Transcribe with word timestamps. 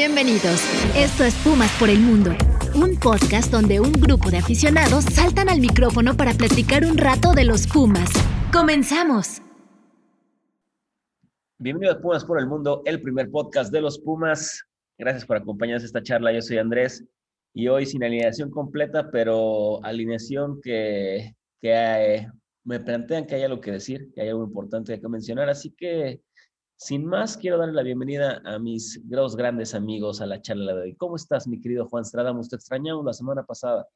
Bienvenidos. 0.00 0.64
Esto 0.96 1.24
es 1.24 1.34
Pumas 1.44 1.70
por 1.78 1.90
el 1.90 2.00
Mundo, 2.00 2.30
un 2.74 2.98
podcast 2.98 3.52
donde 3.52 3.80
un 3.80 3.92
grupo 3.92 4.30
de 4.30 4.38
aficionados 4.38 5.04
saltan 5.04 5.50
al 5.50 5.60
micrófono 5.60 6.16
para 6.16 6.32
platicar 6.32 6.86
un 6.86 6.96
rato 6.96 7.34
de 7.34 7.44
los 7.44 7.66
Pumas. 7.66 8.08
¡Comenzamos! 8.50 9.42
Bienvenidos 11.58 11.98
a 11.98 12.00
Pumas 12.00 12.24
por 12.24 12.40
el 12.40 12.46
Mundo, 12.46 12.80
el 12.86 13.02
primer 13.02 13.30
podcast 13.30 13.70
de 13.70 13.82
los 13.82 13.98
Pumas. 13.98 14.64
Gracias 14.96 15.26
por 15.26 15.36
acompañarnos 15.36 15.82
a 15.82 15.86
esta 15.86 16.02
charla. 16.02 16.32
Yo 16.32 16.40
soy 16.40 16.56
Andrés 16.56 17.04
y 17.52 17.68
hoy 17.68 17.84
sin 17.84 18.02
alineación 18.02 18.50
completa, 18.50 19.10
pero 19.10 19.84
alineación 19.84 20.62
que, 20.62 21.34
que 21.60 21.72
eh, 21.74 22.26
me 22.64 22.80
plantean 22.80 23.26
que 23.26 23.34
hay 23.34 23.42
algo 23.42 23.60
que 23.60 23.72
decir, 23.72 24.10
que 24.14 24.22
hay 24.22 24.28
algo 24.30 24.44
importante 24.44 24.98
que 24.98 25.08
mencionar. 25.10 25.50
Así 25.50 25.74
que 25.76 26.22
sin 26.80 27.04
más, 27.04 27.36
quiero 27.36 27.58
darle 27.58 27.74
la 27.74 27.82
bienvenida 27.82 28.40
a 28.42 28.58
mis 28.58 29.02
dos 29.04 29.36
grandes 29.36 29.74
amigos 29.74 30.22
a 30.22 30.26
la 30.26 30.40
charla 30.40 30.74
de 30.74 30.80
hoy. 30.80 30.96
¿Cómo 30.96 31.16
estás, 31.16 31.46
mi 31.46 31.60
querido 31.60 31.86
Juan 31.86 32.06
Strada? 32.06 32.34
Te 32.48 32.56
extrañamos 32.56 33.04
la 33.04 33.12
semana 33.12 33.44
pasada. 33.44 33.86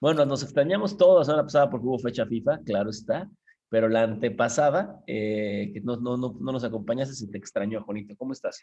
Bueno, 0.00 0.24
nos 0.24 0.44
extrañamos 0.44 0.96
todos 0.96 1.18
la 1.18 1.24
semana 1.24 1.42
pasada 1.42 1.68
porque 1.68 1.88
hubo 1.88 1.98
fecha 1.98 2.24
FIFA, 2.24 2.60
claro 2.64 2.90
está, 2.90 3.28
pero 3.68 3.88
la 3.88 4.04
antepasada, 4.04 5.02
eh, 5.08 5.72
que 5.74 5.80
no, 5.80 5.96
no, 5.96 6.16
no, 6.16 6.36
no, 6.38 6.52
nos 6.52 6.62
acompañaste, 6.62 7.16
se 7.16 7.26
te 7.26 7.36
extrañó, 7.36 7.82
Juanito. 7.82 8.14
¿Cómo 8.16 8.32
estás? 8.32 8.62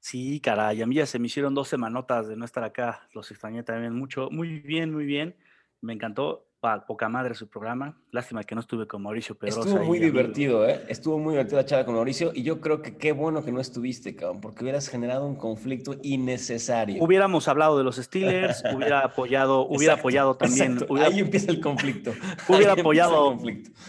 Sí, 0.00 0.40
caray, 0.40 0.80
a 0.80 0.86
mí 0.86 0.94
ya 0.94 1.04
se 1.04 1.18
me 1.18 1.26
hicieron 1.26 1.54
dos 1.54 1.68
semanotas 1.68 2.28
de 2.28 2.36
no 2.36 2.46
estar 2.46 2.64
acá. 2.64 3.06
Los 3.12 3.30
extrañé 3.30 3.62
también 3.62 3.94
mucho. 3.94 4.30
Muy 4.30 4.60
bien, 4.60 4.90
muy 4.90 5.04
bien. 5.04 5.36
Me 5.82 5.92
encantó 5.92 6.46
poca 6.86 7.08
madre 7.08 7.34
su 7.34 7.48
programa. 7.48 7.98
Lástima 8.12 8.44
que 8.44 8.54
no 8.54 8.60
estuve 8.60 8.86
con 8.86 9.02
Mauricio 9.02 9.34
Pedrosa. 9.36 9.68
Estuvo 9.68 9.84
muy 9.84 9.98
divertido, 9.98 10.66
¿eh? 10.68 10.84
Estuvo 10.88 11.18
muy 11.18 11.32
divertida 11.32 11.56
la 11.58 11.66
charla 11.66 11.84
con 11.84 11.96
Mauricio 11.96 12.30
y 12.34 12.44
yo 12.44 12.60
creo 12.60 12.82
que 12.82 12.96
qué 12.96 13.10
bueno 13.10 13.44
que 13.44 13.50
no 13.50 13.60
estuviste, 13.60 14.14
cabrón, 14.14 14.40
porque 14.40 14.62
hubieras 14.62 14.88
generado 14.88 15.26
un 15.26 15.34
conflicto 15.34 15.96
innecesario. 16.02 17.02
Hubiéramos 17.02 17.48
hablado 17.48 17.76
de 17.78 17.84
los 17.84 17.96
Steelers, 17.96 18.62
hubiera 18.74 19.00
apoyado, 19.00 19.66
hubiera 19.66 19.94
apoyado 19.94 20.36
también. 20.36 20.78
Ahí 21.00 21.18
empieza 21.18 21.50
el 21.50 21.60
conflicto. 21.60 22.12
Hubiera 22.48 22.74
apoyado. 22.74 23.38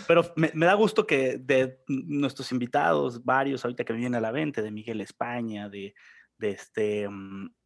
Pero 0.07 0.33
me, 0.35 0.49
da 0.53 0.73
gusto 0.73 1.05
que 1.05 1.37
de 1.37 1.79
nuestros 1.87 2.51
invitados, 2.51 3.23
varios 3.23 3.63
ahorita 3.63 3.83
que 3.83 3.93
me 3.93 3.99
vienen 3.99 4.15
a 4.15 4.21
la 4.21 4.31
venta, 4.31 4.61
de 4.61 4.71
Miguel 4.71 5.01
España, 5.01 5.69
de, 5.69 5.93
de 6.37 6.49
este, 6.49 7.07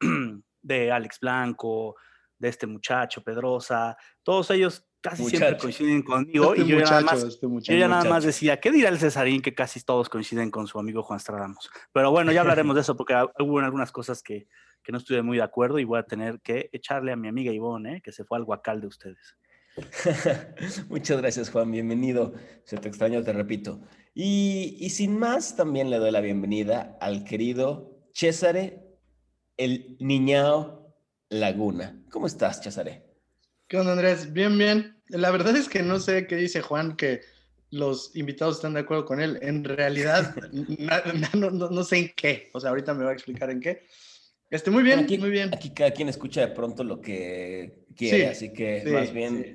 de 0.61 0.91
Alex 0.91 1.19
Blanco, 1.21 1.95
de 2.39 2.49
este 2.49 2.67
muchacho 2.67 3.23
Pedrosa, 3.23 3.97
todos 4.23 4.51
ellos 4.51 4.86
casi 5.01 5.25
siempre 5.25 5.57
coinciden 5.57 6.01
conmigo. 6.01 6.55
y 6.55 6.65
yo, 6.65 6.79
ya 6.79 6.85
nada, 6.85 7.01
más, 7.01 7.23
este 7.23 7.47
yo 7.47 7.77
ya 7.77 7.87
nada 7.87 8.09
más 8.09 8.23
decía, 8.23 8.59
¿qué 8.59 8.71
dirá 8.71 8.89
el 8.89 8.99
Cesarín 8.99 9.41
que 9.41 9.53
casi 9.53 9.81
todos 9.81 10.09
coinciden 10.09 10.51
con 10.51 10.67
su 10.67 10.79
amigo 10.79 11.03
Juan 11.03 11.19
Stradamos? 11.19 11.69
Pero 11.93 12.11
bueno, 12.11 12.31
ya 12.31 12.41
hablaremos 12.41 12.75
de 12.75 12.81
eso 12.81 12.95
porque 12.95 13.15
hubo 13.39 13.59
algunas 13.59 13.91
cosas 13.91 14.21
que, 14.21 14.47
que, 14.83 14.91
no 14.91 14.97
estuve 14.97 15.21
muy 15.21 15.37
de 15.37 15.43
acuerdo 15.43 15.79
y 15.79 15.83
voy 15.83 15.99
a 15.99 16.03
tener 16.03 16.39
que 16.41 16.69
echarle 16.71 17.11
a 17.11 17.15
mi 17.15 17.27
amiga 17.27 17.51
Ivonne, 17.51 17.97
¿eh? 17.97 18.01
que 18.01 18.11
se 18.11 18.23
fue 18.23 18.37
al 18.37 18.45
guacal 18.45 18.81
de 18.81 18.87
ustedes. 18.87 19.37
Muchas 20.89 21.17
gracias, 21.17 21.49
Juan. 21.51 21.71
Bienvenido. 21.71 22.33
Se 22.63 22.77
te 22.77 22.87
extraño, 22.87 23.23
te 23.23 23.33
repito. 23.33 23.79
Y, 24.13 24.75
y, 24.79 24.89
sin 24.89 25.17
más, 25.17 25.55
también 25.55 25.89
le 25.91 25.97
doy 25.97 26.11
la 26.11 26.21
bienvenida 26.21 26.97
al 26.99 27.23
querido 27.23 28.01
Césare, 28.13 28.97
el 29.57 29.95
niñao 29.99 30.95
Laguna. 31.29 32.03
¿Cómo 32.09 32.25
estás, 32.25 32.63
Césare? 32.63 33.06
¿Qué 33.67 33.77
onda, 33.77 33.91
Andrés? 33.91 34.31
Bien, 34.31 34.57
bien. 34.57 34.97
La 35.09 35.29
verdad 35.29 35.55
es 35.57 35.67
que 35.67 35.83
no 35.83 35.99
sé 35.99 36.25
qué 36.25 36.37
dice 36.37 36.61
Juan, 36.61 36.95
que 36.95 37.19
los 37.69 38.15
invitados 38.15 38.55
están 38.55 38.73
de 38.73 38.79
acuerdo 38.79 39.03
con 39.03 39.19
él. 39.19 39.39
En 39.41 39.65
realidad, 39.65 40.33
no, 41.33 41.83
sé 41.83 41.97
en 41.97 42.13
qué. 42.15 42.49
O 42.53 42.61
sea, 42.61 42.69
ahorita 42.69 42.93
me 42.93 43.03
va 43.03 43.09
a 43.09 43.13
explicar 43.13 43.49
en 43.49 43.59
qué. 43.59 43.83
Este, 44.49 44.71
muy 44.71 44.83
bien, 44.83 44.99
aquí, 44.99 45.17
muy 45.17 45.29
bien. 45.29 45.53
Aquí 45.53 45.71
cada 45.71 45.91
quien 45.91 46.07
escucha 46.07 46.39
de 46.39 46.47
pronto 46.47 46.85
lo 46.85 47.01
que 47.01 47.83
quiere, 47.97 48.27
así 48.27 48.53
que 48.53 48.83
más 48.85 49.11
bien 49.11 49.53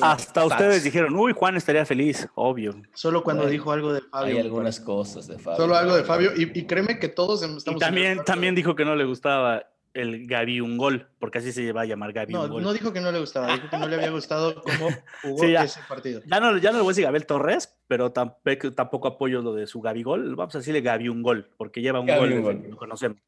Hasta 0.00 0.46
ustedes 0.46 0.84
dijeron, 0.84 1.14
uy, 1.14 1.34
Juan 1.36 1.58
estaría 1.58 1.84
feliz, 1.84 2.26
obvio. 2.36 2.74
Solo 2.94 3.22
cuando 3.22 3.46
dijo 3.46 3.70
algo 3.70 3.92
de 3.92 4.00
Fabio. 4.00 4.34
Hay 4.34 4.40
algunas 4.40 4.80
cosas 4.80 5.26
de 5.26 5.38
Fabio. 5.38 5.58
Solo 5.58 5.76
algo 5.76 5.94
de 5.94 6.04
Fabio, 6.04 6.30
y, 6.34 6.64
créeme 6.64 6.98
que 6.98 7.08
todos 7.08 7.42
estamos... 7.42 7.66
Y 7.66 7.78
también, 7.78 8.24
también 8.24 8.54
dijo 8.54 8.74
que 8.74 8.86
no 8.86 8.96
le 8.96 9.04
gustaba 9.04 9.66
el 9.96 10.26
Gaby 10.26 10.60
un 10.60 10.76
gol, 10.76 11.08
porque 11.18 11.38
así 11.38 11.52
se 11.52 11.72
va 11.72 11.82
a 11.82 11.84
llamar 11.86 12.12
Gaby 12.12 12.32
no, 12.32 12.44
un 12.44 12.50
gol. 12.50 12.62
No 12.62 12.72
dijo 12.72 12.92
que 12.92 13.00
no 13.00 13.10
le 13.10 13.18
gustaba, 13.18 13.52
dijo 13.54 13.68
que 13.70 13.78
no 13.78 13.88
le 13.88 13.96
había 13.96 14.10
gustado 14.10 14.62
cómo 14.62 14.90
jugó 15.22 15.44
ese 15.44 15.80
partido. 15.88 16.20
Ya 16.26 16.40
no, 16.40 16.58
ya 16.58 16.70
no 16.70 16.78
le 16.78 16.82
voy 16.82 16.90
a 16.90 16.92
decir 16.92 17.04
Gabel 17.04 17.26
Torres, 17.26 17.78
pero 17.86 18.12
tampoco, 18.12 18.72
tampoco 18.72 19.08
apoyo 19.08 19.42
lo 19.42 19.54
de 19.54 19.66
su 19.66 19.80
Gaby 19.80 20.02
gol. 20.02 20.36
Vamos 20.36 20.54
a 20.54 20.58
decirle 20.58 20.82
Gaby 20.82 21.08
un 21.08 21.22
gol, 21.22 21.50
porque 21.56 21.80
lleva 21.80 22.00
un 22.00 22.06
gol, 22.06 22.32
un 22.32 22.70
lo 22.70 22.76
conocemos. 22.76 23.18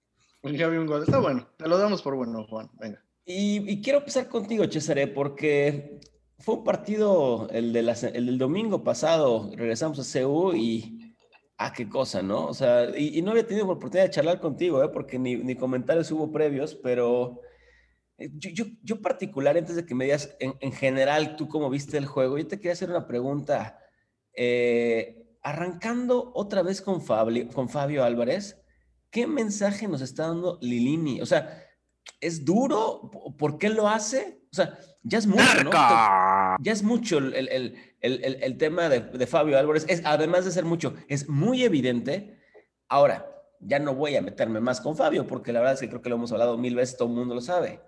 Gaby 0.43 0.77
un 0.77 0.87
gol, 0.87 1.03
está 1.03 1.19
bueno, 1.19 1.49
te 1.57 1.69
lo 1.69 1.79
damos 1.79 2.03
por 2.03 2.15
bueno, 2.15 2.45
Juan. 2.49 2.71
Venga. 2.79 3.03
Y, 3.25 3.83
quiero 3.83 3.99
empezar 3.99 4.29
contigo, 4.29 4.65
César, 4.71 4.99
porque 5.15 6.01
fue 6.39 6.57
un 6.57 6.65
partido, 6.65 7.49
el, 7.51 7.73
de 7.73 7.81
el 7.81 8.27
del 8.27 8.39
domingo 8.39 8.83
pasado, 8.83 9.51
regresamos 9.55 9.99
a 9.99 10.23
CU 10.23 10.55
y 10.55 10.98
Ah, 11.61 11.73
qué 11.73 11.89
cosa, 11.89 12.23
¿no? 12.23 12.47
O 12.47 12.55
sea, 12.55 12.97
y, 12.97 13.21
no 13.21 13.33
había 13.33 13.47
tenido 13.47 13.67
oportunidad 13.67 14.05
de 14.05 14.11
charlar 14.11 14.41
contigo, 14.41 14.83
¿eh? 14.85 14.89
porque 14.91 15.19
ni, 15.19 15.37
ni 15.37 15.57
comentarios 15.57 16.11
hubo 16.13 16.31
previos, 16.31 16.77
pero 16.77 17.41
eh, 18.17 18.31
yo, 18.35 18.51
yo, 18.51 18.65
yo, 18.85 19.03
particular, 19.03 19.57
antes 19.57 19.75
de 19.75 19.85
que 19.85 19.95
me 19.95 20.05
digas 20.05 20.37
en, 20.39 20.55
en, 20.61 20.73
general 20.73 21.35
tú 21.35 21.49
cómo 21.49 21.69
viste 21.69 21.99
el 21.99 22.07
juego, 22.07 22.39
yo 22.39 22.47
te 22.47 22.59
quería 22.59 22.75
hacer 22.75 22.91
una 22.91 23.09
pregunta. 23.09 23.81
Eh, 24.35 25.27
arrancando 25.43 26.31
otra 26.35 26.63
vez 26.63 26.81
con 26.81 27.03
Fabio, 27.03 27.49
con 27.49 27.69
Fabio 27.69 28.05
Álvarez, 28.05 28.61
¿qué 29.11 29.27
mensaje 29.27 29.89
nos 29.89 30.01
está 30.01 30.29
dando 30.29 30.59
Lilini? 30.63 31.21
O 31.21 31.27
sea, 31.27 31.65
¿es 32.21 32.45
duro? 32.45 33.11
¿Por 33.37 33.59
qué 33.59 33.69
lo 33.69 33.89
hace? 33.89 34.38
O 34.51 34.55
sea, 34.55 34.79
ya 35.03 35.19
es 35.19 35.27
mucho, 35.27 35.65
¿no? 35.65 35.71
Ya 35.71 36.73
es 36.73 36.83
mucho 36.83 37.19
el, 37.19 37.35
el, 37.35 37.77
el, 38.01 38.39
el 38.43 38.59
tema 38.59 38.89
de, 38.89 39.01
de, 39.01 39.27
Fabio 39.27 39.59
Álvarez. 39.59 39.85
Es, 39.89 40.03
además 40.05 40.45
de 40.45 40.51
ser 40.51 40.65
mucho, 40.65 40.95
es 41.09 41.29
muy 41.29 41.65
evidente. 41.65 42.39
Ahora, 42.89 43.27
ya 43.61 43.79
no 43.79 43.95
voy 43.95 44.17
a 44.17 44.23
meterme 44.23 44.61
más 44.61 44.81
con 44.81 44.97
Fabio, 44.97 45.27
porque 45.27 45.53
la 45.53 45.61
verdad 45.61 45.75
es 45.75 45.81
que 45.81 45.89
creo 45.89 46.03
que 46.03 46.09
lo 46.09 46.17
hemos 46.17 46.33
hablado 46.33 46.57
mil 46.57 46.75
veces, 46.75 46.97
todo 46.97 47.09
el 47.09 47.15
mundo 47.15 47.35
lo 47.35 47.41
sabe. 47.41 47.81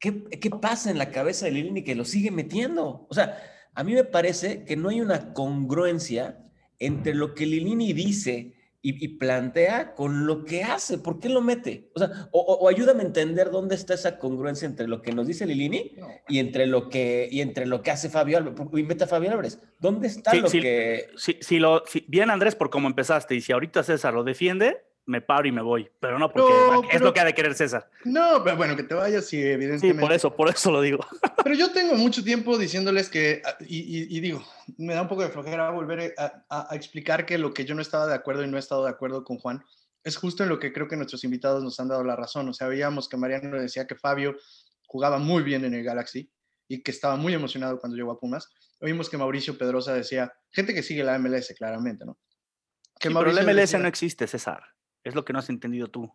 ¿Qué, 0.00 0.24
qué 0.24 0.50
pasa 0.50 0.90
en 0.90 0.98
la 0.98 1.10
cabeza 1.10 1.46
de 1.46 1.52
Lilini 1.52 1.82
que 1.82 1.94
lo 1.94 2.04
sigue 2.04 2.30
metiendo? 2.30 3.06
O 3.08 3.14
sea, 3.14 3.40
a 3.74 3.84
mí 3.84 3.94
me 3.94 4.04
parece 4.04 4.64
que 4.64 4.76
no 4.76 4.88
hay 4.88 5.00
una 5.00 5.32
congruencia 5.32 6.44
entre 6.78 7.14
lo 7.14 7.34
que 7.34 7.46
Lilini 7.46 7.92
dice 7.92 8.57
y, 8.80 9.08
plantea 9.18 9.94
con 9.94 10.26
lo 10.26 10.44
que 10.44 10.62
hace. 10.62 10.98
¿Por 10.98 11.18
qué 11.18 11.28
lo 11.28 11.40
mete? 11.40 11.90
O 11.94 11.98
sea, 11.98 12.28
o, 12.30 12.68
ayúdame 12.68 13.02
a 13.02 13.06
entender 13.06 13.50
dónde 13.50 13.74
está 13.74 13.94
esa 13.94 14.18
congruencia 14.18 14.66
entre 14.66 14.86
lo 14.86 15.02
que 15.02 15.12
nos 15.12 15.26
dice 15.26 15.46
Lilini 15.46 15.96
y 16.28 16.38
entre 16.38 16.66
lo 16.66 16.88
que 16.88 17.28
y 17.30 17.40
entre 17.40 17.66
lo 17.66 17.82
que 17.82 17.90
hace 17.90 18.08
Fabio 18.08 18.38
Álvarez. 18.38 18.58
Y 18.72 18.82
mete 18.84 19.04
a 19.04 19.08
Fabio 19.08 19.30
Álvarez. 19.30 19.60
¿Dónde 19.80 20.06
está 20.06 20.34
lo 20.34 20.48
que...? 20.48 21.08
Si, 21.16 21.58
lo, 21.58 21.82
bien, 22.06 22.30
Andrés, 22.30 22.54
por 22.54 22.70
cómo 22.70 22.88
empezaste, 22.88 23.34
y 23.34 23.40
si 23.40 23.52
ahorita 23.52 23.82
César 23.82 24.14
lo 24.14 24.22
defiende, 24.22 24.82
me 25.08 25.22
paro 25.22 25.48
y 25.48 25.52
me 25.52 25.62
voy. 25.62 25.90
Pero 26.00 26.18
no 26.18 26.30
porque 26.30 26.52
es 26.92 27.00
lo 27.00 27.12
que 27.12 27.20
ha 27.20 27.24
de 27.24 27.34
querer 27.34 27.54
César. 27.54 27.90
No, 28.04 28.44
pero 28.44 28.56
bueno, 28.56 28.76
que 28.76 28.82
te 28.82 28.94
vayas 28.94 29.32
y 29.32 29.40
evidentemente. 29.40 29.88
Sí, 29.88 30.06
por 30.06 30.12
eso, 30.12 30.36
por 30.36 30.48
eso 30.50 30.70
lo 30.70 30.82
digo. 30.82 30.98
Pero 31.42 31.56
yo 31.56 31.72
tengo 31.72 31.94
mucho 31.94 32.22
tiempo 32.22 32.58
diciéndoles 32.58 33.08
que, 33.08 33.40
ah, 33.44 33.56
y, 33.60 34.20
digo, 34.20 34.44
me 34.76 34.94
da 34.94 35.02
un 35.02 35.08
poco 35.08 35.22
de 35.22 35.30
flojera 35.30 35.70
volver 35.70 36.14
a, 36.18 36.68
explicar 36.72 37.24
que 37.24 37.38
lo 37.38 37.54
que 37.54 37.64
yo 37.64 37.74
no 37.74 37.80
estaba 37.80 38.06
de 38.06 38.14
acuerdo 38.14 38.44
y 38.44 38.48
no 38.48 38.56
he 38.56 38.60
estado 38.60 38.84
de 38.84 38.90
acuerdo 38.90 39.24
con 39.24 39.38
Juan 39.38 39.64
es 40.04 40.16
justo 40.16 40.42
en 40.42 40.50
lo 40.50 40.58
que 40.58 40.72
creo 40.72 40.88
que 40.88 40.96
nuestros 40.96 41.24
invitados 41.24 41.64
nos 41.64 41.80
han 41.80 41.88
dado 41.88 42.04
la 42.04 42.16
razón. 42.16 42.48
O 42.48 42.52
sea, 42.52 42.68
veíamos 42.68 43.08
que 43.08 43.16
Mariano 43.16 43.58
decía 43.58 43.86
que 43.86 43.94
Fabio 43.94 44.36
jugaba 44.86 45.18
muy 45.18 45.42
bien 45.42 45.64
en 45.64 45.74
el 45.74 45.84
Galaxy 45.84 46.30
y 46.68 46.82
que 46.82 46.90
estaba 46.90 47.16
muy 47.16 47.32
emocionado 47.32 47.78
cuando 47.78 47.96
llegó 47.96 48.12
a 48.12 48.20
Pumas. 48.20 48.50
Oímos 48.80 49.08
que 49.08 49.16
Mauricio 49.16 49.56
Pedrosa 49.56 49.94
decía, 49.94 50.32
gente 50.50 50.74
que 50.74 50.82
sigue 50.82 51.02
la 51.02 51.18
MLS, 51.18 51.54
claramente, 51.56 52.04
¿no? 52.04 52.18
Que 53.00 53.10
pero 53.10 53.32
la 53.32 53.42
MLS 53.42 53.78
no 53.78 53.88
existe, 53.88 54.26
César. 54.26 54.62
Es 55.08 55.14
lo 55.14 55.24
que 55.24 55.32
no 55.32 55.38
has 55.38 55.48
entendido 55.48 55.88
tú. 55.88 56.12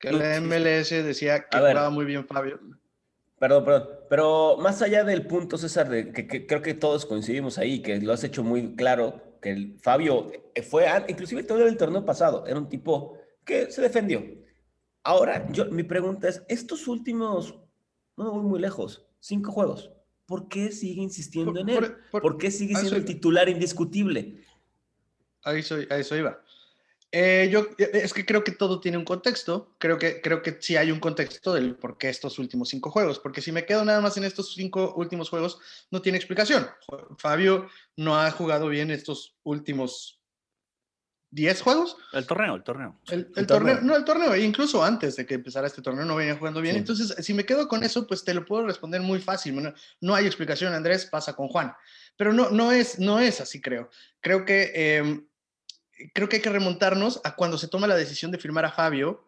Que 0.00 0.10
la 0.10 0.40
MLS 0.40 0.90
decía 0.90 1.48
que 1.48 1.56
jugaba 1.56 1.90
muy 1.90 2.04
bien 2.04 2.26
Fabio. 2.26 2.58
Perdón, 3.38 3.64
perdón. 3.64 3.88
Pero 4.10 4.56
más 4.58 4.82
allá 4.82 5.04
del 5.04 5.26
punto, 5.28 5.56
César, 5.56 5.88
de 5.88 6.12
que, 6.12 6.44
creo 6.44 6.60
que 6.60 6.74
todos 6.74 7.06
coincidimos 7.06 7.56
ahí, 7.58 7.82
que 7.82 8.00
lo 8.00 8.12
has 8.12 8.24
hecho 8.24 8.42
muy 8.42 8.74
claro, 8.74 9.38
que 9.40 9.50
el 9.50 9.78
Fabio 9.80 10.32
fue, 10.68 10.86
inclusive 11.06 11.44
todo 11.44 11.64
el 11.64 11.76
torneo 11.76 12.04
pasado, 12.04 12.44
era 12.48 12.58
un 12.58 12.68
tipo 12.68 13.16
que 13.44 13.70
se 13.70 13.80
defendió. 13.80 14.24
Ahora, 15.04 15.46
yo, 15.52 15.66
mi 15.66 15.84
pregunta 15.84 16.28
es, 16.28 16.42
estos 16.48 16.88
últimos, 16.88 17.60
no 18.16 18.32
voy 18.32 18.42
muy 18.42 18.60
lejos, 18.60 19.06
cinco 19.20 19.52
juegos, 19.52 19.92
¿por 20.26 20.48
qué 20.48 20.72
sigue 20.72 21.00
insistiendo 21.00 21.60
en 21.60 21.68
él? 21.68 21.96
Por, 22.10 22.38
qué 22.38 22.50
sigue 22.50 22.74
siendo 22.74 22.96
el 22.96 23.04
titular 23.04 23.48
indiscutible? 23.48 24.42
Ahí 25.44 25.62
soy, 25.62 25.86
a 25.90 25.96
eso 25.98 26.16
iba. 26.16 26.40
Eh, 27.14 27.50
yo 27.52 27.68
eh, 27.76 27.90
es 27.92 28.14
que 28.14 28.24
creo 28.24 28.42
que 28.42 28.52
todo 28.52 28.80
tiene 28.80 28.96
un 28.96 29.04
contexto. 29.04 29.74
Creo 29.78 29.98
que, 29.98 30.20
creo 30.20 30.42
que 30.42 30.56
sí 30.60 30.76
hay 30.76 30.90
un 30.90 30.98
contexto 30.98 31.52
del 31.52 31.76
por 31.76 31.98
qué 31.98 32.08
estos 32.08 32.38
últimos 32.38 32.70
cinco 32.70 32.90
juegos. 32.90 33.18
Porque 33.18 33.42
si 33.42 33.52
me 33.52 33.66
quedo 33.66 33.84
nada 33.84 34.00
más 34.00 34.16
en 34.16 34.24
estos 34.24 34.54
cinco 34.54 34.94
últimos 34.96 35.28
juegos, 35.28 35.60
no 35.90 36.00
tiene 36.00 36.18
explicación. 36.18 36.66
Fabio 37.18 37.68
no 37.96 38.18
ha 38.18 38.30
jugado 38.30 38.68
bien 38.68 38.90
estos 38.90 39.36
últimos 39.44 40.22
10 41.32 41.62
juegos. 41.62 41.96
El 42.12 42.26
torneo, 42.26 42.54
el 42.54 42.62
torneo. 42.62 43.00
El, 43.08 43.46
torneo. 43.46 43.80
no, 43.80 43.96
el 43.96 44.04
torneo, 44.04 44.34
e 44.34 44.42
incluso 44.42 44.84
antes 44.84 45.16
de 45.16 45.24
que 45.24 45.34
empezara 45.34 45.66
este 45.66 45.80
torneo 45.80 46.04
no 46.04 46.14
venía 46.14 46.36
jugando 46.36 46.60
bien. 46.60 46.76
Entonces, 46.76 47.14
si 47.24 47.32
me 47.32 47.46
quedo 47.46 47.68
con 47.68 47.82
eso, 47.82 48.06
pues 48.06 48.22
te 48.22 48.34
lo 48.34 48.44
puedo 48.44 48.66
responder 48.66 49.00
muy 49.00 49.18
fácil. 49.18 49.72
No, 50.00 50.14
hay 50.14 50.26
explicación, 50.26 50.74
Andrés, 50.74 51.06
pasa 51.06 51.34
con 51.34 51.48
Juan. 51.48 51.72
Pero 52.16 52.34
no, 52.34 52.50
no, 52.50 52.70
es, 52.70 52.98
no 52.98 53.18
es 53.18 53.40
así, 53.40 53.62
creo. 53.62 53.88
Creo 54.20 54.44
que, 54.44 54.72
em, 54.74 55.26
creo 56.12 56.28
que 56.28 56.36
hay 56.36 56.42
que 56.42 56.50
remontarnos 56.50 57.20
a 57.24 57.36
cuando 57.36 57.58
se 57.58 57.68
toma 57.68 57.86
la 57.86 57.96
decisión 57.96 58.30
de 58.30 58.38
firmar 58.38 58.64
a 58.64 58.72
Fabio 58.72 59.26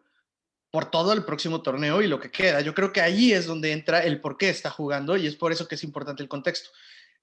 por 0.71 0.91
todo 0.91 1.13
el 1.13 1.23
próximo 1.23 1.61
torneo 1.61 2.01
y 2.01 2.07
lo 2.07 2.19
que 2.19 2.31
queda. 2.31 2.61
Yo 2.61 2.73
creo 2.73 2.91
que 2.91 3.01
ahí 3.01 3.31
es 3.31 3.45
donde 3.45 3.71
entra 3.71 3.99
el 3.99 4.19
por 4.19 4.37
qué 4.37 4.49
está 4.49 4.69
jugando 4.69 5.15
y 5.15 5.27
es 5.27 5.35
por 5.35 5.51
eso 5.51 5.67
que 5.67 5.75
es 5.75 5.83
importante 5.83 6.21
el 6.21 6.29
contexto. 6.29 6.69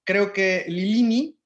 Creo 0.03 0.33
que 0.33 0.65
Lilini 0.67 1.37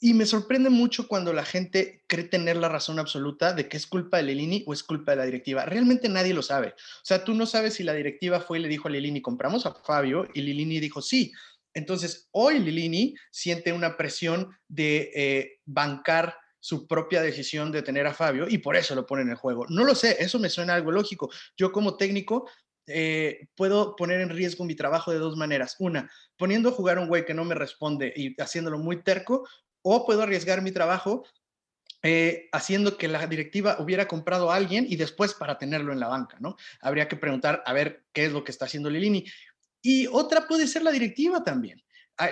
y 0.00 0.14
me 0.14 0.26
sorprende 0.26 0.70
mucho 0.70 1.08
cuando 1.08 1.32
la 1.32 1.44
gente 1.44 2.04
cree 2.06 2.24
tener 2.24 2.56
la 2.56 2.68
razón 2.68 2.98
absoluta 2.98 3.52
de 3.52 3.68
que 3.68 3.76
es 3.76 3.86
culpa 3.86 4.18
de 4.18 4.24
Lilini 4.24 4.62
o 4.66 4.72
es 4.72 4.82
culpa 4.82 5.12
de 5.12 5.16
la 5.16 5.24
directiva. 5.24 5.64
Realmente 5.64 6.08
nadie 6.08 6.34
lo 6.34 6.42
sabe. 6.42 6.68
O 6.68 7.04
sea, 7.04 7.24
tú 7.24 7.34
no 7.34 7.46
sabes 7.46 7.74
si 7.74 7.82
la 7.82 7.94
directiva 7.94 8.40
fue 8.40 8.58
y 8.58 8.62
le 8.62 8.68
dijo 8.68 8.86
a 8.86 8.90
Lilini, 8.92 9.20
compramos 9.20 9.66
a 9.66 9.74
Fabio, 9.74 10.28
y 10.34 10.42
Lilini 10.42 10.78
dijo 10.78 11.02
sí. 11.02 11.32
Entonces, 11.74 12.28
hoy 12.30 12.60
Lilini 12.60 13.14
siente 13.30 13.72
una 13.72 13.96
presión 13.96 14.56
de 14.68 15.10
eh, 15.14 15.60
bancar 15.64 16.36
su 16.60 16.86
propia 16.86 17.22
decisión 17.22 17.70
de 17.72 17.82
tener 17.82 18.06
a 18.06 18.14
Fabio 18.14 18.46
y 18.48 18.58
por 18.58 18.76
eso 18.76 18.94
lo 18.94 19.06
pone 19.06 19.22
en 19.22 19.30
el 19.30 19.36
juego. 19.36 19.66
No 19.68 19.84
lo 19.84 19.94
sé, 19.94 20.16
eso 20.18 20.38
me 20.38 20.48
suena 20.48 20.74
algo 20.74 20.90
lógico. 20.90 21.30
Yo 21.56 21.72
como 21.72 21.96
técnico 21.96 22.48
eh, 22.86 23.48
puedo 23.54 23.94
poner 23.96 24.20
en 24.20 24.30
riesgo 24.30 24.64
mi 24.64 24.74
trabajo 24.74 25.12
de 25.12 25.18
dos 25.18 25.36
maneras. 25.36 25.76
Una, 25.78 26.10
poniendo 26.36 26.70
a 26.70 26.72
jugar 26.72 26.98
un 26.98 27.08
güey 27.08 27.24
que 27.24 27.34
no 27.34 27.44
me 27.44 27.54
responde 27.54 28.12
y 28.16 28.40
haciéndolo 28.40 28.78
muy 28.78 29.02
terco, 29.02 29.46
o 29.82 30.04
puedo 30.04 30.22
arriesgar 30.22 30.62
mi 30.62 30.72
trabajo 30.72 31.24
eh, 32.02 32.48
haciendo 32.52 32.96
que 32.96 33.08
la 33.08 33.26
directiva 33.26 33.76
hubiera 33.80 34.06
comprado 34.06 34.50
a 34.50 34.54
alguien 34.54 34.86
y 34.88 34.96
después 34.96 35.34
para 35.34 35.58
tenerlo 35.58 35.92
en 35.92 35.98
la 35.98 36.06
banca, 36.06 36.36
¿no? 36.40 36.56
Habría 36.80 37.08
que 37.08 37.16
preguntar 37.16 37.62
a 37.66 37.72
ver 37.72 38.04
qué 38.12 38.26
es 38.26 38.32
lo 38.32 38.44
que 38.44 38.52
está 38.52 38.66
haciendo 38.66 38.88
Lilini. 38.88 39.24
Y 39.82 40.06
otra 40.06 40.46
puede 40.46 40.66
ser 40.66 40.82
la 40.82 40.92
directiva 40.92 41.42
también. 41.42 41.82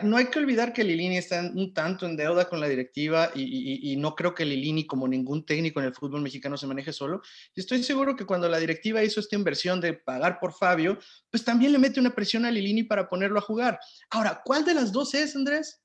No 0.02 0.16
hay 0.16 0.26
que 0.26 0.40
olvidar 0.40 0.72
que 0.72 0.82
Lilini 0.82 1.16
está 1.16 1.40
un 1.40 1.72
tanto 1.72 2.06
en 2.06 2.16
deuda 2.16 2.48
con 2.48 2.58
la 2.58 2.68
directiva 2.68 3.30
y, 3.34 3.96
no 3.96 4.16
creo 4.16 4.34
que 4.34 4.44
Lilini, 4.44 4.84
como 4.86 5.06
ningún 5.06 5.46
técnico 5.46 5.78
en 5.78 5.86
el 5.86 5.94
fútbol 5.94 6.22
mexicano, 6.22 6.56
se 6.56 6.66
maneje 6.66 6.92
solo. 6.92 7.22
Y 7.54 7.60
estoy 7.60 7.82
seguro 7.84 8.16
que 8.16 8.26
cuando 8.26 8.48
la 8.48 8.58
directiva 8.58 9.04
hizo 9.04 9.20
esta 9.20 9.36
inversión 9.36 9.80
de 9.80 9.94
pagar 9.94 10.40
por 10.40 10.52
Fabio, 10.52 10.98
pues 11.30 11.44
también 11.44 11.72
le 11.72 11.78
mete 11.78 12.00
una 12.00 12.14
presión 12.14 12.44
a 12.44 12.50
Lilini 12.50 12.82
para 12.82 13.08
ponerlo 13.08 13.38
a 13.38 13.42
jugar. 13.42 13.78
Ahora, 14.10 14.42
¿cuál 14.44 14.64
de 14.64 14.74
las 14.74 14.90
dos 14.90 15.14
es, 15.14 15.36
Andrés? 15.36 15.80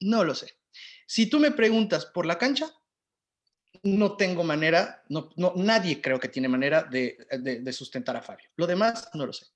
No 0.00 0.24
lo 0.24 0.34
sé. 0.34 0.56
Si 1.06 1.26
tú 1.26 1.38
me 1.38 1.50
preguntas 1.50 2.06
por 2.06 2.24
la 2.24 2.38
cancha, 2.38 2.72
no 3.82 4.16
tengo 4.16 4.42
manera, 4.44 5.02
no, 5.08 5.30
nadie 5.56 6.00
creo 6.00 6.18
que 6.18 6.28
tiene 6.28 6.48
manera 6.48 6.82
de, 6.82 7.72
sustentar 7.72 8.16
a 8.16 8.22
Fabio. 8.22 8.48
Lo 8.56 8.66
demás, 8.66 9.10
no 9.12 9.26
lo 9.26 9.32
sé. 9.32 9.46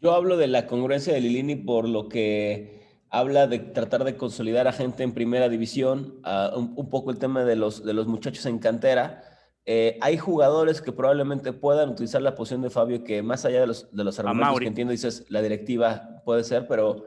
Yo 0.00 0.12
hablo 0.14 0.36
de 0.36 0.46
la 0.46 0.66
congruencia 0.66 1.14
de 1.14 1.20
Lilini 1.20 1.56
por 1.56 1.88
lo 1.88 2.08
que 2.08 2.76
habla 3.08 3.46
de 3.46 3.58
tratar 3.58 4.04
de 4.04 4.16
consolidar 4.16 4.68
a 4.68 4.72
gente 4.72 5.02
en 5.02 5.12
primera 5.12 5.48
división, 5.48 6.20
un, 6.54 6.90
poco 6.90 7.10
el 7.10 7.18
tema 7.18 7.44
de 7.44 7.56
los, 7.56 7.84
de 7.84 7.94
los 7.94 8.06
muchachos 8.06 8.44
en 8.46 8.58
cantera. 8.58 9.22
Eh, 9.64 9.98
hay 10.00 10.16
jugadores 10.16 10.80
que 10.80 10.92
probablemente 10.92 11.52
puedan 11.52 11.88
utilizar 11.90 12.22
la 12.22 12.34
posición 12.34 12.62
de 12.62 12.70
Fabio, 12.70 13.02
que 13.02 13.22
más 13.22 13.44
allá 13.44 13.60
de 13.60 13.66
los, 13.66 13.90
de 13.90 14.04
los 14.04 14.18
argumentos 14.18 14.60
que 14.60 14.66
entiendo, 14.66 14.92
dices, 14.92 15.24
la 15.28 15.42
directiva 15.42 16.22
puede 16.24 16.44
ser, 16.44 16.68
pero, 16.68 17.06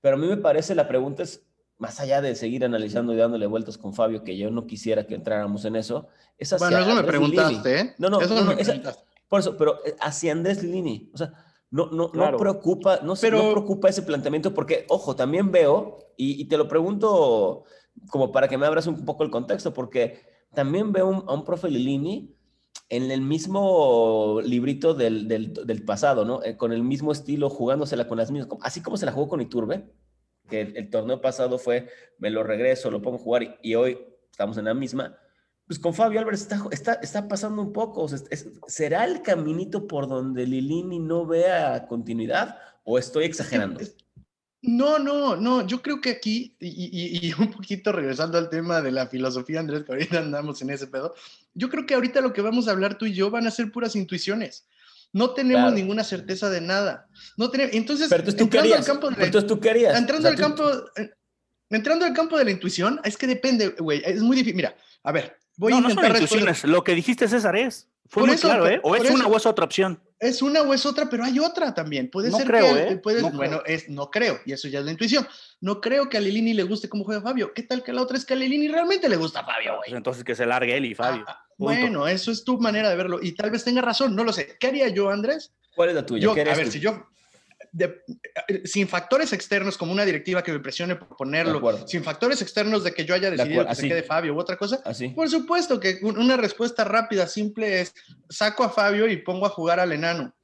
pero 0.00 0.16
a 0.16 0.18
mí 0.18 0.26
me 0.26 0.36
parece 0.36 0.74
la 0.74 0.88
pregunta 0.88 1.22
es 1.22 1.46
más 1.78 2.00
allá 2.00 2.20
de 2.20 2.34
seguir 2.34 2.64
analizando 2.64 3.14
y 3.14 3.16
dándole 3.16 3.46
vueltas 3.46 3.78
con 3.78 3.94
Fabio, 3.94 4.24
que 4.24 4.36
yo 4.36 4.50
no 4.50 4.66
quisiera 4.66 5.06
que 5.06 5.14
entráramos 5.14 5.64
en 5.64 5.76
eso, 5.76 6.08
es 6.36 6.52
hacia 6.52 6.68
Bueno, 6.68 6.84
eso 6.84 6.94
me 6.94 7.04
preguntaste, 7.04 7.80
¿eh? 7.80 7.94
No, 7.98 8.10
no, 8.10 8.20
eso 8.20 8.34
no, 8.34 8.44
me 8.44 8.56
preguntaste. 8.56 9.04
Por 9.28 9.40
eso, 9.40 9.56
pero 9.56 9.78
eh, 9.86 9.94
hacia 10.00 10.32
Andrés 10.32 10.62
Lini, 10.62 11.10
o 11.14 11.18
sea, 11.18 11.32
no, 11.70 11.90
no, 11.90 12.10
no 12.12 12.36
preocupa, 12.36 13.00
no, 13.02 13.14
pero... 13.20 13.42
no 13.42 13.52
preocupa 13.52 13.88
ese 13.88 14.02
planteamiento, 14.02 14.54
porque, 14.54 14.86
ojo, 14.88 15.14
también 15.16 15.50
veo, 15.50 15.98
y, 16.16 16.44
te 16.46 16.56
lo 16.56 16.66
pregunto 16.68 17.64
como 18.10 18.32
para 18.32 18.48
que 18.48 18.58
me 18.58 18.66
abras 18.66 18.86
un 18.86 19.04
poco 19.04 19.24
el 19.24 19.30
contexto, 19.30 19.74
porque 19.74 20.20
también 20.54 20.92
veo 20.92 21.24
a 21.26 21.34
un 21.34 21.44
profe 21.44 21.68
Lilini 21.68 22.34
en 22.88 23.10
el 23.10 23.20
mismo 23.20 24.40
librito 24.42 24.94
del, 24.94 25.28
del, 25.28 25.52
del 25.52 25.84
pasado, 25.84 26.24
¿no? 26.24 26.42
Eh, 26.42 26.56
con 26.56 26.72
el 26.72 26.82
mismo 26.82 27.12
estilo, 27.12 27.50
jugándosela 27.50 28.08
con 28.08 28.18
las 28.18 28.30
mismas, 28.30 28.58
así 28.62 28.80
como 28.82 28.96
se 28.96 29.06
la 29.06 29.12
jugó 29.12 29.28
con 29.28 29.40
Iturbe, 29.40 29.92
que 30.48 30.62
el, 30.62 30.90
torneo 30.90 31.20
pasado 31.20 31.58
fue, 31.58 31.88
me 32.18 32.30
lo 32.30 32.42
regreso, 32.42 32.90
lo 32.90 33.02
pongo 33.02 33.18
a 33.18 33.20
jugar 33.20 33.58
y, 33.62 33.74
hoy 33.74 33.98
estamos 34.30 34.56
en 34.56 34.64
la 34.64 34.74
misma, 34.74 35.18
pues 35.68 35.78
con 35.78 35.92
Fabio 35.92 36.18
Álvarez 36.18 36.40
está, 36.40 36.64
está, 36.70 36.94
está 36.94 37.28
pasando 37.28 37.60
un 37.60 37.74
poco. 37.74 38.08
¿Será 38.66 39.04
el 39.04 39.20
caminito 39.20 39.86
por 39.86 40.08
donde 40.08 40.46
Lilini 40.46 40.98
no 40.98 41.26
vea 41.26 41.86
continuidad 41.86 42.56
o 42.84 42.98
estoy 42.98 43.26
exagerando? 43.26 43.78
No, 44.62 44.98
no, 44.98 45.36
no. 45.36 45.66
Yo 45.66 45.82
creo 45.82 46.00
que 46.00 46.08
aquí, 46.08 46.56
y, 46.58 47.28
y, 47.28 47.32
un 47.38 47.52
poquito 47.52 47.92
regresando 47.92 48.38
al 48.38 48.48
tema 48.48 48.80
de 48.80 48.92
la 48.92 49.08
filosofía, 49.08 49.60
Andrés, 49.60 49.84
que 49.84 49.92
ahorita 49.92 50.18
andamos 50.18 50.62
en 50.62 50.70
ese 50.70 50.86
pedo, 50.86 51.14
yo 51.52 51.68
creo 51.68 51.84
que 51.84 51.94
ahorita 51.94 52.22
lo 52.22 52.32
que 52.32 52.40
vamos 52.40 52.66
a 52.66 52.70
hablar 52.70 52.96
tú 52.96 53.04
y 53.04 53.12
yo 53.12 53.30
van 53.30 53.46
a 53.46 53.50
ser 53.50 53.70
puras 53.70 53.94
intuiciones. 53.94 54.66
No 55.12 55.34
tenemos 55.34 55.74
ninguna 55.74 56.02
certeza 56.02 56.48
de 56.48 56.62
nada. 56.62 57.08
No 57.36 57.50
tenemos, 57.50 57.74
entonces, 57.74 58.08
Pero 58.08 58.24
tú 58.24 58.44
entrando 58.44 58.74
al 58.74 58.84
campo 58.84 59.10
de 59.10 59.24
entonces 59.24 59.46
tú 59.46 59.60
querías. 59.60 59.98
Entrando 59.98 60.28
al 60.28 60.34
campo, 60.34 60.70
eh, 60.96 61.10
entrando 61.68 62.06
al 62.06 62.14
campo 62.14 62.38
de 62.38 62.46
la 62.46 62.50
intuición, 62.52 63.00
es 63.04 63.18
que 63.18 63.26
depende, 63.26 63.68
güey, 63.78 64.02
es 64.04 64.22
muy 64.22 64.34
difícil. 64.34 64.56
Mira, 64.56 64.74
a 65.02 65.12
ver, 65.12 65.38
voy 65.58 65.74
a 65.74 65.76
intentar 65.76 66.12
no 66.12 66.18
intuiciones. 66.18 66.64
Lo 66.64 66.82
que 66.82 66.94
dijiste, 66.94 67.28
César, 67.28 67.56
es. 67.56 67.88
Fue 68.08 68.26
muy 68.26 68.36
claro, 68.36 68.66
¿eh? 68.66 68.80
O 68.82 68.96
es 68.96 69.10
una 69.10 69.26
o 69.26 69.36
es 69.36 69.44
otra 69.44 69.66
opción. 69.66 70.00
Es 70.18 70.40
una 70.40 70.62
o 70.62 70.72
es 70.72 70.86
otra, 70.86 71.10
pero 71.10 71.24
hay 71.24 71.38
otra 71.38 71.74
también. 71.74 72.10
Puede 72.10 72.30
ser 72.30 72.46
creo, 72.46 72.74
que. 72.74 72.82
¿eh? 72.88 73.00
no 73.20 73.30
bueno, 73.32 73.62
creo. 73.62 73.76
es 73.76 73.88
no 73.90 74.10
creo, 74.10 74.40
y 74.46 74.52
eso 74.52 74.66
ya 74.66 74.78
es 74.78 74.86
la 74.86 74.92
intuición. 74.92 75.28
No 75.60 75.80
creo 75.80 76.08
que 76.08 76.16
a 76.16 76.20
Lilini 76.20 76.54
le 76.54 76.62
guste 76.62 76.88
cómo 76.88 77.04
juega 77.04 77.20
Fabio. 77.20 77.52
¿Qué 77.52 77.64
tal 77.64 77.82
que 77.82 77.92
la 77.92 78.00
otra 78.00 78.16
es 78.16 78.24
que 78.24 78.32
a 78.32 78.36
Lilini 78.36 78.68
realmente 78.68 79.10
le 79.10 79.16
gusta 79.16 79.44
Fabio, 79.44 79.76
güey? 79.76 79.90
Pues 79.90 79.96
entonces 79.96 80.24
que 80.24 80.34
se 80.34 80.46
largue 80.46 80.74
él 80.74 80.86
y 80.86 80.94
Fabio. 80.94 81.24
Ah, 81.28 81.44
bueno, 81.58 82.08
eso 82.08 82.30
es 82.30 82.44
tu 82.44 82.58
manera 82.58 82.88
de 82.88 82.96
verlo. 82.96 83.18
Y 83.20 83.32
tal 83.32 83.50
vez 83.50 83.62
tenga 83.62 83.82
razón, 83.82 84.16
no 84.16 84.24
lo 84.24 84.32
sé. 84.32 84.56
¿Qué 84.58 84.68
haría 84.68 84.88
yo, 84.88 85.10
Andrés? 85.10 85.52
¿Cuál 85.76 85.90
es 85.90 85.94
la 85.94 86.06
tuya? 86.06 86.22
Yo, 86.22 86.32
a 86.32 86.34
ver, 86.34 86.70
si 86.70 86.80
yo 86.80 87.06
sin 88.64 88.88
factores 88.88 89.32
externos 89.32 89.76
como 89.76 89.92
una 89.92 90.04
directiva 90.04 90.42
que 90.42 90.52
me 90.52 90.60
presione 90.60 90.96
por 90.96 91.16
ponerlo, 91.16 91.86
sin 91.86 92.02
factores 92.02 92.40
externos 92.42 92.84
de 92.84 92.92
que 92.92 93.04
yo 93.04 93.14
haya 93.14 93.30
decidido 93.30 93.66
que 93.66 93.74
se 93.74 93.88
quede 93.88 94.02
Fabio 94.02 94.34
u 94.34 94.38
otra 94.38 94.56
cosa, 94.56 94.82
por 95.14 95.28
supuesto 95.28 95.78
que 95.80 95.98
una 96.02 96.36
respuesta 96.36 96.84
rápida, 96.84 97.26
simple 97.26 97.80
es 97.80 97.94
saco 98.28 98.64
a 98.64 98.70
Fabio 98.70 99.08
y 99.08 99.18
pongo 99.18 99.46
a 99.46 99.50
jugar 99.50 99.80
al 99.80 99.92
enano. 99.92 100.34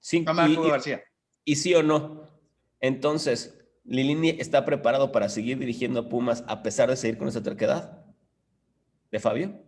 Sí, 0.00 0.24
y, 0.48 0.68
García. 0.68 1.02
Y 1.44 1.56
sí 1.56 1.74
o 1.74 1.82
no. 1.82 2.28
Entonces, 2.80 3.56
¿Lilini 3.84 4.30
está 4.30 4.64
preparado 4.64 5.12
para 5.12 5.28
seguir 5.28 5.58
dirigiendo 5.58 6.00
a 6.00 6.08
Pumas 6.08 6.44
a 6.48 6.62
pesar 6.62 6.90
de 6.90 6.96
seguir 6.96 7.18
con 7.18 7.28
esa 7.28 7.42
terquedad 7.42 8.04
de 9.10 9.20
Fabio? 9.20 9.62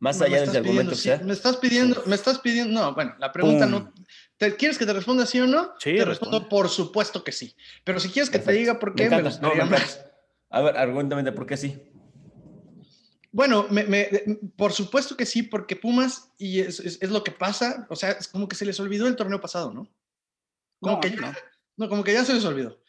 Más 0.00 0.20
allá 0.22 0.40
del 0.42 0.56
argumento 0.56 0.94
Me 1.24 1.32
estás 1.32 1.56
pidiendo, 1.56 2.02
me 2.06 2.14
estás 2.14 2.38
pidiendo, 2.38 2.80
no, 2.80 2.94
bueno, 2.94 3.14
la 3.18 3.32
pregunta 3.32 3.66
no, 3.66 3.92
¿te, 4.36 4.54
¿quieres 4.54 4.78
que 4.78 4.86
te 4.86 4.92
responda 4.92 5.26
sí 5.26 5.40
o 5.40 5.46
no? 5.46 5.74
Sí, 5.78 5.96
te 5.96 6.04
respondo 6.04 6.48
por 6.48 6.68
supuesto 6.68 7.24
que 7.24 7.32
sí. 7.32 7.54
Pero 7.82 7.98
si 7.98 8.08
quieres 8.08 8.30
que 8.30 8.38
te 8.38 8.52
diga 8.52 8.78
por 8.78 8.94
qué, 8.94 9.10
me, 9.10 9.16
A 10.50 10.60
ver, 10.60 10.76
argumentamente 10.76 11.32
por 11.32 11.46
qué 11.46 11.56
sí. 11.56 11.82
Bueno, 13.32 13.66
me, 13.70 14.08
por 14.56 14.72
supuesto 14.72 15.16
que 15.16 15.26
sí, 15.26 15.42
porque 15.42 15.76
Pumas, 15.76 16.32
y 16.38 16.60
es, 16.60 16.80
es, 16.80 17.10
lo 17.10 17.22
que 17.24 17.32
pasa, 17.32 17.86
o 17.90 17.96
sea, 17.96 18.12
es 18.12 18.28
como 18.28 18.48
que 18.48 18.56
se 18.56 18.64
les 18.64 18.78
olvidó 18.80 19.06
el 19.06 19.16
torneo 19.16 19.40
pasado, 19.40 19.72
¿no? 19.72 19.88
Como 20.80 21.00
que 21.00 21.10
ya, 21.10 21.36
no. 21.76 21.88
como 21.88 22.04
que 22.04 22.12
ya 22.12 22.24
se 22.24 22.34
les 22.34 22.44
olvidó. 22.44 22.80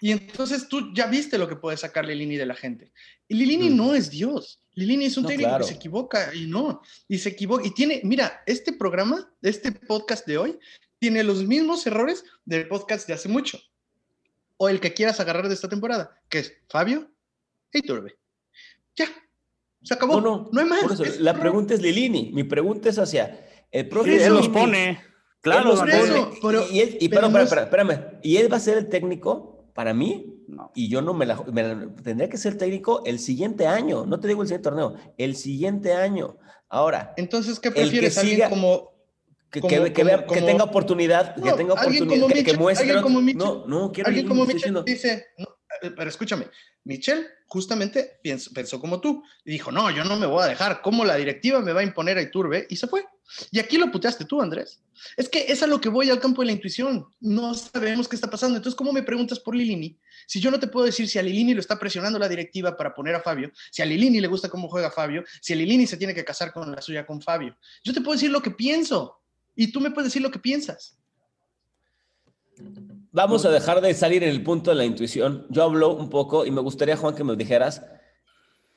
Y 0.00 0.12
entonces 0.12 0.68
tú 0.68 0.92
ya 0.94 1.06
viste 1.06 1.38
lo 1.38 1.48
que 1.48 1.56
puede 1.56 1.76
sacar 1.76 2.06
Lilini 2.06 2.36
de 2.36 2.46
la 2.46 2.54
gente. 2.54 2.92
Y 3.26 3.34
Lilini 3.34 3.70
mm. 3.70 3.76
no 3.76 3.94
es 3.94 4.10
Dios. 4.10 4.60
Lilini 4.78 5.06
es 5.06 5.16
un 5.16 5.26
técnico 5.26 5.58
que 5.58 5.64
se 5.64 5.74
equivoca 5.74 6.32
y 6.32 6.46
no. 6.46 6.82
Y 7.08 7.18
se 7.18 7.30
equivoca. 7.30 7.66
Y 7.66 7.72
tiene, 7.72 8.00
mira, 8.04 8.44
este 8.46 8.72
programa, 8.72 9.28
este 9.42 9.72
podcast 9.72 10.24
de 10.24 10.38
hoy, 10.38 10.58
tiene 11.00 11.24
los 11.24 11.42
mismos 11.42 11.84
errores 11.88 12.24
del 12.44 12.68
podcast 12.68 13.08
de 13.08 13.14
hace 13.14 13.28
mucho. 13.28 13.58
O 14.56 14.68
el 14.68 14.78
que 14.78 14.94
quieras 14.94 15.18
agarrar 15.18 15.48
de 15.48 15.54
esta 15.54 15.68
temporada, 15.68 16.16
que 16.28 16.38
es 16.38 16.52
Fabio 16.68 17.10
y 17.72 17.82
Turbe. 17.82 18.16
Ya. 18.94 19.08
Se 19.82 19.94
acabó. 19.94 20.20
No, 20.20 20.48
no, 20.52 20.60
hay 20.60 20.66
más. 20.66 21.18
la 21.18 21.34
pregunta 21.34 21.74
es 21.74 21.82
Lilini. 21.82 22.30
Mi 22.32 22.44
pregunta 22.44 22.88
es 22.88 23.00
hacia 23.00 23.48
el 23.72 23.88
profe. 23.88 24.24
él 24.24 24.32
los 24.32 24.48
pone. 24.48 25.02
Claro, 25.40 25.70
los 25.70 25.80
pone. 26.40 26.58
y 26.70 26.80
él, 26.80 26.98
y, 27.00 27.04
espérame, 27.06 28.20
y 28.22 28.36
él 28.36 28.52
va 28.52 28.58
a 28.58 28.60
ser 28.60 28.78
el 28.78 28.88
técnico 28.88 29.47
para 29.78 29.94
mí, 29.94 30.26
y 30.74 30.88
yo 30.88 31.02
no 31.02 31.14
me 31.14 31.24
la, 31.24 31.40
tendría 32.02 32.28
que 32.28 32.36
ser 32.36 32.58
técnico 32.58 33.04
el 33.06 33.20
siguiente 33.20 33.68
año, 33.68 34.04
no 34.06 34.18
te 34.18 34.26
digo 34.26 34.42
el 34.42 34.48
siguiente 34.48 34.68
torneo, 34.70 34.96
el 35.16 35.36
siguiente 35.36 35.92
año. 35.92 36.36
Ahora, 36.68 37.14
entonces, 37.16 37.60
¿qué 37.60 37.70
prefieres? 37.70 38.14
Que 38.14 38.20
¿Alguien 38.22 38.50
como, 38.50 38.90
que, 39.52 39.60
que, 39.60 40.40
tenga 40.40 40.64
oportunidad, 40.64 41.36
que 41.36 41.52
tenga 41.52 41.74
oportunidad, 41.74 42.44
que, 42.44 42.56
muestre. 42.56 42.90
Alguien 42.90 43.02
como 43.04 43.20
no, 43.20 43.68
no, 43.68 43.92
quiero 43.92 44.08
alguien 44.08 44.26
como 44.26 44.46
Mitchell 44.46 44.82
dice, 44.84 45.26
eh, 45.38 45.44
pero 45.80 46.08
escúchame, 46.08 46.48
Michelle 46.84 47.26
justamente 47.46 48.20
pensó, 48.54 48.80
como 48.80 49.00
tú 49.00 49.22
y 49.44 49.52
dijo, 49.52 49.70
no, 49.70 49.90
yo 49.90 50.04
no 50.04 50.16
me 50.16 50.26
voy 50.26 50.42
a 50.42 50.46
dejar, 50.48 50.80
¿cómo 50.80 51.04
la 51.04 51.16
directiva 51.16 51.60
me 51.60 51.72
va 51.72 51.80
a 51.80 51.84
imponer 51.84 52.18
a 52.18 52.22
Iturbe? 52.22 52.66
Y 52.70 52.76
se 52.76 52.86
fue. 52.86 53.04
Y 53.50 53.58
aquí 53.58 53.76
lo 53.76 53.90
puteaste 53.90 54.24
tú, 54.24 54.40
Andrés. 54.40 54.80
Es 55.16 55.28
que 55.28 55.46
es 55.52 55.62
a 55.62 55.66
lo 55.66 55.80
que 55.80 55.90
voy 55.90 56.08
al 56.08 56.18
campo 56.18 56.42
de 56.42 56.46
la 56.46 56.52
intuición. 56.52 57.06
No 57.20 57.54
sabemos 57.54 58.08
qué 58.08 58.16
está 58.16 58.30
pasando. 58.30 58.56
Entonces, 58.56 58.76
¿cómo 58.76 58.92
me 58.92 59.02
preguntas 59.02 59.38
por 59.38 59.54
Lilini? 59.54 59.98
Si 60.26 60.40
yo 60.40 60.50
no 60.50 60.58
te 60.58 60.66
puedo 60.66 60.86
decir 60.86 61.08
si 61.08 61.18
a 61.18 61.22
Lilini 61.22 61.54
lo 61.54 61.60
está 61.60 61.78
presionando 61.78 62.18
la 62.18 62.28
directiva 62.28 62.76
para 62.76 62.94
poner 62.94 63.14
a 63.14 63.20
Fabio, 63.20 63.52
si 63.70 63.82
a 63.82 63.86
Lilini 63.86 64.20
le 64.20 64.28
gusta 64.28 64.48
cómo 64.48 64.68
juega 64.68 64.90
Fabio, 64.90 65.24
si 65.40 65.52
a 65.52 65.56
Lilini 65.56 65.86
se 65.86 65.96
tiene 65.96 66.14
que 66.14 66.24
casar 66.24 66.52
con 66.52 66.72
la 66.72 66.80
suya 66.80 67.06
con 67.06 67.20
Fabio. 67.20 67.56
Yo 67.84 67.92
te 67.92 68.00
puedo 68.00 68.14
decir 68.14 68.30
lo 68.30 68.42
que 68.42 68.50
pienso 68.50 69.20
y 69.54 69.70
tú 69.70 69.80
me 69.80 69.90
puedes 69.90 70.10
decir 70.10 70.22
lo 70.22 70.30
que 70.30 70.38
piensas. 70.38 70.98
Vamos 73.12 73.44
a 73.44 73.50
dejar 73.50 73.80
de 73.80 73.94
salir 73.94 74.22
en 74.22 74.30
el 74.30 74.42
punto 74.42 74.70
de 74.70 74.76
la 74.76 74.84
intuición. 74.84 75.46
Yo 75.48 75.62
hablo 75.62 75.94
un 75.94 76.10
poco 76.10 76.44
y 76.44 76.50
me 76.50 76.60
gustaría, 76.60 76.96
Juan, 76.96 77.14
que 77.14 77.24
me 77.24 77.36
dijeras, 77.36 77.82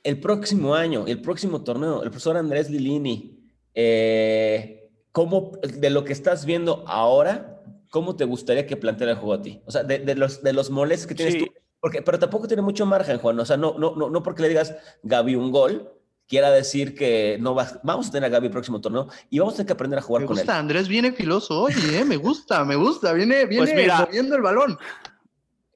el 0.03 0.19
próximo 0.19 0.73
año, 0.73 1.05
el 1.07 1.21
próximo 1.21 1.63
torneo, 1.63 2.03
el 2.03 2.09
profesor 2.09 2.37
Andrés 2.37 2.69
Lilini, 2.69 3.39
eh, 3.75 4.89
¿cómo, 5.11 5.51
de 5.61 5.89
lo 5.89 6.03
que 6.03 6.13
estás 6.13 6.45
viendo 6.45 6.83
ahora, 6.87 7.61
cómo 7.89 8.15
te 8.15 8.25
gustaría 8.25 8.65
que 8.65 8.77
planteara 8.77 9.13
el 9.13 9.17
juego 9.17 9.33
a 9.33 9.41
ti? 9.41 9.61
O 9.65 9.71
sea, 9.71 9.83
de, 9.83 10.15
los, 10.15 10.41
de 10.41 10.53
los 10.53 10.69
moles 10.69 11.05
que 11.05 11.15
tienes 11.15 11.37
tú. 11.37 11.45
Porque, 11.79 12.01
pero 12.01 12.19
tampoco 12.19 12.47
tiene 12.47 12.61
mucho 12.61 12.85
margen, 12.85 13.17
Juan. 13.17 13.39
O 13.39 13.45
sea, 13.45 13.57
no, 13.57 13.75
no, 13.77 13.95
no, 13.95 14.09
no 14.09 14.23
porque 14.23 14.43
le 14.43 14.49
digas 14.49 14.75
Gaby 15.03 15.35
un 15.35 15.51
gol, 15.51 15.91
quiera 16.31 16.49
decir 16.49 16.95
que 16.95 17.37
no 17.41 17.53
va, 17.53 17.81
vamos 17.83 18.07
a 18.07 18.11
tener 18.11 18.27
a 18.27 18.29
Gaby 18.29 18.45
el 18.45 18.53
próximo 18.53 18.79
torneo 18.79 19.09
y 19.29 19.39
vamos 19.39 19.53
a 19.53 19.57
tener 19.57 19.67
que 19.67 19.73
aprender 19.73 19.99
a 19.99 20.01
jugar 20.01 20.23
con 20.23 20.37
él. 20.37 20.37
Me 20.37 20.41
gusta, 20.43 20.57
Andrés 20.57 20.87
viene 20.87 21.11
filoso 21.11 21.63
oye, 21.63 21.99
eh, 21.99 22.05
me 22.05 22.15
gusta, 22.15 22.63
me 22.63 22.77
gusta, 22.77 23.11
viene, 23.11 23.45
viene 23.45 23.73
pues 23.73 23.99
moviendo 23.99 24.37
el 24.37 24.41
balón. 24.41 24.77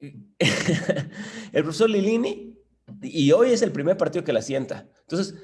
el 0.00 1.62
profesor 1.62 1.90
Lilini, 1.90 2.56
y 3.02 3.32
hoy 3.32 3.52
es 3.52 3.60
el 3.60 3.70
primer 3.70 3.98
partido 3.98 4.24
que 4.24 4.32
la 4.32 4.40
sienta. 4.40 4.86
Entonces, 5.02 5.34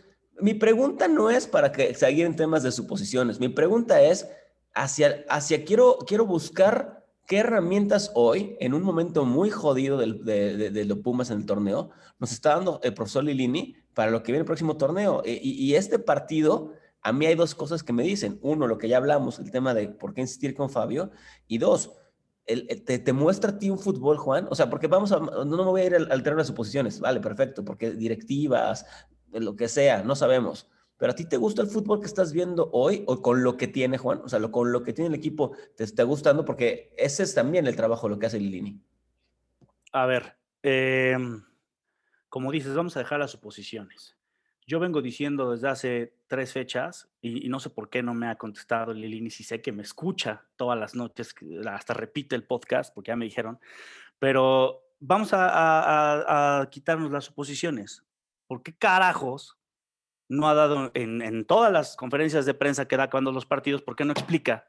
mi 0.40 0.54
pregunta 0.54 1.08
no 1.08 1.28
es 1.28 1.46
para 1.46 1.72
que 1.72 1.94
seguir 1.94 2.24
en 2.24 2.34
temas 2.34 2.62
de 2.62 2.72
suposiciones, 2.72 3.38
mi 3.38 3.50
pregunta 3.50 4.00
es 4.00 4.26
hacia, 4.72 5.26
hacia 5.28 5.62
quiero, 5.66 5.98
quiero 6.06 6.24
buscar 6.24 7.01
qué 7.32 7.38
herramientas 7.38 8.12
hoy, 8.14 8.58
en 8.60 8.74
un 8.74 8.82
momento 8.82 9.24
muy 9.24 9.48
jodido 9.48 9.96
de, 9.96 10.84
los 10.86 10.98
Pumas 10.98 11.30
en 11.30 11.38
el 11.38 11.46
torneo, 11.46 11.88
nos 12.18 12.30
está 12.30 12.56
dando 12.56 12.78
el 12.82 12.92
profesor 12.92 13.24
Lilini 13.24 13.74
para 13.94 14.10
lo 14.10 14.22
que 14.22 14.32
viene 14.32 14.40
el 14.40 14.44
próximo 14.44 14.76
torneo. 14.76 15.22
E, 15.24 15.40
y, 15.42 15.74
este 15.74 15.98
partido, 15.98 16.74
a 17.00 17.10
mí 17.10 17.24
hay 17.24 17.34
dos 17.34 17.54
cosas 17.54 17.82
que 17.82 17.94
me 17.94 18.02
dicen. 18.02 18.38
Uno, 18.42 18.66
lo 18.66 18.76
que 18.76 18.86
ya 18.86 18.98
hablamos, 18.98 19.38
el 19.38 19.50
tema 19.50 19.72
de 19.72 19.88
por 19.88 20.12
qué 20.12 20.20
insistir 20.20 20.54
con 20.54 20.68
Fabio. 20.68 21.10
Y 21.46 21.56
dos, 21.56 21.92
te, 22.44 23.12
muestra 23.14 23.52
a 23.52 23.58
ti 23.58 23.70
un 23.70 23.78
fútbol, 23.78 24.18
Juan. 24.18 24.46
O 24.50 24.54
sea, 24.54 24.68
porque 24.68 24.86
vamos 24.86 25.10
a, 25.12 25.18
no 25.18 25.56
me 25.56 25.64
voy 25.64 25.80
a 25.80 25.86
ir 25.86 25.94
al, 25.94 26.12
al 26.12 26.22
terreno 26.22 26.42
de 26.42 26.48
suposiciones. 26.48 27.00
Vale, 27.00 27.20
perfecto, 27.20 27.64
porque 27.64 27.92
directivas, 27.92 28.84
lo 29.30 29.56
que 29.56 29.68
sea, 29.68 30.02
no 30.02 30.16
sabemos. 30.16 30.68
Pero 31.02 31.10
a 31.10 31.16
ti 31.16 31.24
te 31.24 31.36
gusta 31.36 31.62
el 31.62 31.66
fútbol 31.66 31.98
que 31.98 32.06
estás 32.06 32.32
viendo 32.32 32.70
hoy 32.70 33.02
o 33.08 33.20
con 33.20 33.42
lo 33.42 33.56
que 33.56 33.66
tiene 33.66 33.98
Juan, 33.98 34.20
o 34.22 34.28
sea, 34.28 34.40
con 34.52 34.70
lo 34.70 34.84
que 34.84 34.92
tiene 34.92 35.08
el 35.08 35.16
equipo 35.16 35.50
te 35.76 35.82
está 35.82 36.04
gustando 36.04 36.44
porque 36.44 36.94
ese 36.96 37.24
es 37.24 37.34
también 37.34 37.66
el 37.66 37.74
trabajo, 37.74 38.08
lo 38.08 38.20
que 38.20 38.26
hace 38.26 38.38
Lilini. 38.38 38.80
A 39.90 40.06
ver, 40.06 40.36
eh, 40.62 41.18
como 42.28 42.52
dices, 42.52 42.76
vamos 42.76 42.96
a 42.96 43.00
dejar 43.00 43.18
las 43.18 43.32
suposiciones. 43.32 44.16
Yo 44.64 44.78
vengo 44.78 45.02
diciendo 45.02 45.50
desde 45.50 45.68
hace 45.70 46.14
tres 46.28 46.52
fechas 46.52 47.08
y, 47.20 47.48
no 47.48 47.58
sé 47.58 47.70
por 47.70 47.90
qué 47.90 48.04
no 48.04 48.14
me 48.14 48.28
ha 48.28 48.36
contestado 48.36 48.94
Lilini, 48.94 49.30
si 49.30 49.42
sé 49.42 49.60
que 49.60 49.72
me 49.72 49.82
escucha 49.82 50.44
todas 50.54 50.78
las 50.78 50.94
noches, 50.94 51.34
hasta 51.68 51.94
repite 51.94 52.36
el 52.36 52.44
podcast, 52.44 52.94
porque 52.94 53.08
ya 53.08 53.16
me 53.16 53.24
dijeron, 53.24 53.58
pero 54.20 54.84
vamos 55.00 55.30
a, 55.32 56.68
quitarnos 56.70 57.10
las 57.10 57.24
suposiciones. 57.24 58.04
¿Por 58.46 58.62
qué 58.62 58.72
carajos 58.72 59.58
no 60.28 60.48
ha 60.48 60.54
dado 60.54 60.90
en, 60.94 61.22
en, 61.22 61.44
todas 61.44 61.72
las 61.72 61.96
conferencias 61.96 62.46
de 62.46 62.54
prensa 62.54 62.86
que 62.86 62.96
da 62.96 63.10
cuando 63.10 63.32
los 63.32 63.46
partidos, 63.46 63.82
por 63.82 63.96
qué 63.96 64.04
no 64.04 64.12
explica 64.12 64.66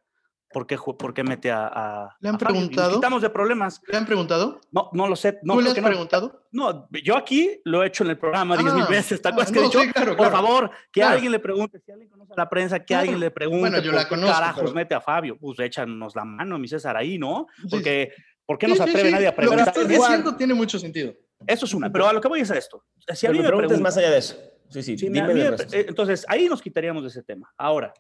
¿Por 0.53 0.67
qué, 0.67 0.77
por 0.77 1.13
qué 1.13 1.23
mete 1.23 1.51
a, 1.51 2.15
¿Le 2.21 2.29
han 2.29 2.37
preguntado? 2.37 2.95
Quitamos 2.95 3.23
de 3.23 3.29
problemas. 3.31 3.81
¿Le 3.87 3.97
han 3.97 4.05
preguntado? 4.05 4.61
No, 4.71 4.89
no 4.93 5.07
lo 5.07 5.15
sé. 5.15 5.39
No, 5.41 5.55
¿Tú 5.55 5.61
le 5.61 5.71
has 5.71 5.79
preguntado? 5.79 6.47
No, 6.51 6.87
yo 7.03 7.17
aquí 7.17 7.59
lo 7.65 7.83
he 7.83 7.87
hecho 7.87 8.03
en 8.03 8.11
el 8.11 8.19
programa 8.19 8.55
diez 8.55 8.71
mil 8.71 8.83
ah, 8.83 8.87
veces. 8.87 9.19
¿Te 9.19 9.29
acuerdas 9.29 9.49
ah, 9.49 9.53
que 9.53 9.59
he 9.59 9.63
dicho? 9.63 10.15
por 10.15 10.31
favor, 10.31 10.69
que 10.91 11.01
alguien 11.01 11.31
le 11.31 11.39
pregunte, 11.39 11.79
si 11.83 11.91
alguien 11.91 12.07
conoce 12.07 12.33
a 12.33 12.37
la 12.37 12.49
prensa, 12.49 12.79
que 12.79 12.93
alguien 12.93 13.19
le 13.19 13.31
pregunte 13.31 13.61
bueno, 13.61 13.79
yo 13.79 13.91
la 13.91 14.07
conozco, 14.07 14.31
qué 14.31 14.39
carajos 14.39 14.73
mete 14.75 14.93
a 14.93 15.01
Fabio. 15.01 15.37
Pues 15.39 15.59
échanos 15.59 16.15
la 16.15 16.23
mano, 16.23 16.59
mi 16.59 16.67
César, 16.67 16.95
ahí, 16.95 17.17
¿no? 17.17 17.47
Porque, 17.69 18.13
¿por 18.45 18.59
qué 18.59 18.67
no 18.67 18.75
se 18.75 18.83
atreve 18.83 19.09
nadie 19.09 19.27
a 19.27 19.35
preguntar? 19.35 19.67
Lo 19.67 19.73
que 19.73 19.81
estás 19.81 20.07
diciendo 20.07 20.35
tiene 20.35 20.53
mucho 20.53 20.77
sentido. 20.77 21.13
Eso 21.47 21.65
es 21.65 21.73
una, 21.73 21.91
pero 21.91 22.07
a 22.07 22.13
lo 22.13 22.21
que 22.21 22.27
voy 22.27 22.41
es 22.41 22.51
a 22.51 22.57
esto. 22.57 22.85
Si 23.13 23.25
a 23.25 23.31
mí 23.31 23.39
me 23.39 23.47
preguntas 23.47 23.81
más 23.81 23.97
allá 23.97 24.11
de 24.11 24.19
eso. 24.19 24.37
Sí, 24.73 24.83
sí, 24.83 24.95
dime 24.95 25.19
eh, 25.31 25.85
Entonces, 25.87 26.25
ahí 26.27 26.47
nos 26.49 26.61
quitaríamos 26.61 27.03
de 27.03 27.09
ese 27.09 27.23
tema. 27.23 27.53
Ahora, 27.57 27.93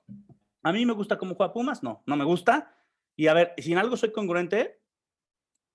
¿a 0.63 0.73
mí 0.73 0.85
me 0.85 0.93
gusta 0.93 1.17
cómo 1.17 1.35
juega 1.35 1.53
Pumas? 1.53 1.83
No, 1.83 2.03
no 2.05 2.15
me 2.15 2.25
gusta 2.25 2.75
y 3.15 3.27
a 3.27 3.33
ver, 3.33 3.53
si 3.57 3.71
en 3.71 3.77
algo 3.77 3.97
soy 3.97 4.11
congruente 4.11 4.79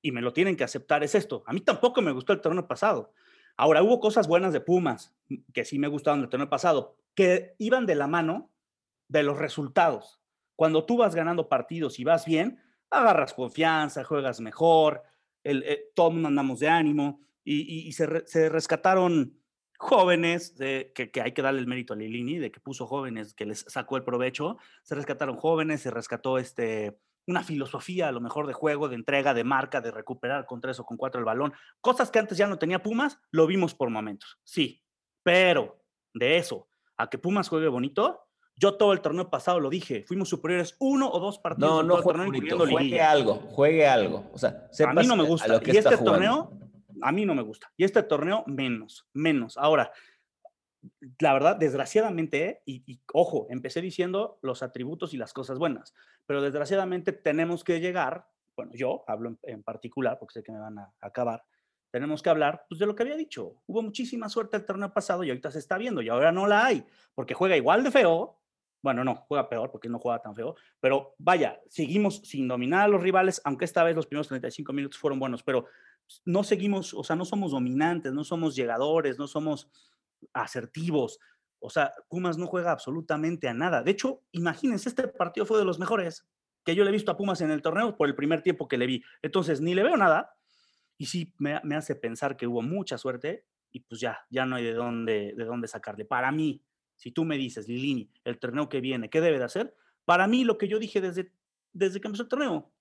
y 0.03 0.13
me 0.13 0.23
lo 0.23 0.33
tienen 0.33 0.57
que 0.57 0.65
aceptar, 0.65 1.03
es 1.05 1.15
esto. 1.15 1.43
A 1.47 1.53
mí 1.53 1.61
tampoco 1.61 2.03
me 2.03 2.13
gustó 2.13 2.33
el 2.33 2.41
torneo 2.41 2.67
pasado. 2.67 3.13
Ahora, 3.57 3.83
hubo 3.83 4.01
cosas 4.01 4.29
buenas 4.29 4.53
de 4.53 4.61
Pumas 4.61 5.15
que 5.53 5.65
sí 5.65 5.79
me 5.79 5.89
gustaron 5.89 6.21
del 6.21 6.31
torneo 6.31 6.49
pasado, 6.49 6.97
que 7.15 7.55
iban 7.59 7.87
de 7.87 7.95
la 7.95 8.07
mano 8.07 8.51
de 9.09 9.23
los 9.23 9.39
resultados. 9.39 10.21
Cuando 10.57 10.85
tú 10.85 10.97
vas 10.97 11.15
ganando 11.15 11.49
partidos 11.49 11.99
y 11.99 12.05
vas 12.05 12.25
bien, 12.25 12.61
agarras 12.91 13.35
confianza, 13.35 14.05
juegas 14.05 14.41
mejor, 14.41 15.03
el, 15.43 15.63
eh, 15.65 15.91
todo 15.95 16.09
el 16.09 16.15
mundo 16.15 16.29
andamos 16.29 16.61
de 16.61 16.69
ánimo 16.69 17.21
y, 17.45 17.91
se, 17.93 18.27
se, 18.27 18.51
rescataron 18.51 19.38
jóvenes, 19.79 20.55
que, 20.59 21.11
que, 21.13 21.23
hay 21.23 21.33
que 21.33 21.43
darle 21.43 21.61
el 21.61 21.67
mérito 21.67 21.95
a 21.95 21.97
Lilini, 21.97 22.39
de 22.39 22.51
que 22.51 22.61
puso 22.61 22.87
jóvenes, 22.87 23.33
que 23.33 23.47
les 23.47 23.61
sacó 23.69 23.97
el 23.97 24.05
provecho, 24.05 24.59
se 24.83 24.95
rescataron 24.95 25.37
jóvenes, 25.37 25.81
se 25.81 25.91
rescató 25.91 26.39
este 26.39 26.99
una 27.27 27.45
filosofía 27.45 28.09
a 28.09 28.13
lo 28.13 28.21
mejor 28.21 28.47
de 28.47 28.55
juego, 28.55 28.89
de 28.89 28.97
entrega, 28.97 29.35
de 29.35 29.45
marca, 29.45 29.83
de 29.83 29.91
recuperar 29.91 30.47
con 30.47 30.63
tres 30.63 30.81
o 30.81 30.87
con 30.87 30.97
cuatro 30.97 31.19
el 31.19 31.27
balón. 31.27 31.53
Cosas 31.81 32.11
que 32.11 32.19
antes 32.19 32.39
ya 32.39 32.47
no 32.47 32.59
tenía 32.59 32.83
Pumas, 32.83 33.21
lo 33.31 33.47
vimos 33.47 33.75
por 33.75 33.91
momentos, 33.91 34.39
sí. 34.45 34.83
Pero 35.23 35.85
de 36.15 36.39
eso 36.39 36.69
a 36.97 37.11
que 37.11 37.19
Pumas 37.19 37.49
juegue 37.49 37.69
bonito, 37.69 38.29
yo 38.57 38.75
todo 38.75 38.93
el 38.93 39.01
torneo 39.01 39.31
pasado 39.31 39.61
lo 39.61 39.71
dije, 39.71 40.05
fuimos 40.09 40.29
superiores 40.31 40.75
uno 40.81 41.09
o 41.11 41.21
dos 41.21 41.39
partidos. 41.39 41.71
No, 41.71 41.83
no 41.83 42.03
juegue, 42.03 42.25
bonito, 42.25 42.59
juegue 42.59 43.01
algo, 43.01 43.35
juegue 43.51 43.87
algo. 43.87 44.25
O 44.33 44.39
sea, 44.39 44.69
a 44.87 44.95
mí 44.95 45.07
no 45.07 45.15
me 45.15 45.25
gusta. 45.25 45.61
y 45.65 45.77
este 45.77 45.99
torneo, 45.99 46.51
a 47.03 47.13
mí 47.13 47.25
no 47.25 47.35
me 47.35 47.43
gusta. 47.43 47.73
Y 47.77 47.85
este 47.85 48.03
torneo, 48.03 48.45
menos, 48.47 49.09
menos. 49.13 49.57
Ahora, 49.57 49.93
la 51.19 51.33
verdad, 51.33 51.57
desgraciadamente, 51.57 52.63
y, 52.65 53.01
ojo, 53.13 53.47
empecé 53.51 53.81
diciendo 53.81 54.39
los 54.43 54.63
atributos 54.63 55.15
y 55.15 55.17
las 55.17 55.33
cosas 55.33 55.59
buenas, 55.59 55.95
pero 56.27 56.43
desgraciadamente 56.43 57.13
tenemos 57.13 57.65
que 57.65 57.81
llegar, 57.81 58.27
bueno, 58.57 58.73
yo 58.75 59.05
hablo 59.07 59.37
en, 59.43 59.63
particular, 59.63 60.19
porque 60.19 60.35
sé 60.35 60.43
que 60.43 60.53
me 60.53 60.59
van 60.59 60.79
a, 60.79 60.93
acabar, 61.01 61.45
tenemos 61.91 62.23
que 62.23 62.31
hablar 62.31 62.65
pues, 62.69 62.79
de 62.79 62.87
lo 62.87 62.95
que 62.95 63.03
había 63.03 63.17
dicho. 63.17 63.57
Hubo 63.67 63.83
muchísima 63.83 64.29
suerte 64.29 64.57
el 64.57 64.67
torneo 64.67 64.93
pasado 64.93 65.25
y 65.25 65.31
ahorita 65.31 65.51
se 65.51 65.59
está 65.59 65.79
viendo 65.79 66.03
y 66.03 66.09
ahora 66.09 66.33
no 66.33 66.47
la 66.47 66.67
hay, 66.67 66.85
porque 67.15 67.35
juega 67.35 67.57
igual 67.57 67.83
de 67.83 67.91
feo. 67.91 68.37
Bueno, 68.81 69.03
no, 69.03 69.17
juega 69.27 69.49
peor 69.49 69.73
porque 69.73 69.89
no 69.89 69.99
juega 69.99 70.23
tan 70.23 70.37
feo, 70.37 70.55
pero 70.79 71.17
vaya, 71.19 71.61
seguimos 71.69 72.19
sin 72.19 72.47
dominar 72.47 72.83
a 72.83 72.89
los 72.89 73.03
rivales, 73.03 73.41
aunque 73.45 73.65
esta 73.65 73.83
vez 73.83 73.97
los 73.97 74.07
primeros 74.07 74.29
35 74.29 74.73
minutos 74.73 75.01
fueron 75.01 75.19
buenos, 75.19 75.43
pero 75.43 75.67
no 76.25 76.45
seguimos, 76.45 76.95
o 76.95 77.05
sea, 77.05 77.17
no 77.17 77.25
somos 77.25 77.53
dominantes, 77.53 78.13
no 78.13 78.25
somos 78.25 78.57
llegadores, 78.57 79.19
no 79.19 79.27
somos 79.27 79.69
asertivos. 80.33 81.19
O 81.61 81.71
sea, 81.71 81.93
Pumas 82.09 82.39
no 82.39 82.47
juega 82.47 82.73
absolutamente 82.73 83.49
a 83.49 83.55
nada. 83.55 83.83
De 83.83 83.91
hecho, 83.91 84.23
imagínense, 84.33 84.89
este 84.89 85.09
partido 85.09 85.47
fue 85.47 85.59
de 85.59 85.65
los 85.65 85.79
mejores 85.79 86.27
que 86.65 86.75
yo 86.75 86.85
le 86.85 86.91
he 86.91 86.93
visto 86.93 87.11
a 87.11 87.17
Pumas 87.17 87.41
en 87.41 87.51
el 87.51 87.63
torneo 87.63 87.97
por 87.97 88.09
el 88.09 88.15
primer 88.15 88.43
tiempo 88.43 88.69
que 88.69 88.79
le 88.79 88.87
vi. 88.87 89.03
Entonces, 89.23 89.61
ni 89.61 89.75
le 89.75 89.83
veo 89.83 89.97
nada. 89.97 90.35
Y 90.97 91.07
sí, 91.07 91.33
me, 91.39 91.55
hace 91.77 91.95
pensar 91.95 92.37
que 92.37 92.47
hubo 92.47 92.63
mucha 92.63 92.99
suerte 92.99 93.47
y 93.71 93.81
pues 93.81 94.01
ya, 94.01 94.27
ya 94.31 94.47
no 94.47 94.57
hay 94.57 94.65
de 94.65 94.75
dónde, 94.75 95.35
de 95.37 95.45
dónde 95.45 95.69
sacarle. 95.69 96.05
Para 96.05 96.33
mí, 96.33 96.63
si 96.97 97.13
tú 97.13 97.25
me 97.25 97.37
dices, 97.37 97.69
Lilini, 97.69 98.11
el 98.25 98.39
torneo 98.39 98.69
que 98.69 98.81
viene, 98.81 99.09
¿qué 99.09 99.21
debe 99.21 99.39
de 99.39 99.45
hacer? 99.45 99.75
Para 100.05 100.27
mí, 100.27 100.45
lo 100.45 100.59
que 100.59 100.69
yo 100.69 100.79
dije 100.79 101.01
desde, 101.01 101.33
desde 101.73 102.01
que 102.01 102.09
empezó 102.09 102.25
el 102.25 102.29
torneo, 102.29 102.73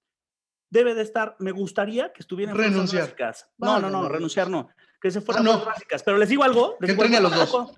debe 0.70 0.94
de 0.94 1.02
estar, 1.02 1.36
me 1.40 1.52
gustaría 1.52 2.12
que 2.14 2.22
estuviera 2.22 2.52
en 2.52 2.58
renunciar. 2.58 3.14
No, 3.58 3.80
no, 3.80 3.90
no, 3.90 4.08
renunciar 4.10 4.50
no. 4.50 4.70
Que 5.02 5.12
se 5.12 5.22
fueran 5.22 5.48
ah, 5.48 5.64
básicas. 5.66 6.02
Pero 6.04 6.18
les 6.18 6.30
digo 6.30 6.44
algo. 6.44 6.76
Les 6.80 6.96
que 6.96 7.16
a 7.16 7.20
los 7.20 7.52
dos. 7.52 7.72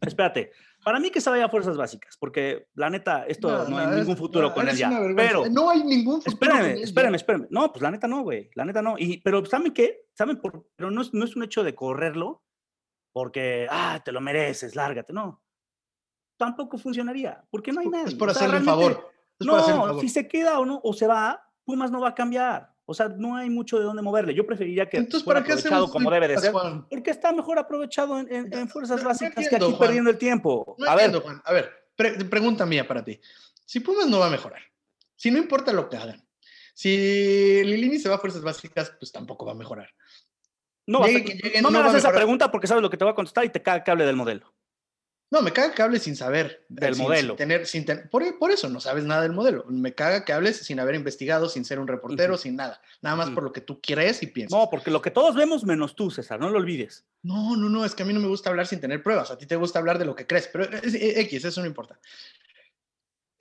Espérate. 0.00 0.52
Para 0.84 1.00
mí 1.00 1.10
que 1.10 1.20
se 1.20 1.30
vaya 1.30 1.46
a 1.46 1.48
fuerzas 1.48 1.78
básicas, 1.78 2.14
porque 2.18 2.68
la 2.74 2.90
neta, 2.90 3.24
esto 3.26 3.66
no, 3.66 3.78
hay 3.78 3.86
ningún 3.96 4.18
futuro 4.18 4.52
con 4.52 4.68
él 4.68 4.76
ya. 4.76 4.90
Pero 5.16 5.48
no 5.48 5.70
hay 5.70 5.82
ningún 5.82 6.20
futuro. 6.20 6.34
Espérenme, 6.34 6.82
espérenme, 6.82 7.16
espérenme. 7.16 7.46
No, 7.48 7.72
pues 7.72 7.80
la 7.80 7.90
neta 7.90 8.06
no, 8.06 8.22
güey. 8.22 8.50
La 8.54 8.66
neta 8.66 8.82
no. 8.82 8.96
Y, 8.98 9.16
pero 9.22 9.44
¿saben 9.46 9.72
qué? 9.72 10.08
¿Saben 10.12 10.36
por 10.42 10.68
Pero 10.76 10.90
no 10.90 11.00
es, 11.00 11.14
no 11.14 11.24
es 11.24 11.36
un 11.36 11.42
hecho 11.42 11.64
de 11.64 11.74
correrlo 11.74 12.44
porque, 13.12 13.66
ah, 13.70 14.02
te 14.04 14.12
lo 14.12 14.20
mereces, 14.20 14.76
lárgate. 14.76 15.14
No. 15.14 15.42
Tampoco 16.36 16.76
funcionaría, 16.76 17.42
porque 17.48 17.72
no 17.72 17.80
hay 17.80 17.88
nada. 17.88 18.04
Es 18.04 18.14
por 18.14 18.28
hacerle 18.28 18.58
un 18.58 18.64
favor. 18.64 19.10
no, 19.38 20.00
si 20.00 20.10
se 20.10 20.28
queda 20.28 20.58
o 20.58 20.66
no, 20.66 20.80
o 20.82 20.92
se 20.92 21.06
va, 21.06 21.48
Pumas 21.64 21.90
no 21.90 22.00
va 22.00 22.10
a 22.10 22.14
cambiar. 22.14 22.74
O 22.86 22.92
sea, 22.92 23.08
no 23.08 23.36
hay 23.36 23.48
mucho 23.48 23.78
de 23.78 23.84
dónde 23.84 24.02
moverle. 24.02 24.34
Yo 24.34 24.46
preferiría 24.46 24.88
que 24.88 24.98
Entonces, 24.98 25.24
fuera 25.24 25.40
aprovechado 25.40 25.90
como 25.90 26.10
debe 26.10 26.28
de 26.28 26.38
ser. 26.38 26.52
Porque 26.90 27.10
está 27.10 27.32
mejor 27.32 27.58
aprovechado 27.58 28.18
en, 28.18 28.68
fuerzas 28.68 29.02
básicas 29.02 29.48
que 29.48 29.56
aquí 29.56 29.74
perdiendo 29.78 30.10
el 30.10 30.18
tiempo. 30.18 30.76
a 30.86 30.94
ver, 30.94 31.14
Juan. 31.14 31.40
A 31.44 31.52
ver, 31.52 31.70
pregunta 31.96 32.66
mía 32.66 32.86
para 32.86 33.02
ti. 33.02 33.18
Si 33.64 33.80
Pumas 33.80 34.06
no 34.06 34.18
va 34.18 34.26
a 34.26 34.30
mejorar, 34.30 34.60
si 35.16 35.30
no 35.30 35.38
importa 35.38 35.72
lo 35.72 35.88
que 35.88 35.96
hagan, 35.96 36.22
si 36.74 37.62
Lilini 37.64 37.98
se 37.98 38.08
va 38.08 38.16
a 38.16 38.18
fuerzas 38.18 38.42
básicas, 38.42 38.94
pues 38.98 39.10
tampoco 39.10 39.46
va 39.46 39.52
a 39.52 39.56
mejorar. 39.56 39.88
No, 40.86 41.00
no, 41.00 41.70
me 41.70 41.78
hagas 41.78 41.94
esa 41.94 42.12
pregunta 42.12 42.50
porque 42.50 42.66
sabes 42.66 42.82
lo 42.82 42.90
que 42.90 42.98
te 42.98 43.04
voy 43.04 43.12
a 43.12 43.14
contestar 43.14 43.44
y 43.44 43.48
te 43.48 43.62
cae 43.62 43.78
el 43.78 43.84
cable 43.84 44.04
del 44.04 44.16
modelo. 44.16 44.53
No, 45.34 45.42
me 45.42 45.52
caga 45.52 45.74
que 45.74 45.82
hables 45.82 46.04
sin 46.04 46.14
saber. 46.14 46.64
Del 46.68 46.94
modelo. 46.94 47.30
Sin 47.30 47.36
tener, 47.36 47.66
sin 47.66 47.84
por, 48.38 48.52
eso 48.52 48.68
no 48.68 48.78
sabes 48.78 49.02
nada 49.02 49.22
del 49.22 49.32
modelo. 49.32 49.64
Me 49.68 49.92
caga 49.92 50.24
que 50.24 50.32
hables 50.32 50.58
sin 50.58 50.78
haber 50.78 50.94
investigado, 50.94 51.48
sin 51.48 51.64
ser 51.64 51.80
un 51.80 51.88
reportero, 51.88 52.38
sin 52.38 52.54
nada. 52.54 52.80
Nada 53.02 53.16
más 53.16 53.30
por 53.30 53.42
lo 53.42 53.52
que 53.52 53.60
tú 53.60 53.80
crees 53.80 54.22
y 54.22 54.28
piensas. 54.28 54.56
No, 54.56 54.70
porque 54.70 54.92
lo 54.92 55.02
que 55.02 55.10
todos 55.10 55.34
vemos 55.34 55.64
menos 55.64 55.96
tú, 55.96 56.08
César, 56.12 56.38
no 56.38 56.50
lo 56.50 56.58
olvides. 56.58 57.04
No, 57.24 57.56
no, 57.56 57.68
no, 57.68 57.84
es 57.84 57.96
que 57.96 58.04
a 58.04 58.06
mí 58.06 58.12
no 58.12 58.20
me 58.20 58.28
gusta 58.28 58.50
hablar 58.50 58.68
sin 58.68 58.80
tener 58.80 59.02
pruebas. 59.02 59.32
A 59.32 59.36
ti 59.36 59.44
te 59.44 59.56
gusta 59.56 59.80
hablar 59.80 59.98
de 59.98 60.04
lo 60.04 60.14
que 60.14 60.24
crees, 60.24 60.48
pero 60.52 60.68
X, 60.72 61.44
eso 61.44 61.60
no 61.60 61.66
importa. 61.66 61.98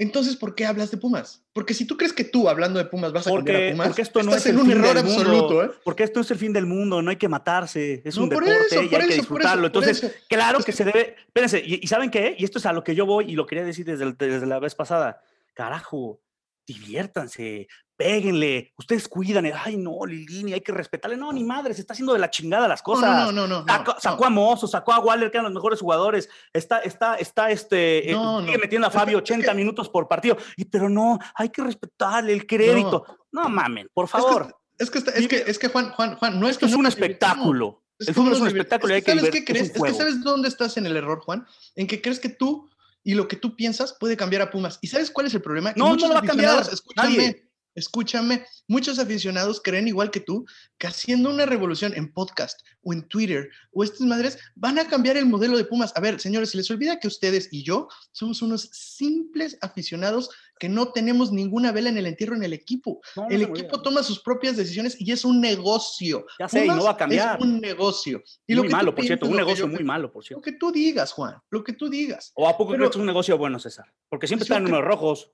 Entonces, 0.03 0.35
¿por 0.35 0.53
qué 0.53 0.65
hablas 0.65 0.91
de 0.91 0.97
Pumas? 0.97 1.41
Porque 1.53 1.73
si 1.73 1.85
tú 1.85 1.95
crees 1.95 2.11
que 2.11 2.25
tú, 2.25 2.49
hablando 2.49 2.77
de 2.77 2.85
Pumas, 2.85 3.13
vas 3.13 3.25
a 3.25 3.29
porque, 3.29 3.53
cambiar 3.53 3.69
a 3.69 3.71
Pumas, 3.71 3.87
porque 3.87 4.01
esto 4.01 4.21
no 4.21 4.35
es 4.35 4.45
en 4.45 4.57
un 4.57 4.69
error 4.69 4.97
absoluto. 4.97 5.63
¿eh? 5.63 5.71
Porque 5.85 6.03
esto 6.03 6.19
es 6.19 6.29
el 6.31 6.37
fin 6.37 6.51
del 6.51 6.65
mundo, 6.65 7.01
no 7.01 7.09
hay 7.09 7.15
que 7.15 7.29
matarse, 7.29 8.01
es 8.03 8.17
un 8.17 8.27
deporte 8.27 8.51
y 8.75 8.93
hay 8.95 9.07
que 9.07 9.15
disfrutarlo. 9.15 9.67
Entonces, 9.67 10.13
claro 10.27 10.59
que 10.59 10.73
se 10.73 10.83
debe... 10.83 11.15
Espérense, 11.25 11.63
¿y, 11.65 11.87
saben 11.87 12.11
qué? 12.11 12.35
Y 12.37 12.43
esto 12.43 12.59
es 12.59 12.65
a 12.65 12.73
lo 12.73 12.83
que 12.83 12.95
yo 12.95 13.05
voy 13.05 13.31
y 13.31 13.35
lo 13.35 13.45
quería 13.45 13.63
decir 13.63 13.85
desde, 13.85 14.11
desde 14.11 14.45
la 14.45 14.59
vez 14.59 14.75
pasada. 14.75 15.21
Carajo, 15.53 16.19
diviértanse, 16.65 17.67
péguenle, 17.95 18.73
ustedes 18.77 19.07
cuidan, 19.07 19.49
ay 19.53 19.77
no, 19.77 20.05
Lilini, 20.05 20.53
hay 20.53 20.61
que 20.61 20.71
respetarle, 20.71 21.15
no, 21.15 21.31
ni 21.31 21.43
madre, 21.43 21.73
se 21.73 21.81
está 21.81 21.93
haciendo 21.93 22.13
de 22.13 22.19
la 22.19 22.29
chingada 22.29 22.67
las 22.67 22.81
cosas. 22.81 23.09
No, 23.09 23.31
no, 23.31 23.47
no, 23.47 23.63
no. 23.63 23.99
Sacó, 23.99 24.25
a 24.25 24.29
Mozo, 24.29 24.67
sacó 24.67 24.93
a 24.93 24.99
Waller, 24.99 25.31
que 25.31 25.37
eran 25.37 25.45
los 25.45 25.53
mejores 25.53 25.79
jugadores, 25.79 26.29
está, 26.51 26.79
está, 26.79 27.15
está, 27.15 27.51
este, 27.51 28.11
eh, 28.11 28.17
sigue 28.45 28.57
metiendo 28.57 28.87
a 28.87 28.91
Fabio 28.91 29.19
80 29.19 29.53
minutos 29.53 29.89
por 29.89 30.07
partido, 30.07 30.37
y, 30.57 30.65
pero 30.65 30.89
no, 30.89 31.19
hay 31.35 31.49
que 31.49 31.63
respetarle 31.63 32.33
el 32.33 32.45
crédito. 32.45 33.05
No, 33.31 33.47
mamen, 33.49 33.87
por 33.93 34.07
favor. 34.07 34.55
Es 34.77 34.89
que, 34.89 34.97
es 34.99 35.27
que, 35.27 35.43
es 35.47 35.59
que, 35.59 35.67
Juan, 35.69 35.91
Juan, 35.91 36.15
Juan, 36.15 36.39
no 36.39 36.49
es 36.49 36.57
que 36.57 36.65
es 36.65 36.73
un 36.73 36.85
espectáculo. 36.85 37.83
el 37.99 38.13
fútbol 38.13 38.33
es 38.33 38.39
un 38.39 38.47
espectáculo 38.47 38.93
hay 38.93 39.01
que 39.01 39.15
¿Sabes 39.15 39.29
qué 39.29 39.45
crees? 39.45 39.69
Es, 39.69 39.81
que 39.81 39.93
sabes 39.93 40.21
dónde 40.23 40.49
estás 40.49 40.77
en 40.77 40.85
el 40.87 40.97
error, 40.97 41.21
Juan, 41.21 41.45
en 41.75 41.87
que 41.87 42.01
crees 42.01 42.19
que 42.19 42.29
tú 42.29 42.69
y 43.03 43.13
lo 43.13 43.27
que 43.27 43.35
tú 43.35 43.55
piensas 43.55 43.95
puede 43.99 44.17
cambiar 44.17 44.41
a 44.41 44.51
Pumas. 44.51 44.79
¿Y 44.81 44.87
sabes 44.87 45.11
cuál 45.11 45.27
es 45.27 45.33
el 45.33 45.41
problema? 45.41 45.73
no, 45.75 45.95
no 45.95 46.07
lo 46.07 46.13
va 46.13 46.19
a 46.19 46.23
cambiar. 46.23 46.61
Escúchame, 46.61 47.43
escúchame. 47.75 48.45
Muchos 48.67 48.99
aficionados 48.99 49.61
creen 49.61 49.87
igual 49.87 50.11
que 50.11 50.19
tú 50.19 50.45
que 50.77 50.87
haciendo 50.87 51.29
una 51.29 51.45
revolución 51.45 51.93
en 51.95 52.11
podcast 52.11 52.59
o 52.81 52.93
en 52.93 53.07
Twitter 53.07 53.49
o 53.71 53.83
estas 53.83 54.01
madres 54.01 54.37
van 54.55 54.79
a 54.79 54.87
cambiar 54.87 55.17
el 55.17 55.25
modelo 55.25 55.57
de 55.57 55.65
Pumas. 55.65 55.91
A 55.95 56.01
ver, 56.01 56.19
señores, 56.19 56.51
se 56.51 56.57
les 56.57 56.69
olvida 56.71 56.99
que 56.99 57.07
ustedes 57.07 57.49
y 57.51 57.63
yo 57.63 57.87
somos 58.11 58.41
unos 58.41 58.69
simples 58.71 59.57
aficionados 59.61 60.29
que 60.59 60.69
no 60.69 60.91
tenemos 60.91 61.31
ninguna 61.31 61.71
vela 61.71 61.89
en 61.89 61.97
el 61.97 62.05
entierro 62.05 62.35
en 62.35 62.43
el 62.43 62.53
equipo. 62.53 63.01
el 63.29 63.41
equipo 63.41 63.81
toma 63.81 64.03
sus 64.03 64.21
propias 64.21 64.55
decisiones 64.55 64.95
y 64.99 65.11
es 65.11 65.25
un 65.25 65.41
negocio. 65.41 66.25
Ya 66.39 66.47
sé, 66.47 66.65
y 66.65 66.67
no 66.67 66.83
va 66.83 66.91
a 66.91 66.97
cambiar. 66.97 67.37
Es 67.37 67.45
un 67.45 67.59
negocio. 67.59 68.23
Y 68.47 68.55
muy 68.55 68.69
malo, 68.69 68.95
por 68.95 69.03
cierto, 69.03 69.25
un 69.25 69.35
negocio 69.35 69.67
muy 69.67 69.83
malo, 69.83 70.11
por 70.11 70.23
cierto. 70.23 70.39
Lo 70.39 70.43
que 70.43 70.57
tú 70.57 70.71
digas, 70.71 71.11
Juan, 71.11 71.35
lo 71.49 71.63
que 71.63 71.73
tú 71.73 71.89
digas. 71.89 72.31
¿O 72.35 72.47
a 72.47 72.57
poco 72.57 72.73
crees 72.73 72.89
que 72.89 72.95
es 72.95 72.99
un 72.99 73.05
negocio 73.05 73.37
bueno, 73.37 73.59
César? 73.59 73.93
Porque 74.09 74.27
siempre 74.27 74.43
están 74.43 74.59
en 74.59 74.63
números 74.65 74.87
rojos. 74.87 75.31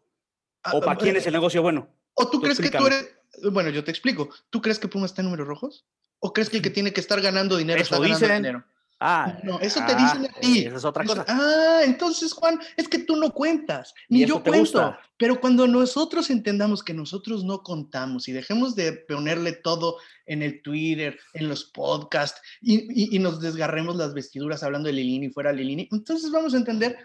Ah, 0.64 0.72
¿O 0.74 0.82
para 0.82 0.98
quién 0.98 1.16
es 1.16 1.26
el 1.26 1.34
negocio 1.34 1.62
bueno? 1.62 1.99
¿O 2.20 2.30
tú, 2.30 2.42
crees 2.42 2.60
que 2.60 2.70
tú 2.70 2.86
eres... 2.86 3.10
Bueno, 3.52 3.70
yo 3.70 3.84
te 3.84 3.92
explico. 3.92 4.30
¿Tú 4.50 4.62
crees 4.62 4.78
que 4.78 4.88
Puma 4.88 5.06
está 5.06 5.22
en 5.22 5.28
números 5.28 5.48
rojos? 5.48 5.86
¿O 6.20 6.34
crees 6.34 6.50
que 6.50 6.58
el 6.58 6.64
que 6.64 6.70
tiene 6.70 6.92
que 6.92 7.00
estar 7.00 7.22
ganando 7.22 7.56
dinero 7.56 7.82
está 7.82 7.98
ganando 7.98 8.28
dinero? 8.28 8.66
Ah, 9.02 9.40
no, 9.44 9.62
eso 9.62 9.80
te 9.88 9.96
dicen 9.96 10.26
a 10.26 10.40
ti. 10.42 10.66
Esa 10.66 10.76
es 10.76 10.84
otra 10.84 11.06
cosa. 11.06 11.24
ah, 11.30 11.82
entonces, 11.86 12.34
Juan, 12.34 12.60
es 12.76 12.90
que 12.90 13.00
tú 13.00 13.16
no 13.16 13.32
cuentas, 13.32 13.94
ni 14.10 14.26
yo 14.26 14.44
cuento. 14.44 14.98
Pero 15.16 15.40
cuando 15.40 15.66
nosotros 15.68 16.30
entendamos 16.30 16.84
que 16.84 16.94
nosotros 16.94 17.46
no 17.46 17.64
contamos 17.64 18.28
y 18.28 18.34
dejemos 18.34 18.76
de 18.76 18.92
ponerle 18.92 19.54
todo 19.54 19.98
en 20.26 20.42
el 20.42 20.62
Twitter, 20.62 21.18
en 21.34 21.48
los 21.48 21.64
podcasts 21.64 22.42
y, 22.60 23.16
y, 23.16 23.20
nos 23.20 23.40
desgarremos 23.40 23.96
las 23.96 24.14
vestiduras 24.14 24.64
hablando 24.64 24.88
de 24.88 24.94
Lilini 24.94 25.28
y 25.28 25.30
fuera 25.30 25.54
Lilini, 25.54 25.88
entonces 25.92 26.30
vamos 26.30 26.54
a 26.54 26.58
entender 26.58 26.98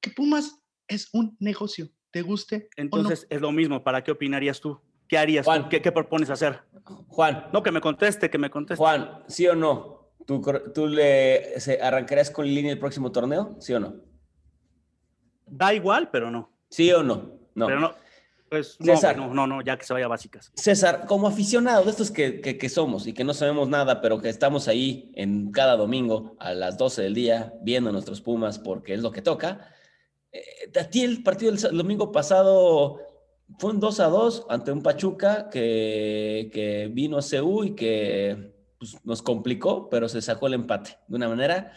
que 0.00 0.10
Pumas 0.10 0.56
es 0.88 1.10
un 1.12 1.36
negocio, 1.40 1.90
te 2.10 2.22
guste. 2.22 2.68
Entonces 2.76 3.26
es 3.30 3.40
lo 3.40 3.52
mismo. 3.52 3.82
¿Para 3.82 4.02
qué 4.02 4.10
opinarías 4.10 4.60
tú? 4.60 4.80
¿Qué 5.08 5.18
harías? 5.18 5.44
Juan, 5.44 5.68
¿Qué, 5.68 5.82
¿Qué 5.82 5.92
propones 5.92 6.30
hacer? 6.30 6.60
Juan. 7.08 7.48
No, 7.52 7.62
que 7.62 7.72
me 7.72 7.80
conteste, 7.80 8.30
que 8.30 8.38
me 8.38 8.50
conteste. 8.50 8.78
Juan, 8.78 9.22
¿sí 9.26 9.46
o 9.46 9.54
no? 9.54 10.00
¿Tú, 10.24 10.86
le 10.86 11.54
arrancarías 11.82 12.30
con 12.30 12.46
Lini 12.46 12.70
el 12.70 12.78
próximo 12.78 13.10
torneo? 13.10 13.56
¿Sí 13.58 13.74
o 13.74 13.80
no? 13.80 13.96
Da 15.46 15.74
igual, 15.74 16.10
pero 16.10 16.30
no. 16.30 16.52
¿Sí 16.68 16.92
o 16.92 17.02
no? 17.02 17.40
No. 17.54 17.66
Pero 17.66 17.80
no. 17.80 17.94
Pues 18.48 18.76
César, 18.80 19.16
no, 19.16 19.32
no, 19.32 19.46
no, 19.46 19.62
ya 19.62 19.76
que 19.76 19.84
se 19.84 19.92
vaya 19.92 20.06
a 20.06 20.08
básicas. 20.08 20.50
César, 20.54 21.06
como 21.06 21.28
aficionado 21.28 21.84
de 21.84 21.90
estos 21.90 22.10
que, 22.10 22.40
que, 22.40 22.68
somos 22.68 23.06
y 23.06 23.12
que 23.12 23.22
no 23.22 23.32
sabemos 23.32 23.68
nada, 23.68 24.00
pero 24.00 24.20
que 24.20 24.28
estamos 24.28 24.66
ahí 24.66 25.12
en 25.14 25.52
cada 25.52 25.76
domingo 25.76 26.36
a 26.40 26.52
las 26.52 26.76
12 26.76 27.02
del 27.02 27.14
día 27.14 27.52
viendo 27.62 27.92
nuestros 27.92 28.20
Pumas 28.20 28.58
porque 28.58 28.94
es 28.94 29.02
lo 29.02 29.12
que 29.12 29.22
toca, 29.22 29.72
eh, 30.32 30.78
a 30.78 30.84
ti 30.84 31.02
el 31.02 31.22
partido 31.22 31.52
del 31.52 31.76
domingo 31.76 32.12
pasado 32.12 33.00
fue 33.58 33.72
un 33.72 33.80
2 33.80 34.00
a 34.00 34.06
2 34.06 34.46
ante 34.48 34.72
un 34.72 34.82
Pachuca 34.82 35.48
que, 35.50 36.50
que 36.52 36.88
vino 36.92 37.18
a 37.18 37.22
CU 37.22 37.64
y 37.64 37.74
que 37.74 38.54
pues, 38.78 38.96
nos 39.04 39.22
complicó, 39.22 39.88
pero 39.90 40.08
se 40.08 40.22
sacó 40.22 40.46
el 40.46 40.54
empate 40.54 40.98
de 41.08 41.16
una 41.16 41.28
manera 41.28 41.72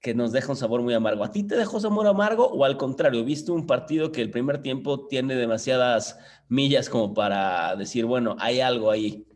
que 0.00 0.14
nos 0.14 0.32
deja 0.32 0.50
un 0.50 0.56
sabor 0.56 0.82
muy 0.82 0.94
amargo. 0.94 1.24
¿A 1.24 1.32
ti 1.32 1.42
te 1.42 1.56
dejó 1.56 1.80
sabor 1.80 2.06
amargo 2.06 2.46
o 2.46 2.64
al 2.64 2.76
contrario, 2.76 3.24
viste 3.24 3.50
un 3.50 3.66
partido 3.66 4.12
que 4.12 4.22
el 4.22 4.30
primer 4.30 4.62
tiempo 4.62 5.06
tiene 5.08 5.34
demasiadas 5.34 6.18
millas 6.48 6.88
como 6.88 7.14
para 7.14 7.74
decir, 7.76 8.04
bueno, 8.04 8.36
hay 8.38 8.60
algo 8.60 8.90
ahí? 8.90 9.27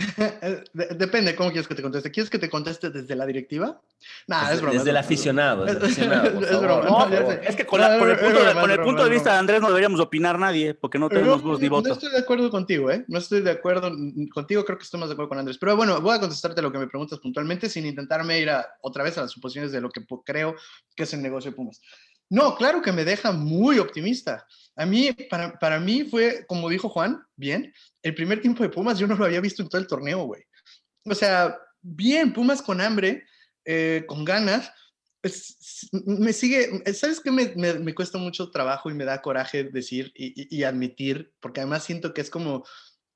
Depende, 0.72 1.34
¿cómo 1.34 1.50
quieres 1.50 1.68
que 1.68 1.74
te 1.74 1.82
conteste? 1.82 2.10
¿Quieres 2.10 2.30
que 2.30 2.38
te 2.38 2.48
conteste 2.48 2.90
desde 2.90 3.14
la 3.14 3.26
directiva? 3.26 3.80
Nah, 4.26 4.50
es 4.50 4.60
broma. 4.60 4.78
Desde 4.78 4.90
el 4.90 4.96
aficionado. 4.96 5.66
es 5.66 5.76
que 7.56 7.66
con, 7.66 7.82
el 7.82 8.18
punto, 8.80 9.04
de, 9.04 9.10
vista 9.10 9.32
de 9.32 9.38
Andrés 9.38 9.60
no 9.60 9.68
deberíamos 9.68 10.00
opinar 10.00 10.38
nadie, 10.38 10.74
porque 10.74 10.98
no 10.98 11.08
tenemos 11.08 11.42
voz 11.42 11.60
ni 11.60 11.68
voto. 11.68 11.88
No 11.88 11.94
estoy 11.94 12.10
de 12.10 12.18
acuerdo 12.18 12.50
contigo, 12.50 12.90
¿eh? 12.90 13.04
No 13.08 13.18
estoy 13.18 13.42
de 13.42 13.50
acuerdo 13.50 13.92
contigo, 14.32 14.64
creo 14.64 14.78
que 14.78 14.84
estoy 14.84 15.00
más 15.00 15.08
de 15.08 15.14
acuerdo 15.14 15.28
con 15.28 15.38
Andrés. 15.38 15.58
Pero 15.58 15.76
bueno, 15.76 16.00
voy 16.00 16.16
a 16.16 16.20
contestarte 16.20 16.62
lo 16.62 16.72
que 16.72 16.78
me 16.78 16.86
preguntas 16.86 17.18
puntualmente 17.18 17.68
sin 17.68 17.86
intentarme 17.86 18.38
ir 18.38 18.50
a, 18.50 18.66
otra 18.80 19.04
vez 19.04 19.18
a 19.18 19.22
las 19.22 19.30
suposiciones 19.30 19.72
de 19.72 19.80
lo 19.80 19.90
que 19.90 20.02
creo 20.24 20.56
que 20.96 21.02
es 21.02 21.12
el 21.12 21.22
negocio 21.22 21.50
de 21.50 21.56
Pumas. 21.56 21.80
No, 22.30 22.54
claro 22.54 22.80
que 22.80 22.92
me 22.92 23.04
deja 23.04 23.32
muy 23.32 23.80
optimista. 23.80 24.46
A 24.76 24.86
mí, 24.86 25.10
para, 25.28 25.58
para 25.58 25.80
mí 25.80 26.04
fue, 26.04 26.46
como 26.46 26.68
dijo 26.68 26.88
Juan, 26.88 27.20
bien, 27.34 27.74
el 28.02 28.14
primer 28.14 28.40
tiempo 28.40 28.62
de 28.62 28.68
Pumas 28.68 28.98
yo 28.98 29.06
no 29.06 29.16
lo 29.16 29.24
había 29.24 29.40
visto 29.40 29.62
en 29.62 29.68
todo 29.68 29.80
el 29.80 29.86
torneo, 29.86 30.24
güey. 30.24 30.42
O 31.04 31.14
sea, 31.14 31.58
bien, 31.80 32.32
Pumas 32.32 32.62
con 32.62 32.80
hambre, 32.80 33.24
eh, 33.64 34.04
con 34.06 34.24
ganas. 34.24 34.72
me 35.92 36.32
sigue, 36.32 36.82
¿sabes 36.94 37.20
qué? 37.20 37.30
Me, 37.30 37.54
me, 37.54 37.94
cuesta 37.94 38.18
mucho 38.18 38.50
trabajo 38.50 38.90
y 38.90 38.94
me 38.94 39.04
da 39.04 39.20
coraje 39.20 39.64
decir 39.64 40.12
y, 40.14 40.56
y, 40.56 40.64
admitir, 40.64 41.32
porque 41.40 41.60
además 41.60 41.84
siento 41.84 42.14
que 42.14 42.22
es 42.22 42.30
como 42.30 42.64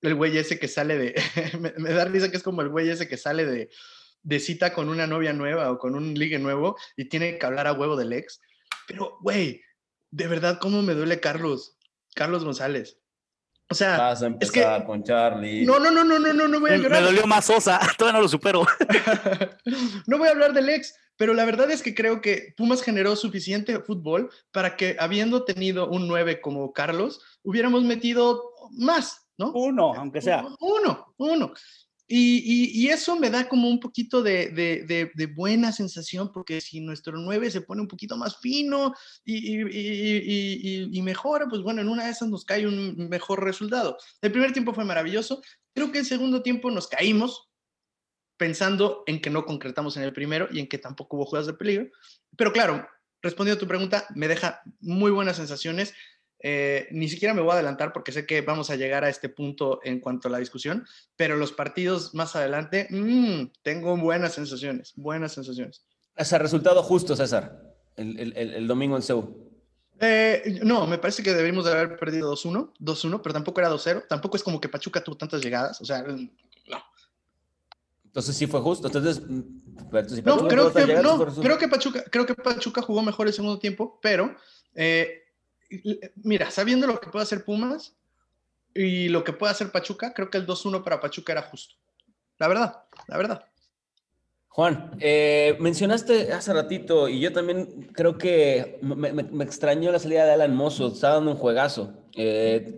el 0.02 0.14
güey 0.14 0.36
ese 0.36 0.58
que 0.58 0.68
sale 0.68 0.98
de, 0.98 1.14
me, 1.60 1.72
me, 1.78 1.92
da 1.92 2.04
risa 2.04 2.30
que 2.30 2.36
es 2.36 2.42
como 2.42 2.60
el 2.60 2.68
güey 2.68 2.90
ese 2.90 3.08
que 3.08 3.16
sale 3.16 3.46
de, 3.46 3.70
de 4.22 4.40
cita 4.40 4.74
con 4.74 4.90
una 4.90 5.06
novia 5.06 5.32
nueva 5.32 5.70
o 5.70 5.78
con 5.78 5.94
un 5.94 6.12
ligue 6.12 6.38
nuevo 6.38 6.76
y 6.94 7.06
tiene 7.06 7.38
que 7.38 7.46
hablar 7.46 7.66
a 7.66 7.72
huevo 7.72 7.96
del 7.96 8.12
ex 8.12 8.38
pero, 8.86 9.18
güey, 9.20 9.62
de 10.10 10.26
verdad, 10.26 10.58
¿cómo 10.60 10.82
me 10.82 10.94
duele 10.94 11.20
Carlos? 11.20 11.76
Carlos 12.14 12.44
González. 12.44 12.98
O 13.70 13.74
sea, 13.74 13.96
Vas 13.96 14.22
a 14.22 14.26
empezar 14.26 14.76
es 14.76 14.80
que, 14.80 14.86
con 14.86 15.02
Charlie. 15.02 15.64
No, 15.64 15.78
no, 15.78 15.90
no, 15.90 16.04
no, 16.04 16.18
no, 16.18 16.32
no, 16.32 16.48
no 16.48 16.60
voy 16.60 16.72
a 16.72 16.76
llorar. 16.76 17.00
Me 17.00 17.06
dolió 17.06 17.26
más 17.26 17.46
Sosa, 17.46 17.80
todavía 17.98 18.18
no 18.18 18.22
lo 18.22 18.28
supero. 18.28 18.66
no 20.06 20.18
voy 20.18 20.28
a 20.28 20.32
hablar 20.32 20.52
del 20.52 20.68
ex, 20.68 20.94
pero 21.16 21.32
la 21.32 21.44
verdad 21.44 21.70
es 21.70 21.82
que 21.82 21.94
creo 21.94 22.20
que 22.20 22.54
Pumas 22.56 22.82
generó 22.82 23.16
suficiente 23.16 23.80
fútbol 23.80 24.30
para 24.52 24.76
que, 24.76 24.96
habiendo 24.98 25.44
tenido 25.44 25.88
un 25.88 26.08
9 26.08 26.40
como 26.40 26.72
Carlos, 26.72 27.20
hubiéramos 27.42 27.84
metido 27.84 28.42
más, 28.72 29.26
¿no? 29.38 29.52
Uno, 29.52 29.94
aunque 29.94 30.20
sea. 30.20 30.44
Uno, 30.60 31.14
uno. 31.16 31.54
Y, 32.06 32.88
eso 32.88 33.18
me 33.18 33.30
da 33.30 33.48
como 33.48 33.68
un 33.68 33.80
poquito 33.80 34.22
de, 34.22 35.10
buena 35.34 35.72
sensación, 35.72 36.30
porque 36.32 36.60
si 36.60 36.80
nuestro 36.80 37.16
9 37.18 37.50
se 37.50 37.62
pone 37.62 37.80
un 37.80 37.88
poquito 37.88 38.16
más 38.16 38.38
fino 38.38 38.94
y, 39.24 41.00
mejora, 41.02 41.46
pues 41.48 41.62
bueno, 41.62 41.80
en 41.80 41.88
una 41.88 42.04
de 42.04 42.10
esas 42.10 42.28
nos 42.28 42.44
cae 42.44 42.66
un 42.66 43.08
mejor 43.08 43.42
resultado. 43.42 43.96
El 44.20 44.32
primer 44.32 44.52
tiempo 44.52 44.74
fue 44.74 44.84
maravilloso. 44.84 45.42
Creo 45.74 45.90
que 45.90 46.00
el 46.00 46.06
segundo 46.06 46.42
tiempo 46.42 46.70
nos 46.70 46.88
caímos 46.88 47.48
pensando 48.36 49.04
en 49.06 49.20
que 49.20 49.30
no 49.30 49.44
concretamos 49.44 49.96
en 49.96 50.02
el 50.02 50.12
primero 50.12 50.48
y 50.50 50.60
en 50.60 50.68
que 50.68 50.78
tampoco 50.78 51.16
hubo 51.16 51.26
jugadas 51.26 51.46
de 51.46 51.54
peligro. 51.54 51.88
Pero 52.36 52.52
claro, 52.52 52.86
respondiendo 53.22 53.56
a 53.56 53.60
tu 53.60 53.68
pregunta, 53.68 54.06
me 54.14 54.28
deja 54.28 54.60
muy 54.80 55.10
buenas 55.10 55.36
sensaciones. 55.36 55.94
Eh, 56.46 56.88
ni 56.90 57.08
siquiera 57.08 57.32
me 57.32 57.40
voy 57.40 57.52
a 57.52 57.54
adelantar 57.54 57.94
porque 57.94 58.12
sé 58.12 58.26
que 58.26 58.42
vamos 58.42 58.68
a 58.68 58.76
llegar 58.76 59.02
a 59.02 59.08
este 59.08 59.30
punto 59.30 59.80
en 59.82 59.98
cuanto 59.98 60.28
a 60.28 60.30
la 60.30 60.36
discusión, 60.36 60.86
pero 61.16 61.36
los 61.36 61.52
partidos 61.52 62.14
más 62.14 62.36
adelante, 62.36 62.86
mmm, 62.90 63.46
tengo 63.62 63.96
buenas 63.96 64.34
sensaciones, 64.34 64.92
buenas 64.94 65.32
sensaciones. 65.32 65.86
Ese 66.14 66.38
resultado 66.38 66.82
justo, 66.82 67.16
César, 67.16 67.74
el, 67.96 68.20
el, 68.36 68.36
el 68.36 68.66
domingo 68.66 68.94
en 68.94 69.02
Seúl. 69.02 69.34
Eh, 70.00 70.60
no, 70.62 70.86
me 70.86 70.98
parece 70.98 71.22
que 71.22 71.30
deberíamos 71.30 71.64
de 71.64 71.72
haber 71.72 71.96
perdido 71.96 72.30
2-1, 72.34 72.74
2-1, 72.78 73.20
pero 73.22 73.32
tampoco 73.32 73.60
era 73.60 73.70
2-0. 73.70 74.06
Tampoco 74.06 74.36
es 74.36 74.42
como 74.42 74.60
que 74.60 74.68
Pachuca 74.68 75.02
tuvo 75.02 75.16
tantas 75.16 75.42
llegadas, 75.42 75.80
o 75.80 75.86
sea, 75.86 76.02
no. 76.02 76.78
Entonces 78.04 78.36
sí 78.36 78.46
fue 78.46 78.60
justo. 78.60 78.86
Entonces, 78.86 79.22
mm, 79.26 79.40
no, 80.24 80.46
creo 80.46 80.72
que, 80.72 80.86
no 81.02 81.26
creo 81.40 81.58
que, 81.58 81.68
Pachuca, 81.68 82.04
creo 82.10 82.26
que 82.26 82.34
Pachuca 82.34 82.82
jugó 82.82 83.00
mejor 83.00 83.28
el 83.28 83.32
segundo 83.32 83.58
tiempo, 83.58 83.98
pero 84.02 84.36
eh, 84.74 85.23
mira, 86.22 86.50
sabiendo 86.50 86.86
lo 86.86 87.00
que 87.00 87.10
puede 87.10 87.22
hacer 87.22 87.44
Pumas 87.44 87.94
y 88.74 89.08
lo 89.08 89.24
que 89.24 89.32
puede 89.32 89.52
hacer 89.52 89.70
Pachuca, 89.70 90.12
creo 90.14 90.30
que 90.30 90.38
el 90.38 90.46
2-1 90.46 90.82
para 90.82 91.00
Pachuca 91.00 91.32
era 91.32 91.42
justo. 91.42 91.74
La 92.38 92.48
verdad, 92.48 92.84
la 93.06 93.16
verdad. 93.16 93.44
Juan, 94.48 94.92
eh, 95.00 95.56
mencionaste 95.58 96.32
hace 96.32 96.52
ratito, 96.52 97.08
y 97.08 97.18
yo 97.18 97.32
también 97.32 97.88
creo 97.92 98.18
que 98.18 98.78
me, 98.82 99.08
extrañó 99.42 99.90
la 99.90 99.98
salida 99.98 100.24
de 100.24 100.32
Alan 100.32 100.54
Mozo, 100.54 100.88
estaba 100.88 101.14
dando 101.14 101.32
un 101.32 101.36
juegazo. 101.36 101.92
Eh, 102.14 102.76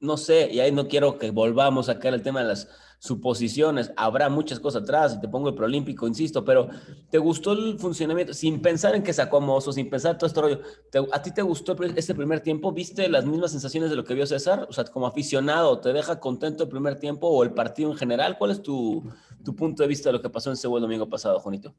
no 0.00 0.16
sé, 0.16 0.48
y 0.50 0.60
ahí 0.60 0.72
no 0.72 0.88
quiero 0.88 1.18
que 1.18 1.30
volvamos 1.30 1.88
a 1.88 1.98
caer 1.98 2.14
el 2.14 2.22
tema 2.22 2.40
de 2.40 2.48
las 2.48 2.68
suposiciones, 3.02 3.92
habrá 3.96 4.28
muchas 4.28 4.60
cosas 4.60 4.84
atrás, 4.84 5.16
y 5.16 5.20
te 5.20 5.26
pongo 5.26 5.48
el 5.48 5.56
proolímpico, 5.56 6.06
insisto, 6.06 6.44
pero 6.44 6.68
¿te 7.10 7.18
gustó 7.18 7.50
el 7.50 7.76
funcionamiento? 7.76 8.32
Sin 8.32 8.62
pensar 8.62 8.94
en 8.94 9.02
que 9.02 9.12
sacó 9.12 9.38
a 9.38 9.40
Mozo, 9.40 9.72
sin 9.72 9.90
pensar 9.90 10.16
todo 10.16 10.28
este 10.28 10.40
rollo, 10.40 10.60
¿a 11.10 11.20
ti 11.20 11.34
te 11.34 11.42
gustó 11.42 11.76
este 11.96 12.14
primer 12.14 12.38
tiempo? 12.38 12.70
¿Viste 12.70 13.08
las 13.08 13.26
mismas 13.26 13.50
sensaciones 13.50 13.90
de 13.90 13.96
lo 13.96 14.04
que 14.04 14.14
vio 14.14 14.24
César? 14.24 14.68
O 14.70 14.72
sea, 14.72 14.84
como 14.84 15.08
aficionado, 15.08 15.80
¿te 15.80 15.92
deja 15.92 16.20
contento 16.20 16.62
el 16.62 16.68
primer 16.68 16.96
tiempo 16.96 17.26
o 17.26 17.42
el 17.42 17.52
partido 17.52 17.90
en 17.90 17.96
general? 17.96 18.38
¿Cuál 18.38 18.52
es 18.52 18.62
tu, 18.62 19.02
tu 19.44 19.56
punto 19.56 19.82
de 19.82 19.88
vista 19.88 20.10
de 20.10 20.12
lo 20.12 20.22
que 20.22 20.30
pasó 20.30 20.50
en 20.50 20.56
Seúl 20.56 20.76
el 20.76 20.82
domingo 20.82 21.08
pasado, 21.08 21.40
Juanito? 21.40 21.74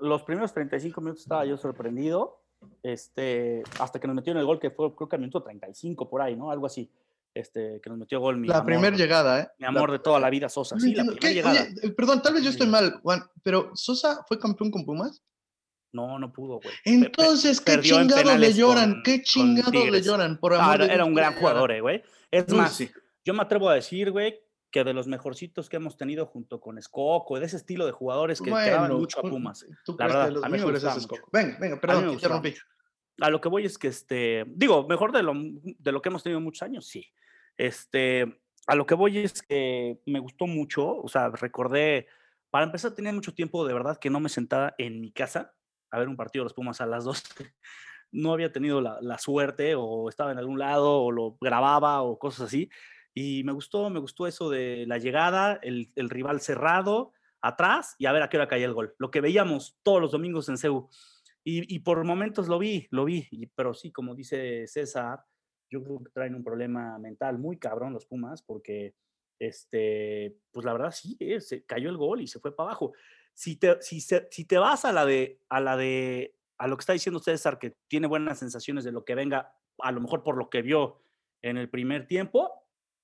Los 0.00 0.24
primeros 0.24 0.52
35 0.52 1.00
minutos 1.00 1.22
estaba 1.22 1.44
yo 1.44 1.56
sorprendido, 1.56 2.40
este, 2.82 3.62
hasta 3.78 4.00
que 4.00 4.08
nos 4.08 4.16
metió 4.16 4.32
en 4.32 4.38
el 4.38 4.44
gol, 4.44 4.58
que 4.58 4.72
fue 4.72 4.92
creo 4.96 5.08
que 5.08 5.14
al 5.14 5.20
minuto 5.20 5.40
35 5.40 6.10
por 6.10 6.20
ahí, 6.20 6.34
¿no? 6.34 6.50
Algo 6.50 6.66
así 6.66 6.90
este, 7.34 7.80
que 7.82 7.90
nos 7.90 7.98
metió 7.98 8.20
gol. 8.20 8.36
Mi 8.38 8.48
la 8.48 8.64
primera 8.64 8.96
llegada, 8.96 9.40
¿eh? 9.40 9.48
Mi 9.58 9.66
amor 9.66 9.90
de 9.90 9.98
toda 9.98 10.20
la 10.20 10.30
vida, 10.30 10.48
Sosa. 10.48 10.78
Sí, 10.78 10.94
la 10.94 11.04
primera 11.04 11.30
llegada. 11.30 11.66
Eh, 11.82 11.90
perdón, 11.90 12.22
tal 12.22 12.34
vez 12.34 12.44
yo 12.44 12.50
estoy 12.50 12.68
mal, 12.68 13.00
Juan, 13.02 13.24
pero 13.42 13.72
¿Sosa 13.74 14.24
fue 14.28 14.38
campeón 14.38 14.70
con 14.70 14.84
Pumas? 14.84 15.22
No, 15.92 16.18
no 16.18 16.32
pudo, 16.32 16.60
güey. 16.60 16.74
Entonces, 16.84 17.60
¿qué 17.60 17.80
chingados 17.80 18.38
le 18.38 18.52
lloran? 18.52 19.02
¿Qué 19.04 19.22
chingados 19.22 19.72
le 19.72 20.02
lloran? 20.02 20.38
Por 20.38 20.54
amor 20.54 20.82
era, 20.82 21.04
un 21.04 21.14
gran 21.14 21.34
jugador, 21.34 21.70
eh, 21.72 21.80
güey. 21.80 22.02
Es 22.30 22.52
más, 22.52 22.82
yo 23.24 23.34
me 23.34 23.42
atrevo 23.42 23.68
a 23.68 23.74
decir, 23.74 24.10
güey, 24.10 24.40
que 24.70 24.82
de 24.82 24.92
los 24.92 25.06
mejorcitos 25.06 25.68
que 25.68 25.76
hemos 25.76 25.96
tenido 25.96 26.26
junto 26.26 26.60
con 26.60 26.78
Escoco, 26.78 27.38
de 27.38 27.46
ese 27.46 27.56
estilo 27.56 27.86
de 27.86 27.92
jugadores 27.92 28.40
que 28.40 28.50
bueno, 28.50 28.98
mucho 28.98 29.20
a 29.20 29.22
Pumas. 29.22 29.64
Tú 29.84 29.94
la 29.96 30.06
verdad, 30.06 30.44
a 30.44 30.48
mí 30.48 30.58
me 30.58 30.64
gusta 30.64 30.96
Escoco. 30.96 31.28
Venga, 31.32 31.56
venga, 31.60 31.80
perdón, 31.80 32.06
te 32.08 32.12
interrumpí. 32.14 32.54
A 33.20 33.30
lo 33.30 33.40
que 33.40 33.48
voy 33.48 33.64
es 33.64 33.78
que, 33.78 33.86
este, 33.86 34.44
digo, 34.48 34.88
mejor 34.88 35.12
de 35.12 35.22
lo, 35.22 35.32
de 35.36 35.92
lo 35.92 36.02
que 36.02 36.08
hemos 36.08 36.24
tenido 36.24 36.40
muchos 36.40 36.62
años, 36.62 36.88
sí. 36.88 37.06
Este, 37.56 38.40
a 38.66 38.74
lo 38.74 38.86
que 38.86 38.94
voy 38.94 39.18
es 39.18 39.42
que 39.42 40.00
me 40.06 40.18
gustó 40.18 40.46
mucho, 40.46 40.96
o 40.96 41.08
sea, 41.08 41.30
recordé, 41.30 42.06
para 42.50 42.66
empezar 42.66 42.94
tenía 42.94 43.12
mucho 43.12 43.34
tiempo 43.34 43.66
de 43.66 43.74
verdad 43.74 43.98
que 43.98 44.10
no 44.10 44.20
me 44.20 44.28
sentaba 44.28 44.74
en 44.78 45.00
mi 45.00 45.12
casa 45.12 45.54
a 45.94 45.98
ver 45.98 46.08
un 46.08 46.16
partido 46.16 46.42
de 46.42 46.46
los 46.46 46.54
Pumas 46.54 46.80
a 46.80 46.86
las 46.86 47.04
dos. 47.04 47.22
No 48.16 48.32
había 48.32 48.52
tenido 48.52 48.80
la, 48.80 49.18
suerte 49.18 49.74
o 49.74 50.08
estaba 50.08 50.30
en 50.30 50.38
algún 50.38 50.56
lado 50.56 51.02
o 51.02 51.10
lo 51.10 51.36
grababa 51.40 52.02
o 52.02 52.16
cosas 52.16 52.46
así. 52.46 52.70
Y 53.12 53.42
me 53.42 53.50
gustó, 53.50 53.90
me 53.90 53.98
gustó 53.98 54.28
eso 54.28 54.48
de 54.50 54.84
la 54.86 54.98
llegada, 54.98 55.58
el, 55.62 55.90
rival 55.96 56.40
cerrado, 56.40 57.10
atrás 57.40 57.96
y 57.98 58.06
a 58.06 58.12
ver 58.12 58.22
a 58.22 58.28
qué 58.28 58.36
hora 58.36 58.46
caía 58.46 58.66
el 58.66 58.72
gol. 58.72 58.94
Lo 58.98 59.10
que 59.10 59.20
veíamos 59.20 59.80
todos 59.82 60.00
los 60.00 60.12
domingos 60.12 60.48
en 60.48 60.58
CEU. 60.58 60.88
Y 61.42 61.80
por 61.80 62.04
momentos 62.04 62.46
lo 62.46 62.60
vi, 62.60 62.86
lo 62.92 63.04
vi, 63.04 63.26
pero 63.56 63.74
sí, 63.74 63.90
como 63.90 64.14
dice 64.14 64.68
César, 64.68 65.24
yo 65.74 65.82
creo 65.82 66.02
que 66.02 66.10
traen 66.10 66.34
un 66.34 66.44
problema 66.44 66.98
mental 66.98 67.38
muy 67.38 67.58
cabrón 67.58 67.92
los 67.92 68.06
Pumas, 68.06 68.42
porque, 68.42 68.94
este, 69.40 70.36
pues 70.52 70.64
la 70.64 70.72
verdad 70.72 70.92
sí, 70.92 71.16
eh, 71.18 71.40
se 71.40 71.64
cayó 71.64 71.90
el 71.90 71.96
gol 71.96 72.20
y 72.20 72.28
se 72.28 72.38
fue 72.38 72.54
para 72.54 72.70
abajo. 72.70 72.92
Si 73.32 73.56
te, 73.56 73.82
si, 73.82 74.00
si 74.00 74.44
te 74.44 74.58
vas 74.58 74.84
a 74.84 74.92
la 74.92 75.04
de, 75.04 75.40
a 75.48 75.60
la 75.60 75.76
de, 75.76 76.36
a 76.58 76.68
lo 76.68 76.76
que 76.76 76.82
está 76.82 76.92
diciendo 76.92 77.18
César, 77.18 77.58
que 77.58 77.76
tiene 77.88 78.06
buenas 78.06 78.38
sensaciones 78.38 78.84
de 78.84 78.92
lo 78.92 79.04
que 79.04 79.16
venga, 79.16 79.52
a 79.80 79.90
lo 79.90 80.00
mejor 80.00 80.22
por 80.22 80.36
lo 80.36 80.48
que 80.48 80.62
vio 80.62 81.00
en 81.42 81.58
el 81.58 81.68
primer 81.68 82.06
tiempo, 82.06 82.52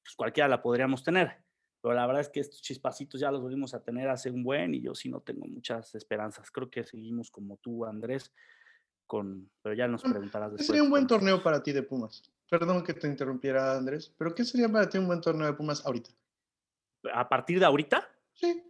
pues 0.05 0.15
cualquiera 0.15 0.49
la 0.49 0.63
podríamos 0.63 1.03
tener. 1.03 1.43
Pero 1.83 1.95
la 1.95 2.07
verdad 2.07 2.21
es 2.21 2.29
que 2.29 2.41
estos 2.41 2.63
chispacitos 2.63 3.21
ya 3.21 3.33
los 3.33 3.41
volvimos 3.41 3.75
a 3.75 3.83
tener 3.83 4.09
hace 4.09 4.31
un 4.31 4.45
buen 4.45 4.75
y 4.75 4.83
yo 4.83 4.95
sí 4.95 5.09
no 5.09 5.21
tengo 5.21 5.47
muchas 5.47 5.95
esperanzas. 5.95 6.51
Creo 6.51 6.71
que 6.71 6.85
seguimos 6.85 7.31
como 7.31 7.57
tú, 7.57 7.85
Andrés, 7.85 8.33
con, 9.07 9.51
pero 9.63 9.75
ya 9.75 9.89
nos 9.89 10.03
preguntarás 10.03 10.53
después. 10.53 10.67
Sería 10.67 10.83
un 10.83 10.91
buen 10.91 11.07
torneo 11.07 11.43
para 11.43 11.63
ti 11.63 11.73
de 11.73 11.83
Pumas. 11.83 12.23
Perdón 12.51 12.83
que 12.83 12.95
te 12.95 13.07
interrumpiera, 13.07 13.77
Andrés, 13.77 14.13
pero 14.19 14.35
¿qué 14.35 14.45
sería 14.45 14.69
para 14.69 14.89
ti 14.89 14.99
un 14.99 15.07
buen 15.07 15.21
torneo 15.21 15.47
de 15.47 15.53
Pumas 15.53 15.87
ahorita? 15.87 16.11
¿A 17.15 17.29
partir 17.29 17.61
de 17.61 17.65
ahorita? 17.65 18.07
Sí. 18.35 18.61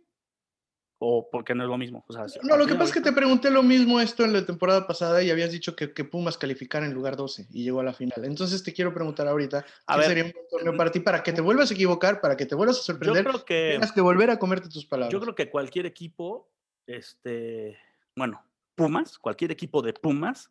¿O 0.99 1.31
porque 1.31 1.55
no 1.55 1.63
es 1.65 1.71
lo 1.71 1.79
mismo? 1.79 2.05
no, 2.43 2.57
lo 2.59 2.67
que 2.67 2.75
pasa 2.75 2.85
es 2.85 2.93
que 2.93 3.01
te 3.01 3.13
pregunté 3.13 3.51
lo 3.51 3.63
mismo 3.63 3.99
esto 4.03 4.23
en 4.23 4.35
la 4.35 4.45
temporada 4.45 4.87
pasada 4.87 5.23
y 5.23 5.31
habías 5.31 5.51
dicho 5.51 5.75
que, 5.75 5.89
Pumas 6.05 6.37
calificara 6.37 6.85
en 6.85 6.93
lugar 6.93 7.17
12 7.17 7.47
y 7.51 7.65
llegó 7.65 7.81
a 7.81 7.85
la 7.85 7.95
final. 7.95 8.23
Entonces 8.27 8.63
te 8.63 8.75
quiero 8.75 8.93
preguntar 8.93 9.27
ahorita, 9.27 9.65
¿qué 9.65 10.03
sería 10.03 10.25
un 10.25 10.33
buen 10.33 10.49
torneo 10.51 10.77
para 10.77 10.93
ti 10.93 11.01
para 11.01 11.23
que 11.23 11.33
te 11.33 11.41
vuelvas 11.41 11.71
a 11.71 11.75
equivocar, 11.75 12.21
para 12.21 12.37
que 12.37 12.45
te 12.45 12.55
vuelvas 12.55 12.81
a 12.81 12.83
sorprender? 12.83 13.25
Yo 13.25 13.31
creo 13.31 13.45
que... 13.47 13.71
Tienes 13.71 13.93
que 13.93 14.03
volver 14.03 14.29
a 14.29 14.39
comerte 14.39 14.69
tus 14.69 14.85
palabras. 14.85 15.11
Yo 15.11 15.21
creo 15.23 15.35
que 15.35 15.49
cualquier 15.49 15.87
equipo, 15.87 16.51
este, 16.87 17.79
bueno, 18.15 18.45
Pumas, 18.75 19.19
cualquier 19.19 19.53
equipo 19.53 19.81
de 19.81 19.95
Pumas, 19.95 20.51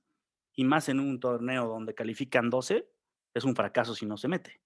y 0.56 0.64
más 0.64 0.90
en 0.90 1.00
un 1.00 1.20
torneo 1.20 1.68
donde 1.68 1.94
califican 1.94 2.50
12, 2.50 2.90
es 3.34 3.44
un 3.44 3.56
fracaso 3.56 3.96
si 3.96 4.06
no 4.06 4.18
se 4.18 4.28
mete. 4.28 4.62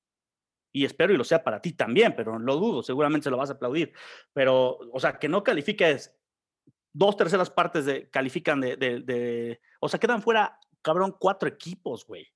Y 0.71 0.86
espero 0.86 1.13
y 1.13 1.17
lo 1.17 1.23
sea 1.23 1.43
para 1.43 1.62
ti 1.62 1.73
también, 1.73 2.15
pero 2.15 2.39
lo 2.39 2.56
dudo, 2.56 2.82
seguramente 2.82 3.26
se 3.26 3.30
lo 3.30 3.38
vas 3.38 3.49
a 3.49 3.54
aplaudir. 3.54 3.93
Pero, 4.34 4.80
o 4.91 4.99
sea, 4.99 5.19
que 5.19 5.30
no 5.30 5.43
califiques 5.43 6.15
dos 6.91 7.15
terceras 7.17 7.49
partes 7.49 7.86
de 7.86 8.10
califican 8.10 8.62
de, 8.62 8.78
de, 8.78 9.62
o 9.80 9.89
sea, 9.89 9.99
quedan 9.99 10.21
fuera, 10.21 10.60
cabrón, 10.82 11.15
cuatro 11.19 11.47
equipos, 11.47 12.06
güey. 12.06 12.28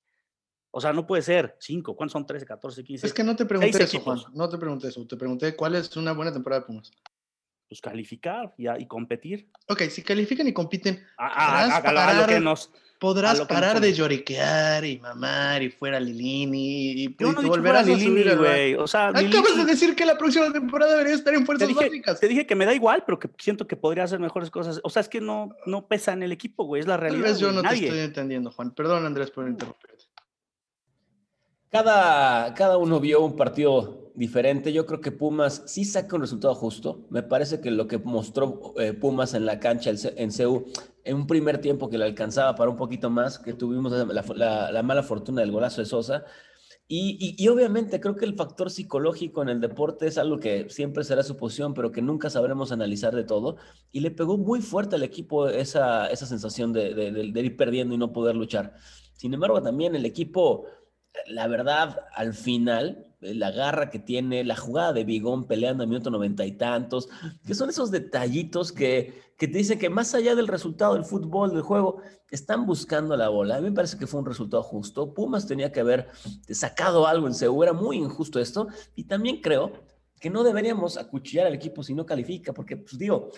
O 0.70 0.80
sea, 0.80 0.92
no 0.92 1.06
puede 1.06 1.22
ser 1.22 1.56
cinco. 1.60 1.96
¿Cuántos 1.96 2.12
son? 2.12 2.26
13, 2.26 2.44
14, 2.44 2.84
15. 2.84 3.06
Es 3.06 3.14
que 3.14 3.24
no 3.24 3.34
te 3.34 3.46
pregunté 3.46 3.82
eso, 3.82 4.00
Juan. 4.00 4.20
No 4.34 4.48
te 4.48 4.58
pregunté 4.58 4.88
eso. 4.88 5.06
Te 5.06 5.16
pregunté 5.16 5.56
cuál 5.56 5.74
es 5.74 5.96
una 5.96 6.12
buena 6.12 6.32
temporada 6.32 6.60
de 6.60 6.66
Pumas. 6.66 6.90
Pues 7.68 7.80
calificar 7.80 8.54
y, 8.56 8.68
y 8.68 8.86
competir. 8.86 9.50
Ok, 9.68 9.82
si 9.90 10.02
califican 10.02 10.48
y 10.48 10.52
compiten. 10.52 11.04
A, 11.18 12.14
lo 12.20 12.26
que 12.26 12.40
nos, 12.40 12.70
Podrás 12.98 13.40
parar 13.42 13.80
de 13.80 13.92
lloriquear 13.92 14.84
y 14.84 14.98
mamar 14.98 15.62
y 15.62 15.70
fuera 15.70 16.00
Lilini 16.00 17.04
y, 17.04 17.06
volver 17.16 17.76
a 17.76 17.82
Lilini, 17.82 18.24
güey. 18.34 18.74
O 18.74 18.88
sea, 18.88 19.08
acabas 19.08 19.56
de 19.56 19.64
decir 19.64 19.94
que 19.94 20.04
la 20.04 20.18
próxima 20.18 20.52
temporada 20.52 20.92
debería 20.92 21.14
estar 21.14 21.32
en 21.32 21.46
fuerzas 21.46 21.68
te 21.68 21.74
dije, 21.74 21.86
básicas. 21.86 22.20
Te 22.20 22.26
dije 22.26 22.46
que 22.46 22.56
me 22.56 22.66
da 22.66 22.74
igual, 22.74 23.04
pero 23.06 23.20
que 23.20 23.30
siento 23.38 23.68
que 23.68 23.76
podría 23.76 24.02
hacer 24.02 24.18
mejores 24.18 24.50
cosas. 24.50 24.80
O 24.82 24.90
sea, 24.90 25.00
es 25.00 25.08
que 25.08 25.20
no, 25.20 25.50
no 25.64 25.86
pesa 25.86 26.12
en 26.12 26.24
el 26.24 26.32
equipo, 26.32 26.64
güey. 26.64 26.80
Es 26.80 26.88
la 26.88 26.96
realidad. 26.96 27.22
Tal 27.22 27.32
vez 27.32 27.40
yo 27.40 27.52
no 27.52 27.62
te 27.62 27.74
estoy 27.74 28.00
entendiendo, 28.00 28.50
Juan. 28.50 28.72
Perdón, 28.72 29.06
Andrés, 29.06 29.30
por 29.30 29.46
interrumpirte. 29.46 30.06
Cada, 31.70 32.52
cada 32.54 32.78
uno 32.78 32.98
vio 32.98 33.20
un 33.20 33.36
partido 33.36 34.07
diferente. 34.18 34.72
Yo 34.72 34.84
creo 34.84 35.00
que 35.00 35.12
Pumas 35.12 35.62
sí 35.66 35.84
saca 35.84 36.16
un 36.16 36.22
resultado 36.22 36.54
justo. 36.54 37.06
Me 37.08 37.22
parece 37.22 37.60
que 37.60 37.70
lo 37.70 37.86
que 37.86 37.98
mostró 37.98 38.74
eh, 38.78 38.92
Pumas 38.92 39.32
en 39.34 39.46
la 39.46 39.60
cancha 39.60 39.92
en 39.92 40.32
CEU, 40.32 40.66
en 41.04 41.16
un 41.16 41.26
primer 41.26 41.60
tiempo 41.60 41.88
que 41.88 41.98
le 41.98 42.04
alcanzaba 42.04 42.56
para 42.56 42.70
un 42.70 42.76
poquito 42.76 43.10
más, 43.10 43.38
que 43.38 43.54
tuvimos 43.54 43.92
la, 43.92 44.82
mala 44.82 45.02
fortuna 45.04 45.40
del 45.40 45.52
golazo 45.52 45.80
de 45.80 45.86
Sosa. 45.86 46.24
Y, 46.90 47.36
y, 47.38 47.48
obviamente 47.48 48.00
creo 48.00 48.16
que 48.16 48.24
el 48.24 48.34
factor 48.34 48.70
psicológico 48.70 49.42
en 49.42 49.50
el 49.50 49.60
deporte 49.60 50.06
es 50.06 50.16
algo 50.16 50.40
que 50.40 50.70
siempre 50.70 51.04
será 51.04 51.22
su 51.22 51.36
posición, 51.36 51.74
pero 51.74 51.92
que 51.92 52.00
nunca 52.00 52.30
sabremos 52.30 52.72
analizar 52.72 53.14
de 53.14 53.24
todo. 53.24 53.56
Y 53.92 54.00
le 54.00 54.10
pegó 54.10 54.38
muy 54.38 54.62
fuerte 54.62 54.96
al 54.96 55.02
equipo 55.02 55.48
esa, 55.48 56.06
esa 56.10 56.26
sensación 56.26 56.72
de, 56.72 56.94
de, 56.94 57.12
de 57.12 57.40
ir 57.40 57.56
perdiendo 57.56 57.94
y 57.94 57.98
no 57.98 58.12
poder 58.12 58.36
luchar. 58.36 58.74
Sin 59.12 59.34
embargo, 59.34 59.62
también 59.62 59.94
el 59.94 60.06
equipo 60.06 60.64
la 61.26 61.46
verdad, 61.48 62.06
al 62.14 62.34
final, 62.34 63.06
la 63.20 63.50
garra 63.50 63.90
que 63.90 63.98
tiene, 63.98 64.44
la 64.44 64.56
jugada 64.56 64.92
de 64.92 65.04
Bigón 65.04 65.46
peleando 65.46 65.82
a 65.82 65.86
minuto 65.86 66.10
noventa 66.10 66.46
y 66.46 66.52
tantos, 66.52 67.08
que 67.46 67.54
son 67.54 67.68
esos 67.70 67.90
detallitos 67.90 68.72
que, 68.72 69.22
que, 69.36 69.48
te 69.48 69.58
dicen 69.58 69.78
que 69.78 69.90
más 69.90 70.14
allá 70.14 70.34
del 70.34 70.48
resultado 70.48 70.94
del 70.94 71.04
fútbol, 71.04 71.50
del 71.50 71.62
juego, 71.62 72.00
están 72.30 72.66
buscando 72.66 73.16
la 73.16 73.28
bola. 73.28 73.56
A 73.56 73.60
mí 73.60 73.70
me 73.70 73.74
parece 73.74 73.98
que 73.98 74.06
fue 74.06 74.20
un 74.20 74.26
resultado 74.26 74.62
justo. 74.62 75.14
Pumas 75.14 75.46
tenía 75.46 75.72
que 75.72 75.80
haber 75.80 76.08
sacado 76.50 77.06
algo 77.06 77.26
en 77.26 77.34
Seúl, 77.34 77.64
era 77.64 77.72
muy 77.72 77.96
injusto 77.96 78.38
esto. 78.38 78.68
Y 78.94 79.04
también 79.04 79.40
creo 79.40 79.72
que 80.20 80.30
no 80.30 80.42
deberíamos 80.44 80.96
acuchillar 80.96 81.46
al 81.46 81.54
equipo 81.54 81.82
si 81.82 81.94
no 81.94 82.04
califica, 82.04 82.52
porque, 82.52 82.76
pues 82.76 82.98
digo, 82.98 83.30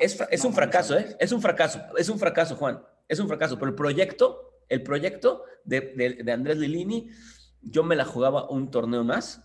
es, 0.00 0.18
es 0.30 0.44
un 0.44 0.52
fracaso, 0.52 0.96
¿eh? 0.96 1.16
Es 1.18 1.32
un 1.32 1.40
fracaso, 1.40 1.80
es 1.96 2.08
un 2.08 2.18
fracaso, 2.18 2.56
Juan, 2.56 2.80
es 3.08 3.18
un 3.18 3.28
fracaso, 3.28 3.58
pero 3.58 3.70
el 3.70 3.74
proyecto 3.74 4.48
el 4.68 4.82
proyecto 4.82 5.44
de, 5.64 6.24
Andrés 6.32 6.58
Lilini 6.58 7.08
yo 7.62 7.82
me 7.82 7.96
la 7.96 8.04
jugaba 8.04 8.48
un 8.48 8.70
torneo 8.70 9.04
más, 9.04 9.44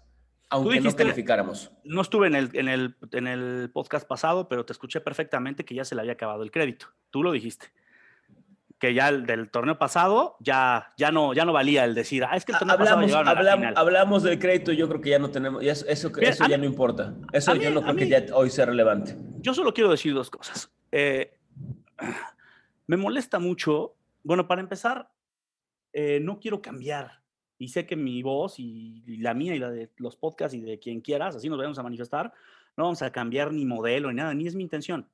aunque 0.49 0.79
no 0.81 0.95
calificáramos. 0.95 1.71
No 1.83 2.01
estuve 2.01 2.27
en 2.27 2.35
el, 2.35 2.49
en, 2.53 2.67
el, 2.67 2.95
en 3.11 3.27
el 3.27 3.71
podcast 3.73 4.07
pasado, 4.07 4.47
pero 4.47 4.65
te 4.65 4.73
escuché 4.73 5.01
perfectamente 5.01 5.65
que 5.65 5.75
ya 5.75 5.85
se 5.85 5.95
le 5.95 6.01
había 6.01 6.13
acabado 6.13 6.43
el 6.43 6.51
crédito. 6.51 6.87
Tú 7.09 7.23
lo 7.23 7.31
dijiste 7.31 7.71
que 8.83 8.93
ya 8.93 9.07
el 9.07 9.25
del 9.25 9.49
torneo 9.49 9.79
pasado 9.79 10.35
ya, 10.41 10.91
ya, 10.97 11.09
no, 11.09 11.33
ya 11.33 11.45
no 11.45 11.53
valía 11.53 11.85
el 11.85 11.95
decir, 11.95 12.25
ah, 12.25 12.35
es 12.35 12.43
que 12.43 12.51
el 12.51 12.57
torneo 12.57 12.75
hablamos, 12.75 13.05
pasado 13.05 13.29
hablamos, 13.29 13.77
hablamos 13.77 14.23
del 14.23 14.37
crédito, 14.39 14.73
yo 14.73 14.89
creo 14.89 14.99
que 14.99 15.11
ya 15.11 15.19
no 15.19 15.31
tenemos, 15.31 15.63
eso, 15.63 15.85
eso, 15.87 16.11
eso 16.19 16.47
ya 16.49 16.57
no 16.57 16.65
importa. 16.65 17.15
Eso 17.31 17.55
yo 17.55 17.71
no 17.71 17.81
creo 17.81 17.95
que 17.95 18.09
ya 18.09 18.25
hoy 18.33 18.49
sea 18.49 18.65
relevante. 18.65 19.15
Yo 19.39 19.53
solo 19.53 19.73
quiero 19.73 19.89
decir 19.89 20.13
dos 20.13 20.29
cosas. 20.29 20.69
Eh, 20.91 21.33
me 22.85 22.97
molesta 22.97 23.39
mucho, 23.39 23.95
bueno, 24.21 24.49
para 24.49 24.59
empezar, 24.59 25.09
eh, 25.93 26.19
no 26.21 26.41
quiero 26.41 26.61
cambiar. 26.61 27.22
Y 27.63 27.69
sé 27.69 27.85
que 27.85 27.95
mi 27.95 28.21
voz 28.21 28.59
y, 28.59 29.01
y, 29.07 29.17
la 29.17 29.33
mía 29.33 29.55
y 29.55 29.59
la 29.59 29.71
de 29.71 29.89
los 29.97 30.17
podcasts 30.17 30.53
y 30.53 30.59
de 30.59 30.79
quien 30.79 30.99
quieras, 30.99 31.35
así 31.35 31.47
nos 31.47 31.57
vamos 31.57 31.79
a 31.79 31.83
manifestar, 31.83 32.33
no 32.75 32.83
vamos 32.83 33.01
a 33.01 33.11
cambiar 33.11 33.53
ni 33.53 33.63
modelo 33.63 34.09
ni 34.09 34.15
nada, 34.15 34.33
ni 34.33 34.47
es 34.47 34.55
mi 34.55 34.63
intención. 34.63 35.07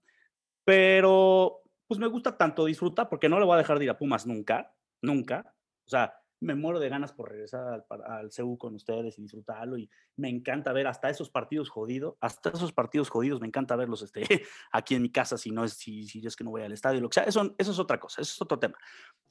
Pero 0.66 1.62
pues 1.88 2.00
me 2.00 2.08
gusta 2.08 2.38
tanto 2.38 2.66
disfrutar 2.66 3.08
porque 3.08 3.30
no 3.30 3.40
le 3.40 3.46
voy 3.46 3.54
a 3.54 3.60
dejar 3.60 3.78
de 3.78 3.86
ir 3.86 3.92
a 3.92 3.98
Pumas 3.98 4.26
nunca, 4.26 4.74
nunca. 5.02 5.54
O 5.86 5.90
sea, 5.90 6.19
me 6.42 6.56
muero 6.56 6.80
de 6.80 6.90
ganas 6.90 7.12
por 7.12 7.30
regresar 7.30 7.68
al, 7.68 7.86
al 8.06 8.32
CEU 8.32 8.58
con 8.58 8.76
ustedes 8.76 9.18
y 9.18 9.22
disfrutarlo 9.22 9.78
y 9.78 9.90
me 10.16 10.30
encanta 10.30 10.72
ver 10.72 10.88
hasta 10.88 11.10
esos 11.10 11.30
partidos 11.30 11.70
jodidos, 11.70 12.16
hasta 12.22 12.50
esos 12.50 12.72
partidos 12.72 13.10
jodidos 13.10 13.42
me 13.42 13.48
encanta 13.48 13.76
verlos 13.76 14.02
este, 14.02 14.24
aquí 14.72 14.96
en 14.96 15.02
mi 15.02 15.12
casa 15.12 15.38
si 15.38 15.52
no 15.52 15.64
es, 15.64 15.74
si, 15.74 16.04
si 16.04 16.26
es 16.26 16.36
que 16.36 16.44
no 16.44 16.52
voy 16.52 16.62
al 16.62 16.72
estadio, 16.72 17.02
lo 17.02 17.10
que 17.10 17.16
sea, 17.16 17.24
eso, 17.24 17.56
eso 17.58 17.72
es 17.72 17.80
otra 17.80 18.00
cosa, 18.00 18.22
eso 18.22 18.32
es 18.34 18.42
otro 18.42 18.60
tema. 18.60 18.78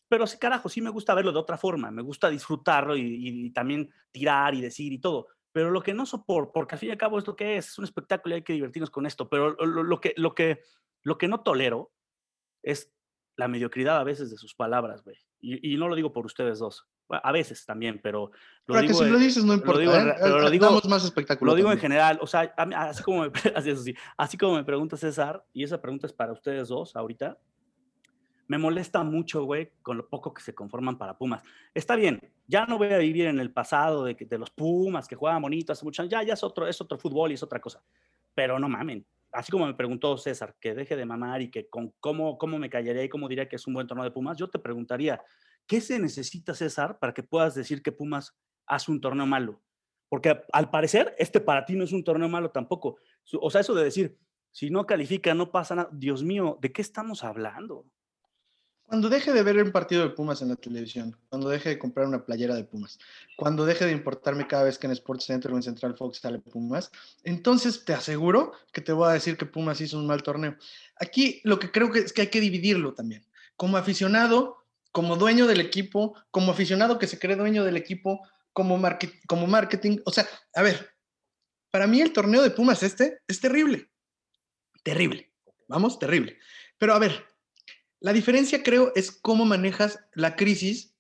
Pero 0.08 0.26
sí, 0.26 0.38
carajo, 0.38 0.68
sí 0.68 0.80
me 0.80 0.90
gusta 0.90 1.14
verlo 1.14 1.32
de 1.32 1.38
otra 1.38 1.56
forma, 1.56 1.90
me 1.90 2.02
gusta 2.02 2.30
disfrutarlo 2.30 2.96
y, 2.96 3.46
y, 3.46 3.50
también 3.50 3.90
tirar 4.10 4.54
y 4.54 4.60
decir 4.60 4.92
y 4.92 4.98
todo. 4.98 5.28
Pero 5.52 5.70
lo 5.70 5.82
que 5.82 5.94
no 5.94 6.06
soporto, 6.06 6.52
porque 6.52 6.74
al 6.74 6.78
fin 6.78 6.90
y 6.90 6.92
al 6.92 6.98
cabo 6.98 7.18
es 7.18 7.26
lo 7.26 7.36
que 7.36 7.56
es, 7.56 7.68
es 7.68 7.78
un 7.78 7.84
espectáculo 7.84 8.34
y 8.34 8.36
hay 8.36 8.42
que 8.42 8.52
divertirnos 8.52 8.90
con 8.90 9.06
esto, 9.06 9.28
pero 9.28 9.50
lo, 9.50 9.82
lo 9.82 10.00
que, 10.00 10.14
lo, 10.16 10.34
que, 10.34 10.60
lo 11.02 11.18
que 11.18 11.28
no 11.28 11.40
tolero 11.40 11.92
es 12.62 12.92
la 13.36 13.48
mediocridad 13.48 13.98
a 13.98 14.04
veces 14.04 14.30
de 14.30 14.36
sus 14.36 14.54
palabras, 14.54 15.02
güey. 15.04 15.16
Y, 15.40 15.76
no 15.76 15.88
lo 15.88 15.94
digo 15.94 16.12
por 16.12 16.26
ustedes 16.26 16.58
dos. 16.58 16.88
A 17.08 17.32
veces 17.32 17.64
también, 17.64 18.00
pero 18.02 18.30
lo 18.66 18.80
digo, 18.80 18.98
que 18.98 19.04
si 19.04 19.10
lo 19.10 19.18
dices 19.18 19.44
no 19.44 19.54
importa. 19.54 19.72
Lo 19.72 19.78
digo, 19.78 19.94
¿eh? 19.94 20.14
Pero 20.20 20.38
lo 20.40 20.50
digo, 20.50 20.80
más 20.88 21.04
espectacular. 21.04 21.52
Lo 21.52 21.56
digo 21.56 21.72
en 21.72 21.78
general. 21.78 22.18
O 22.20 22.26
sea, 22.26 22.54
así 22.56 23.02
como, 23.02 23.22
me, 23.22 23.30
así, 23.54 23.94
así 24.16 24.36
como 24.36 24.54
me 24.54 24.64
pregunta 24.64 24.96
César, 24.96 25.44
y 25.52 25.64
esa 25.64 25.80
pregunta 25.80 26.06
es 26.06 26.12
para 26.12 26.32
ustedes 26.32 26.68
dos 26.68 26.94
ahorita, 26.96 27.38
me 28.46 28.58
molesta 28.58 29.02
mucho, 29.02 29.44
güey, 29.44 29.72
con 29.82 29.96
lo 29.98 30.08
poco 30.08 30.32
que 30.32 30.42
se 30.42 30.54
conforman 30.54 30.96
para 30.96 31.16
Pumas. 31.16 31.42
Está 31.74 31.96
bien, 31.96 32.20
ya 32.46 32.64
no 32.66 32.78
voy 32.78 32.92
a 32.92 32.98
vivir 32.98 33.26
en 33.26 33.40
el 33.40 33.52
pasado 33.52 34.04
de, 34.04 34.14
de 34.14 34.38
los 34.38 34.50
Pumas 34.50 35.06
que 35.06 35.16
juegan 35.16 35.42
bonito 35.42 35.72
hace 35.72 35.84
mucho 35.84 36.02
años. 36.02 36.12
Ya, 36.12 36.22
ya 36.22 36.34
es 36.34 36.42
otro, 36.42 36.66
es 36.66 36.80
otro 36.80 36.98
fútbol 36.98 37.30
y 37.30 37.34
es 37.34 37.42
otra 37.42 37.60
cosa. 37.60 37.82
Pero 38.34 38.58
no 38.58 38.68
mamen 38.68 39.04
así 39.32 39.52
como 39.52 39.66
me 39.66 39.74
preguntó 39.74 40.16
César, 40.16 40.56
que 40.60 40.74
deje 40.74 40.96
de 40.96 41.04
mamar 41.04 41.42
y 41.42 41.50
que 41.50 41.68
con 41.68 41.92
cómo, 42.00 42.38
cómo 42.38 42.58
me 42.58 42.70
callaría 42.70 43.04
y 43.04 43.08
cómo 43.08 43.28
diría 43.28 43.48
que 43.48 43.56
es 43.56 43.66
un 43.66 43.74
buen 43.74 43.86
torneo 43.86 44.04
de 44.04 44.10
Pumas, 44.10 44.36
yo 44.36 44.48
te 44.48 44.58
preguntaría, 44.58 45.20
¿qué 45.68 45.80
se 45.80 46.00
necesita, 46.00 46.54
César, 46.54 46.98
para 46.98 47.14
que 47.14 47.22
puedas 47.22 47.54
decir 47.54 47.82
que 47.82 47.92
Pumas 47.92 48.34
hace 48.66 48.90
un 48.90 49.00
torneo 49.00 49.26
malo? 49.26 49.62
Porque 50.08 50.40
al 50.52 50.70
parecer, 50.70 51.14
este 51.18 51.38
para 51.38 51.64
ti 51.64 51.76
no 51.76 51.84
es 51.84 51.92
un 51.92 52.02
torneo 52.02 52.28
malo 52.28 52.50
tampoco. 52.50 52.96
O 53.40 53.50
sea, 53.50 53.60
eso 53.60 53.74
de 53.74 53.84
decir, 53.84 54.18
si 54.50 54.70
no 54.70 54.86
califica, 54.86 55.34
no 55.34 55.52
pasa 55.52 55.74
nada. 55.76 55.90
Dios 55.92 56.24
mío, 56.24 56.58
¿de 56.60 56.72
qué 56.72 56.82
estamos 56.82 57.22
hablando? 57.22 57.86
Cuando 58.88 59.10
deje 59.10 59.34
de 59.34 59.42
ver 59.42 59.62
un 59.62 59.70
partido 59.70 60.02
de 60.02 60.14
Pumas 60.14 60.40
en 60.40 60.48
la 60.48 60.56
televisión, 60.56 61.14
cuando 61.28 61.50
deje 61.50 61.68
de 61.68 61.78
comprar 61.78 62.06
una 62.06 62.24
playera 62.24 62.54
de 62.54 62.64
Pumas, 62.64 62.98
cuando 63.36 63.66
deje 63.66 63.84
de 63.84 63.92
importarme 63.92 64.46
cada 64.46 64.64
vez 64.64 64.78
que 64.78 64.86
en 64.86 64.94
Sports 64.94 65.26
Center 65.26 65.52
o 65.52 65.56
en 65.56 65.62
Central 65.62 65.94
Fox 65.94 66.20
sale 66.20 66.38
Pumas, 66.38 66.90
entonces 67.22 67.84
te 67.84 67.92
aseguro 67.92 68.52
que 68.72 68.80
te 68.80 68.94
voy 68.94 69.10
a 69.10 69.12
decir 69.12 69.36
que 69.36 69.44
Pumas 69.44 69.82
hizo 69.82 69.98
un 69.98 70.06
mal 70.06 70.22
torneo. 70.22 70.56
Aquí 70.98 71.42
lo 71.44 71.58
que 71.58 71.70
creo 71.70 71.92
que 71.92 71.98
es 71.98 72.14
que 72.14 72.22
hay 72.22 72.26
que 72.28 72.40
dividirlo 72.40 72.94
también. 72.94 73.26
Como 73.56 73.76
aficionado, 73.76 74.56
como 74.92 75.16
dueño 75.16 75.46
del 75.46 75.60
equipo, 75.60 76.16
como 76.30 76.52
aficionado 76.52 76.98
que 76.98 77.06
se 77.06 77.18
cree 77.18 77.36
dueño 77.36 77.64
del 77.64 77.76
equipo, 77.76 78.26
como, 78.52 78.80
como 79.26 79.46
marketing, 79.46 79.98
o 80.04 80.10
sea, 80.10 80.26
a 80.54 80.62
ver, 80.62 80.90
para 81.70 81.86
mí 81.86 82.00
el 82.00 82.12
torneo 82.12 82.42
de 82.42 82.50
Pumas 82.50 82.82
este 82.82 83.20
es 83.28 83.40
terrible. 83.40 83.88
Terrible. 84.82 85.32
Vamos, 85.68 85.98
terrible. 85.98 86.38
Pero 86.78 86.94
a 86.94 86.98
ver, 86.98 87.26
la 88.00 88.12
diferencia, 88.12 88.62
creo, 88.62 88.92
es 88.94 89.10
cómo 89.10 89.44
manejas 89.44 89.98
la 90.14 90.36
crisis 90.36 90.94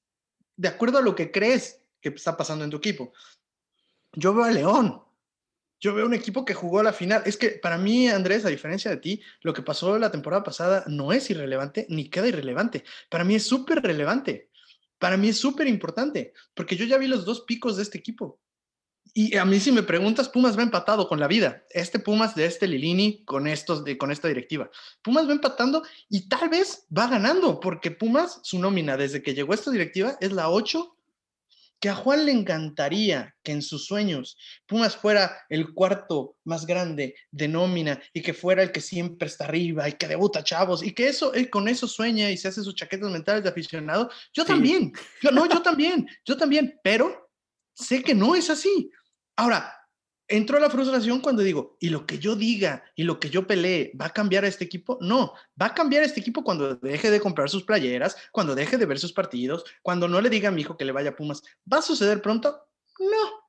de 0.56 0.68
acuerdo 0.68 0.98
a 0.98 1.02
lo 1.02 1.14
que 1.14 1.30
crees 1.30 1.82
que 2.00 2.10
está 2.10 2.36
pasando 2.36 2.64
en 2.64 2.70
tu 2.70 2.76
equipo. 2.76 3.12
Yo 4.12 4.34
veo 4.34 4.44
a 4.44 4.50
León. 4.50 5.02
Yo 5.80 5.94
veo 5.94 6.06
un 6.06 6.14
equipo 6.14 6.44
que 6.44 6.54
jugó 6.54 6.80
a 6.80 6.82
la 6.82 6.92
final. 6.92 7.22
Es 7.24 7.36
que 7.36 7.50
para 7.50 7.78
mí, 7.78 8.08
Andrés, 8.08 8.44
a 8.44 8.48
diferencia 8.48 8.90
de 8.90 8.96
ti, 8.96 9.22
lo 9.42 9.52
que 9.52 9.62
pasó 9.62 9.98
la 9.98 10.10
temporada 10.10 10.42
pasada 10.42 10.84
no 10.86 11.12
es 11.12 11.30
irrelevante 11.30 11.86
ni 11.88 12.08
queda 12.10 12.28
irrelevante. 12.28 12.84
Para 13.08 13.24
mí 13.24 13.34
es 13.36 13.44
súper 13.44 13.82
relevante. 13.82 14.48
Para 14.98 15.16
mí 15.16 15.28
es 15.28 15.38
súper 15.38 15.68
importante, 15.68 16.32
porque 16.54 16.76
yo 16.76 16.84
ya 16.84 16.98
vi 16.98 17.06
los 17.06 17.24
dos 17.24 17.42
picos 17.42 17.76
de 17.76 17.84
este 17.84 17.98
equipo. 17.98 18.40
Y 19.14 19.36
a 19.36 19.44
mí 19.44 19.58
si 19.58 19.72
me 19.72 19.82
preguntas, 19.82 20.28
Pumas 20.28 20.58
va 20.58 20.62
empatado 20.62 21.08
con 21.08 21.20
la 21.20 21.28
vida. 21.28 21.64
Este 21.70 21.98
Pumas 21.98 22.34
de 22.34 22.44
este 22.46 22.66
Lilini 22.66 23.24
con, 23.24 23.46
estos, 23.46 23.84
de, 23.84 23.96
con 23.96 24.10
esta 24.10 24.28
directiva. 24.28 24.70
Pumas 25.02 25.26
va 25.28 25.32
empatando 25.32 25.82
y 26.08 26.28
tal 26.28 26.48
vez 26.48 26.86
va 26.96 27.06
ganando, 27.06 27.60
porque 27.60 27.90
Pumas, 27.90 28.40
su 28.42 28.58
nómina 28.58 28.96
desde 28.96 29.22
que 29.22 29.34
llegó 29.34 29.54
esta 29.54 29.70
directiva 29.70 30.16
es 30.20 30.32
la 30.32 30.50
8, 30.50 30.97
que 31.80 31.88
a 31.88 31.94
Juan 31.94 32.26
le 32.26 32.32
encantaría 32.32 33.34
que 33.42 33.52
en 33.52 33.62
sus 33.62 33.86
sueños 33.86 34.36
Pumas 34.66 34.96
fuera 34.96 35.38
el 35.48 35.72
cuarto 35.74 36.36
más 36.44 36.66
grande 36.66 37.14
de 37.30 37.48
nómina 37.48 38.00
y 38.12 38.22
que 38.22 38.34
fuera 38.34 38.62
el 38.62 38.72
que 38.72 38.80
siempre 38.80 39.28
está 39.28 39.44
arriba 39.44 39.88
y 39.88 39.92
que 39.92 40.08
debuta 40.08 40.42
chavos 40.42 40.82
y 40.82 40.92
que 40.92 41.08
eso, 41.08 41.32
él 41.34 41.50
con 41.50 41.68
eso 41.68 41.86
sueña 41.86 42.30
y 42.30 42.36
se 42.36 42.48
hace 42.48 42.62
sus 42.62 42.74
chaquetas 42.74 43.10
mentales 43.10 43.42
de 43.42 43.50
aficionado. 43.50 44.10
Yo 44.32 44.44
también, 44.44 44.92
yo, 45.22 45.30
no, 45.30 45.48
yo 45.48 45.62
también, 45.62 46.08
yo 46.24 46.36
también, 46.36 46.78
pero 46.82 47.30
sé 47.74 48.02
que 48.02 48.14
no 48.14 48.34
es 48.34 48.50
así. 48.50 48.90
Ahora, 49.36 49.77
entró 50.28 50.58
la 50.58 50.70
frustración 50.70 51.20
cuando 51.20 51.42
digo, 51.42 51.76
y 51.80 51.88
lo 51.88 52.06
que 52.06 52.18
yo 52.18 52.36
diga 52.36 52.84
y 52.94 53.02
lo 53.02 53.18
que 53.18 53.30
yo 53.30 53.46
pelee, 53.46 53.92
¿va 54.00 54.06
a 54.06 54.12
cambiar 54.12 54.44
a 54.44 54.48
este 54.48 54.64
equipo? 54.64 54.98
No, 55.00 55.32
va 55.60 55.66
a 55.66 55.74
cambiar 55.74 56.02
a 56.02 56.06
este 56.06 56.20
equipo 56.20 56.44
cuando 56.44 56.76
deje 56.76 57.10
de 57.10 57.20
comprar 57.20 57.48
sus 57.48 57.64
playeras, 57.64 58.16
cuando 58.30 58.54
deje 58.54 58.76
de 58.76 58.86
ver 58.86 58.98
sus 58.98 59.12
partidos, 59.12 59.64
cuando 59.82 60.06
no 60.06 60.20
le 60.20 60.30
diga 60.30 60.50
a 60.50 60.52
mi 60.52 60.60
hijo 60.60 60.76
que 60.76 60.84
le 60.84 60.92
vaya 60.92 61.10
a 61.10 61.16
Pumas. 61.16 61.42
¿Va 61.70 61.78
a 61.78 61.82
suceder 61.82 62.22
pronto? 62.22 62.68
No. 62.98 63.48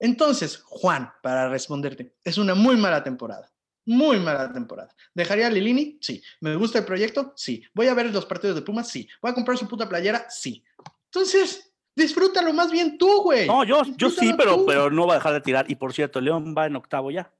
Entonces, 0.00 0.60
Juan, 0.64 1.12
para 1.22 1.48
responderte, 1.48 2.16
es 2.24 2.38
una 2.38 2.54
muy 2.54 2.76
mala 2.76 3.02
temporada. 3.02 3.50
Muy 3.86 4.20
mala 4.20 4.52
temporada. 4.52 4.94
¿Dejaría 5.14 5.46
a 5.46 5.50
Lilini? 5.50 5.98
Sí. 6.02 6.22
¿Me 6.40 6.54
gusta 6.56 6.80
el 6.80 6.84
proyecto? 6.84 7.32
Sí. 7.36 7.64
¿Voy 7.72 7.86
a 7.86 7.94
ver 7.94 8.12
los 8.12 8.26
partidos 8.26 8.56
de 8.56 8.62
Pumas? 8.62 8.88
Sí. 8.88 9.08
¿Voy 9.22 9.30
a 9.30 9.34
comprar 9.34 9.56
su 9.56 9.66
puta 9.66 9.88
playera? 9.88 10.26
Sí. 10.28 10.62
Entonces, 11.06 11.67
Disfrútalo 11.98 12.52
más 12.52 12.70
bien 12.70 12.96
tú, 12.96 13.22
güey. 13.22 13.48
No, 13.48 13.64
yo, 13.64 13.82
yo 13.96 14.08
sí, 14.08 14.32
pero, 14.38 14.64
pero 14.64 14.88
no 14.88 15.06
va 15.06 15.14
a 15.14 15.16
dejar 15.16 15.32
de 15.32 15.40
tirar. 15.40 15.68
Y 15.68 15.74
por 15.74 15.92
cierto, 15.92 16.20
León 16.20 16.54
va 16.56 16.66
en 16.66 16.76
octavo 16.76 17.10
ya. 17.10 17.32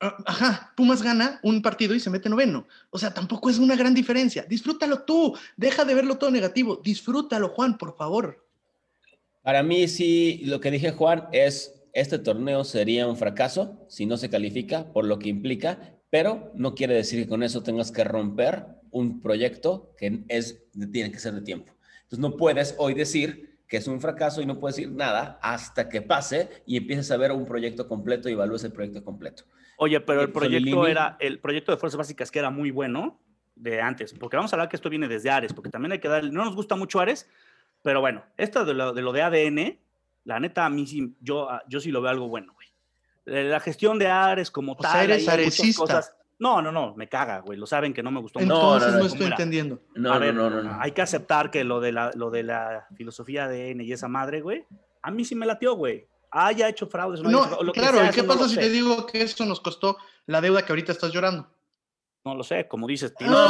Ah, 0.00 0.16
ajá, 0.24 0.72
Pumas 0.76 1.02
gana 1.02 1.40
un 1.42 1.62
partido 1.62 1.96
y 1.96 2.00
se 2.00 2.10
mete 2.10 2.28
noveno. 2.28 2.68
O 2.90 2.98
sea, 2.98 3.12
tampoco 3.12 3.50
es 3.50 3.58
una 3.58 3.74
gran 3.74 3.92
diferencia. 3.92 4.44
Disfrútalo 4.48 5.02
tú. 5.02 5.36
Deja 5.56 5.84
de 5.84 5.94
verlo 5.94 6.16
todo 6.16 6.30
negativo. 6.30 6.76
Disfrútalo, 6.76 7.48
Juan, 7.48 7.76
por 7.76 7.96
favor. 7.96 8.46
Para 9.42 9.64
mí, 9.64 9.88
sí, 9.88 10.42
lo 10.44 10.60
que 10.60 10.70
dije, 10.70 10.92
Juan, 10.92 11.26
es 11.32 11.82
este 11.92 12.20
torneo 12.20 12.62
sería 12.62 13.08
un 13.08 13.16
fracaso 13.16 13.84
si 13.88 14.06
no 14.06 14.16
se 14.16 14.30
califica 14.30 14.92
por 14.92 15.06
lo 15.06 15.18
que 15.18 15.28
implica, 15.28 15.96
pero 16.08 16.52
no 16.54 16.76
quiere 16.76 16.94
decir 16.94 17.24
que 17.24 17.28
con 17.28 17.42
eso 17.42 17.64
tengas 17.64 17.90
que 17.90 18.04
romper 18.04 18.66
un 18.92 19.20
proyecto 19.20 19.92
que 19.98 20.24
es, 20.28 20.62
tiene 20.92 21.10
que 21.10 21.18
ser 21.18 21.34
de 21.34 21.40
tiempo. 21.40 21.72
Entonces, 22.02 22.20
no 22.20 22.36
puedes 22.36 22.76
hoy 22.78 22.94
decir 22.94 23.53
que 23.66 23.78
es 23.78 23.86
un 23.86 24.00
fracaso 24.00 24.42
y 24.42 24.46
no 24.46 24.58
puedes 24.58 24.76
decir 24.76 24.92
nada 24.92 25.38
hasta 25.42 25.88
que 25.88 26.02
pase 26.02 26.62
y 26.66 26.76
empieces 26.76 27.10
a 27.10 27.16
ver 27.16 27.32
un 27.32 27.46
proyecto 27.46 27.88
completo 27.88 28.28
y 28.28 28.32
evalúes 28.32 28.64
el 28.64 28.72
proyecto 28.72 29.02
completo. 29.02 29.44
Oye, 29.76 30.00
pero 30.00 30.22
el 30.22 30.32
proyecto 30.32 30.86
era, 30.86 31.16
el 31.20 31.40
proyecto 31.40 31.72
de 31.72 31.78
fuerzas 31.78 31.98
básicas 31.98 32.30
que 32.30 32.38
era 32.38 32.50
muy 32.50 32.70
bueno 32.70 33.20
de 33.56 33.80
antes, 33.80 34.12
porque 34.14 34.36
vamos 34.36 34.52
a 34.52 34.56
hablar 34.56 34.68
que 34.68 34.76
esto 34.76 34.90
viene 34.90 35.08
desde 35.08 35.30
Ares, 35.30 35.52
porque 35.52 35.70
también 35.70 35.92
hay 35.92 35.98
que 35.98 36.08
dar, 36.08 36.24
no 36.24 36.44
nos 36.44 36.54
gusta 36.54 36.76
mucho 36.76 37.00
Ares, 37.00 37.28
pero 37.82 38.00
bueno, 38.00 38.24
esto 38.36 38.64
de 38.64 38.74
lo 38.74 38.92
de, 38.92 39.02
lo 39.02 39.12
de 39.12 39.22
ADN, 39.22 39.78
la 40.24 40.40
neta, 40.40 40.64
a 40.64 40.70
mí 40.70 40.86
sí, 40.86 41.14
yo, 41.20 41.48
yo 41.68 41.80
sí 41.80 41.90
lo 41.90 42.00
veo 42.00 42.10
algo 42.10 42.28
bueno, 42.28 42.54
güey. 42.54 42.68
La 43.26 43.60
gestión 43.60 43.98
de 43.98 44.06
Ares 44.06 44.50
como 44.50 44.76
tal, 44.76 45.10
eres 45.10 45.28
aresista. 45.28 46.02
No, 46.38 46.60
no, 46.60 46.72
no, 46.72 46.94
me 46.96 47.08
caga, 47.08 47.40
güey. 47.40 47.58
Lo 47.58 47.66
saben 47.66 47.94
que 47.94 48.02
no 48.02 48.10
me 48.10 48.20
gustó. 48.20 48.40
Entonces 48.40 48.92
no, 48.92 48.98
no, 48.98 49.06
estoy 49.06 49.26
entendiendo. 49.26 49.80
No, 49.94 50.18
no, 50.18 50.32
no, 50.32 50.62
no, 50.62 50.80
Hay 50.80 50.92
que 50.92 51.02
aceptar 51.02 51.50
que 51.50 51.64
lo 51.64 51.80
de 51.80 51.92
la, 51.92 52.10
lo 52.14 52.30
de 52.30 52.42
la 52.42 52.86
filosofía 52.96 53.48
de 53.48 53.70
N 53.70 53.84
y 53.84 53.92
esa 53.92 54.08
madre, 54.08 54.40
güey, 54.40 54.66
a 55.02 55.10
mí 55.10 55.24
sí 55.24 55.34
me 55.34 55.46
latió, 55.46 55.74
güey. 55.74 56.06
Haya 56.30 56.68
hecho 56.68 56.88
fraudes. 56.88 57.22
No, 57.22 57.48
claro, 57.72 58.04
¿y 58.04 58.10
qué 58.10 58.24
pasa 58.24 58.48
si 58.48 58.56
te 58.56 58.68
digo 58.68 59.06
que 59.06 59.22
eso 59.22 59.44
nos 59.44 59.60
costó 59.60 59.96
la 60.26 60.40
deuda 60.40 60.64
que 60.64 60.72
ahorita 60.72 60.90
estás 60.92 61.12
llorando? 61.12 61.48
no 62.24 62.34
lo 62.34 62.42
sé, 62.42 62.66
como 62.66 62.86
dices. 62.86 63.12
No, 63.20 63.48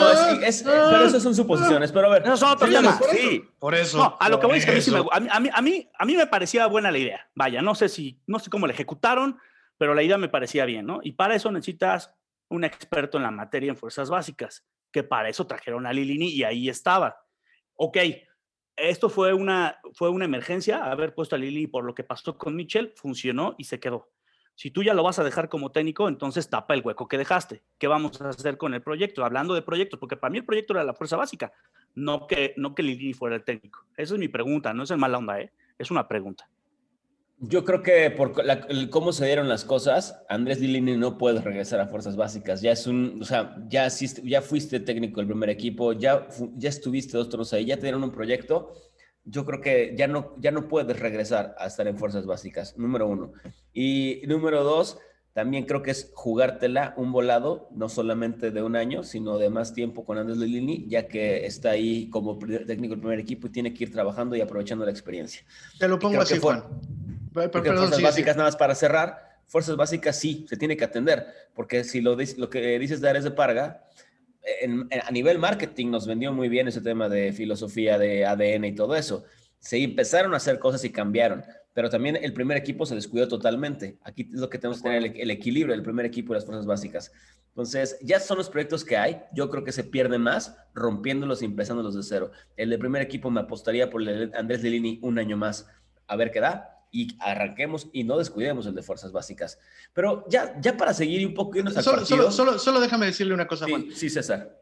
pero 0.65 1.07
eso 1.07 1.21
son 1.21 1.35
suposiciones. 1.35 1.93
Pero 1.93 2.09
a 2.09 2.11
ver, 2.11 2.23
eso 2.25 2.37
son 2.37 2.59
temas. 2.59 3.01
Sí, 3.11 3.45
por 3.59 3.75
eso. 3.75 3.99
No, 3.99 4.17
a 4.19 4.29
lo 4.29 4.41
que 4.41 4.47
voy 4.47 4.59
es 4.59 4.65
que 4.65 4.73
a 4.73 4.75
mí, 4.75 4.81
sí 4.81 4.91
me, 4.91 4.99
a, 4.99 5.21
mí, 5.21 5.49
a, 5.53 5.63
mí, 5.63 5.89
a 5.97 6.05
mí 6.05 6.17
me 6.17 6.27
parecía 6.27 6.67
buena 6.67 6.91
la 6.91 6.99
idea. 6.99 7.29
Vaya, 7.37 7.63
no 7.63 7.77
sé 7.77 7.89
si, 7.89 8.19
no 8.27 8.41
sé 8.41 8.51
cómo 8.51 8.67
la 8.67 8.73
ejecutaron, 8.73 9.39
pero 9.79 9.95
la 9.95 10.03
idea 10.03 10.19
me 10.19 10.29
parecía 10.29 10.65
bien, 10.65 10.87
¿no? 10.87 10.99
Y 11.05 11.13
para 11.13 11.37
eso 11.37 11.53
necesitas 11.53 12.15
un 12.55 12.65
experto 12.65 13.17
en 13.17 13.25
la 13.25 13.31
materia 13.31 13.71
en 13.71 13.77
fuerzas 13.77 14.11
básicas, 14.11 14.65
que 14.91 15.03
para 15.03 15.29
eso 15.29 15.47
trajeron 15.47 15.87
a 15.87 15.93
Lilini 15.93 16.29
y 16.29 16.45
ahí 16.45 16.69
estaba. 16.69 17.17
Ok, 17.75 17.99
esto 18.77 19.09
fue 19.09 19.35
una, 19.35 19.79
fue 19.95 20.09
una 20.09 20.25
emergencia, 20.25 20.85
haber 20.85 21.15
puesto 21.15 21.35
a 21.35 21.39
Lilini 21.39 21.67
por 21.67 21.85
lo 21.85 21.95
que 21.95 22.05
pasó 22.05 22.39
con 22.39 22.55
Mitchell, 22.55 22.93
funcionó 22.97 23.55
y 23.59 23.65
se 23.65 23.81
quedó. 23.81 24.11
Si 24.57 24.71
tú 24.71 24.85
ya 24.85 24.95
lo 24.95 25.03
vas 25.03 25.19
a 25.19 25.25
dejar 25.25 25.49
como 25.49 25.73
técnico, 25.73 26.07
entonces 26.07 26.49
tapa 26.49 26.75
el 26.75 26.83
hueco 26.85 27.09
que 27.09 27.19
dejaste. 27.19 27.65
¿Qué 27.77 27.89
vamos 27.89 28.21
a 28.21 28.29
hacer 28.29 28.57
con 28.57 28.73
el 28.73 28.83
proyecto? 28.83 29.25
Hablando 29.25 29.53
de 29.55 29.63
proyectos, 29.63 29.99
porque 29.99 30.17
para 30.17 30.31
mí 30.31 30.39
el 30.39 30.45
proyecto 30.45 30.75
era 30.75 30.85
la 30.85 30.95
fuerza 30.95 31.17
básica, 31.17 31.53
no 31.97 32.29
que, 32.29 32.55
no 32.57 32.73
que 32.73 32.85
Lilini 32.85 33.15
fuera 33.15 33.35
el 33.35 33.43
técnico. 33.43 33.85
Esa 33.97 34.15
es 34.15 34.21
mi 34.21 34.29
pregunta, 34.29 34.73
no 34.73 34.85
es 34.85 34.93
el 34.93 34.99
mala 34.99 35.19
onda, 35.19 35.41
¿eh? 35.41 35.53
es 35.77 35.91
una 35.91 36.07
pregunta. 36.07 36.49
Yo 37.49 37.65
creo 37.65 37.83
que 37.83 38.11
por 38.11 38.33
cómo 38.91 39.13
se 39.13 39.27
dieron 39.27 39.49
las 39.49 39.65
cosas, 39.65 40.23
Andrés 40.29 40.61
Lilini 40.61 40.97
no 40.97 41.19
puede 41.19 41.41
regresar 41.41 41.81
a 41.81 41.89
fuerzas 41.89 42.17
básicas. 42.17 42.61
Ya 42.61 42.73
es 42.73 42.87
un, 42.87 43.19
o 43.21 43.25
sea, 43.25 43.57
ya, 43.69 43.89
ya 43.89 44.43
fuiste 44.43 44.81
técnico 44.81 45.21
del 45.21 45.29
primer 45.29 45.51
equipo, 45.51 45.93
ya, 45.93 46.27
ya 46.57 46.69
estuviste 46.69 47.17
dos 47.17 47.29
torneos 47.29 47.53
ahí, 47.53 47.67
ya 47.67 47.77
te 47.77 47.83
dieron 47.83 48.05
un 48.05 48.13
proyecto 48.13 48.73
yo 49.25 49.45
creo 49.45 49.61
que 49.61 49.95
ya 49.97 50.07
no, 50.07 50.35
ya 50.39 50.51
no 50.51 50.69
puedes 50.69 50.99
regresar 50.99 51.55
a 51.59 51.67
estar 51.67 51.87
en 51.87 51.99
fuerzas 51.99 52.27
básicas, 52.27 52.77
número 52.77 53.09
uno. 53.09 53.33
Y 53.73 54.23
número 54.27 54.63
dos, 54.63 54.99
también 55.33 55.65
creo 55.65 55.83
que 55.83 55.91
es 55.91 56.13
jugártela 56.15 56.95
un 56.97 57.11
volado, 57.11 57.69
no 57.73 57.89
solamente 57.89 58.51
de 58.51 58.63
un 58.63 58.77
año, 58.77 59.03
sino 59.03 59.39
de 59.39 59.49
más 59.49 59.73
tiempo 59.73 60.05
con 60.05 60.19
Andrés 60.19 60.39
Lilini, 60.39 60.87
ya 60.89 61.09
que 61.09 61.47
está 61.47 61.71
ahí 61.71 62.11
como 62.11 62.39
técnico 62.39 62.95
del 62.95 63.01
primer 63.01 63.19
equipo 63.19 63.47
y 63.47 63.51
tiene 63.51 63.73
que 63.73 63.85
ir 63.85 63.93
trabajando 63.93 64.37
y 64.37 64.43
aprovechando 64.43 64.85
la 64.85 64.91
experiencia. 64.91 65.43
Te 65.79 65.89
lo 65.89 65.99
pongo 65.99 66.21
así, 66.21 66.39
Juan. 66.39 66.63
Fuerzas 67.35 68.01
básicas, 68.01 68.37
nada 68.37 68.49
más 68.49 68.57
para 68.57 68.75
cerrar, 68.75 69.41
fuerzas 69.47 69.77
básicas 69.77 70.19
sí, 70.19 70.47
se 70.49 70.57
tiene 70.57 70.77
que 70.77 70.85
atender, 70.85 71.27
porque 71.55 71.85
si 71.85 72.01
lo, 72.01 72.17
lo 72.37 72.51
que 72.51 72.79
dices 72.79 73.01
de 73.01 73.11
Ares 73.11 73.25
de 73.25 73.33
Parga, 73.33 73.85
a 75.07 75.11
nivel 75.11 75.39
marketing 75.39 75.91
nos 75.91 76.07
vendió 76.07 76.33
muy 76.33 76.49
bien 76.49 76.69
ese 76.69 76.81
tema 76.81 77.09
de 77.09 77.33
filosofía 77.33 77.99
de 77.99 78.27
ADN 78.27 78.65
y 78.67 78.75
todo 78.75 78.95
eso. 78.95 79.25
Se 79.59 79.83
empezaron 79.83 80.35
a 80.35 80.37
hacer 80.37 80.59
cosas 80.59 80.85
y 80.85 80.91
cambiaron, 80.91 81.43
pero 81.73 81.89
también 81.89 82.19
el 82.21 82.35
primer 82.35 82.57
equipo 82.57 82.85
se 82.85 82.95
descuidó 82.95 83.27
totalmente. 83.27 83.97
Aquí 84.03 84.29
es 84.33 84.41
lo 84.41 84.51
que 84.51 84.59
tenemos 84.59 84.83
que 84.83 84.89
tener, 84.89 85.17
el, 85.17 85.31
equilibrio 85.31 85.75
del 85.75 85.83
primer 85.83 86.05
equipo 86.05 86.33
y 86.33 86.37
las 86.37 86.45
fuerzas 86.45 86.67
básicas. 86.67 87.13
Entonces, 87.49 87.97
ya 88.03 88.21
son 88.21 88.37
los 88.37 88.51
proyectos 88.51 88.85
que 88.85 88.97
hay. 88.97 89.23
Yo 89.33 89.49
creo 89.49 89.65
que 89.65 89.73
se 89.73 89.85
pierde 89.85 90.19
más 90.19 90.57
rompiéndolos 90.75 91.41
y 91.41 91.47
empezándolos 91.47 91.95
de 91.95 92.03
cero. 92.03 92.31
El 92.57 92.69
de 92.71 92.79
primer 92.79 93.01
equipo 93.01 93.31
me 93.31 93.41
apostaría 93.41 93.89
por 93.89 94.03
el 94.03 94.33
Andrés 94.35 94.63
Lilini 94.63 94.99
un 95.03 95.19
año 95.19 95.37
más. 95.37 95.67
A 96.07 96.17
ver 96.17 96.31
qué 96.31 96.41
da 96.41 96.74
y 96.95 97.17
arranquemos 97.19 97.89
y 97.93 98.05
no 98.05 98.17
descuidemos 98.17 98.67
el 98.67 98.75
de 98.77 98.83
fuerzas 98.83 99.11
básicas. 99.11 99.59
Pero 99.93 100.25
ya, 100.29 100.55
ya 100.61 100.77
para 100.77 100.95
seguir 100.95 101.27
un 101.27 101.35
poco 101.35 101.59
solo, 101.83 102.31
solo, 102.31 102.59
solo, 102.59 102.81
déjame 102.81 103.07
decirle 103.07 103.35
una 103.35 103.49
cosa, 103.49 103.67
Juan. 103.69 103.89
Sí, 103.93 104.09
César. 104.09 104.57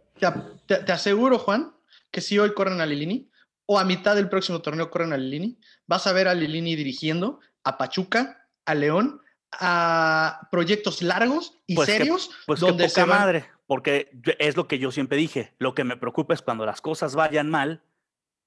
Te, 0.67 0.77
te, 0.77 0.93
aseguro, 0.93 1.39
Juan, 1.39 1.75
que 2.11 2.23
si 2.23 2.39
hoy 2.39 2.55
corren 2.55 2.81
a 2.81 2.87
Lilini 2.87 3.29
o 3.67 3.79
a 3.79 3.85
mitad 3.85 4.17
del 4.17 4.31
próximo 4.31 4.63
torneo 4.63 4.91
corren 4.91 5.13
a 5.13 5.19
Lilini, 5.19 5.59
vas 5.87 6.07
a 6.07 6.13
ver 6.13 6.27
a 6.27 6.35
Lilini 6.35 6.75
dirigiendo 6.75 7.41
a 7.65 7.77
Pachuca, 7.77 8.49
a 8.65 8.75
León, 8.75 9.21
a 9.53 10.49
proyectos 10.51 11.03
largos 11.03 11.59
y 11.67 11.75
pues 11.75 11.91
serios. 11.91 12.31
pues 12.47 12.61
donde 12.61 12.89
poca 12.89 13.05
madre, 13.05 13.45
porque 13.67 14.11
es 14.39 14.57
lo 14.57 14.67
que 14.69 14.79
yo 14.79 14.91
siempre 14.91 15.19
dije. 15.19 15.53
Lo 15.59 15.75
que 15.75 15.85
me 15.85 15.99
preocupa 15.99 16.33
es 16.33 16.41
cuando 16.41 16.65
las 16.65 16.81
cosas 16.81 17.15
vayan 17.15 17.51
mal 17.51 17.83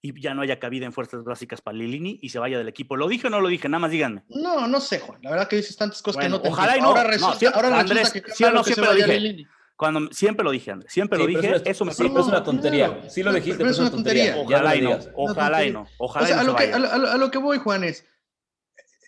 y 0.06 0.22
ya 0.22 0.36
no 0.36 0.44
haya 0.44 0.60
cabida 0.60 0.86
en 0.86 0.94
fuerzas 0.94 1.24
básicas 1.24 1.62
para 1.62 1.78
Lilini 1.78 2.20
y 2.22 2.30
se 2.30 2.38
vaya 2.38 2.60
del 2.60 2.68
equipo. 2.68 2.96
¿Lo 2.96 3.08
dije 3.08 3.28
o 3.28 3.30
no 3.32 3.42
lo 3.42 3.48
dije? 3.48 3.68
Nada 3.68 3.80
más 3.80 3.92
díganme. 3.92 4.24
No, 4.30 4.68
no 4.68 4.80
sé, 4.80 5.00
Juan. 5.00 5.20
La 5.24 5.32
verdad 5.32 5.48
que 5.48 5.56
dices 5.56 5.76
tantas 5.76 6.02
cosas 6.02 6.22
que 6.22 6.30
no 6.30 6.42
te 6.42 6.50
Ojalá 6.50 6.78
y 6.78 6.82
no. 6.82 6.90
Ahora 6.90 7.04
resulta, 7.06 7.50
ahora 7.50 7.80
Andrés, 7.80 8.12
que, 8.12 8.24
sí, 8.32 8.44
no, 8.44 8.64
siempre 8.64 8.86
lo 8.86 8.94
dije. 8.94 9.48
Cuando, 9.76 10.14
siempre 10.14 10.44
lo 10.44 10.52
dije, 10.52 10.72
Andrés. 10.72 10.94
Siempre 10.94 11.18
lo 11.18 11.26
dije. 11.26 11.62
eso 11.66 11.86
me 11.86 11.94
sí, 11.94 12.06
es 12.06 12.12
una 12.12 12.44
tontería. 12.44 13.10
Sí 13.10 13.24
lo 13.24 13.34
dijiste, 13.34 13.58
pero, 13.58 13.72
es 13.72 13.80
una 13.80 13.90
tontería. 13.90 14.38
Ojalá 14.38 14.76
y 14.76 14.82
no. 14.82 15.00
Ojalá 15.16 15.66
y 15.66 15.72
no. 15.72 15.88
Ojalá 15.98 16.26
o 16.26 16.28
sea, 16.28 16.40
a, 16.42 16.44
lo 16.44 16.56
que, 16.56 16.72
a, 16.72 17.18
lo 17.18 17.32
que 17.32 17.38
voy, 17.40 17.58
Juan, 17.58 17.84
es... 17.84 18.06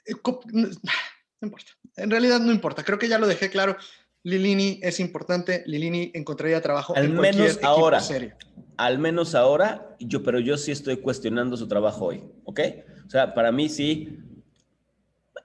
Eh, 0.08 0.16
no 0.54 1.46
importa. 1.46 1.72
En 1.96 2.10
realidad 2.10 2.40
no 2.40 2.52
importa. 2.52 2.84
Creo 2.84 2.98
que 2.98 3.08
ya 3.08 3.20
lo 3.20 3.28
dejé 3.28 3.52
claro. 3.52 3.78
Lilini 4.24 4.80
es 4.82 5.00
importante. 5.00 5.64
Lilini 5.68 6.12
encontraría 6.16 6.60
trabajo 6.60 6.96
Al 6.96 7.06
en 7.06 7.16
menos 7.16 7.60
ahora. 7.62 8.00
Serio 8.00 8.36
al 8.78 9.00
menos 9.00 9.36
ahora, 9.36 9.96
yo, 10.00 10.24
pero 10.24 10.40
yo 10.40 10.58
sí 10.58 10.72
estoy 10.72 10.98
cuestionando 10.98 11.58
su 11.58 11.68
trabajo 11.68 12.06
hoy, 12.06 12.24
¿ok? 12.46 12.60
O 13.06 13.10
sea, 13.10 13.34
para 13.34 13.52
mí 13.52 13.70
sí, 13.70 14.20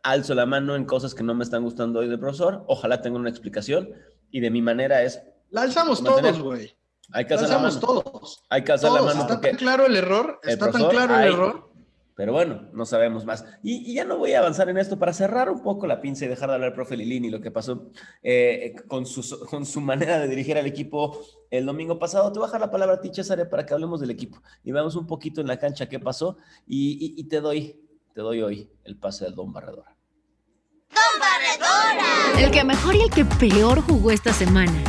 alzo 0.03 0.35
la 0.35 0.47
mano 0.47 0.77
en 0.77 0.85
cosas 0.85 1.15
que 1.15 1.23
no 1.23 1.35
me 1.35 1.45
están 1.45 1.63
gustando 1.63 2.01
hoy 2.01 2.09
del 2.09 2.21
profesor, 2.21 2.65
ojalá 2.69 3.01
tenga 3.01 3.19
una 3.19 3.31
explicación 3.31 3.91
y 4.31 4.41
de 4.41 4.51
mi 4.51 4.61
manera 4.63 5.03
es... 5.03 5.23
La 5.51 5.63
alzamos 5.63 6.03
todos, 6.03 6.41
güey. 6.41 6.77
Hay 7.13 7.27
que 7.27 7.35
alzar 7.35 7.51
la 7.51 7.59
mano. 7.59 7.79
todos. 7.79 8.43
Hay 8.49 8.65
que 8.65 8.73
alzar 8.73 8.93
la 8.93 9.03
mano. 9.03 9.21
Está 9.23 9.41
tan 9.41 9.57
claro 9.57 9.87
el 9.87 9.97
error, 9.97 10.41
está 10.45 10.71
tan 10.71 10.89
claro 10.89 11.19
el 11.19 11.33
error 11.33 11.72
pero 12.15 12.33
bueno, 12.33 12.69
no 12.73 12.85
sabemos 12.85 13.25
más. 13.25 13.45
Y, 13.63 13.95
ya 13.95 14.05
no 14.05 14.19
voy 14.19 14.35
a 14.35 14.41
avanzar 14.41 14.69
en 14.69 14.79
esto 14.79 14.99
para 14.99 15.13
cerrar 15.13 15.51
un 15.51 15.63
poco 15.63 15.87
la 15.87 16.01
pinza 16.01 16.25
y 16.25 16.29
dejar 16.29 16.49
de 16.49 16.55
hablar 16.55 16.71
al 16.71 16.75
profe 16.75 16.97
Lilini, 16.97 17.31
lo 17.31 17.41
que 17.41 17.51
pasó 17.51 17.91
eh, 18.23 18.75
con, 18.87 19.07
su, 19.07 19.47
con 19.47 19.65
su 19.65 19.81
manera 19.93 20.19
de 20.21 20.29
dirigir 20.29 20.59
al 20.59 20.67
equipo 20.67 21.25
el 21.51 21.65
domingo 21.67 21.99
pasado. 21.99 22.31
Te 22.33 22.39
voy 22.39 22.47
a 22.47 22.49
dejar 22.49 22.61
la 22.61 22.71
palabra 22.71 22.97
a 22.97 23.01
ti, 23.01 23.11
César, 23.13 23.49
para 23.49 23.65
que 23.65 23.73
hablemos 23.73 24.01
del 24.01 24.11
equipo 24.11 24.43
y 24.63 24.73
veamos 24.73 24.97
un 24.97 25.07
poquito 25.07 25.41
en 25.41 25.47
la 25.47 25.59
cancha 25.59 25.89
qué 25.89 25.99
pasó. 25.99 26.37
Y, 26.67 27.25
te 27.29 27.41
doy, 27.41 27.81
te 28.15 28.21
doy 28.21 28.43
hoy 28.43 28.71
el 28.85 28.97
pase 28.99 29.25
del 29.25 29.35
Don 29.35 29.53
Barredora. 29.53 29.97
¡Don 30.91 31.21
Barredora! 31.21 32.41
El 32.45 32.51
que 32.51 32.65
mejor 32.65 32.95
y 32.95 33.03
el 33.03 33.11
que 33.11 33.25
peor 33.25 33.81
jugó 33.81 34.11
esta 34.11 34.33
semana. 34.33 34.85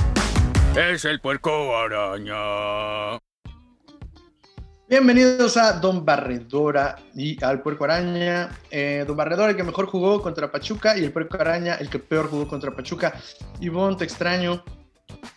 Es 0.75 1.05
el 1.05 1.21
puerco 1.21 1.77
araña. 1.77 3.19
Bienvenidos 4.93 5.57
a 5.57 5.73
Don 5.79 6.05
Barredora 6.05 6.97
y 7.15 7.43
al 7.43 7.63
Puerco 7.63 7.85
Araña. 7.85 8.51
Eh, 8.69 9.03
Don 9.07 9.17
Barredora, 9.17 9.49
el 9.49 9.57
que 9.57 9.63
mejor 9.63 9.87
jugó 9.87 10.21
contra 10.21 10.51
Pachuca, 10.51 10.95
y 10.95 11.03
el 11.03 11.11
Puerco 11.11 11.35
Araña, 11.35 11.73
el 11.73 11.89
que 11.89 11.97
peor 11.97 12.29
jugó 12.29 12.47
contra 12.47 12.69
Pachuca. 12.75 13.19
Ivonne, 13.59 13.97
te 13.97 14.03
extraño. 14.03 14.63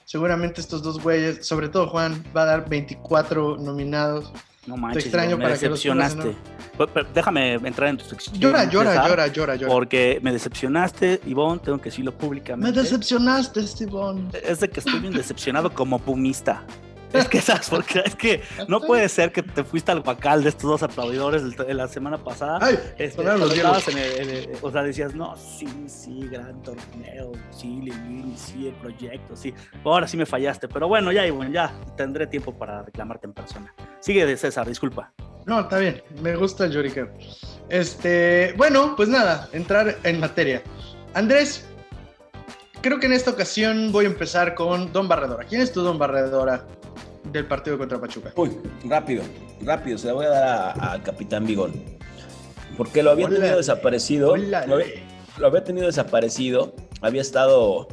Seguramente 0.05 0.61
estos 0.61 0.83
dos 0.83 1.03
güeyes, 1.03 1.47
sobre 1.47 1.71
todo 1.71 1.89
Juan, 1.89 2.23
va 2.37 2.43
a 2.43 2.45
dar 2.45 2.69
24 2.69 3.57
nominados. 3.57 4.31
No 4.67 4.77
manches, 4.77 5.05
te 5.05 5.09
extraño 5.09 5.39
me 5.39 5.45
para 5.45 5.55
decepcionaste. 5.55 6.37
Que 6.77 7.07
déjame 7.15 7.55
entrar 7.55 7.89
en 7.89 7.97
tu 7.97 8.05
sección. 8.05 8.39
Llora, 8.39 8.65
llora, 8.65 9.09
llora, 9.09 9.27
llora, 9.29 9.57
llora. 9.57 9.73
Porque 9.73 10.19
me 10.21 10.35
decepcionaste, 10.35 11.23
Ivonne, 11.25 11.63
tengo 11.65 11.79
que 11.79 11.85
decirlo 11.85 12.13
públicamente. 12.13 12.77
Me 12.77 12.83
decepcionaste, 12.83 13.65
Ivonne. 13.81 14.29
Es 14.45 14.61
de 14.61 14.69
que 14.69 14.81
estoy 14.81 15.01
bien 15.01 15.15
decepcionado 15.15 15.73
como 15.73 15.99
pumista. 15.99 16.63
Es 17.13 17.29
que, 17.29 17.41
¿sabes? 17.41 17.69
Porque 17.69 18.03
es 18.05 18.15
que 18.15 18.43
no 18.69 18.81
puede 18.81 19.09
ser 19.09 19.33
que 19.33 19.43
te 19.43 19.65
fuiste 19.65 19.93
al 19.93 20.01
guacal 20.01 20.43
de 20.43 20.51
estos 20.51 20.71
dos 20.71 20.83
aplaudidores 20.83 21.57
de 21.57 21.75
la 21.75 21.89
semana 21.89 22.23
pasada. 22.23 22.59
Ay, 22.61 22.79
este, 22.99 23.23
los 23.23 23.53
o 24.63 24.71
sea, 24.71 24.83
decías, 24.83 25.15
no, 25.15 25.37
sí, 25.37 25.69
sí, 25.87 26.29
gran 26.31 26.63
torneo, 26.63 27.33
sí, 27.51 27.81
Lili, 27.83 28.35
sí, 28.37 28.69
el 28.69 28.75
proyecto, 28.75 29.37
sí. 29.37 29.55
Ahora 29.85 30.07
sí 30.07 30.17
me 30.17 30.27
fallaste, 30.27 30.69
pero 30.69 30.89
bueno, 30.89 31.13
ya, 31.13 31.31
bueno, 31.33 31.51
ya 31.51 31.73
tendré 31.97 32.27
tiempo 32.27 32.57
para 32.57 32.83
reclamarte 32.83 33.27
en 33.27 33.33
persona. 33.33 33.75
Sigue 34.01 34.27
de 34.27 34.37
César, 34.37 34.69
disculpa. 34.69 35.13
No, 35.47 35.61
está 35.61 35.79
bien, 35.79 36.03
me 36.23 36.35
gusta 36.35 36.65
el 36.65 36.73
Yorike. 36.73 37.09
Este, 37.69 38.53
bueno, 38.57 38.95
pues 38.97 39.09
nada, 39.09 39.49
entrar 39.53 39.97
en 40.03 40.19
materia. 40.19 40.63
Andrés, 41.15 41.67
creo 42.81 42.99
que 42.99 43.07
en 43.07 43.13
esta 43.13 43.31
ocasión 43.31 43.93
voy 43.93 44.07
a 44.07 44.09
empezar 44.09 44.55
con 44.55 44.93
Don 44.93 45.09
Barredora. 45.09 45.45
¿Quién 45.45 45.61
es 45.61 45.73
tu 45.73 45.83
Don 45.83 45.99
Barredora 45.99 46.67
del 47.33 47.47
partido 47.47 47.79
contra 47.79 48.01
Pachuca? 48.01 48.33
Uy, 48.37 48.57
rápido, 48.85 49.23
rápido, 49.63 49.99
se 49.99 50.09
la 50.09 50.13
voy 50.13 50.27
a 50.27 50.31
dar 50.31 50.81
al 50.81 51.03
capitán 51.03 51.47
Bigón. 51.47 51.97
Porque 52.77 53.03
lo 53.03 53.11
había 53.11 53.29
tenido 53.29 53.57
desaparecido. 53.57 54.37
Lo 54.37 55.47
había, 55.47 55.65
tenido 55.65 55.87
desaparecido. 55.87 56.75
Había 57.01 57.21
estado. 57.23 57.89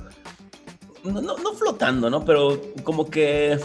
No, 1.04 1.22
no, 1.22 1.54
flotando, 1.54 2.10
¿no? 2.10 2.26
Pero 2.26 2.62
como 2.84 3.10
que. 3.10 3.60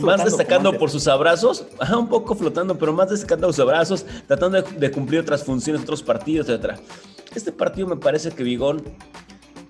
más 0.00 0.24
destacando 0.24 0.72
por 0.78 0.90
sus 0.90 1.06
abrazos, 1.06 1.66
un 1.96 2.08
poco 2.08 2.34
flotando, 2.34 2.76
pero 2.76 2.92
más 2.92 3.10
destacando 3.10 3.48
sus 3.48 3.60
abrazos, 3.60 4.04
tratando 4.26 4.62
de, 4.62 4.90
cumplir 4.90 5.20
otras 5.20 5.44
funciones, 5.44 5.82
otros 5.82 6.02
partidos, 6.02 6.48
etc. 6.48 6.78
Este 7.34 7.52
partido 7.52 7.86
me 7.86 7.96
parece 7.96 8.30
que 8.30 8.42
Bigón, 8.42 8.82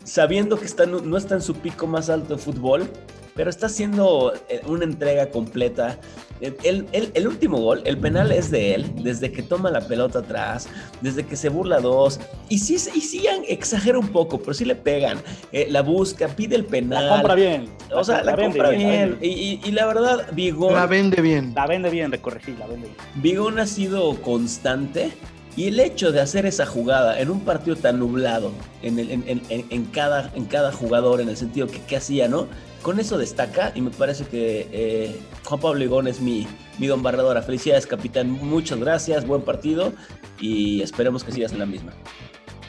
sabiendo 0.04 0.58
que 0.58 0.66
está, 0.66 0.86
no 0.86 1.16
está 1.16 1.34
en 1.34 1.42
su 1.42 1.54
pico 1.54 1.86
más 1.86 2.08
alto 2.08 2.36
de 2.36 2.42
fútbol, 2.42 2.88
pero 3.36 3.50
está 3.50 3.66
haciendo 3.66 4.32
eh, 4.48 4.62
una 4.66 4.84
entrega 4.84 5.30
completa. 5.30 5.98
El, 6.40 6.86
el, 6.92 7.10
el, 7.14 7.28
último 7.28 7.58
gol, 7.58 7.82
el 7.84 7.96
penal 7.98 8.32
es 8.32 8.50
de 8.50 8.74
él, 8.74 8.92
desde 9.02 9.30
que 9.30 9.42
toma 9.42 9.70
la 9.70 9.86
pelota 9.86 10.18
atrás, 10.18 10.68
desde 11.00 11.24
que 11.24 11.36
se 11.36 11.48
burla 11.48 11.80
dos, 11.80 12.20
y 12.48 12.58
sí, 12.58 12.74
y 12.94 13.00
sí 13.00 13.26
exagera 13.48 13.98
un 13.98 14.08
poco, 14.08 14.38
pero 14.38 14.52
sí 14.52 14.64
le 14.64 14.74
pegan, 14.74 15.18
eh, 15.52 15.66
la 15.70 15.82
busca, 15.82 16.28
pide 16.28 16.56
el 16.56 16.64
penal. 16.64 17.06
La 17.06 17.12
compra 17.12 17.34
bien. 17.34 17.70
O 17.94 18.04
sea, 18.04 18.22
la, 18.22 18.32
la 18.32 18.44
compra 18.44 18.70
bien. 18.70 19.18
bien. 19.18 19.18
Y, 19.22 19.60
y, 19.64 19.70
la 19.72 19.86
verdad, 19.86 20.26
Vigón... 20.32 20.74
La 20.74 20.86
vende 20.86 21.22
bien. 21.22 21.54
La 21.54 21.66
vende 21.66 21.88
bien, 21.88 22.10
recorregí, 22.10 22.52
la 22.58 22.66
vende 22.66 22.88
bien. 22.88 22.98
Vigón 23.14 23.58
ha 23.58 23.66
sido 23.66 24.14
constante 24.20 25.12
y 25.56 25.68
el 25.68 25.80
hecho 25.80 26.12
de 26.12 26.20
hacer 26.20 26.44
esa 26.44 26.66
jugada 26.66 27.18
en 27.18 27.30
un 27.30 27.40
partido 27.40 27.76
tan 27.76 27.98
nublado, 27.98 28.52
en, 28.82 28.98
el, 28.98 29.10
en, 29.10 29.24
en, 29.26 29.42
en 29.48 29.84
cada, 29.86 30.30
cada, 30.50 30.70
jugador, 30.70 31.22
en 31.22 31.30
el 31.30 31.36
sentido 31.38 31.66
que 31.66 31.80
qué 31.80 31.96
hacía, 31.96 32.28
¿no? 32.28 32.46
Con 32.82 33.00
eso 33.00 33.18
destaca 33.18 33.72
y 33.74 33.80
me 33.80 33.90
parece 33.90 34.24
que 34.26 34.68
eh, 34.70 35.20
Juan 35.44 35.60
Pablo 35.60 35.82
Igón 35.82 36.06
es 36.06 36.20
mi, 36.20 36.46
mi 36.78 36.86
don 36.86 37.02
barredora. 37.02 37.42
Felicidades, 37.42 37.86
capitán. 37.86 38.30
Muchas 38.30 38.78
gracias, 38.78 39.26
buen 39.26 39.42
partido 39.42 39.92
y 40.40 40.82
esperemos 40.82 41.24
que 41.24 41.32
sigas 41.32 41.52
en 41.52 41.58
la 41.58 41.66
misma. 41.66 41.92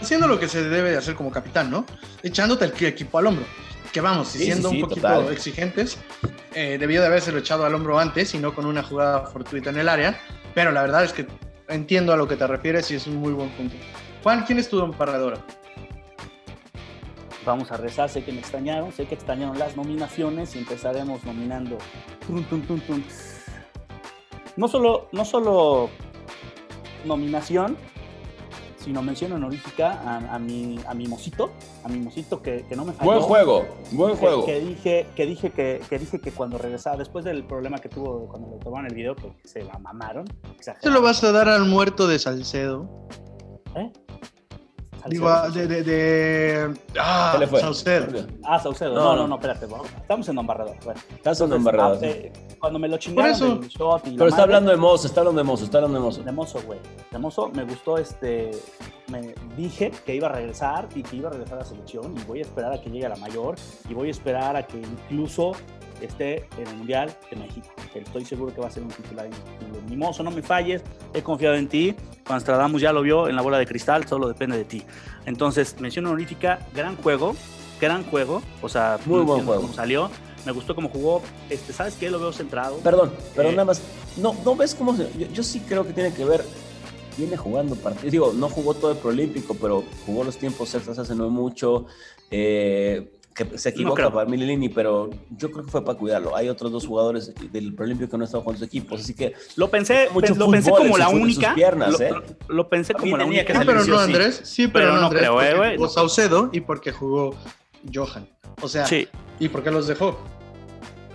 Haciendo 0.02 0.28
lo 0.28 0.40
que 0.40 0.48
se 0.48 0.64
debe 0.64 0.92
de 0.92 0.98
hacer 0.98 1.16
como 1.16 1.32
capitán, 1.32 1.70
¿no? 1.72 1.86
Echándote 2.24 2.66
el 2.66 2.86
equipo 2.86 3.18
al 3.18 3.28
hombro. 3.28 3.46
Que 3.92 4.02
vamos, 4.02 4.28
sí, 4.28 4.40
siendo 4.40 4.70
sí, 4.70 4.76
sí, 4.76 4.82
un 4.84 4.90
poquito 4.90 5.08
total. 5.08 5.32
exigentes, 5.32 5.98
eh, 6.54 6.78
debió 6.80 7.02
de 7.02 7.08
haberse 7.08 7.36
echado 7.36 7.66
al 7.66 7.74
hombro 7.74 7.98
antes 7.98 8.34
y 8.34 8.38
no 8.38 8.54
con 8.54 8.66
una 8.66 8.84
jugada 8.84 9.22
fortuita 9.28 9.70
en 9.70 9.78
el 9.78 9.90
área. 9.90 10.20
Pero 10.54 10.72
la 10.72 10.82
verdad 10.82 11.04
es 11.04 11.14
que 11.14 11.26
entiendo 11.68 12.14
a 12.14 12.18
lo 12.18 12.28
que 12.28 12.36
te 12.36 12.46
refieres 12.46 12.92
y 12.92 12.96
es 12.96 13.08
un 13.08 13.16
muy 13.16 13.34
buen 13.34 13.50
punto. 13.52 13.76
Juan, 14.24 14.44
¿quién 14.46 14.60
es 14.60 14.70
tu 14.70 14.78
don 14.78 14.94
paradora? 14.94 15.38
Vamos 17.48 17.72
a 17.72 17.78
rezar, 17.78 18.10
sé 18.10 18.26
que 18.26 18.34
me 18.34 18.40
extrañaron, 18.40 18.92
sé 18.92 19.06
que 19.06 19.16
extrañaron 19.16 19.58
las 19.58 19.78
nominaciones 19.78 20.54
y 20.58 20.60
empezaremos 20.60 21.24
nominando. 21.24 21.78
No, 24.58 24.68
solo, 24.68 25.08
no 25.14 25.24
solo 25.24 25.90
nominación, 27.06 27.78
sino 28.76 29.02
mención 29.02 29.32
honorífica 29.32 29.94
a, 29.94 30.36
a, 30.36 30.40
mi, 30.40 30.78
a 30.86 30.94
mi 30.94 31.08
mocito, 31.08 31.52
a 31.86 31.88
mi 31.88 32.00
mocito 32.00 32.42
que, 32.42 32.66
que 32.68 32.76
no 32.76 32.84
me 32.84 32.92
falló. 32.92 33.12
Buen 33.12 33.22
juego, 33.22 33.66
buen 33.92 34.12
que, 34.16 34.18
juego. 34.18 34.46
Que 34.46 34.60
dije, 34.60 35.08
que, 35.16 35.26
dije 35.26 35.50
que, 35.52 35.82
que 35.90 36.00
dije 36.00 36.20
que 36.20 36.34
cuando 36.34 36.58
regresaba, 36.58 36.98
después 36.98 37.24
del 37.24 37.46
problema 37.46 37.78
que 37.78 37.88
tuvo 37.88 38.28
cuando 38.28 38.50
le 38.50 38.58
tomaron 38.58 38.88
el 38.88 38.94
video, 38.94 39.16
que 39.16 39.32
se 39.46 39.64
la 39.64 39.80
mamaron. 39.80 40.26
¿Se 40.60 40.90
lo 40.90 41.02
vas 41.02 41.24
a 41.24 41.32
dar 41.32 41.48
al 41.48 41.64
muerto 41.64 42.08
de 42.08 42.20
Salcedo? 42.20 43.08
¿Eh? 43.74 43.90
Digo, 45.10 45.50
de, 45.52 45.68
de, 45.68 45.84
de... 45.84 46.74
Ah, 47.00 47.30
¿Qué 47.34 47.40
le 47.40 47.48
fue? 47.48 47.62
Saucedo. 47.62 48.28
Ah, 48.44 48.60
Saucedo. 48.60 48.94
No, 48.96 49.04
no, 49.16 49.16
no, 49.24 49.28
no 49.28 49.36
espérate. 49.36 49.68
Estamos 50.02 50.28
en 50.30 50.36
Don 50.36 50.48
Barredor. 50.48 50.76
Bueno, 50.84 51.00
Estás 51.16 51.42
en 51.42 51.50
Don 51.50 51.64
Barredor. 51.64 51.98
eh, 52.04 52.32
cuando 52.60 52.80
me 52.80 52.88
lo 52.88 52.98
chingaron 52.98 53.32
Por 53.38 53.66
eso. 53.66 53.70
shot 53.70 54.08
y 54.08 54.12
Pero 54.12 54.28
está 54.28 54.42
madre, 54.42 54.44
hablando 54.56 54.72
de 54.72 54.78
Mozo, 54.78 55.08
está 55.08 55.22
hablando 55.22 55.42
de 55.42 55.46
Mozo, 55.48 55.64
está 55.66 55.78
hablando 55.78 56.00
de 56.00 56.04
Mozo. 56.06 56.24
De 56.24 56.32
mozo, 56.32 56.62
güey. 56.66 56.80
De 57.12 57.18
mozo 57.20 57.50
me 57.54 57.64
gustó 57.64 57.98
este. 57.98 58.52
Me 59.10 59.34
dije 59.56 59.92
que 60.06 60.16
iba 60.16 60.28
a 60.28 60.32
regresar 60.32 60.88
y 60.94 61.02
que 61.04 61.16
iba 61.16 61.30
a 61.30 61.32
regresar 61.32 61.56
a 61.56 61.60
la 61.62 61.66
selección 61.66 62.14
y 62.18 62.24
voy 62.26 62.40
a 62.40 62.42
esperar 62.42 62.74
a 62.74 62.82
que 62.82 62.90
llegue 62.90 63.06
a 63.06 63.10
la 63.10 63.16
mayor 63.18 63.56
y 63.90 63.94
voy 63.94 64.10
a 64.10 64.12
esperar 64.12 64.56
a 64.58 64.68
que 64.68 64.78
incluso 64.80 65.54
esté 66.02 66.48
en 66.58 66.68
el 66.68 66.76
Mundial 66.76 67.10
de 67.30 67.38
México. 67.38 67.70
Estoy 67.96 68.26
seguro 68.26 68.54
que 68.54 68.62
va 68.62 68.68
a 68.68 68.72
ser 68.72 68.84
un 68.84 68.90
titular. 68.90 69.28
Ni 69.90 69.96
mozo, 69.96 70.24
no 70.24 70.32
me 70.32 70.42
falles. 70.42 70.82
He 71.14 71.22
confiado 71.22 71.56
en 71.56 71.68
ti. 71.68 71.96
Juan 72.28 72.40
Stradamus 72.42 72.82
ya 72.82 72.92
lo 72.94 73.02
vio 73.02 73.28
en 73.30 73.36
la 73.36 73.42
bola 73.42 73.58
de 73.58 73.66
cristal, 73.66 74.08
solo 74.08 74.28
depende 74.28 74.58
de 74.58 74.66
ti. 74.66 74.84
Entonces, 75.26 75.80
mención 75.80 76.06
honorífica, 76.06 76.60
gran 76.76 76.96
juego, 76.98 77.36
gran 77.82 78.04
juego. 78.04 78.42
O 78.62 78.70
sea, 78.70 79.00
Muy 79.06 79.22
buen 79.22 79.46
juego. 79.46 79.62
cómo 79.62 79.74
salió. 79.74 80.10
Me 80.46 80.52
gustó 80.52 80.76
cómo 80.76 80.90
jugó. 80.90 81.22
Este, 81.50 81.74
¿Sabes 81.74 81.96
qué? 81.96 82.10
Lo 82.10 82.20
veo 82.20 82.32
centrado. 82.32 82.78
Perdón, 82.78 83.12
pero 83.36 83.50
Eh. 83.50 83.52
nada 83.52 83.66
más. 83.66 83.82
No, 84.18 84.36
no 84.46 84.56
ves 84.56 84.74
cómo 84.76 84.96
se. 84.96 85.10
Yo, 85.18 85.28
yo 85.28 85.44
sí 85.44 85.60
creo 85.62 85.86
que 85.86 85.94
tiene 85.94 86.14
que 86.14 86.24
ver. 86.26 86.44
Viene 87.18 87.36
jugando 87.36 87.76
partidos. 87.76 88.12
Digo, 88.12 88.32
no 88.34 88.48
jugó 88.48 88.74
todo 88.76 88.92
el 88.92 88.98
Prolímpico, 88.98 89.56
pero 89.56 89.84
jugó 90.06 90.24
los 90.24 90.38
tiempos 90.38 90.74
extras 90.76 91.00
hace 91.00 91.16
no 91.16 91.30
mucho. 91.30 91.86
Eh, 92.30 93.12
que 93.38 93.58
se 93.58 93.70
equivoca 93.70 94.10
para 94.12 94.28
Mililini, 94.30 94.68
pero 94.70 95.10
yo 95.38 95.52
creo 95.52 95.64
que 95.64 95.72
fue 95.72 95.86
para 95.86 95.98
cuidarlo. 95.98 96.36
Hay 96.36 96.50
otros 96.50 96.72
dos 96.72 96.86
jugadores 96.88 97.34
del 97.52 97.74
Prolímpico 97.76 98.10
que 98.12 98.18
no 98.18 98.24
están 98.26 98.42
jugando 98.42 98.60
sus 98.60 98.68
equipos, 98.68 99.00
así 99.02 99.14
que 99.14 99.34
Lo 99.56 99.70
pensé, 99.70 100.10
Mucho 100.12 100.34
lo 100.36 100.50
pensé 100.50 100.72
como 100.72 100.98
la 100.98 101.06
sus- 101.10 101.20
única. 101.22 101.54
piernas, 101.54 101.92
lo, 101.92 102.00
¿eh? 102.06 102.10
lo- 102.12 102.54
lo 102.56 102.68
pensé 102.70 102.94
A 102.94 102.96
como 102.98 103.16
la 103.16 103.26
única. 103.26 103.46
que 103.46 103.54
Sí, 103.54 103.60
pero 103.66 103.84
sí 103.84 103.90
no. 103.92 104.00
Andrés. 104.00 104.42
Sí, 104.44 104.68
pero, 104.68 104.86
Pero 104.86 104.94
no 104.96 105.00
no 105.02 105.06
Andrés. 105.08 105.22
creo, 105.22 105.42
eh, 105.42 105.56
güey. 105.56 105.76
jugó 105.78 105.88
Saucedo 105.90 106.50
y 106.52 106.62
porque 106.62 106.92
jugó 106.92 107.36
Johan. 107.94 108.28
O 108.62 108.68
sea, 108.68 108.86
Sí, 108.88 109.08
¿y 109.40 109.50
por 109.50 109.64
qué 109.64 109.70
los 109.72 109.86
dejó? 109.88 110.18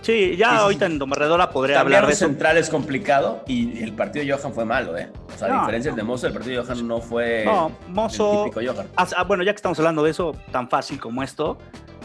sí, 0.01 0.35
ya 0.37 0.49
Sí, 0.49 0.55
sí, 0.55 0.61
ahorita 0.61 0.85
sí. 0.87 0.91
en 0.93 0.99
Domarredora 0.99 1.49
podría 1.49 1.79
hablar 1.79 2.07
de 2.07 2.13
eso. 2.13 2.25
central 2.25 2.57
es 2.57 2.69
complicado 2.69 3.43
y 3.47 3.81
el 3.83 3.93
partido 3.93 4.25
de 4.25 4.31
Johan 4.33 4.53
fue 4.53 4.65
malo, 4.65 4.97
¿eh? 4.97 5.09
O 5.33 5.37
sea, 5.37 5.47
a 5.47 5.51
No, 5.51 5.59
diferencia 5.61 5.91
no. 5.91 5.95
del 5.97 6.05
de 6.05 6.07
Mozo, 6.11 6.27
el 6.27 6.33
partido 6.33 6.61
de 6.61 6.67
Johan 6.67 6.87
no 6.87 6.99
fue 7.01 7.43
No, 7.45 7.71
el 7.87 7.93
Mozo. 7.93 8.43
típico 8.45 8.73
Johan. 8.73 8.87
Ah, 8.97 9.23
bueno, 9.23 9.43
ya 9.43 9.51
que 9.53 9.57
estamos 9.57 9.77
hablando 9.79 10.03
de 10.03 10.11
eso, 10.11 10.33
tan 10.51 10.69
fácil 10.69 10.99
como 10.99 11.23
esto. 11.23 11.57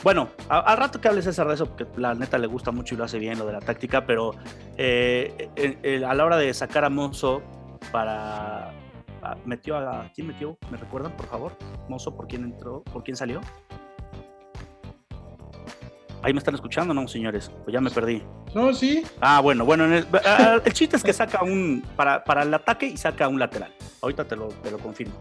Bueno, 0.03 0.28
a- 0.49 0.61
al 0.61 0.76
rato 0.78 1.01
que 1.01 1.09
hables 1.09 1.24
César 1.24 1.49
de 1.49 1.55
eso, 1.55 1.66
porque 1.66 1.86
la 2.01 2.14
neta 2.14 2.38
le 2.38 2.46
gusta 2.46 2.70
mucho 2.70 2.94
y 2.94 2.99
lo 2.99 3.05
hace 3.05 3.18
bien, 3.18 3.38
lo 3.38 3.46
de 3.46 3.53
la 3.53 3.61
táctica, 3.61 4.07
pero 4.07 4.32
eh, 4.76 5.49
eh, 5.57 6.05
a 6.07 6.14
la 6.14 6.24
hora 6.24 6.36
de 6.36 6.53
sacar 6.55 6.84
a 6.84 6.90
Mozo 6.90 7.42
para. 7.92 8.68
a- 9.22 9.36
metió 9.44 9.76
a. 9.76 10.11
¿Quién 10.14 10.28
metió? 10.28 10.57
¿Me 10.70 10.76
recuerdan, 10.78 11.12
por 11.16 11.26
favor? 11.26 11.53
Mozo, 11.88 12.14
¿por 12.16 12.28
quién 12.28 12.44
entró? 12.44 12.82
¿Por 12.84 13.03
quién 13.03 13.16
salió? 13.16 13.40
Ahí 16.22 16.32
me 16.32 16.38
están 16.38 16.55
escuchando, 16.57 16.92
¿no, 16.94 17.07
señores? 17.07 17.51
Pues 17.64 17.72
ya 17.72 17.80
me 17.80 17.90
perdí. 17.90 18.22
No, 18.55 18.72
sí. 18.74 19.05
Ah, 19.20 19.40
bueno, 19.40 19.64
bueno, 19.64 19.84
en 19.84 19.92
el, 19.92 20.07
el 20.64 20.72
chiste 20.72 20.96
es 20.96 21.05
que 21.05 21.12
saca 21.12 21.44
un, 21.44 21.84
para, 21.96 22.24
para 22.24 22.42
el 22.42 22.53
ataque 22.53 22.86
y 22.86 22.96
saca 22.96 23.28
un 23.28 23.38
lateral. 23.38 23.72
Ahorita 24.03 24.24
te 24.24 24.34
lo, 24.34 24.49
te 24.49 24.70
lo 24.70 24.78
confirmo. 24.78 25.14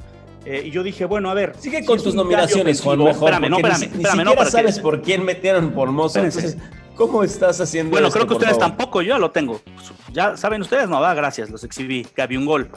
Eh, 0.49 0.63
y 0.67 0.71
yo 0.71 0.81
dije, 0.81 1.03
bueno, 1.03 1.29
a 1.29 1.33
ver. 1.33 1.53
Sigue 1.59 1.81
si 1.81 1.85
con 1.85 2.01
tus 2.01 2.15
nominaciones, 2.15 2.79
Juan, 2.79 2.99
mejor. 2.99 3.11
Espérame, 3.33 3.49
no, 3.49 3.57
espérame, 3.57 3.79
ni, 3.81 3.87
ni 3.87 3.93
espérame, 4.03 4.23
no, 4.23 4.31
siquiera 4.31 4.45
que- 4.45 4.51
sabes 4.51 4.79
por 4.79 5.01
quién 5.01 5.25
metieron 5.25 5.71
por 5.73 5.91
Mozo. 5.91 6.19
Entonces, 6.19 6.57
¿cómo 6.95 7.21
estás 7.21 7.59
haciendo 7.59 7.91
Bueno, 7.91 8.07
esto, 8.07 8.17
creo 8.19 8.27
que 8.29 8.33
ustedes 8.35 8.53
favor? 8.57 8.69
tampoco, 8.69 9.01
yo 9.01 9.09
ya 9.09 9.17
lo 9.19 9.31
tengo. 9.31 9.59
Ya 10.13 10.37
saben 10.37 10.61
ustedes, 10.61 10.87
no, 10.87 11.01
va, 11.01 11.13
gracias, 11.13 11.49
los 11.49 11.65
exhibí. 11.65 12.07
Gaby 12.15 12.37
un 12.37 12.45
gol. 12.45 12.69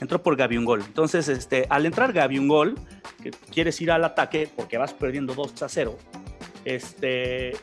Entró 0.00 0.22
por 0.22 0.36
Gaby 0.36 0.56
un 0.56 0.64
gol. 0.64 0.82
Entonces, 0.86 1.26
este, 1.28 1.66
al 1.68 1.84
entrar 1.84 2.12
Gaby 2.12 2.38
un 2.38 2.46
gol, 2.46 2.76
que 3.20 3.32
quieres 3.52 3.80
ir 3.80 3.90
al 3.90 4.04
ataque 4.04 4.48
porque 4.54 4.78
vas 4.78 4.94
perdiendo 4.94 5.34
2 5.34 5.62
a 5.62 5.68
0, 5.68 5.98
este, 6.64 7.56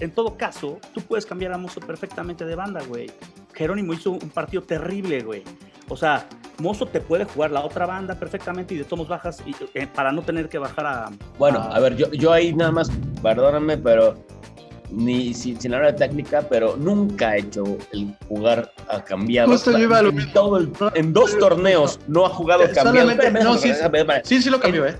en 0.00 0.10
todo 0.10 0.36
caso, 0.36 0.78
tú 0.92 1.00
puedes 1.00 1.24
cambiar 1.24 1.52
a 1.52 1.58
Mozo 1.58 1.80
perfectamente 1.80 2.44
de 2.44 2.54
banda, 2.54 2.82
güey. 2.86 3.10
Jerónimo 3.54 3.94
hizo 3.94 4.10
un 4.10 4.28
partido 4.30 4.62
terrible, 4.62 5.20
güey. 5.22 5.42
O 5.88 5.96
sea, 5.96 6.28
Mozo 6.58 6.86
te 6.86 7.00
puede 7.00 7.24
jugar 7.24 7.50
la 7.50 7.62
otra 7.64 7.86
banda 7.86 8.14
perfectamente 8.14 8.74
y 8.74 8.78
de 8.78 8.84
todos 8.84 9.06
bajas 9.08 9.42
y, 9.44 9.54
eh, 9.74 9.86
para 9.86 10.10
no 10.12 10.22
tener 10.22 10.48
que 10.48 10.58
bajar 10.58 10.86
a. 10.86 11.10
Bueno, 11.38 11.58
a- 11.58 11.76
a 11.76 11.80
ver, 11.80 11.96
yo, 11.96 12.10
yo 12.12 12.32
ahí 12.32 12.54
nada 12.54 12.72
más, 12.72 12.90
perdóname, 13.22 13.76
pero 13.76 14.14
ni 14.90 15.34
sin, 15.34 15.60
sin 15.60 15.74
hablar 15.74 15.92
de 15.92 15.98
técnica, 15.98 16.42
pero 16.48 16.76
nunca 16.76 17.36
he 17.36 17.40
hecho 17.40 17.64
el 17.92 18.14
jugar 18.28 18.72
a 18.88 19.02
cambiado. 19.02 19.48
Justo 19.50 19.72
yo 19.72 19.78
iba 19.78 19.98
a 19.98 20.02
lo 20.02 20.10
en, 20.10 20.14
mismo. 20.16 20.32
todo 20.32 20.56
el- 20.58 20.72
en 20.94 21.12
dos 21.12 21.36
torneos 21.38 21.98
no 22.06 22.24
ha 22.24 22.28
jugado 22.30 22.62
Eh, 22.64 22.70
cambiado. 22.72 23.10
no, 23.42 23.56
sí. 23.58 23.72
Sí, 24.24 24.40
sí 24.42 24.48
lo 24.48 24.60
cambió, 24.60 24.86
¿eh? 24.86 24.96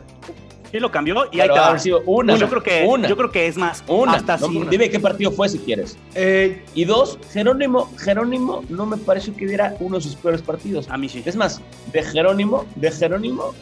Sí 0.77 0.81
lo 0.81 0.91
cambió 0.91 1.25
y 1.33 1.41
ahí 1.41 1.49
te 1.49 1.55
va. 1.59 1.79
sido 1.79 2.03
una. 2.05 2.37
yo 2.37 2.51
creo 2.51 2.63
que 2.63 2.85
una. 2.87 3.09
yo 3.09 3.17
creo 3.17 3.31
que 3.31 3.47
es 3.47 3.57
más. 3.57 3.83
Una. 3.89 4.13
Hasta 4.13 4.37
No, 4.37 4.49
sin- 4.49 4.69
Dime 4.69 4.91
qué 4.91 5.01
partido 5.01 5.31
fue 5.31 5.49
si 5.49 5.59
quieres. 5.59 5.97
Eh, 6.15 6.63
Y 6.75 6.85
dos, 6.85 7.19
Jerónimo, 7.33 7.91
Jerónimo 7.97 8.63
no 8.69 8.85
me 8.85 8.99
pareció 8.99 9.35
que 9.35 9.47
diera 9.47 9.75
uno 9.81 9.97
de 9.97 10.03
sus 10.03 10.17
peores 10.17 10.43
partidos. 10.43 10.87
A 10.91 10.99
mí 10.99 11.09
sí. 11.09 11.23
Es 11.25 11.35
más, 11.35 11.63
de 11.95 12.03
Jerónimo, 12.03 12.67
de 12.75 12.91
Jerónimo, 12.93 13.55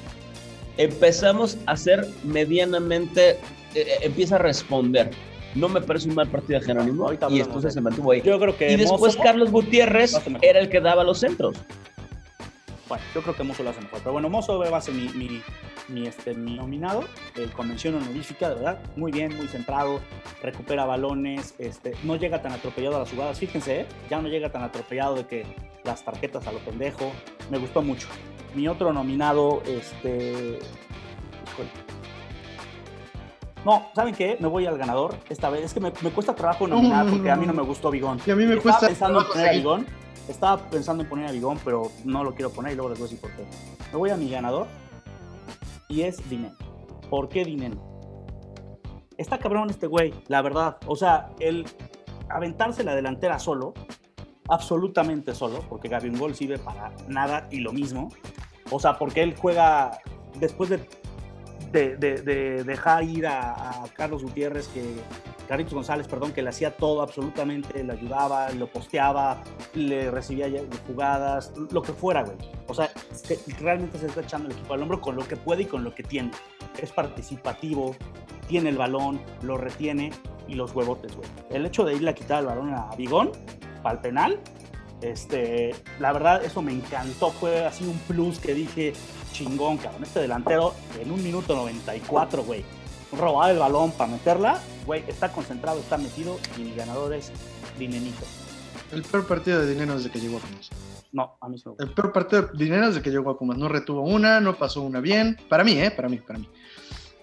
empezamos 0.76 1.56
a 1.66 1.76
ser 1.76 2.04
medianamente, 2.24 3.30
eh, 3.30 3.36
eh, 3.76 3.86
empieza 4.02 4.34
a 4.34 4.38
responder. 4.38 5.10
No 5.54 5.68
me 5.68 5.80
parece 5.80 6.08
un 6.08 6.16
mal 6.16 6.26
partido 6.26 6.58
de 6.58 6.66
Jerónimo 6.66 7.12
y 7.30 7.38
entonces 7.40 7.74
se 7.74 7.80
mantuvo 7.80 8.10
ahí. 8.10 8.22
Yo 8.22 8.40
creo 8.40 8.56
que 8.56 8.72
Y 8.72 8.76
después 8.76 9.14
Mozo- 9.16 9.22
Carlos 9.22 9.52
Gutiérrez 9.52 10.20
era 10.42 10.58
el 10.58 10.68
que 10.68 10.80
daba 10.80 11.04
los 11.04 11.20
centros. 11.20 11.54
Bueno, 12.94 13.04
yo 13.14 13.22
creo 13.22 13.34
que 13.34 13.42
Mozo 13.42 13.62
lo 13.62 13.70
hace 13.70 13.80
mejor. 13.80 13.98
Pero 14.00 14.12
bueno, 14.12 14.28
Mozo 14.28 14.58
va 14.58 14.76
a 14.76 14.80
ser 14.80 14.94
mi, 14.94 15.08
mi, 15.10 15.42
mi, 15.88 16.06
este, 16.06 16.34
mi 16.34 16.54
nominado. 16.56 17.04
El 17.36 17.50
convención 17.52 17.94
honorífica, 17.96 18.48
de 18.50 18.54
verdad. 18.56 18.78
Muy 18.96 19.12
bien, 19.12 19.36
muy 19.36 19.48
centrado. 19.48 20.00
Recupera 20.42 20.84
balones. 20.84 21.54
Este, 21.58 21.94
no 22.04 22.16
llega 22.16 22.40
tan 22.42 22.52
atropellado 22.52 22.96
a 22.96 22.98
las 23.00 23.10
jugadas. 23.10 23.38
Fíjense, 23.38 23.80
¿eh? 23.80 23.86
ya 24.08 24.20
no 24.20 24.28
llega 24.28 24.50
tan 24.50 24.62
atropellado 24.62 25.14
de 25.16 25.26
que 25.26 25.46
las 25.84 26.04
tarjetas 26.04 26.46
a 26.46 26.52
lo 26.52 26.58
pendejo. 26.60 27.10
Me 27.50 27.58
gustó 27.58 27.82
mucho. 27.82 28.06
Mi 28.54 28.68
otro 28.68 28.92
nominado, 28.92 29.62
este. 29.66 30.58
No, 33.64 33.88
¿saben 33.94 34.14
qué? 34.14 34.36
Me 34.40 34.48
voy 34.48 34.66
al 34.66 34.76
ganador 34.76 35.16
esta 35.30 35.48
vez. 35.48 35.64
Es 35.64 35.74
que 35.74 35.80
me, 35.80 35.90
me 36.02 36.10
cuesta 36.10 36.34
trabajo 36.34 36.66
nominar 36.68 37.04
No, 37.06 37.10
no, 37.10 37.16
porque 37.16 37.30
a 37.30 37.36
mí 37.36 37.46
no. 37.46 37.54
me 37.54 37.62
gustó 37.62 37.90
Bigón. 37.90 38.20
y 38.26 38.30
a 38.30 38.36
mí 38.36 38.44
me 38.44 38.54
Estaba 38.54 38.62
cuesta 38.78 38.86
pensando 38.88 39.20
en 39.22 39.26
poner 39.26 39.48
a. 39.48 39.52
Bigón. 39.52 39.86
Estaba 40.28 40.70
pensando 40.70 41.02
en 41.02 41.08
poner 41.08 41.28
a 41.28 41.32
Bigón, 41.32 41.58
pero 41.64 41.90
no 42.04 42.24
lo 42.24 42.34
quiero 42.34 42.50
poner 42.50 42.72
y 42.72 42.76
luego 42.76 42.90
les 42.90 42.98
voy 42.98 43.08
a 43.08 43.10
decir 43.10 43.20
por 43.20 43.30
qué. 43.36 43.44
Me 43.92 43.98
voy 43.98 44.10
a 44.10 44.16
mi 44.16 44.30
ganador 44.30 44.66
y 45.88 46.02
es 46.02 46.28
Dineno. 46.28 46.56
¿Por 47.10 47.28
qué 47.28 47.44
Dineno? 47.44 47.94
Está 49.16 49.38
cabrón 49.38 49.70
este 49.70 49.86
güey, 49.86 50.12
la 50.28 50.42
verdad. 50.42 50.78
O 50.86 50.96
sea, 50.96 51.30
el, 51.38 51.66
aventarse 52.28 52.82
la 52.84 52.94
delantera 52.94 53.38
solo, 53.38 53.74
absolutamente 54.48 55.34
solo, 55.34 55.60
porque 55.68 55.88
Gavin 55.88 56.18
Gol 56.18 56.34
sirve 56.34 56.58
para 56.58 56.92
nada 57.08 57.46
y 57.50 57.60
lo 57.60 57.72
mismo. 57.72 58.08
O 58.70 58.80
sea, 58.80 58.98
porque 58.98 59.22
él 59.22 59.34
juega 59.36 59.98
después 60.40 60.70
de, 60.70 60.88
de, 61.72 62.64
dejar 62.64 63.04
ir 63.04 63.26
a, 63.26 63.84
Carlos 63.94 64.22
Gutiérrez, 64.22 64.68
que 64.68 64.82
Carlitos 65.48 65.74
González, 65.74 66.08
perdón, 66.08 66.32
que 66.32 66.42
le 66.42 66.48
hacía 66.48 66.76
todo 66.76 67.02
absolutamente, 67.02 67.82
le 67.82 67.92
ayudaba, 67.92 68.50
lo 68.50 68.66
posteaba, 68.66 69.42
le 69.74 70.10
recibía 70.10 70.48
jugadas, 70.86 71.52
lo 71.70 71.82
que 71.82 71.92
fuera, 71.92 72.22
güey. 72.22 72.36
O 72.66 72.74
sea, 72.74 72.90
realmente 73.60 73.98
se 73.98 74.06
está 74.06 74.22
echando 74.22 74.48
el 74.48 74.54
equipo 74.54 74.74
al 74.74 74.82
hombro 74.82 75.00
con 75.00 75.16
lo 75.16 75.26
que 75.26 75.36
puede 75.36 75.62
y 75.62 75.66
con 75.66 75.84
lo 75.84 75.94
que 75.94 76.02
tiene. 76.02 76.30
Es 76.80 76.92
participativo, 76.92 77.94
tiene 78.48 78.70
el 78.70 78.78
balón, 78.78 79.20
lo 79.42 79.56
retiene 79.56 80.10
y 80.48 80.54
los 80.54 80.74
huevotes, 80.74 81.16
güey. 81.16 81.28
El 81.50 81.66
hecho 81.66 81.84
de 81.84 81.94
irle 81.94 82.10
a 82.10 82.14
quitar 82.14 82.40
el 82.40 82.46
balón 82.46 82.74
a 82.74 82.94
Bigón 82.96 83.32
para 83.82 83.96
el 83.96 84.00
penal, 84.00 84.40
este, 85.00 85.74
la 85.98 86.12
verdad, 86.12 86.44
eso 86.44 86.62
me 86.62 86.72
encantó. 86.72 87.30
Fue 87.30 87.64
así 87.64 87.84
un 87.84 87.98
plus 87.98 88.38
que 88.38 88.54
dije, 88.54 88.92
chingón, 89.32 89.78
cabrón. 89.78 90.02
Este 90.02 90.20
delantero 90.20 90.74
en 91.00 91.10
un 91.10 91.22
minuto 91.22 91.54
94, 91.54 92.42
güey. 92.44 92.64
Robar 93.12 93.50
el 93.52 93.58
balón 93.58 93.92
para 93.92 94.10
meterla, 94.10 94.60
güey, 94.86 95.04
está 95.06 95.30
concentrado, 95.30 95.78
está 95.78 95.96
metido 95.96 96.36
y 96.58 96.62
mi 96.62 96.74
ganador 96.74 97.12
es 97.14 97.30
Dinenito. 97.78 98.24
El 98.90 99.02
peor 99.02 99.26
partido 99.26 99.60
de 99.60 99.72
Dinero 99.72 99.96
desde 99.96 100.10
que 100.10 100.20
llegó 100.20 100.38
a 100.38 100.40
Pumas. 100.40 100.70
No, 101.12 101.36
a 101.40 101.48
mí 101.48 101.58
se 101.58 101.70
El 101.78 101.92
peor 101.94 102.12
partido 102.12 102.42
de 102.42 102.64
Dinero 102.64 102.88
desde 102.88 103.02
que 103.02 103.10
llegó 103.10 103.30
a 103.30 103.38
Pumas. 103.38 103.56
No 103.56 103.68
retuvo 103.68 104.02
una, 104.02 104.40
no 104.40 104.56
pasó 104.56 104.82
una 104.82 105.00
bien. 105.00 105.38
Para 105.48 105.62
mí, 105.62 105.72
¿eh? 105.78 105.92
Para 105.92 106.08
mí, 106.08 106.18
para 106.18 106.40
mí. 106.40 106.48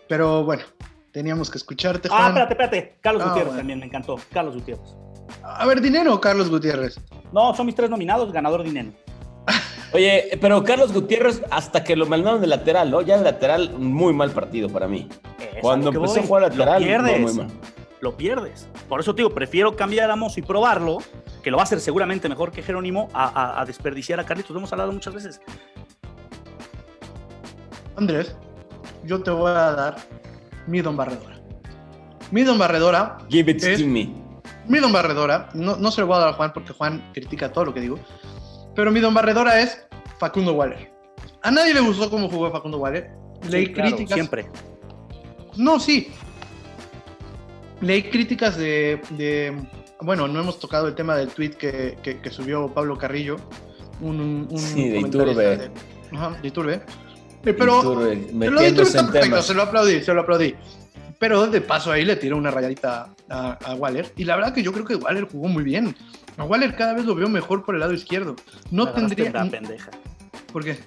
Pero 0.07 0.45
bueno, 0.45 0.63
teníamos 1.11 1.49
que 1.49 1.57
escucharte. 1.57 2.09
Ah, 2.11 2.27
espérate, 2.27 2.53
espérate. 2.53 2.97
Carlos 3.01 3.23
ah, 3.25 3.29
Gutiérrez 3.29 3.55
también 3.55 3.79
me 3.79 3.85
encantó. 3.85 4.17
Carlos 4.31 4.55
Gutiérrez. 4.55 4.95
A 5.43 5.65
ver, 5.65 5.81
¿Dinero 5.81 6.13
o 6.13 6.21
Carlos 6.21 6.49
Gutiérrez? 6.49 6.99
No, 7.31 7.53
son 7.55 7.65
mis 7.65 7.75
tres 7.75 7.89
nominados, 7.89 8.31
ganador 8.31 8.63
Dinero. 8.63 8.91
Oye, 9.93 10.37
pero 10.39 10.63
Carlos 10.63 10.93
Gutiérrez, 10.93 11.41
hasta 11.51 11.83
que 11.83 11.95
lo 11.95 12.05
mandaron 12.05 12.39
de 12.39 12.47
lateral, 12.47 12.91
¿no? 12.91 13.01
Ya 13.01 13.17
de 13.17 13.23
lateral, 13.23 13.73
muy 13.77 14.13
mal 14.13 14.31
partido 14.31 14.69
para 14.69 14.87
mí. 14.87 15.09
Cuando 15.61 15.89
empezó 15.89 16.21
a 16.21 16.23
jugar 16.23 16.43
lateral, 16.43 16.81
lo 16.81 16.87
pierdes. 16.87 17.37
Lo 17.99 18.17
pierdes. 18.17 18.67
Por 18.87 18.99
eso, 18.99 19.13
digo, 19.13 19.29
prefiero 19.29 19.75
cambiar 19.75 20.09
a 20.09 20.15
Mozo 20.15 20.39
y 20.39 20.43
probarlo, 20.43 20.99
que 21.43 21.51
lo 21.51 21.57
va 21.57 21.63
a 21.63 21.65
hacer 21.65 21.79
seguramente 21.81 22.27
mejor 22.29 22.51
que 22.51 22.63
Jerónimo, 22.63 23.09
a, 23.13 23.63
desperdiciar 23.67 24.19
a 24.19 24.25
Carlitos. 24.25 24.51
Lo 24.51 24.59
hemos 24.59 24.71
hablado 24.71 24.91
muchas 24.91 25.13
veces. 25.13 25.41
Andrés, 27.97 28.35
yo 29.03 29.21
te 29.21 29.29
voy 29.29 29.51
a 29.51 29.71
dar 29.71 29.97
mi 30.67 30.81
Don 30.81 30.95
Barredora. 30.95 31.35
Mi 32.31 32.43
Don 32.43 32.57
Barredora. 32.57 33.17
Give 33.29 33.51
it 33.51 33.61
to 33.61 33.85
me. 33.85 34.30
Mi 34.67 34.79
Don 34.79 34.91
Barredora, 34.91 35.49
no, 35.53 35.75
no 35.75 35.91
se 35.91 36.01
lo 36.01 36.07
voy 36.07 36.17
a 36.17 36.19
dar 36.19 36.29
a 36.29 36.33
Juan 36.33 36.53
porque 36.53 36.73
Juan 36.73 37.11
critica 37.13 37.51
todo 37.51 37.65
lo 37.65 37.73
que 37.73 37.81
digo. 37.81 37.99
Pero 38.75 38.91
mi 38.91 38.99
don 38.99 39.13
barredora 39.13 39.61
es 39.61 39.85
Facundo 40.19 40.53
Waller. 40.53 40.91
A 41.41 41.51
nadie 41.51 41.73
le 41.73 41.81
gustó 41.81 42.09
cómo 42.09 42.29
jugó 42.29 42.51
Facundo 42.51 42.77
Waller. 42.77 43.11
Leí 43.49 43.73
críticas. 43.73 44.13
Siempre. 44.13 44.49
No, 45.57 45.79
sí. 45.79 46.11
Leí 47.81 48.03
críticas 48.03 48.57
de, 48.57 49.01
Bueno, 50.01 50.27
no 50.27 50.39
hemos 50.39 50.59
tocado 50.59 50.87
el 50.87 50.95
tema 50.95 51.15
del 51.15 51.29
tweet 51.29 51.51
que, 51.51 51.97
que, 52.01 52.29
subió 52.29 52.67
Pablo 52.73 52.97
Carrillo. 52.97 53.37
Un, 53.99 54.47
un 54.49 54.57
sí, 54.57 54.89
de 54.89 54.99
Iturbe. 54.99 55.71
ajá, 56.11 56.37
de 56.41 56.47
Iturbe. 56.47 56.81
Eh, 57.43 57.53
pero 57.53 57.79
Iturbe, 57.79 58.49
lo 58.49 58.61
de 58.61 58.69
Iturbe 58.69 58.83
está 58.83 59.11
perfecto, 59.11 59.41
se 59.41 59.53
lo 59.53 59.63
aplaudí, 59.63 60.01
se 60.01 60.13
lo 60.13 60.21
aplaudí. 60.21 60.55
Pero 61.21 61.45
de 61.45 61.61
paso 61.61 61.91
ahí 61.91 62.03
le 62.03 62.15
tiró 62.15 62.35
una 62.35 62.49
rayadita 62.49 63.13
a, 63.29 63.51
a, 63.51 63.75
Waller. 63.75 64.11
Y 64.17 64.23
la 64.23 64.35
verdad 64.35 64.55
que 64.55 64.63
yo 64.63 64.73
creo 64.73 64.85
que 64.85 64.95
Waller 64.95 65.25
jugó 65.25 65.49
muy 65.49 65.63
bien. 65.63 65.95
A 66.35 66.45
Waller 66.45 66.75
cada 66.75 66.95
vez 66.95 67.05
lo 67.05 67.13
veo 67.13 67.29
mejor 67.29 67.63
por 67.63 67.75
el 67.75 67.81
lado 67.81 67.93
izquierdo. 67.93 68.35
No 68.71 68.91
tendría. 68.91 69.29
La 69.29 69.45
pendeja. 69.45 69.91
¿Por 70.51 70.63
qué? 70.63 70.79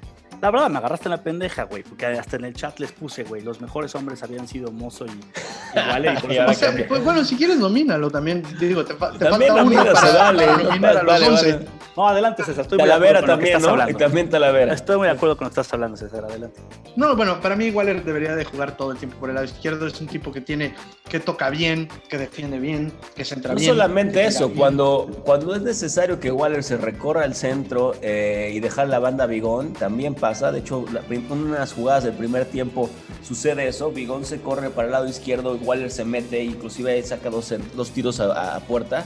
La 0.44 0.50
verdad, 0.50 0.68
me 0.68 0.76
agarraste 0.76 1.06
en 1.06 1.12
la 1.12 1.22
pendeja, 1.22 1.62
güey, 1.62 1.82
porque 1.82 2.04
hasta 2.04 2.36
en 2.36 2.44
el 2.44 2.52
chat 2.52 2.78
les 2.78 2.92
puse, 2.92 3.24
güey, 3.24 3.40
los 3.40 3.62
mejores 3.62 3.94
hombres 3.94 4.22
habían 4.22 4.46
sido 4.46 4.70
Mozo 4.70 5.06
y, 5.06 5.08
y 5.08 6.84
pues, 6.86 7.02
bueno, 7.02 7.24
si 7.24 7.34
quieres, 7.34 7.56
nomínalo 7.56 8.10
también. 8.10 8.42
Digo, 8.60 8.84
te, 8.84 8.92
te 8.92 8.98
falta 8.98 9.54
uno 9.64 9.84
para, 9.94 10.12
dale, 10.12 10.46
nominar 10.46 10.98
a 10.98 11.02
los 11.02 11.42
11. 11.42 11.60
No, 11.96 12.08
adelante, 12.08 12.44
César. 12.44 12.62
Estoy 12.62 12.76
Talavera 12.76 13.20
muy 13.20 13.28
también, 13.28 13.62
¿no? 13.62 13.88
Y 13.88 13.94
también 13.94 14.28
Talavera. 14.28 14.74
Estoy 14.74 14.98
muy 14.98 15.06
de 15.06 15.12
acuerdo 15.14 15.36
con 15.36 15.46
lo 15.46 15.50
que 15.50 15.60
estás 15.60 15.72
hablando, 15.72 15.96
César. 15.96 16.24
Adelante. 16.24 16.60
No, 16.96 17.16
bueno, 17.16 17.40
para 17.40 17.56
mí 17.56 17.70
Waller 17.70 18.04
debería 18.04 18.34
de 18.34 18.44
jugar 18.44 18.76
todo 18.76 18.92
el 18.92 18.98
tiempo 18.98 19.16
por 19.18 19.28
el 19.30 19.36
lado 19.36 19.46
izquierdo. 19.46 19.86
Es 19.86 20.00
un 20.00 20.08
tipo 20.08 20.32
que 20.32 20.40
tiene, 20.40 20.74
que 21.08 21.20
toca 21.20 21.50
bien, 21.50 21.88
que 22.08 22.18
defiende 22.18 22.58
bien, 22.58 22.92
que 23.14 23.24
se 23.24 23.34
entra 23.34 23.54
bien. 23.54 23.68
No 23.68 23.74
solamente 23.74 24.24
eso, 24.26 24.52
cuando, 24.52 25.08
cuando 25.24 25.54
es 25.54 25.62
necesario 25.62 26.18
que 26.18 26.32
Waller 26.32 26.64
se 26.64 26.76
recorra 26.76 27.22
al 27.22 27.34
centro 27.34 27.94
eh, 28.02 28.50
y 28.52 28.60
dejar 28.60 28.88
la 28.88 28.98
banda 28.98 29.26
Bigón, 29.26 29.72
también 29.72 30.14
pasa. 30.14 30.33
De 30.40 30.58
hecho, 30.58 30.84
en 31.10 31.32
unas 31.32 31.72
jugadas 31.72 32.04
del 32.04 32.14
primer 32.14 32.44
tiempo 32.46 32.90
sucede 33.22 33.68
eso. 33.68 33.90
Bigón 33.90 34.24
se 34.24 34.40
corre 34.40 34.70
para 34.70 34.86
el 34.86 34.92
lado 34.92 35.08
izquierdo, 35.08 35.56
Waller 35.56 35.90
se 35.90 36.04
mete, 36.04 36.42
inclusive 36.42 37.02
saca 37.02 37.30
dos, 37.30 37.54
dos 37.74 37.90
tiros 37.90 38.20
a, 38.20 38.56
a 38.56 38.60
puerta 38.60 39.04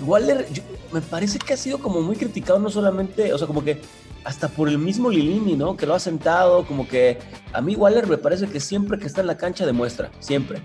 Waller, 0.00 0.46
me 0.92 1.00
parece 1.00 1.38
que 1.38 1.54
ha 1.54 1.56
sido 1.56 1.78
como 1.78 2.00
muy 2.00 2.16
criticado, 2.16 2.58
no 2.58 2.70
solamente, 2.70 3.32
o 3.32 3.38
sea, 3.38 3.46
como 3.46 3.64
que 3.64 3.80
hasta 4.24 4.48
por 4.48 4.68
el 4.68 4.78
mismo 4.78 5.10
Lilini, 5.10 5.56
¿no? 5.56 5.76
Que 5.76 5.86
lo 5.86 5.94
ha 5.94 5.98
sentado, 5.98 6.66
como 6.66 6.86
que 6.86 7.18
a 7.52 7.60
mí 7.60 7.74
Waller 7.74 8.06
me 8.06 8.18
parece 8.18 8.46
que 8.46 8.60
siempre 8.60 8.98
que 8.98 9.06
está 9.06 9.22
en 9.22 9.26
la 9.26 9.36
cancha 9.36 9.66
demuestra, 9.66 10.10
siempre. 10.20 10.62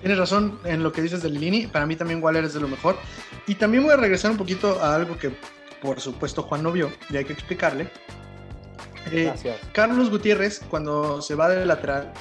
Tienes 0.00 0.18
razón 0.18 0.58
en 0.64 0.82
lo 0.82 0.92
que 0.92 1.02
dices 1.02 1.22
de 1.22 1.28
Lilini, 1.28 1.66
para 1.66 1.84
mí 1.84 1.96
también 1.96 2.22
Waller 2.22 2.44
es 2.44 2.54
de 2.54 2.60
lo 2.60 2.68
mejor. 2.68 2.96
Y 3.46 3.56
también 3.56 3.82
voy 3.82 3.92
a 3.92 3.96
regresar 3.96 4.30
un 4.30 4.38
poquito 4.38 4.80
a 4.80 4.94
algo 4.94 5.18
que 5.18 5.32
por 5.82 6.00
supuesto 6.00 6.42
Juan 6.42 6.62
no 6.62 6.72
vio 6.72 6.90
y 7.10 7.16
hay 7.16 7.24
que 7.24 7.32
explicarle. 7.32 7.90
Eh, 9.10 9.24
Gracias. 9.24 9.56
Carlos 9.72 10.10
Gutiérrez, 10.10 10.60
cuando 10.68 11.22
se 11.22 11.34
va 11.34 11.48
de 11.48 11.64
lateral, 11.64 12.12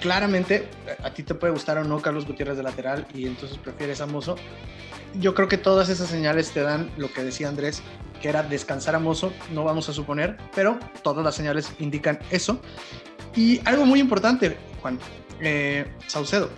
claramente 0.00 0.68
a 1.02 1.10
ti 1.10 1.22
te 1.22 1.34
puede 1.34 1.52
gustar 1.52 1.78
o 1.78 1.84
no 1.84 2.00
Carlos 2.00 2.26
Gutiérrez 2.26 2.56
de 2.56 2.62
lateral 2.62 3.06
y 3.14 3.26
entonces 3.26 3.58
prefieres 3.58 4.00
a 4.00 4.06
Mozo, 4.06 4.36
yo 5.20 5.34
creo 5.34 5.48
que 5.48 5.58
todas 5.58 5.88
esas 5.88 6.08
señales 6.08 6.50
te 6.50 6.60
dan 6.60 6.90
lo 6.96 7.12
que 7.12 7.22
decía 7.22 7.48
Andrés, 7.48 7.82
que 8.20 8.28
era 8.28 8.42
descansar 8.42 8.94
a 8.94 8.98
Mozo, 8.98 9.32
no 9.52 9.64
vamos 9.64 9.88
a 9.88 9.92
suponer, 9.92 10.36
pero 10.54 10.78
todas 11.02 11.24
las 11.24 11.34
señales 11.34 11.70
indican 11.78 12.18
eso. 12.30 12.60
Y 13.34 13.60
algo 13.66 13.84
muy 13.84 14.00
importante, 14.00 14.56
Juan, 14.80 14.98
eh, 15.40 15.86
Saucedo. 16.06 16.50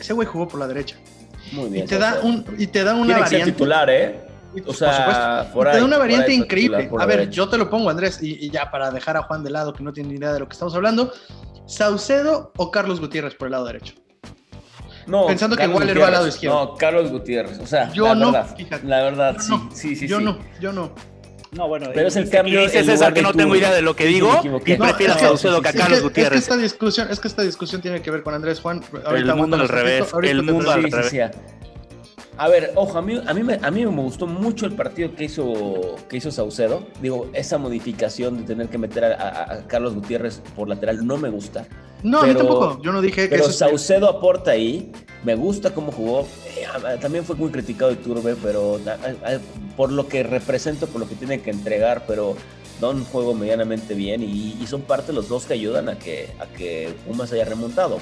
Ese 0.00 0.12
güey 0.12 0.26
jugó 0.26 0.48
por 0.48 0.60
la 0.60 0.66
derecha. 0.66 0.96
Muy 1.52 1.70
bien. 1.70 1.84
Y 1.84 1.88
te, 1.88 1.98
da, 1.98 2.20
un, 2.22 2.44
y 2.58 2.66
te 2.66 2.82
da 2.82 2.94
una 2.94 3.18
variante. 3.18 3.52
titular, 3.52 3.88
¿eh? 3.88 4.20
O 4.64 4.72
sea, 4.72 5.50
por 5.52 5.70
te 5.70 5.78
da 5.78 5.84
una 5.84 5.98
variante 5.98 6.32
increíble. 6.32 6.90
A 6.98 7.06
ver, 7.06 7.28
yo 7.30 7.48
te 7.48 7.58
lo 7.58 7.68
pongo, 7.68 7.90
Andrés, 7.90 8.18
y, 8.22 8.50
ya 8.50 8.70
para 8.70 8.90
dejar 8.90 9.16
a 9.16 9.22
Juan 9.22 9.44
de 9.44 9.50
lado, 9.50 9.72
que 9.72 9.82
no 9.82 9.92
tiene 9.92 10.10
ni 10.10 10.16
idea 10.16 10.32
de 10.32 10.40
lo 10.40 10.48
que 10.48 10.54
estamos 10.54 10.74
hablando. 10.74 11.12
¿Saucedo 11.66 12.52
o 12.56 12.70
Carlos 12.70 13.00
Gutiérrez 13.00 13.34
por 13.34 13.48
el 13.48 13.52
lado 13.52 13.66
derecho? 13.66 13.94
No, 15.06 15.26
pensando 15.26 15.56
que 15.56 15.66
Waller 15.66 16.00
va 16.00 16.06
al 16.06 16.12
lado 16.12 16.28
izquierdo. 16.28 16.64
No, 16.64 16.74
Carlos 16.74 17.10
Gutiérrez. 17.10 17.58
O 17.58 17.66
sea, 17.66 17.92
yo 17.92 18.08
la 18.08 18.14
no, 18.14 18.32
verdad, 18.32 18.56
la 18.84 19.02
verdad, 19.02 19.36
sí, 19.38 19.54
sí, 19.72 19.96
sí. 19.96 20.08
Yo 20.08 20.20
no, 20.20 20.38
yo 20.60 20.72
no. 20.72 20.92
No, 21.52 21.68
bueno, 21.68 21.88
pero 21.94 22.08
es 22.08 22.16
el 22.16 22.28
cambio. 22.28 22.60
Dice 22.62 22.84
César 22.84 23.14
que 23.14 23.22
no 23.22 23.32
tengo 23.32 23.54
idea 23.56 23.72
de 23.72 23.82
lo 23.82 23.94
que 23.96 24.04
digo 24.06 24.40
y 24.64 24.74
prefiero 24.74 25.14
a 25.14 25.18
Saucedo 25.18 25.62
que 25.62 25.68
a 25.68 25.72
Carlos 25.72 26.02
Gutiérrez. 26.02 26.40
Es 26.40 26.48
que, 26.48 26.54
esta 26.54 26.62
discusión, 26.62 27.08
es 27.10 27.20
que 27.20 27.28
esta 27.28 27.42
discusión 27.42 27.80
tiene 27.80 28.02
que 28.02 28.10
ver 28.10 28.22
con 28.22 28.34
Andrés 28.34 28.60
Juan. 28.60 28.82
Ahorita 29.04 29.32
el 29.32 29.36
mundo 29.36 29.56
al 29.56 29.68
revés. 29.68 30.06
El 30.22 30.42
mundo 30.42 30.70
al 30.70 30.82
revés. 30.84 31.30
A 32.38 32.48
ver, 32.48 32.72
ojo, 32.74 32.98
a 32.98 33.02
mí, 33.02 33.20
a, 33.26 33.32
mí 33.32 33.42
me, 33.42 33.54
a 33.62 33.70
mí 33.70 33.86
me 33.86 34.02
gustó 34.02 34.26
mucho 34.26 34.66
el 34.66 34.72
partido 34.72 35.14
que 35.14 35.24
hizo, 35.24 35.96
que 36.08 36.18
hizo 36.18 36.30
Saucedo. 36.30 36.86
Digo, 37.00 37.30
esa 37.32 37.56
modificación 37.56 38.38
de 38.38 38.42
tener 38.44 38.68
que 38.68 38.76
meter 38.76 39.04
a, 39.04 39.64
Carlos 39.66 39.94
Gutiérrez 39.94 40.42
por 40.54 40.68
lateral 40.68 41.06
no 41.06 41.16
me 41.16 41.30
gusta. 41.30 41.66
No, 42.02 42.20
a 42.20 42.26
mí 42.26 42.34
tampoco. 42.34 42.80
Yo 42.82 42.92
no 42.92 43.00
dije 43.00 43.22
que 43.22 43.28
Pero 43.28 43.50
Saucedo 43.50 44.08
aporta 44.08 44.50
ahí. 44.50 44.92
Me 45.24 45.34
gusta 45.34 45.72
cómo 45.72 45.92
jugó. 45.92 46.26
Eh, 46.46 46.66
también 47.00 47.24
fue 47.24 47.36
muy 47.36 47.50
criticado 47.50 47.96
Turbe, 47.96 48.36
pero 48.42 48.78
por 49.76 49.90
lo 49.90 50.06
que 50.06 50.22
representa, 50.22 50.86
por 50.86 51.00
lo 51.00 51.08
que 51.08 51.14
tiene 51.14 51.40
que 51.40 51.50
entregar, 51.50 52.04
pero 52.06 52.36
da 52.80 52.90
un 52.90 53.04
juego 53.04 53.34
medianamente 53.34 53.94
bien 53.94 54.22
y, 54.22 54.58
y 54.60 54.66
son 54.66 54.82
parte 54.82 55.14
los 55.14 55.30
dos 55.30 55.46
que 55.46 55.54
ayudan 55.54 55.88
a 55.88 55.98
que, 55.98 56.28
a 56.38 56.44
que 56.46 56.94
Pumas 57.06 57.32
haya 57.32 57.46
remontado. 57.46 57.98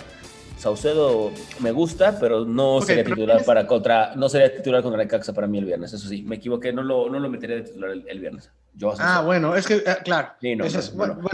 Saucedo 0.64 1.30
me 1.60 1.72
gusta, 1.72 2.18
pero 2.18 2.46
no 2.46 2.80
sería 2.80 3.04
titular 3.04 3.44
para 3.44 3.66
contra, 3.66 4.16
no 4.16 4.30
sería 4.30 4.50
titular 4.50 4.82
contra 4.82 5.02
la 5.02 5.06
Caxa 5.06 5.34
para 5.34 5.46
mí 5.46 5.58
el 5.58 5.66
viernes. 5.66 5.92
Eso 5.92 6.08
sí, 6.08 6.22
me 6.22 6.36
equivoqué, 6.36 6.72
no 6.72 6.82
lo, 6.82 7.10
no 7.10 7.20
lo 7.20 7.28
metería 7.28 7.56
de 7.56 7.62
titular 7.64 7.90
el, 7.90 8.18
viernes. 8.18 8.50
ah, 8.98 9.20
bueno, 9.22 9.54
es 9.54 9.66
que, 9.66 9.74
eh, 9.74 9.96
claro. 10.04 10.30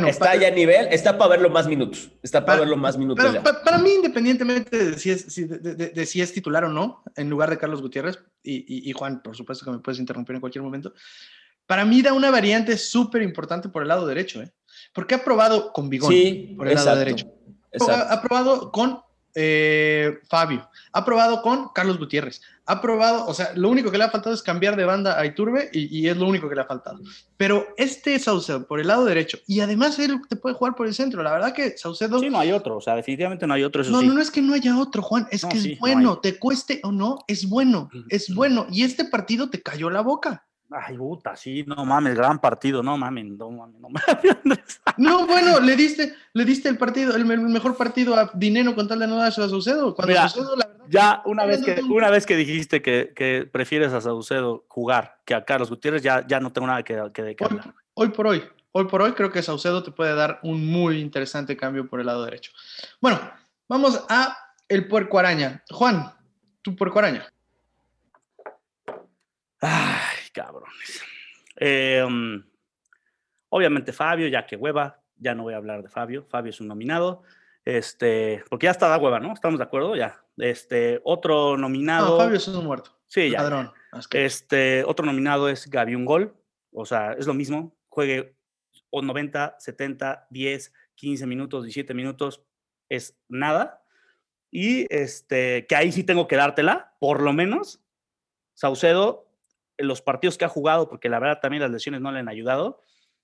está 0.04 0.34
ya 0.34 0.48
a 0.48 0.50
nivel, 0.50 0.88
está 0.90 1.16
para 1.16 1.30
verlo 1.30 1.48
más 1.48 1.68
minutos. 1.68 2.10
Está 2.24 2.44
para, 2.44 2.58
verlo 2.58 2.76
más 2.76 2.98
minutos. 2.98 3.24
para, 3.64 3.78
mí, 3.78 3.92
independientemente 3.92 4.76
de 4.76 4.98
si, 4.98 5.12
es, 5.12 5.32
de, 5.36 6.06
si 6.06 6.20
es 6.20 6.32
titular 6.32 6.64
o 6.64 6.68
no, 6.68 7.04
en 7.14 7.30
lugar 7.30 7.50
de 7.50 7.58
Carlos 7.58 7.82
Gutiérrez, 7.82 8.18
y, 8.42 8.90
y, 8.90 8.92
Juan, 8.94 9.22
por 9.22 9.36
supuesto 9.36 9.64
que 9.64 9.70
me 9.70 9.78
puedes 9.78 10.00
interrumpir 10.00 10.34
en 10.34 10.40
cualquier 10.40 10.64
momento, 10.64 10.92
para 11.68 11.84
mí 11.84 12.02
da 12.02 12.14
una 12.14 12.32
variante 12.32 12.76
súper 12.76 13.22
importante 13.22 13.68
por 13.68 13.82
el 13.82 13.88
lado 13.88 14.08
derecho, 14.08 14.42
¿eh? 14.42 14.50
Porque 14.92 15.14
ha 15.14 15.22
probado 15.22 15.72
con 15.72 15.88
Bigón 15.88 16.12
por 16.56 16.66
el 16.66 16.74
lado 16.74 16.96
derecho. 16.96 17.32
Ha, 17.88 18.12
ha 18.12 18.20
probado 18.20 18.72
con 18.72 18.98
eh, 19.34 20.18
Fabio, 20.28 20.68
ha 20.92 21.04
probado 21.04 21.42
con 21.42 21.68
Carlos 21.74 21.98
Gutiérrez, 21.98 22.40
ha 22.66 22.80
probado, 22.80 23.26
o 23.26 23.34
sea, 23.34 23.52
lo 23.56 23.68
único 23.68 23.90
que 23.90 23.98
le 23.98 24.04
ha 24.04 24.10
faltado 24.10 24.34
es 24.34 24.42
cambiar 24.42 24.76
de 24.76 24.84
banda 24.84 25.18
a 25.18 25.26
Iturbe 25.26 25.70
y, 25.72 25.98
y 25.98 26.08
es 26.08 26.16
lo 26.16 26.26
único 26.26 26.48
que 26.48 26.54
le 26.54 26.60
ha 26.60 26.66
faltado. 26.66 27.00
Pero 27.36 27.66
este 27.76 28.18
Saucedo 28.18 28.66
por 28.66 28.80
el 28.80 28.86
lado 28.86 29.04
derecho 29.04 29.38
y 29.46 29.60
además 29.60 29.98
él 29.98 30.20
te 30.28 30.36
puede 30.36 30.54
jugar 30.54 30.74
por 30.76 30.86
el 30.86 30.94
centro. 30.94 31.22
La 31.22 31.32
verdad 31.32 31.52
que 31.52 31.76
Saucedo. 31.76 32.20
Sí, 32.20 32.30
no 32.30 32.38
hay 32.38 32.52
otro, 32.52 32.76
o 32.76 32.80
sea, 32.80 32.94
definitivamente 32.94 33.46
no 33.46 33.54
hay 33.54 33.64
otro. 33.64 33.82
Eso 33.82 33.90
no, 33.90 34.00
sí. 34.00 34.06
no, 34.06 34.14
no 34.14 34.20
es 34.20 34.30
que 34.30 34.42
no 34.42 34.54
haya 34.54 34.78
otro, 34.78 35.02
Juan, 35.02 35.26
es 35.30 35.42
No, 35.42 35.48
que 35.48 35.58
es 35.58 35.66
no 35.66 35.76
bueno, 35.80 36.12
hay. 36.12 36.30
te 36.30 36.38
cueste 36.38 36.80
o 36.84 36.92
no, 36.92 37.18
es 37.26 37.48
bueno, 37.48 37.88
es 38.08 38.32
bueno. 38.34 38.66
Y 38.70 38.84
este 38.84 39.04
partido 39.04 39.50
te 39.50 39.62
cayó 39.62 39.90
la 39.90 40.02
boca. 40.02 40.46
Ay, 40.72 40.96
puta, 40.96 41.34
sí, 41.34 41.64
no 41.66 41.84
mames, 41.84 42.14
gran 42.14 42.38
partido, 42.40 42.80
no 42.82 42.96
mames, 42.96 43.24
no 43.26 43.50
mames, 43.50 43.80
no 43.80 43.88
mames. 43.90 44.08
Andrés. 44.44 44.80
No, 44.96 45.26
bueno, 45.26 45.58
le 45.60 45.74
diste, 45.76 46.14
le 46.34 46.44
diste 46.44 46.68
el 46.68 46.76
partido, 46.76 47.16
el, 47.16 47.24
me- 47.24 47.34
el 47.34 47.40
mejor 47.40 47.76
partido 47.76 48.14
a 48.16 48.30
Dinero 48.34 48.74
con 48.74 48.86
tal 48.86 48.98
de 48.98 49.06
no 49.06 49.16
darse 49.16 49.42
a 49.42 49.48
Saucedo. 49.48 49.94
Cuando 49.94 50.10
Mira, 50.10 50.28
Saucedo, 50.28 50.54
la 50.56 50.66
verdad, 50.66 50.84
Ya 50.88 51.22
una 51.24 51.44
vez 51.46 51.62
que, 51.64 51.80
una 51.88 52.10
vez 52.10 52.26
que 52.26 52.36
dijiste 52.36 52.82
que, 52.82 53.12
que 53.16 53.48
prefieres 53.50 53.92
a 53.92 54.00
Saucedo 54.00 54.64
jugar 54.68 55.18
que 55.24 55.34
a 55.34 55.44
Carlos 55.44 55.70
Gutiérrez, 55.70 56.02
ya, 56.02 56.26
ya 56.26 56.38
no 56.38 56.52
tengo 56.52 56.66
nada 56.66 56.82
que, 56.82 57.00
que, 57.14 57.22
de 57.22 57.34
qué 57.36 57.44
hoy, 57.44 57.50
hablar. 57.50 57.74
hoy 57.94 58.08
por 58.10 58.26
hoy, 58.26 58.44
hoy 58.72 58.84
por 58.86 59.00
hoy 59.02 59.12
creo 59.12 59.32
que 59.32 59.42
Saucedo 59.42 59.82
te 59.82 59.90
puede 59.90 60.14
dar 60.14 60.38
un 60.42 60.66
muy 60.66 61.00
interesante 61.00 61.56
cambio 61.56 61.88
por 61.88 62.00
el 62.00 62.06
lado 62.06 62.24
derecho. 62.24 62.52
Bueno, 63.00 63.18
vamos 63.68 64.04
a 64.08 64.36
el 64.68 64.86
puerco 64.86 65.18
araña. 65.18 65.64
Juan, 65.70 66.12
tu 66.62 66.76
puerco 66.76 66.98
araña. 66.98 67.26
Ay, 69.62 70.09
cabrones. 70.32 71.02
Eh, 71.56 72.02
um, 72.06 72.42
obviamente 73.50 73.92
Fabio, 73.92 74.28
ya 74.28 74.46
que 74.46 74.56
hueva, 74.56 75.02
ya 75.16 75.34
no 75.34 75.44
voy 75.44 75.54
a 75.54 75.58
hablar 75.58 75.82
de 75.82 75.88
Fabio. 75.88 76.26
Fabio 76.28 76.50
es 76.50 76.60
un 76.60 76.68
nominado. 76.68 77.22
Este, 77.64 78.42
porque 78.48 78.64
ya 78.64 78.70
está 78.70 78.88
da 78.88 78.98
hueva, 78.98 79.20
¿no? 79.20 79.32
¿Estamos 79.32 79.58
de 79.58 79.64
acuerdo? 79.64 79.94
Ya. 79.94 80.24
Este, 80.36 81.00
otro 81.04 81.56
nominado. 81.56 82.16
No, 82.16 82.16
Fabio 82.16 82.36
es 82.36 82.48
un 82.48 82.64
muerto. 82.64 82.98
Sí, 83.06 83.30
ya. 83.30 83.72
Este, 84.12 84.84
otro 84.84 85.04
nominado 85.04 85.48
es 85.48 85.68
Gaby 85.68 85.94
un 85.94 86.04
gol. 86.04 86.34
O 86.72 86.86
sea, 86.86 87.12
es 87.12 87.26
lo 87.26 87.34
mismo. 87.34 87.76
Juegue 87.88 88.36
o 88.90 89.02
90, 89.02 89.56
70, 89.58 90.26
10, 90.30 90.72
15 90.94 91.26
minutos, 91.26 91.64
17 91.64 91.94
minutos. 91.94 92.42
Es 92.88 93.18
nada. 93.28 93.84
Y 94.50 94.86
este, 94.94 95.66
que 95.66 95.76
ahí 95.76 95.92
sí 95.92 96.02
tengo 96.02 96.26
que 96.26 96.36
dártela, 96.36 96.96
por 96.98 97.20
lo 97.20 97.32
menos. 97.32 97.84
Saucedo, 98.54 99.29
los 99.82 100.02
partidos 100.02 100.36
que 100.38 100.44
ha 100.44 100.48
jugado, 100.48 100.88
porque 100.88 101.08
la 101.08 101.18
verdad 101.18 101.40
también 101.40 101.62
las 101.62 101.70
lesiones 101.70 102.00
no 102.00 102.10
le 102.12 102.20
han 102.20 102.28
ayudado, 102.28 102.80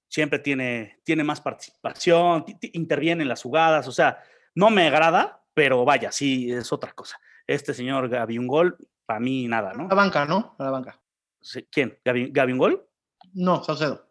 siempre 0.08 0.38
tiene, 0.38 1.00
tiene 1.04 1.24
más 1.24 1.40
participación, 1.40 2.44
ti- 2.44 2.54
ti- 2.54 2.70
interviene 2.74 3.22
en 3.22 3.28
las 3.28 3.42
jugadas. 3.42 3.86
O 3.88 3.92
sea, 3.92 4.22
no 4.54 4.70
me 4.70 4.86
agrada, 4.86 5.42
pero 5.54 5.84
vaya, 5.84 6.12
sí, 6.12 6.50
es 6.52 6.72
otra 6.72 6.92
cosa. 6.92 7.18
Este 7.46 7.74
señor 7.74 8.08
Gaby 8.08 8.38
un 8.38 8.46
gol, 8.46 8.76
para 9.04 9.20
mí 9.20 9.46
nada, 9.48 9.72
¿no? 9.72 9.84
A 9.84 9.88
la 9.88 9.94
banca, 9.94 10.24
¿no? 10.24 10.54
A 10.58 10.64
la 10.64 10.70
banca. 10.70 11.00
¿Quién? 11.70 11.98
¿Gaby, 12.04 12.30
Gaby 12.32 12.52
un 12.52 12.58
gol? 12.58 12.88
No, 13.34 13.62
Saucedo. 13.62 14.04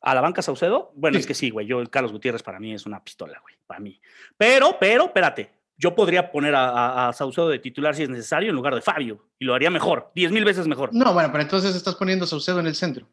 ¿A 0.00 0.14
la 0.14 0.20
banca 0.20 0.42
Saucedo? 0.42 0.92
Bueno, 0.94 1.14
Sí. 1.16 1.20
es 1.20 1.26
que 1.26 1.34
sí, 1.34 1.50
güey. 1.50 1.66
Yo, 1.66 1.80
el 1.80 1.90
Carlos 1.90 2.12
Gutiérrez 2.12 2.42
para 2.42 2.58
mí 2.60 2.72
es 2.72 2.86
una 2.86 3.02
pistola, 3.02 3.38
güey. 3.40 3.56
Para 3.66 3.80
mí. 3.80 4.00
Pero, 4.36 4.76
pero, 4.78 5.06
espérate. 5.06 5.57
Yo 5.80 5.94
podría 5.94 6.30
poner 6.32 6.54
a, 6.56 6.68
a- 6.68 7.08
a 7.08 7.12
Saucedo 7.12 7.48
de 7.48 7.58
titular 7.60 7.94
si 7.94 8.02
es 8.02 8.08
necesario 8.08 8.50
en 8.50 8.56
lugar 8.56 8.74
de 8.74 8.80
Fabio. 8.82 9.24
Y 9.38 9.44
lo 9.44 9.54
haría 9.54 9.70
mejor. 9.70 10.10
Diez 10.14 10.32
mil 10.32 10.44
veces 10.44 10.66
mejor. 10.66 10.90
No, 10.92 11.14
bueno, 11.14 11.30
pero 11.30 11.42
entonces 11.42 11.74
estás 11.76 11.94
poniendo 11.94 12.24
a 12.24 12.28
Saucedo 12.28 12.58
en 12.60 12.66
el 12.66 12.74
centro. 12.74 13.08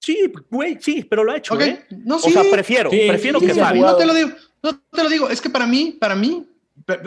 Sí, 0.00 0.32
güey, 0.50 0.78
sí, 0.80 1.04
pero 1.08 1.22
lo 1.24 1.30
ha 1.32 1.36
hecho. 1.36 1.60
¿eh? 1.60 1.86
No, 1.90 2.16
O 2.16 2.20
sea, 2.20 2.42
prefiero, 2.50 2.90
Sí, 2.90 3.04
prefiero 3.06 3.38
sí, 3.38 3.46
que 3.46 3.54
Fabio. 3.54 3.82
No 3.82 3.96
te 3.96 4.06
lo 4.06 4.14
digo, 4.14 4.30
no 4.62 4.80
te 4.90 5.02
lo 5.04 5.08
digo. 5.10 5.28
Es 5.30 5.40
que 5.40 5.50
para 5.50 5.66
mí, 5.66 5.96
para 6.00 6.14
mí, 6.16 6.46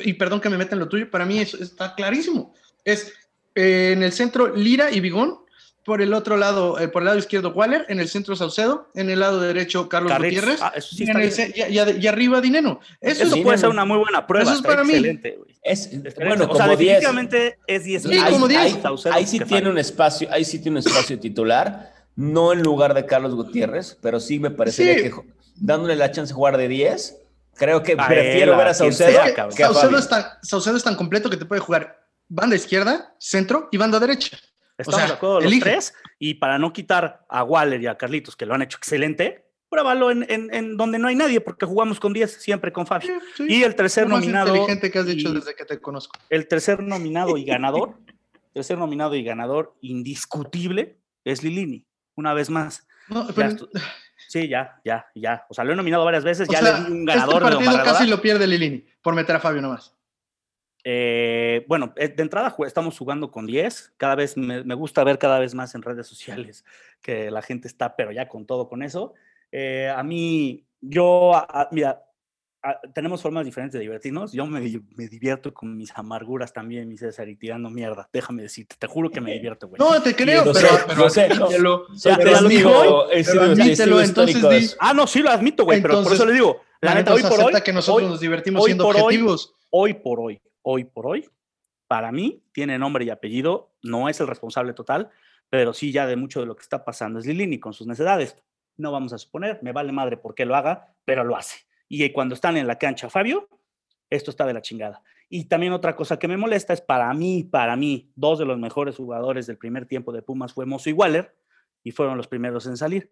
y 0.06 0.14
perdón 0.14 0.40
que 0.40 0.50
me 0.50 0.58
meta 0.58 0.76
en 0.76 0.80
lo 0.80 0.88
tuyo, 0.88 1.10
para 1.10 1.26
mí 1.26 1.40
eso 1.40 1.58
está 1.62 1.96
clarísimo. 1.96 2.54
Es 2.86 3.12
eh, 3.56 3.92
en 3.94 4.04
el 4.04 4.12
centro 4.14 4.56
Lira 4.56 4.92
y 4.92 5.00
Bigón, 5.00 5.40
por 5.84 6.02
el 6.02 6.14
otro 6.14 6.38
lado, 6.38 6.80
eh, 6.80 6.88
por 6.88 7.02
el 7.02 7.08
lado 7.08 7.18
izquierdo 7.18 7.52
Waller, 7.52 7.86
en 7.90 8.00
el 8.00 8.08
centro 8.08 8.36
Saucedo, 8.36 8.90
en 8.96 9.10
el 9.10 9.20
lado 9.20 9.40
derecho 9.42 9.90
Carlos. 9.90 10.14
Gutiérrez, 10.18 10.60
Ah, 10.62 10.72
eso 10.76 10.96
sí 10.96 11.04
y, 11.04 11.08
está 11.08 11.18
en 11.20 11.24
el 11.26 11.30
bien. 11.34 11.54
ce- 11.54 11.54
y, 11.72 11.98
y- 12.00 12.04
y 12.04 12.08
arriba 12.08 12.40
Dineno. 12.42 12.80
Eso, 13.02 13.24
Eso 13.26 13.36
es, 13.36 13.42
puede 13.44 13.58
ser 13.58 13.70
Dinero. 13.70 13.72
una 13.72 13.86
muy 13.86 13.98
buena 13.98 14.26
prueba. 14.26 14.44
Eso 14.50 14.60
es 14.60 14.66
para 14.66 14.84
mí. 14.84 14.94
excelente, 14.94 15.36
güey. 15.38 15.54
Es, 15.62 15.90
bueno, 16.16 16.46
o 16.50 16.56
sea, 16.56 16.66
como 16.66 16.78
10. 16.78 16.78
definitivamente 16.80 17.58
es 17.68 17.84
10 17.84 18.04
Sí, 18.04 18.18
como 18.32 18.48
10. 18.48 18.60
Ahí, 18.62 18.82
ahí 19.12 19.28
sí 19.28 19.40
tiene 19.40 19.70
un 19.70 19.78
espacio, 19.78 20.28
ahí 20.32 20.46
sí 20.46 20.60
tiene 20.60 20.80
un 20.80 20.86
espacio 20.88 21.20
titular, 21.20 21.94
no 22.16 22.54
en 22.54 22.62
lugar 22.64 22.94
de 22.94 23.06
Carlos 23.06 23.34
Gutiérrez, 23.36 23.98
pero 24.02 24.20
sí 24.20 24.40
me 24.40 24.52
parecería 24.52 24.96
Sí. 24.96 25.04
que 25.04 25.12
dándole 25.56 25.96
la 25.96 26.12
chance 26.12 26.32
de 26.32 26.36
jugar 26.36 26.58
de 26.58 26.68
10, 26.68 27.18
creo 27.56 27.84
que 27.84 27.94
A 27.98 28.08
prefiero 28.08 28.54
él, 28.54 28.58
ver 28.58 28.68
a 28.68 28.74
Saucedo 28.74 29.10
sea, 29.12 29.34
que 29.50 29.64
Saucedo, 29.64 29.98
es 29.98 30.10
tan, 30.10 30.24
Saucedo 30.42 30.76
es 30.78 30.84
tan 30.84 30.96
completo 30.96 31.30
que 31.30 31.38
te 31.38 31.46
puede 31.46 31.62
jugar 31.62 32.00
banda 32.28 32.56
izquierda, 32.56 33.16
centro 33.20 33.70
y 33.72 33.78
banda 33.78 34.00
derecha. 34.00 34.38
Estamos 34.78 35.00
sea, 35.02 35.08
de 35.08 35.14
acuerdo 35.14 35.36
los 35.42 35.46
elige. 35.52 35.62
tres. 35.70 35.94
Y 36.20 36.36
para 36.36 36.58
no 36.58 36.74
quitar 36.74 37.26
a 37.30 37.44
Waller 37.44 37.82
y 37.82 37.88
a 37.88 37.96
Carlitos, 37.98 38.36
que 38.36 38.46
lo 38.46 38.54
han 38.56 38.62
hecho 38.62 38.78
excelente, 38.78 39.46
pruébalo 39.70 40.12
en, 40.12 40.26
en- 40.30 40.54
en 40.54 40.78
donde 40.78 41.00
no 41.00 41.08
hay 41.08 41.16
nadie, 41.16 41.42
porque 41.42 41.66
jugamos 41.66 42.00
con 42.00 42.14
10 42.14 42.32
siempre 42.42 42.72
con 42.72 42.86
Fabio. 42.88 43.10
Sí, 43.38 43.46
Y 43.50 43.64
el 43.64 43.76
tercer 43.76 44.04
lo 44.04 44.16
más 44.16 44.22
nominado. 44.22 44.50
inteligente 44.56 44.92
que 44.92 45.00
has 45.00 45.06
dicho 45.06 45.30
y- 45.30 45.34
desde 45.36 45.56
que 45.56 45.66
te 45.66 45.80
conozco. 45.80 46.18
El 46.30 46.48
tercer 46.48 46.82
nominado 46.82 47.38
y 47.38 47.44
ganador, 47.46 47.96
tercer 48.54 48.78
nominado 48.78 49.16
y 49.16 49.24
ganador 49.24 49.76
indiscutible 49.82 50.98
es 51.26 51.44
Lilini, 51.44 51.86
una 52.16 52.34
vez 52.34 52.50
más. 52.50 52.86
No, 53.10 53.28
pero- 53.36 53.56
sí, 54.28 54.48
ya, 54.48 54.80
ya, 54.86 55.06
ya. 55.16 55.46
O 55.50 55.54
sea, 55.54 55.64
lo 55.64 55.74
he 55.74 55.76
nominado 55.76 56.06
varias 56.06 56.24
veces, 56.24 56.48
ya 56.48 56.60
sea, 56.60 56.80
le 56.80 56.86
di 56.86 56.92
un 56.92 57.00
este 57.10 57.14
ganador 57.20 57.34
de 57.36 57.40
Don 57.42 57.50
partido 57.52 57.72
Barredora. 57.72 57.92
casi 57.98 58.08
lo 58.10 58.22
pierde 58.22 58.48
Lilini 58.48 58.86
por 59.02 59.14
meter 59.16 59.36
a 59.36 59.40
Fabio 59.40 59.62
nomás. 59.62 59.94
Eh, 60.86 61.66
bueno, 61.68 61.94
eh, 61.96 62.10
de 62.10 62.24
entrada 62.24 62.56
estamos 62.68 62.98
jugando 62.98 63.32
con 63.32 63.46
10. 63.46 63.94
Cada 63.98 64.16
vez 64.16 64.36
me, 64.38 64.64
me 64.64 64.76
gusta 64.76 65.04
ver 65.04 65.18
cada 65.18 65.40
vez 65.40 65.56
más 65.56 65.76
en 65.76 65.82
redes 65.82 66.08
sociales 66.08 66.66
que 67.02 67.32
la 67.32 67.42
gente 67.42 67.68
está, 67.68 67.96
pero 67.96 68.12
ya 68.12 68.28
con 68.28 68.46
todo 68.46 68.68
con 68.68 68.84
eso. 68.84 69.14
Eh, 69.52 69.92
a 69.96 70.04
mí, 70.04 70.66
yo, 70.82 71.34
a- 71.36 71.48
a- 71.50 71.70
mira, 71.72 72.04
a- 72.64 72.80
tenemos 72.94 73.22
formas 73.22 73.46
diferentes 73.46 73.74
de 73.74 73.80
divertirnos. 73.82 74.32
Yo 74.34 74.46
me, 74.46 74.60
me 74.96 75.08
divierto 75.08 75.54
con 75.54 75.78
mis 75.78 75.92
amarguras 75.96 76.52
también, 76.52 76.88
mi 76.90 76.98
César, 76.98 77.30
y 77.30 77.36
tirando 77.36 77.70
mierda. 77.70 78.10
Déjame 78.12 78.42
decirte, 78.42 78.76
te 78.78 78.88
juro 78.88 79.10
que 79.10 79.22
me 79.22 79.32
divierto, 79.34 79.68
güey. 79.70 79.80
No, 79.80 80.02
te 80.02 80.16
creo, 80.16 80.44
lo 80.46 80.54
pero, 80.54 80.68
sé, 80.68 80.84
pero 80.88 81.00
lo 81.00 81.10
sé, 81.10 81.30
no. 81.30 81.46
admítelo, 81.46 83.08
admítelo, 83.08 84.02
entonces 84.02 84.50
di-. 84.50 84.76
Ah, 84.80 84.94
no, 84.94 85.08
sí 85.08 85.20
lo 85.22 85.30
admito, 85.30 85.64
güey, 85.66 85.82
pero 85.82 86.04
por 86.04 86.14
eso 86.14 86.26
le 86.26 86.34
digo, 86.34 86.62
la 86.82 86.96
neta, 86.96 87.14
hoy 87.14 87.22
entonces 87.22 87.40
por 87.46 87.54
hoy, 87.56 87.62
que 87.62 87.72
nosotros 87.74 88.04
hoy- 88.04 88.10
nos 88.10 88.20
divertimos 88.20 88.62
hoy 88.64 88.68
siendo 88.72 88.84
por 88.86 88.96
hoy- 88.98 89.02
objetivos. 89.04 89.56
hoy 89.70 89.94
por 89.94 90.20
hoy, 90.20 90.42
hoy 90.64 90.84
por 90.86 91.06
hoy, 91.06 91.30
para 91.88 92.12
mí 92.12 92.44
tiene 92.52 92.80
nombre 92.80 93.06
y 93.06 93.12
apellido, 93.12 93.72
no 93.84 94.10
es 94.10 94.20
el 94.20 94.28
responsable 94.28 94.74
total, 94.74 95.12
pero 95.50 95.74
sí 95.74 95.92
ya 95.92 96.08
de 96.08 96.16
mucho 96.16 96.40
de 96.40 96.48
lo 96.48 96.56
que 96.56 96.64
está 96.64 96.84
pasando 96.84 97.20
es 97.20 97.28
Lilini 97.28 97.60
con 97.60 97.74
sus 97.74 97.86
necesidades. 97.86 98.42
No 98.76 98.92
vamos 98.92 99.14
a 99.14 99.20
suponer, 99.20 99.60
me 99.62 99.72
vale 99.72 99.92
madre 99.92 100.18
por 100.18 100.34
qué 100.34 100.46
lo 100.46 100.56
haga, 100.56 100.96
pero 101.06 101.24
lo 101.24 101.36
hace. 101.36 101.68
Y 101.88 102.10
cuando 102.12 102.34
están 102.34 102.58
en 102.58 102.66
la 102.66 102.80
cancha, 102.80 103.10
Fabio, 103.10 103.48
esto 104.10 104.32
está 104.32 104.48
de 104.48 104.54
la 104.54 104.62
chingada. 104.62 105.04
Y 105.30 105.46
también 105.46 105.74
otra 105.74 105.96
cosa 105.96 106.18
que 106.18 106.28
me 106.28 106.38
molesta 106.38 106.74
es 106.74 106.82
para 106.82 107.14
mí, 107.14 107.44
para 107.44 107.76
mí, 107.76 108.12
dos 108.16 108.40
de 108.40 108.46
los 108.46 108.58
mejores 108.58 108.96
jugadores 108.96 109.46
del 109.46 109.58
primer 109.58 109.86
tiempo 109.86 110.12
de 110.12 110.24
Pumas 110.24 110.54
fue 110.54 110.66
Mozo 110.66 110.90
y 110.90 110.94
Waller, 110.94 111.36
y 111.84 111.92
fueron 111.92 112.18
los 112.18 112.28
primeros 112.28 112.66
en 112.66 112.78
salir. 112.78 113.12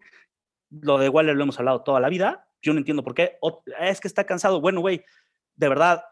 Lo 0.69 0.97
de 0.97 1.09
Waller 1.09 1.35
lo 1.35 1.43
hemos 1.43 1.59
hablado 1.59 1.83
toda 1.83 1.99
la 1.99 2.09
vida, 2.09 2.47
yo 2.61 2.73
no 2.73 2.79
entiendo 2.79 3.03
por 3.03 3.13
qué. 3.13 3.37
Es 3.79 3.99
que 3.99 4.07
está 4.07 4.23
cansado. 4.23 4.61
Bueno, 4.61 4.81
güey, 4.81 5.03
de 5.55 5.69
verdad, 5.69 6.03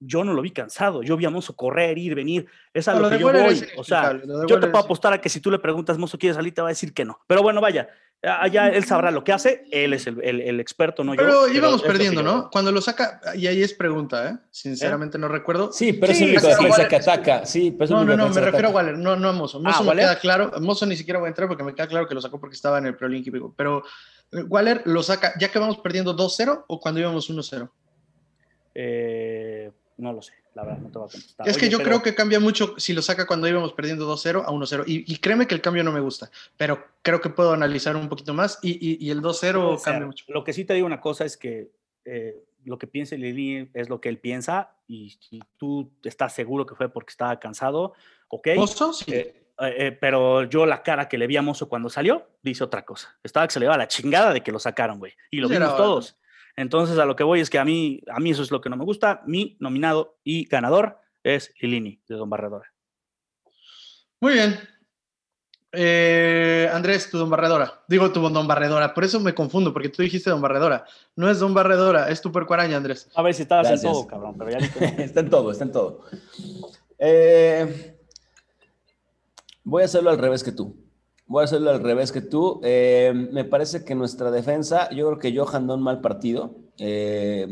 yo 0.00 0.24
no 0.24 0.32
lo 0.32 0.42
vi 0.42 0.50
cansado. 0.50 1.02
Yo 1.02 1.16
vi 1.16 1.26
a 1.26 1.30
Mozo 1.30 1.54
correr, 1.54 1.96
ir, 1.98 2.14
venir. 2.14 2.46
Es 2.74 2.88
a 2.88 2.94
No, 2.94 3.00
lo, 3.00 3.04
lo 3.10 3.16
que 3.16 3.18
yo 3.22 3.32
voy. 3.32 3.64
O 3.76 3.84
sea, 3.84 4.18
yo 4.48 4.58
te 4.58 4.66
puedo 4.68 4.84
apostar 4.84 5.12
a 5.12 5.20
que 5.20 5.28
si 5.28 5.40
tú 5.40 5.50
le 5.50 5.58
preguntas, 5.58 5.98
Mozo, 5.98 6.18
¿quiere 6.18 6.34
salir? 6.34 6.54
Te 6.54 6.62
va 6.62 6.68
a 6.68 6.70
decir 6.70 6.92
que 6.94 7.04
no. 7.04 7.20
Pero 7.26 7.42
bueno, 7.42 7.60
vaya, 7.60 7.88
allá 8.22 8.68
él 8.68 8.84
sabrá 8.84 9.10
lo 9.10 9.22
que 9.24 9.32
hace. 9.32 9.64
Él 9.70 9.92
es 9.92 10.06
el, 10.06 10.22
el- 10.24 10.40
el 10.40 10.58
experto, 10.60 11.04
no 11.04 11.14
yo. 11.14 11.20
Pero 11.22 11.48
íbamos 11.48 11.82
perdiendo, 11.82 12.22
¿no? 12.22 12.48
Cuando 12.50 12.72
lo 12.72 12.80
saca, 12.80 13.20
y 13.34 13.46
ahí 13.46 13.62
es 13.62 13.74
pregunta, 13.74 14.28
¿eh? 14.30 14.36
Sinceramente 14.50 15.18
no 15.18 15.28
recuerdo. 15.28 15.70
Sí, 15.72 15.92
pero 15.92 16.12
es 16.12 16.20
el 16.22 16.28
único 16.30 16.42
pero 16.42 16.56
defensa 16.56 16.88
que 16.88 16.96
ataca. 16.96 17.44
Sí, 17.46 17.70
pero 17.72 17.84
es 17.84 17.90
No, 17.90 18.04
no, 18.04 18.16
no, 18.16 18.28
me 18.30 18.40
refiero 18.40 18.68
a. 18.68 18.72
Waller, 18.72 18.96
no, 18.98 19.16
no 19.16 19.28
a 19.28 19.32
Mozo. 19.32 19.60
Mozo 19.60 19.82
me 19.82 19.88
¿Waller? 19.90 20.04
queda 20.06 20.18
claro, 20.18 20.52
Mozo 20.60 20.86
ni 20.86 20.96
siquiera 20.96 21.18
voy 21.20 21.26
a 21.26 21.30
entrar 21.30 21.46
porque 21.48 21.62
me 21.64 21.74
queda 21.74 21.86
claro 21.88 22.06
que 22.08 22.14
lo 22.14 22.20
sacó 22.22 22.40
porque 22.40 22.54
estaba 22.56 22.78
en 22.78 22.86
el 22.86 22.96
preolímpico, 22.96 23.52
pero 23.56 23.82
eh, 24.32 24.42
Waller 24.44 24.82
lo 24.86 25.02
saca 25.02 25.34
ya 25.38 25.50
que 25.50 25.58
vamos 25.58 25.78
perdiendo 25.78 26.16
2-0 26.16 26.64
o 26.68 26.80
cuando 26.80 27.00
íbamos 27.00 27.28
1-0. 27.30 27.68
Eh, 28.74 29.70
no 30.00 30.12
lo 30.12 30.22
sé, 30.22 30.32
la 30.54 30.64
verdad, 30.64 30.78
no 30.80 30.88
te 30.90 30.98
voy 30.98 31.08
a 31.08 31.12
contestar. 31.12 31.48
Es 31.48 31.56
que 31.56 31.66
Oye, 31.66 31.72
yo 31.72 31.78
pero- 31.78 31.88
creo 31.90 32.02
que 32.02 32.14
cambia 32.14 32.40
mucho 32.40 32.74
si 32.78 32.92
lo 32.92 33.02
saca 33.02 33.26
cuando 33.26 33.46
íbamos 33.48 33.72
perdiendo 33.72 34.06
2-0 34.06 34.42
a 34.44 34.50
1-0. 34.50 34.84
Y, 34.86 35.12
y 35.12 35.16
créeme 35.18 35.46
que 35.46 35.54
el 35.54 35.60
cambio 35.60 35.84
no 35.84 35.92
me 35.92 36.00
gusta, 36.00 36.30
pero 36.56 36.82
creo 37.02 37.20
que 37.20 37.30
puedo 37.30 37.52
analizar 37.52 37.96
un 37.96 38.08
poquito 38.08 38.34
más 38.34 38.58
y, 38.62 38.70
y- 38.72 38.98
y 39.06 39.10
el 39.10 39.20
2-0 39.22 39.62
Puede 39.64 39.78
ser. 39.78 39.84
cambia 39.92 40.06
mucho. 40.06 40.24
Lo 40.28 40.42
que 40.44 40.52
sí 40.52 40.64
te 40.64 40.74
digo 40.74 40.86
una 40.86 41.00
cosa 41.00 41.24
es 41.24 41.36
que 41.36 41.70
eh, 42.04 42.42
lo 42.64 42.78
que 42.78 42.86
piensa 42.86 43.14
Lili 43.16 43.70
es 43.74 43.88
lo 43.88 44.00
que 44.00 44.08
él 44.08 44.18
piensa 44.18 44.70
y 44.88 45.16
tú 45.56 45.90
estás 46.04 46.34
seguro 46.34 46.66
que 46.66 46.74
fue 46.74 46.88
porque 46.88 47.10
estaba 47.10 47.38
cansado, 47.38 47.92
ok. 48.28 48.48
Mozo, 48.56 48.92
sí. 48.92 49.12
Eh, 49.12 49.36
eh, 49.62 49.74
eh, 49.78 49.92
pero 49.92 50.44
yo 50.44 50.64
la 50.66 50.82
cara 50.82 51.06
que 51.08 51.18
le 51.18 51.26
vi 51.26 51.36
a 51.36 51.42
Mozo 51.42 51.68
cuando 51.68 51.88
salió 51.90 52.26
dice 52.42 52.64
otra 52.64 52.84
cosa. 52.84 53.14
Estaba 53.22 53.46
que 53.46 53.52
se 53.52 53.60
le 53.60 53.66
iba 53.66 53.76
la 53.76 53.86
chingada 53.88 54.32
de 54.32 54.42
que 54.42 54.50
lo 54.52 54.58
sacaron, 54.58 54.98
güey. 54.98 55.12
Y 55.30 55.38
lo 55.38 55.48
vimos 55.48 55.76
todos. 55.76 56.16
Entonces 56.56 56.98
a 56.98 57.04
lo 57.04 57.16
que 57.16 57.24
voy 57.24 57.40
es 57.40 57.50
que 57.50 57.58
a 57.58 57.64
mí, 57.64 58.00
a 58.08 58.20
mí 58.20 58.30
eso 58.30 58.42
es 58.42 58.50
lo 58.50 58.60
que 58.60 58.70
no 58.70 58.76
me 58.76 58.84
gusta. 58.84 59.22
Mi 59.26 59.56
nominado 59.60 60.18
y 60.24 60.46
ganador 60.46 60.98
es 61.22 61.52
Lilini 61.60 62.00
de 62.08 62.16
Don 62.16 62.30
Barredora. 62.30 62.72
Muy 64.20 64.34
bien. 64.34 64.58
Eh, 65.72 66.68
Andrés, 66.72 67.08
tu 67.10 67.16
don 67.16 67.30
barredora. 67.30 67.84
Digo 67.86 68.10
tu 68.10 68.20
don 68.28 68.46
barredora, 68.46 68.92
por 68.92 69.04
eso 69.04 69.20
me 69.20 69.34
confundo, 69.34 69.72
porque 69.72 69.88
tú 69.88 70.02
dijiste 70.02 70.28
don 70.28 70.42
barredora. 70.42 70.84
No 71.14 71.30
es 71.30 71.38
don 71.38 71.54
barredora, 71.54 72.10
es 72.10 72.20
tu 72.20 72.32
puerco 72.32 72.54
araña, 72.54 72.76
Andrés. 72.76 73.08
A 73.14 73.22
ver 73.22 73.34
si 73.34 73.42
estabas 73.42 73.66
en 73.66 73.72
Gracias. 73.72 73.92
todo, 73.92 74.06
cabrón, 74.06 74.36
pero 74.36 74.50
ya 74.50 74.58
está 74.98 75.20
en 75.20 75.30
todo, 75.30 75.52
está 75.52 75.64
en 75.64 75.72
todo. 75.72 76.04
Eh, 76.98 77.96
voy 79.62 79.82
a 79.82 79.86
hacerlo 79.86 80.10
al 80.10 80.18
revés 80.18 80.42
que 80.42 80.52
tú. 80.52 80.76
Voy 81.30 81.42
a 81.42 81.44
hacerlo 81.44 81.70
al 81.70 81.80
revés 81.80 82.10
que 82.10 82.22
tú. 82.22 82.60
Eh, 82.64 83.12
me 83.30 83.44
parece 83.44 83.84
que 83.84 83.94
nuestra 83.94 84.32
defensa, 84.32 84.90
yo 84.90 85.06
creo 85.06 85.18
que 85.20 85.36
Johan 85.38 85.68
da 85.68 85.74
un 85.76 85.82
mal 85.82 86.00
partido. 86.00 86.56
Eh, 86.76 87.46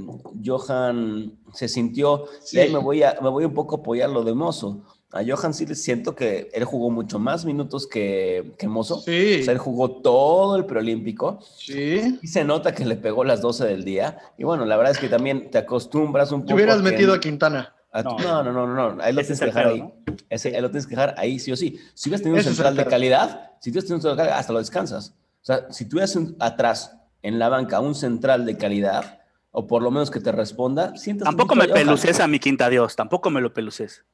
Johan 0.45 1.39
se 1.53 1.69
sintió, 1.69 2.25
Sí. 2.43 2.59
ahí 2.59 2.73
me 2.73 2.81
voy, 2.81 3.05
a, 3.05 3.17
me 3.23 3.29
voy 3.29 3.45
un 3.45 3.55
poco 3.55 3.77
a 3.77 3.79
apoyar 3.79 4.11
lo 4.11 4.25
de 4.25 4.35
Mozo. 4.35 4.81
A 5.13 5.23
Johan 5.25 5.55
sí 5.55 5.65
le 5.65 5.75
siento 5.77 6.15
que 6.17 6.51
él 6.53 6.65
jugó 6.65 6.91
mucho 6.91 7.19
más 7.21 7.45
minutos 7.45 7.87
que, 7.87 8.53
que 8.59 8.67
Mozo. 8.67 9.01
Sí, 9.01 9.39
O 9.41 9.45
sea, 9.45 9.53
él 9.53 9.59
jugó 9.59 9.91
todo 10.03 10.57
el 10.57 10.67
preolímpico. 10.67 11.39
sí. 11.57 12.19
Y 12.21 12.27
se 12.27 12.43
nota 12.45 12.75
que 12.75 12.85
le 12.85 12.97
pegó 12.97 13.23
las 13.23 13.41
12 13.41 13.65
del 13.65 13.85
día. 13.85 14.19
Y 14.37 14.43
bueno, 14.45 14.65
la 14.67 14.77
verdad 14.77 14.93
es 14.93 14.99
que 14.99 15.09
también 15.09 15.51
te 15.51 15.59
acostumbras 15.59 16.33
un 16.33 16.41
poco. 16.41 16.49
Te 16.49 16.55
hubieras 16.55 16.81
a 16.81 16.83
metido 16.83 17.15
a 17.15 17.21
Quintana. 17.21 17.75
No. 17.95 18.19
No, 18.19 18.43
no, 18.43 18.53
no, 18.53 18.67
no, 18.95 19.03
Ahí 19.03 19.13
lo 19.13 19.21
tienes 19.23 19.31
es 19.31 19.41
que 19.41 19.47
dejar 19.47 19.67
ahí. 19.69 19.85
Ese, 20.29 20.55
ahí 20.55 20.61
lo 20.61 20.71
tienes 20.71 20.87
que 20.87 20.91
dejar 20.95 21.15
ahí, 21.19 21.39
sí 21.39 21.51
o 21.53 21.57
sí. 21.57 21.79
Si 21.95 22.09
hubieras 22.09 22.23
tenido 22.23 22.39
un 22.39 22.45
central 22.45 22.77
de 22.77 22.85
calidad, 22.87 23.53
si 23.61 23.71
tú 23.71 23.75
hubieras 23.79 23.85
tenido 23.89 23.97
un 23.97 24.03
central 24.03 24.17
de 24.17 24.23
calidad, 24.23 24.39
hasta 24.39 24.53
lo 24.53 24.59
descansas. 24.59 25.15
O 25.41 25.45
sea, 25.45 25.73
si 25.73 25.89
tuvieras 25.89 26.15
un- 26.17 26.37
atrás 26.39 26.97
en 27.23 27.39
la 27.39 27.49
banca 27.49 27.81
un 27.81 27.95
central 27.95 28.45
de 28.45 28.57
calidad, 28.59 29.21
o 29.51 29.67
por 29.67 29.83
lo 29.83 29.91
menos 29.91 30.11
que 30.11 30.21
te 30.21 30.31
responda, 30.31 30.95
sientas. 30.97 31.25
Tampoco 31.27 31.55
me 31.55 31.67
peluces 31.69 32.21
a 32.21 32.27
mi 32.29 32.39
quinta 32.39 32.69
Dios, 32.69 32.95
tampoco 32.95 33.31
me 33.31 33.41
lo 33.41 33.53
peluces. 33.55 34.05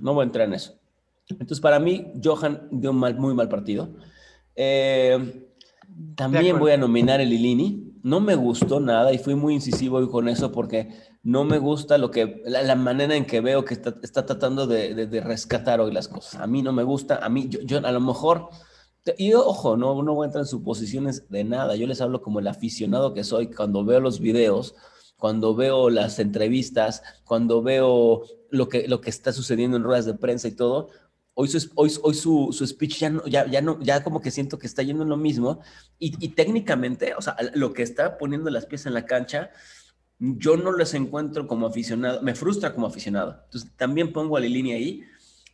No 0.00 0.14
voy 0.14 0.22
a 0.22 0.26
entrar 0.26 0.46
en 0.46 0.54
eso. 0.54 0.78
Entonces, 1.28 1.60
para 1.60 1.78
mí, 1.80 2.12
Johan 2.22 2.68
dio 2.70 2.90
un 2.92 2.98
mal, 2.98 3.16
muy 3.16 3.34
mal 3.34 3.48
partido. 3.48 3.88
Eh, 4.54 5.48
también 6.16 6.58
voy 6.58 6.72
a 6.72 6.76
nominar 6.76 7.20
el 7.20 7.32
Ilini. 7.32 7.92
No 8.02 8.20
me 8.20 8.34
gustó 8.34 8.80
nada 8.80 9.12
y 9.12 9.18
fui 9.18 9.34
muy 9.34 9.54
incisivo 9.54 9.96
hoy 9.98 10.08
con 10.08 10.28
eso 10.28 10.52
porque 10.52 10.90
no 11.22 11.44
me 11.44 11.58
gusta 11.58 11.96
lo 11.96 12.10
que, 12.10 12.42
la, 12.44 12.62
la 12.62 12.74
manera 12.74 13.16
en 13.16 13.24
que 13.24 13.40
veo 13.40 13.64
que 13.64 13.72
está, 13.74 13.94
está 14.02 14.26
tratando 14.26 14.66
de, 14.66 14.94
de- 14.94 15.06
de 15.06 15.20
rescatar 15.22 15.80
hoy 15.80 15.90
las 15.92 16.08
cosas. 16.08 16.40
A 16.40 16.46
mí 16.46 16.60
no 16.62 16.72
me 16.72 16.82
gusta, 16.82 17.16
a 17.24 17.28
mí, 17.30 17.48
yo, 17.48 17.60
yo 17.62 17.78
a 17.78 17.92
lo 17.92 18.00
mejor, 18.00 18.48
y 19.18 19.32
ojo, 19.34 19.76
no, 19.76 20.02
no 20.02 20.14
voy 20.14 20.24
a 20.24 20.26
entrar 20.26 20.42
en 20.42 20.48
suposiciones 20.48 21.28
de 21.30 21.44
nada. 21.44 21.76
Yo 21.76 21.86
les 21.86 22.00
hablo 22.02 22.20
como 22.20 22.40
el 22.40 22.46
aficionado 22.48 23.14
que 23.14 23.24
soy 23.24 23.46
cuando 23.48 23.84
veo 23.84 24.00
los 24.00 24.20
videos, 24.20 24.74
cuando 25.16 25.54
veo 25.54 25.88
las 25.88 26.18
entrevistas, 26.18 27.02
cuando 27.24 27.62
veo 27.62 28.22
lo 28.50 28.68
que, 28.68 28.86
lo 28.88 29.00
que 29.00 29.08
está 29.10 29.32
sucediendo 29.32 29.76
en 29.78 29.82
ruedas 29.84 30.04
de 30.04 30.14
prensa 30.14 30.48
y 30.48 30.52
todo. 30.52 30.88
Hoy 31.34 31.48
su, 31.48 31.70
hoy, 31.74 31.92
hoy 32.02 32.14
su, 32.14 32.50
su 32.52 32.66
speech 32.66 32.98
ya, 32.98 33.10
no, 33.10 33.26
ya, 33.26 33.46
ya, 33.46 33.60
no, 33.60 33.80
ya 33.80 34.02
como 34.04 34.20
que 34.20 34.30
siento 34.30 34.58
que 34.58 34.66
está 34.66 34.82
yendo 34.82 35.02
en 35.02 35.08
lo 35.08 35.16
mismo. 35.16 35.60
Y, 35.98 36.14
y 36.24 36.28
técnicamente, 36.30 37.14
o 37.14 37.22
sea, 37.22 37.36
lo 37.54 37.72
que 37.72 37.82
está 37.82 38.18
poniendo 38.18 38.50
las 38.50 38.66
piezas 38.66 38.86
en 38.86 38.94
la 38.94 39.06
cancha, 39.06 39.50
yo 40.18 40.56
no 40.56 40.72
les 40.72 40.94
encuentro 40.94 41.46
como 41.46 41.66
aficionado, 41.66 42.22
me 42.22 42.34
frustra 42.34 42.72
como 42.72 42.86
aficionado. 42.86 43.40
Entonces 43.44 43.70
también 43.76 44.12
pongo 44.12 44.36
a 44.36 44.40
Lilini 44.40 44.72
ahí. 44.72 45.02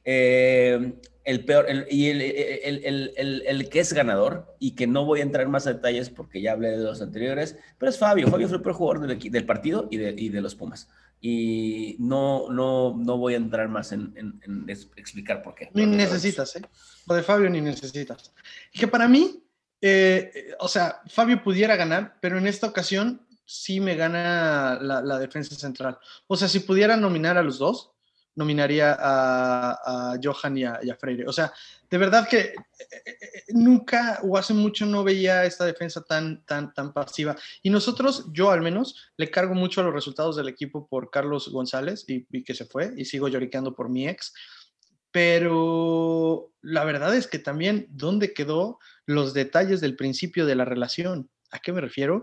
Eh, 0.04 1.00
el 1.30 1.44
peor, 1.44 1.66
el, 1.68 1.86
y 1.90 2.08
el, 2.08 2.20
el, 2.20 3.42
el, 3.46 3.68
que 3.68 3.80
es 3.80 3.92
ganador, 3.92 4.54
y 4.58 4.72
que 4.72 4.86
no 4.86 5.04
voy 5.04 5.20
a 5.20 5.22
entrar 5.22 5.48
más 5.48 5.66
a 5.66 5.74
detalles 5.74 6.10
porque 6.10 6.40
ya 6.40 6.52
hablé 6.52 6.70
de 6.70 6.78
los 6.78 7.00
anteriores, 7.00 7.56
pero 7.78 7.90
es 7.90 7.98
Fabio. 7.98 8.28
Fabio 8.28 8.48
fue 8.48 8.56
el 8.56 8.62
peor 8.62 8.74
jugador 8.74 9.06
del, 9.06 9.18
del 9.18 9.46
partido 9.46 9.88
y 9.90 9.96
de, 9.96 10.14
y 10.16 10.28
de, 10.28 10.40
los 10.40 10.54
Pumas. 10.54 10.88
Y 11.20 11.96
no, 11.98 12.50
no, 12.50 12.96
no 12.96 13.16
voy 13.18 13.34
a 13.34 13.36
entrar 13.38 13.68
más 13.68 13.92
en, 13.92 14.12
en, 14.16 14.40
en 14.42 14.68
explicar 14.68 15.42
por 15.42 15.54
qué. 15.54 15.70
Ni 15.74 15.86
necesitas, 15.86 16.56
¿eh? 16.56 16.62
Lo 17.06 17.14
de 17.14 17.22
Fabio 17.22 17.48
ni 17.50 17.60
necesitas. 17.60 18.32
Que 18.72 18.88
para 18.88 19.06
mí, 19.06 19.42
eh, 19.80 20.54
o 20.58 20.68
sea, 20.68 21.02
Fabio 21.08 21.42
pudiera 21.42 21.76
ganar, 21.76 22.16
pero 22.20 22.38
en 22.38 22.46
esta 22.46 22.66
ocasión 22.66 23.26
sí 23.44 23.80
me 23.80 23.96
gana 23.96 24.78
la, 24.80 25.02
la, 25.02 25.18
defensa 25.18 25.54
central. 25.54 25.98
O 26.26 26.36
sea, 26.36 26.48
si 26.48 26.60
pudiera 26.60 26.96
nominar 26.96 27.36
a 27.36 27.42
los 27.42 27.58
dos, 27.58 27.92
nominaría 28.40 28.96
a, 28.98 30.12
a 30.12 30.18
Johan 30.22 30.56
y 30.56 30.64
a, 30.64 30.80
y 30.82 30.90
a, 30.90 30.96
Freire. 30.96 31.26
O 31.28 31.32
sea, 31.32 31.52
de 31.90 31.98
verdad 31.98 32.26
que 32.26 32.38
eh, 32.38 32.54
eh, 33.04 33.44
nunca 33.50 34.18
o 34.22 34.38
hace 34.38 34.54
mucho 34.54 34.86
no 34.86 35.04
veía 35.04 35.44
esta 35.44 35.66
defensa 35.66 36.02
tan, 36.02 36.42
tan, 36.46 36.72
tan 36.72 36.92
pasiva. 36.92 37.36
Y 37.62 37.68
nosotros, 37.68 38.26
yo 38.32 38.50
al 38.50 38.62
menos, 38.62 39.12
le 39.18 39.30
cargo 39.30 39.54
mucho 39.54 39.82
a 39.82 39.84
los 39.84 39.92
resultados 39.92 40.36
del 40.36 40.48
equipo 40.48 40.88
por 40.88 41.10
Carlos 41.10 41.50
González 41.50 42.04
y, 42.08 42.26
y 42.30 42.42
que 42.42 42.54
se 42.54 42.64
fue, 42.64 42.92
y 42.96 43.04
sigo 43.04 43.28
lloriqueando 43.28 43.74
por 43.74 43.90
mi 43.90 44.08
ex. 44.08 44.32
Pero 45.12 46.52
la 46.62 46.84
verdad 46.84 47.14
es 47.14 47.26
que 47.26 47.38
también, 47.38 47.86
¿dónde 47.90 48.32
quedó 48.32 48.78
los 49.04 49.34
detalles 49.34 49.80
del 49.80 49.96
principio 49.96 50.46
de 50.46 50.54
la 50.54 50.64
relación? 50.64 51.28
¿A 51.50 51.58
qué 51.58 51.72
me 51.72 51.80
refiero? 51.80 52.22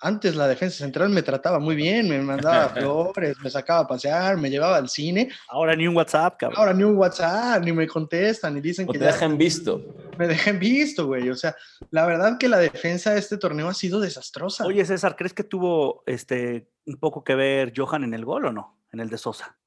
Antes 0.00 0.36
la 0.36 0.46
defensa 0.46 0.78
central 0.78 1.10
me 1.10 1.22
trataba 1.22 1.58
muy 1.58 1.74
bien, 1.74 2.08
me 2.08 2.20
mandaba 2.20 2.68
flores, 2.76 3.36
me 3.42 3.50
sacaba 3.50 3.80
a 3.80 3.86
pasear, 3.86 4.36
me 4.36 4.48
llevaba 4.48 4.76
al 4.76 4.88
cine. 4.88 5.28
Ahora 5.48 5.74
ni 5.74 5.88
un 5.88 5.96
WhatsApp, 5.96 6.36
cabrón. 6.38 6.58
Ahora 6.58 6.72
ni 6.72 6.84
un 6.84 6.96
WhatsApp, 6.96 7.64
ni 7.64 7.72
me 7.72 7.86
contestan, 7.86 8.54
ni 8.54 8.60
dicen 8.60 8.88
o 8.88 8.92
que 8.92 8.98
te 8.98 9.04
ya 9.04 9.12
dejan 9.12 9.36
visto. 9.36 9.82
me 10.16 10.28
dejan 10.28 10.58
visto, 10.58 11.06
güey. 11.06 11.28
O 11.30 11.34
sea, 11.34 11.56
la 11.90 12.06
verdad 12.06 12.38
que 12.38 12.48
la 12.48 12.58
defensa 12.58 13.12
de 13.12 13.18
este 13.18 13.38
torneo 13.38 13.68
ha 13.68 13.74
sido 13.74 14.00
desastrosa. 14.00 14.64
Oye, 14.66 14.84
César, 14.84 15.16
¿crees 15.16 15.34
que 15.34 15.44
tuvo 15.44 16.04
este 16.06 16.70
un 16.86 16.96
poco 16.98 17.24
que 17.24 17.34
ver 17.34 17.72
Johan 17.76 18.04
en 18.04 18.14
el 18.14 18.24
gol 18.24 18.46
o 18.46 18.52
no? 18.52 18.80
En 18.92 19.00
el 19.00 19.10
de 19.10 19.18
Sosa. 19.18 19.58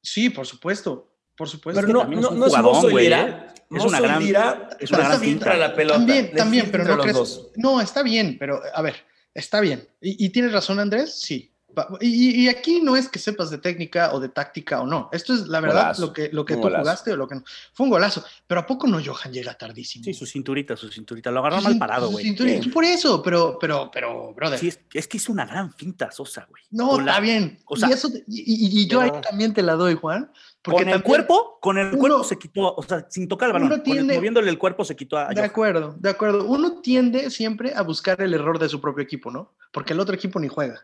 Sí, 0.00 0.30
por 0.30 0.46
supuesto. 0.46 1.10
Por 1.36 1.48
supuesto. 1.48 1.80
Pero 1.80 1.92
no, 1.92 2.04
no, 2.04 2.30
no 2.30 2.46
es 2.46 2.58
Mozo 2.58 2.88
Lira. 2.90 3.52
Es 3.70 3.84
una 3.84 4.00
gran, 4.00 4.22
Lira, 4.22 4.68
es 4.78 4.90
una 4.90 5.08
gran 5.08 5.20
filtra 5.20 5.56
la 5.56 5.74
pelota. 5.74 5.98
También, 5.98 6.32
también, 6.32 6.68
pero 6.70 6.84
no 6.84 6.96
los 6.96 7.02
crees. 7.02 7.16
dos. 7.16 7.50
No, 7.56 7.80
está 7.80 8.02
bien, 8.02 8.36
pero 8.38 8.60
a 8.72 8.82
ver, 8.82 8.94
está 9.34 9.60
bien. 9.60 9.86
Y, 10.00 10.28
tienes 10.30 10.52
razón, 10.52 10.78
Andrés, 10.78 11.20
sí. 11.20 11.53
Y, 12.00 12.44
y, 12.44 12.48
aquí 12.48 12.80
no 12.80 12.96
es 12.96 13.08
que 13.08 13.18
sepas 13.18 13.50
de 13.50 13.58
técnica 13.58 14.12
o 14.12 14.20
de 14.20 14.28
táctica 14.28 14.80
o 14.80 14.86
no. 14.86 15.08
Esto 15.12 15.34
es 15.34 15.48
la 15.48 15.60
verdad 15.60 15.82
Golazo. 15.82 16.06
lo 16.06 16.12
que, 16.12 16.28
lo 16.32 16.44
que 16.44 16.54
tú 16.54 16.60
golazo. 16.62 16.82
jugaste 16.82 17.12
o 17.12 17.16
lo 17.16 17.26
que 17.28 17.34
no. 17.36 17.44
Fue 17.72 17.84
un 17.84 17.90
golazo. 17.90 18.24
Pero 18.46 18.60
¿a 18.60 18.66
poco 18.66 18.86
no 18.86 18.98
Johan 19.04 19.32
llega 19.32 19.54
tardísimo? 19.54 20.04
Sí, 20.04 20.14
su 20.14 20.26
cinturita, 20.26 20.76
su 20.76 20.88
cinturita. 20.90 21.30
Lo 21.30 21.40
agarró 21.40 21.58
Su 21.58 21.64
mal 21.64 21.78
parado, 21.78 22.10
güey. 22.10 22.34
Por 22.72 22.84
eso, 22.84 23.22
pero, 23.22 23.58
pero, 23.60 23.90
pero, 23.92 24.32
brother. 24.34 24.58
Sí, 24.58 24.68
es, 24.68 24.80
es 24.92 25.08
que 25.08 25.16
hizo 25.16 25.32
una 25.32 25.46
gran 25.46 25.72
finta 25.72 26.10
Sosa, 26.10 26.46
güey. 26.48 26.62
no, 26.70 26.90
Con 26.90 27.04
la- 27.06 27.12
está 27.12 27.20
bien. 27.22 27.58
o 27.66 27.76
sea, 27.76 27.88
y, 27.88 27.92
eso, 27.92 28.10
te- 28.10 28.24
y, 28.26 28.40
y- 28.40 28.80
y 28.82 28.86
yo 28.86 29.00
ahí 29.00 29.10
también 29.22 29.52
te 29.54 29.62
la 29.62 29.74
doy, 29.74 29.94
Juan. 29.94 30.30
Porque 30.62 30.78
Con 30.84 30.88
el 30.88 30.94
también- 30.94 31.02
cuerpo, 31.26 31.58
con 31.60 31.76
el 31.78 31.88
uno- 31.88 31.98
cuerpo 31.98 32.24
se 32.24 32.38
quitó, 32.38 32.74
o 32.74 32.82
sea, 32.82 33.06
sin 33.10 33.28
tocar 33.28 33.48
el 33.48 33.52
balón, 33.52 33.82
el- 33.84 34.04
moviéndole 34.06 34.48
el 34.50 34.56
cuerpo 34.58 34.82
se 34.84 34.96
quitó 34.96 35.18
a 35.18 35.28
De 35.28 35.34
Johan. 35.34 35.44
acuerdo, 35.50 35.94
de 35.98 36.08
acuerdo. 36.08 36.44
Uno 36.46 36.80
tiende 36.80 37.30
siempre 37.30 37.74
a 37.74 37.82
buscar 37.82 38.20
el 38.22 38.32
error 38.32 38.58
de 38.58 38.70
su 38.70 38.80
propio 38.80 39.04
equipo, 39.04 39.30
¿no? 39.30 39.52
Porque 39.72 39.92
el 39.92 40.00
otro 40.00 40.14
equipo 40.14 40.40
ni 40.40 40.48
juega. 40.48 40.80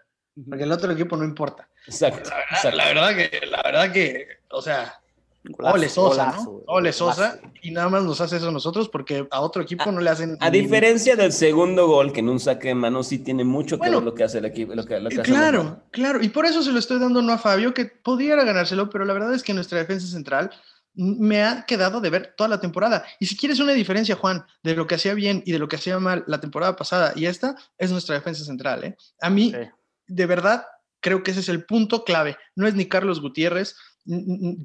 Porque 0.49 0.65
el 0.65 0.73
otro 0.73 0.91
equipo 0.93 1.17
no 1.17 1.25
importa. 1.25 1.69
Exacto. 1.87 2.31
La 2.31 2.37
verdad, 2.37 2.51
exacto. 2.53 2.77
la 2.77 2.85
verdad 2.87 3.17
que, 3.17 3.47
la 3.47 3.63
verdad 3.63 3.93
que, 3.93 4.27
o 4.51 4.63
sea, 4.63 4.95
Golazo, 5.43 5.75
ole 5.75 5.89
Sosa, 5.89 6.25
golazo, 6.27 6.43
¿no? 6.45 6.63
Ole 6.67 6.93
Sosa, 6.93 7.29
golazo. 7.37 7.53
y 7.63 7.71
nada 7.71 7.89
más 7.89 8.03
nos 8.05 8.21
hace 8.21 8.37
eso 8.37 8.49
a 8.49 8.53
nosotros 8.53 8.91
porque 8.91 9.27
a 9.31 9.41
otro 9.41 9.63
equipo 9.63 9.91
no 9.91 10.01
le 10.01 10.11
hacen. 10.11 10.37
A 10.39 10.51
ni- 10.51 10.61
diferencia 10.61 11.17
del 11.17 11.33
segundo 11.33 11.87
gol, 11.87 12.13
que 12.13 12.21
en 12.21 12.29
un 12.29 12.39
saque 12.39 12.69
de 12.69 12.75
mano 12.75 13.03
sí 13.03 13.19
tiene 13.21 13.43
mucho 13.45 13.77
que 13.77 13.81
Bueno, 13.81 13.97
ver 13.99 14.05
lo 14.05 14.15
que 14.15 14.25
hace 14.25 14.37
el 14.39 14.45
equipo. 14.45 14.75
Lo 14.75 14.85
que, 14.85 15.01
lo 15.01 15.09
que 15.09 15.17
Eh, 15.17 15.21
hace. 15.23 15.31
Claro, 15.33 15.83
claro, 15.93 16.23
y 16.23 16.29
por 16.29 16.45
eso 16.45 16.63
se 16.63 16.73
lo 16.73 16.79
estoy 16.79 16.99
dando 17.01 17.23
no 17.23 17.33
a 17.33 17.39
Fabio, 17.39 17.73
que 17.73 17.87
pudiera 17.87 18.45
ganárselo, 18.45 18.91
pero 18.91 19.07
la 19.07 19.15
verdad 19.15 19.33
es 19.35 19.43
que 19.43 19.55
nuestra 19.55 19.79
defensa 19.79 20.07
central 20.07 20.51
me 20.95 21.43
ha 21.43 21.65
quedado 21.65 22.03
de 22.03 22.11
ver 22.11 22.35
toda 22.37 22.49
la 22.49 22.61
temporada. 22.61 23.05
Y 23.19 23.25
si 23.27 23.35
quieres 23.37 23.61
una 23.61 23.73
diferencia, 23.73 24.17
Juan, 24.17 24.45
de 24.63 24.75
lo 24.75 24.87
que 24.87 24.97
hacía 24.97 25.15
bien 25.15 25.43
y 25.47 25.53
de 25.53 25.59
lo 25.59 25.69
que 25.69 25.77
hacía 25.77 25.99
mal 25.99 26.23
la 26.27 26.41
temporada 26.41 26.77
pasada 26.77 27.13
y 27.17 27.25
esta, 27.25 27.55
es 27.79 27.91
nuestra 27.93 28.15
defensa 28.17 28.45
central. 28.45 28.85
¿eh? 28.85 28.97
A 29.23 29.31
mí, 29.31 29.53
Sí. 29.53 29.71
De 30.11 30.27
verdad, 30.27 30.67
creo 31.01 31.23
que 31.23 31.31
ese 31.31 31.41
es 31.41 31.49
el 31.49 31.65
punto 31.65 32.05
clave. 32.05 32.37
No 32.57 32.67
es 32.67 32.75
ni 32.75 32.87
Carlos 32.87 33.21
Gutiérrez, 33.21 33.77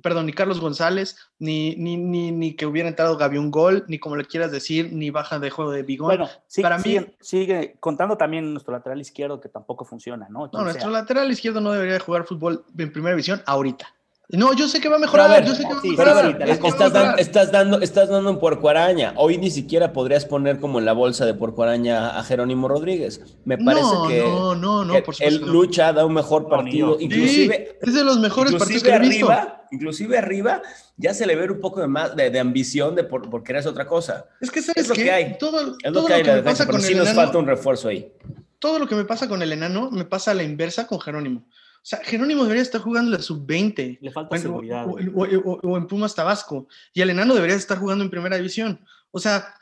perdón, 0.02 0.26
ni 0.26 0.34
Carlos 0.34 0.60
González, 0.60 1.18
ni, 1.40 1.76
ni, 1.76 1.98
ni, 1.98 2.32
ni 2.32 2.56
que 2.56 2.66
hubiera 2.66 2.90
entrado 2.90 3.18
Gaby 3.18 3.38
un 3.38 3.52
gol, 3.52 3.84
ni 3.88 4.00
como 4.00 4.16
le 4.16 4.26
quieras 4.26 4.52
decir, 4.52 4.92
ni 4.94 5.10
baja 5.10 5.40
de 5.40 5.50
juego 5.50 5.72
de 5.72 5.84
Bigón. 5.84 6.08
Bueno, 6.08 6.30
sí, 6.48 6.62
para 6.62 6.78
mí- 6.78 6.84
sigue, 6.84 7.16
sigue 7.20 7.76
contando 7.80 8.18
también 8.18 8.52
nuestro 8.54 8.74
lateral 8.74 9.00
izquierdo 9.02 9.40
que 9.40 9.50
tampoco 9.50 9.86
funciona, 9.86 10.28
¿no? 10.30 10.50
No, 10.52 10.62
nuestro 10.64 10.90
sea. 10.90 11.00
lateral 11.02 11.30
izquierdo 11.32 11.62
no 11.62 11.72
debería 11.72 12.00
jugar 12.00 12.26
fútbol 12.26 12.66
en 12.78 12.92
primera 12.92 13.14
división 13.14 13.42
ahorita. 13.46 13.88
No, 14.30 14.54
yo 14.54 14.68
sé 14.68 14.82
que 14.82 14.90
va 14.90 14.96
a 14.96 15.00
mejorar. 15.00 15.30
a 15.30 15.34
ver, 15.36 15.46
yo 15.46 15.54
sé 15.54 15.64
que 15.64 15.74
va 15.74 15.80
a 15.80 15.84
mejorar. 15.84 16.40
la 16.40 16.54
estás, 16.56 16.92
dan- 16.92 17.20
estás 17.20 17.52
dando, 17.52 17.80
estás 17.82 18.10
dando 18.10 18.30
un 18.32 18.40
puerco 18.40 18.70
araña. 18.70 19.14
Hoy 19.18 19.38
ni 19.38 19.52
siquiera 19.52 19.94
podrías 19.94 20.26
poner 20.26 20.60
como 20.60 20.80
en 20.80 20.86
la 20.86 20.94
bolsa 20.94 21.26
de 21.28 21.36
puerco 21.36 21.62
araña 21.62 22.18
a 22.18 22.24
Jerónimo 22.24 22.68
Rodríguez. 22.68 23.22
Me 23.46 23.58
parece 23.58 23.84
no, 23.94 24.08
que, 24.08 24.20
no, 24.22 24.56
no, 24.56 24.84
no, 24.86 24.94
que 24.94 25.02
por 25.04 25.16
él 25.20 25.42
lucha, 25.46 25.94
da 25.94 26.06
un 26.06 26.14
mejor 26.14 26.50
partido. 26.50 26.98
Inclusive, 27.00 27.78
es 27.82 27.94
de 27.94 28.04
los 28.04 28.18
mejores 28.20 28.54
partidos 28.56 28.82
que 28.82 28.90
inclusive 28.90 29.06
he 29.06 29.10
visto. 29.10 29.32
arriba, 29.32 29.68
inclusive 29.72 30.18
arriba, 30.18 30.62
ya 30.98 31.14
se 31.14 31.28
le 31.28 31.36
ve 31.36 31.52
un 31.52 31.60
poco 31.60 31.82
de 31.82 31.88
más 31.88 32.16
de, 32.16 32.32
de 32.32 32.40
ambición 32.40 32.96
de 32.96 33.04
por, 33.04 33.30
por 33.30 33.44
querer 33.44 33.60
hacer 33.60 33.72
otra 33.72 33.86
cosa. 33.86 34.26
Es 34.42 34.50
que 34.50 34.62
sabes 34.64 34.84
Es 34.84 34.90
lo 34.90 34.96
que 34.96 35.12
hay. 35.12 35.38
Todo, 35.38 35.78
Es 35.84 35.92
todo 35.94 36.02
lo 36.02 36.06
que 36.08 36.14
hay 36.14 36.20
en 36.22 36.26
que 36.26 36.32
la 36.32 36.36
me 36.38 36.42
defensa, 36.42 36.64
pasa 36.64 36.66
pero 36.66 36.78
con 36.80 36.82
sí 36.88 36.96
nos 36.96 37.14
falta 37.14 37.38
un 37.38 37.46
refuerzo 37.46 37.90
ahí. 37.90 38.12
todo 38.58 38.80
lo 38.80 38.88
que 38.88 38.96
me 38.96 39.06
pasa 39.06 39.28
con 39.30 39.44
el 39.44 39.52
enano 39.52 39.92
me 39.92 40.06
pasa 40.06 40.32
a 40.32 40.34
la 40.34 40.42
inversa 40.44 40.88
con 40.88 41.00
Jerónimo. 41.00 41.44
Sea, 41.88 42.00
Jerónimo 42.04 42.42
debería 42.44 42.64
estar 42.64 42.82
jugando 42.82 43.12
la 43.12 43.22
sub-20. 43.22 44.00
Le 44.02 44.12
falta 44.12 44.38
seguridad. 44.40 44.88
O, 44.88 44.94
o, 44.94 45.78
en 45.78 45.86
Pumas 45.86 46.16
Tabasco. 46.16 46.68
Y 46.96 47.02
el 47.02 47.12
enano 47.12 47.36
debería 47.36 47.56
estar 47.56 47.78
jugando 47.78 48.04
en 48.04 48.10
primera 48.10 48.38
división. 48.38 48.84
O 49.12 49.20
sea. 49.20 49.54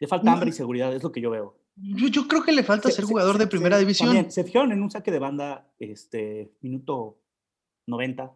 le 0.00 0.06
falta 0.06 0.32
hambre 0.32 0.48
y 0.48 0.52
seguridad, 0.52 0.94
es 0.94 1.02
lo 1.02 1.12
que 1.12 1.20
yo 1.20 1.28
veo. 1.28 1.58
Yo, 1.76 2.08
yo 2.08 2.26
creo 2.26 2.42
que 2.42 2.52
le 2.52 2.62
falta 2.62 2.90
ser 2.90 3.04
jugador 3.04 3.36
de 3.36 3.46
primera 3.46 3.78
división. 3.78 4.30
se 4.30 4.42
fijaron 4.42 4.72
en 4.72 4.82
un 4.82 4.90
saque 4.90 5.10
de 5.10 5.18
banda, 5.18 5.68
este, 5.78 6.50
minuto 6.62 7.18
90, 7.86 8.34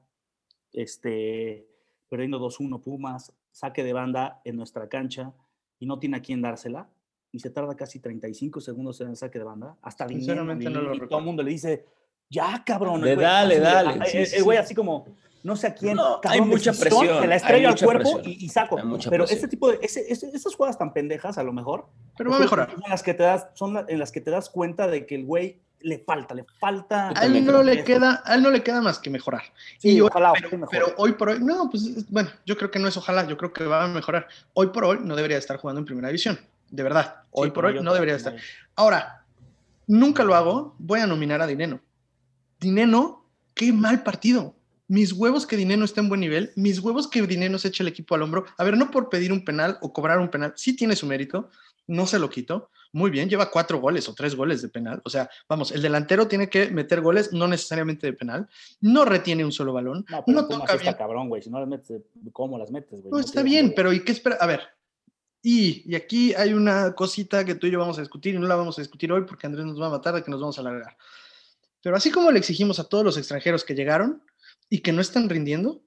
este, 0.74 1.66
perdiendo 2.10 2.38
2-1 2.38 2.82
Pumas, 2.82 3.32
saque 3.50 3.82
de 3.82 3.94
banda 3.94 4.42
en 4.44 4.56
nuestra 4.56 4.86
cancha 4.86 5.32
y 5.78 5.86
no 5.86 5.98
tiene 5.98 6.18
a 6.18 6.20
quién 6.20 6.42
dársela. 6.42 6.90
Y 7.32 7.38
se 7.38 7.48
tarda 7.48 7.74
casi 7.74 8.00
35 8.00 8.60
segundos 8.60 9.00
en 9.00 9.08
el 9.08 9.16
saque 9.16 9.38
de 9.38 9.46
banda. 9.46 9.78
Hasta 9.80 10.06
Sinceramente 10.06 10.68
no 10.68 10.82
lo 10.82 10.94
y 10.94 11.08
todo 11.08 11.20
el 11.20 11.24
mundo 11.24 11.42
le 11.42 11.52
dice, 11.52 11.86
ya 12.32 12.62
cabrón. 12.64 13.02
Le 13.02 13.14
dale, 13.14 13.60
dale. 13.60 14.00
el 14.12 14.42
güey 14.42 14.58
así 14.58 14.74
como, 14.74 15.06
no 15.42 15.54
sé 15.54 15.68
a 15.68 15.74
quién. 15.74 15.98
hay 16.24 16.40
mucha 16.40 16.72
presión. 16.72 17.20
Se 17.20 17.26
la 17.26 17.36
estrella 17.36 17.68
al 17.68 17.78
cuerpo 17.78 18.20
y, 18.24 18.48
saco. 18.48 18.78
Pero 19.08 19.24
este 19.24 19.46
tipo 19.46 19.70
de, 19.70 19.78
ese, 19.82 20.10
esas 20.10 20.54
jugadas 20.54 20.78
tan 20.78 20.92
pendejas, 20.92 21.38
a 21.38 21.42
lo 21.42 21.52
mejor. 21.52 21.86
Pero 22.16 22.30
va 22.30 22.36
a 22.36 22.40
mejorar. 22.40 22.70
En 22.70 22.90
las 22.90 23.02
que 23.02 23.14
te 23.14 23.22
das, 23.22 23.48
son 23.54 23.84
en 23.86 23.98
las 23.98 24.10
que 24.10 24.20
te 24.20 24.30
das 24.30 24.48
cuenta 24.48 24.88
de 24.88 25.06
que 25.06 25.14
el 25.16 25.26
güey 25.26 25.60
le 25.80 25.98
falta, 25.98 26.34
le 26.34 26.44
falta. 26.58 27.12
A 27.14 27.26
él 27.26 27.44
no 27.44 27.62
le 27.62 27.84
queda, 27.84 28.22
a 28.24 28.36
él 28.36 28.42
no 28.42 28.50
le 28.50 28.62
queda 28.62 28.80
más 28.80 28.98
que 28.98 29.10
mejorar. 29.10 29.42
y 29.82 30.00
ojalá, 30.00 30.32
pero, 30.70 30.94
hoy 30.96 31.12
por 31.12 31.30
hoy, 31.30 31.40
no, 31.40 31.68
pues 31.68 32.08
bueno, 32.08 32.30
yo 32.46 32.56
creo 32.56 32.70
que 32.70 32.78
no 32.78 32.88
es 32.88 32.96
ojalá, 32.96 33.26
yo 33.26 33.36
creo 33.36 33.52
que 33.52 33.64
va 33.64 33.84
a 33.84 33.88
mejorar. 33.88 34.28
Hoy 34.54 34.68
por 34.68 34.84
hoy 34.84 34.98
no 35.02 35.16
debería 35.16 35.38
estar 35.38 35.56
jugando 35.58 35.80
en 35.80 35.84
primera 35.84 36.08
división, 36.08 36.38
de 36.70 36.82
verdad. 36.82 37.16
Hoy 37.32 37.50
por 37.50 37.66
hoy 37.66 37.82
no 37.82 37.92
debería 37.92 38.14
estar. 38.14 38.36
Ahora, 38.76 39.24
nunca 39.88 40.22
lo 40.24 40.34
hago, 40.34 40.76
voy 40.78 41.00
a 41.00 41.06
nominar 41.06 41.42
a 41.42 41.46
Dineno. 41.46 41.80
Dineno, 42.62 43.26
qué 43.54 43.72
mal 43.72 44.02
partido 44.02 44.56
mis 44.92 45.12
huevos 45.12 45.46
que 45.46 45.56
Dineno 45.56 45.86
está 45.86 46.02
en 46.02 46.10
buen 46.10 46.20
nivel, 46.20 46.52
mis 46.54 46.78
huevos 46.78 47.08
que 47.08 47.22
Dineno 47.22 47.58
se 47.58 47.68
eche 47.68 47.82
el 47.82 47.88
equipo 47.88 48.14
al 48.14 48.20
hombro. 48.20 48.44
A 48.58 48.64
ver, 48.64 48.76
no 48.76 48.90
por 48.90 49.08
pedir 49.08 49.32
un 49.32 49.42
penal 49.42 49.78
o 49.80 49.90
cobrar 49.90 50.18
un 50.18 50.28
penal, 50.28 50.52
sí 50.54 50.76
tiene 50.76 50.96
su 50.96 51.06
mérito, 51.06 51.48
no 51.86 52.06
se 52.06 52.18
lo 52.18 52.28
quito. 52.28 52.68
Muy 52.92 53.10
bien, 53.10 53.30
lleva 53.30 53.50
cuatro 53.50 53.80
goles 53.80 54.06
o 54.10 54.14
tres 54.14 54.34
goles 54.34 54.60
de 54.60 54.68
penal. 54.68 55.00
O 55.06 55.08
sea, 55.08 55.30
vamos, 55.48 55.72
el 55.72 55.80
delantero 55.80 56.28
tiene 56.28 56.50
que 56.50 56.70
meter 56.70 57.00
goles, 57.00 57.32
no 57.32 57.48
necesariamente 57.48 58.06
de 58.06 58.12
penal. 58.12 58.46
No 58.82 59.06
retiene 59.06 59.46
un 59.46 59.52
solo 59.52 59.72
balón. 59.72 60.04
No, 60.10 60.24
pero 60.26 60.42
no 60.42 60.46
toca 60.46 60.76
bien. 60.76 60.92
cabrón, 60.92 61.30
güey. 61.30 61.40
Si 61.40 61.48
no 61.48 61.58
las 61.58 61.68
metes, 61.68 62.02
¿cómo 62.34 62.58
las 62.58 62.70
metes, 62.70 63.00
güey? 63.00 63.12
No, 63.12 63.18
está 63.18 63.42
bien, 63.42 63.72
pero 63.74 63.94
¿y 63.94 64.04
qué 64.04 64.12
espera? 64.12 64.36
A 64.40 64.46
ver, 64.46 64.60
y, 65.40 65.90
y, 65.90 65.94
aquí 65.94 66.34
hay 66.34 66.52
una 66.52 66.94
cosita 66.94 67.46
que 67.46 67.54
tú 67.54 67.66
y 67.66 67.70
yo 67.70 67.78
vamos 67.78 67.96
a 67.96 68.02
discutir 68.02 68.34
y 68.34 68.38
no 68.38 68.46
la 68.46 68.56
vamos 68.56 68.78
a 68.78 68.82
discutir 68.82 69.10
hoy 69.10 69.22
porque 69.22 69.46
Andrés 69.46 69.64
nos 69.64 69.80
va 69.80 69.86
a 69.86 69.90
matar 69.90 70.14
de 70.14 70.22
que 70.22 70.30
nos 70.30 70.40
vamos 70.40 70.58
a 70.58 70.60
alargar. 70.60 70.98
Pero 71.82 71.96
así 71.96 72.10
como 72.10 72.30
le 72.30 72.38
exigimos 72.38 72.78
a 72.78 72.88
todos 72.88 73.04
los 73.04 73.16
extranjeros 73.16 73.64
que 73.64 73.74
llegaron, 73.74 74.22
y 74.72 74.80
que 74.80 74.90
no 74.90 75.02
están 75.02 75.28
rindiendo. 75.28 75.82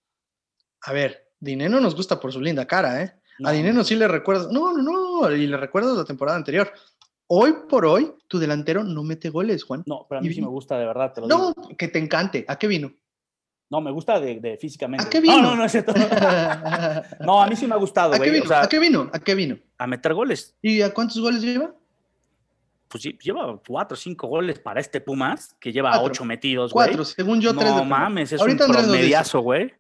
A 0.83 0.93
ver, 0.93 1.31
Dinero 1.39 1.81
nos 1.81 1.95
gusta 1.95 2.19
por 2.19 2.31
su 2.31 2.39
linda 2.39 2.67
cara, 2.67 3.01
¿eh? 3.01 3.19
a 3.43 3.51
Dinero 3.51 3.83
sí 3.83 3.95
le 3.95 4.07
recuerdas, 4.07 4.51
no, 4.51 4.73
no, 4.73 4.83
no, 4.83 5.31
y 5.31 5.47
le 5.47 5.57
recuerdas 5.57 5.97
la 5.97 6.05
temporada 6.05 6.37
anterior. 6.37 6.71
Hoy 7.25 7.55
por 7.67 7.87
hoy, 7.87 8.13
tu 8.27 8.37
delantero 8.37 8.83
no 8.83 9.03
mete 9.03 9.31
goles, 9.31 9.63
Juan. 9.63 9.81
No, 9.87 10.05
pero 10.07 10.19
a 10.19 10.21
mí 10.21 10.31
sí 10.31 10.39
me 10.39 10.47
gusta, 10.47 10.77
de 10.77 10.85
verdad. 10.85 11.13
Te 11.13 11.21
lo 11.21 11.27
no, 11.27 11.53
que 11.75 11.87
te 11.87 11.97
encante. 11.97 12.45
¿A 12.47 12.59
qué 12.59 12.67
vino? 12.67 12.93
No, 13.71 13.81
me 13.81 13.89
gusta 13.89 14.19
de, 14.19 14.55
físicamente. 14.61 15.07
¿A 15.07 15.09
qué 15.09 15.19
vino? 15.19 15.41
No, 15.41 15.49
no, 15.49 15.55
no 15.55 15.65
es 15.65 15.71
cierto. 15.71 15.91
no, 17.21 17.41
a 17.41 17.47
mí 17.47 17.55
sí 17.55 17.65
me 17.65 17.73
ha 17.73 17.79
gustado, 17.79 18.13
¿A 18.13 18.19
qué 18.19 18.29
vino? 18.29 18.55
¿A 18.55 18.69
qué 18.69 18.77
vino? 18.77 19.09
¿A 19.11 19.19
qué 19.19 19.33
vino? 19.33 19.57
A 19.79 19.87
meter 19.87 20.13
goles. 20.13 20.55
¿Y 20.61 20.83
a 20.83 20.93
cuántos 20.93 21.19
goles 21.19 21.41
lleva? 21.41 21.73
Pues 22.87 23.03
sí, 23.03 23.17
lleva 23.21 23.59
cuatro 23.67 23.95
o 23.95 23.97
cinco 23.97 24.27
goles 24.27 24.59
para 24.59 24.79
este 24.79 25.01
Pumas, 25.01 25.55
que 25.59 25.71
lleva 25.71 26.01
ocho 26.01 26.25
metidos, 26.25 26.71
güey. 26.71 26.87
Cuatro, 26.87 27.05
según 27.05 27.41
yo, 27.41 27.55
tres. 27.55 27.71
No 27.71 27.85
mames, 27.85 28.31
es 28.31 28.41
un 28.41 28.57
promediazo, 28.57 29.41
güey. 29.41 29.73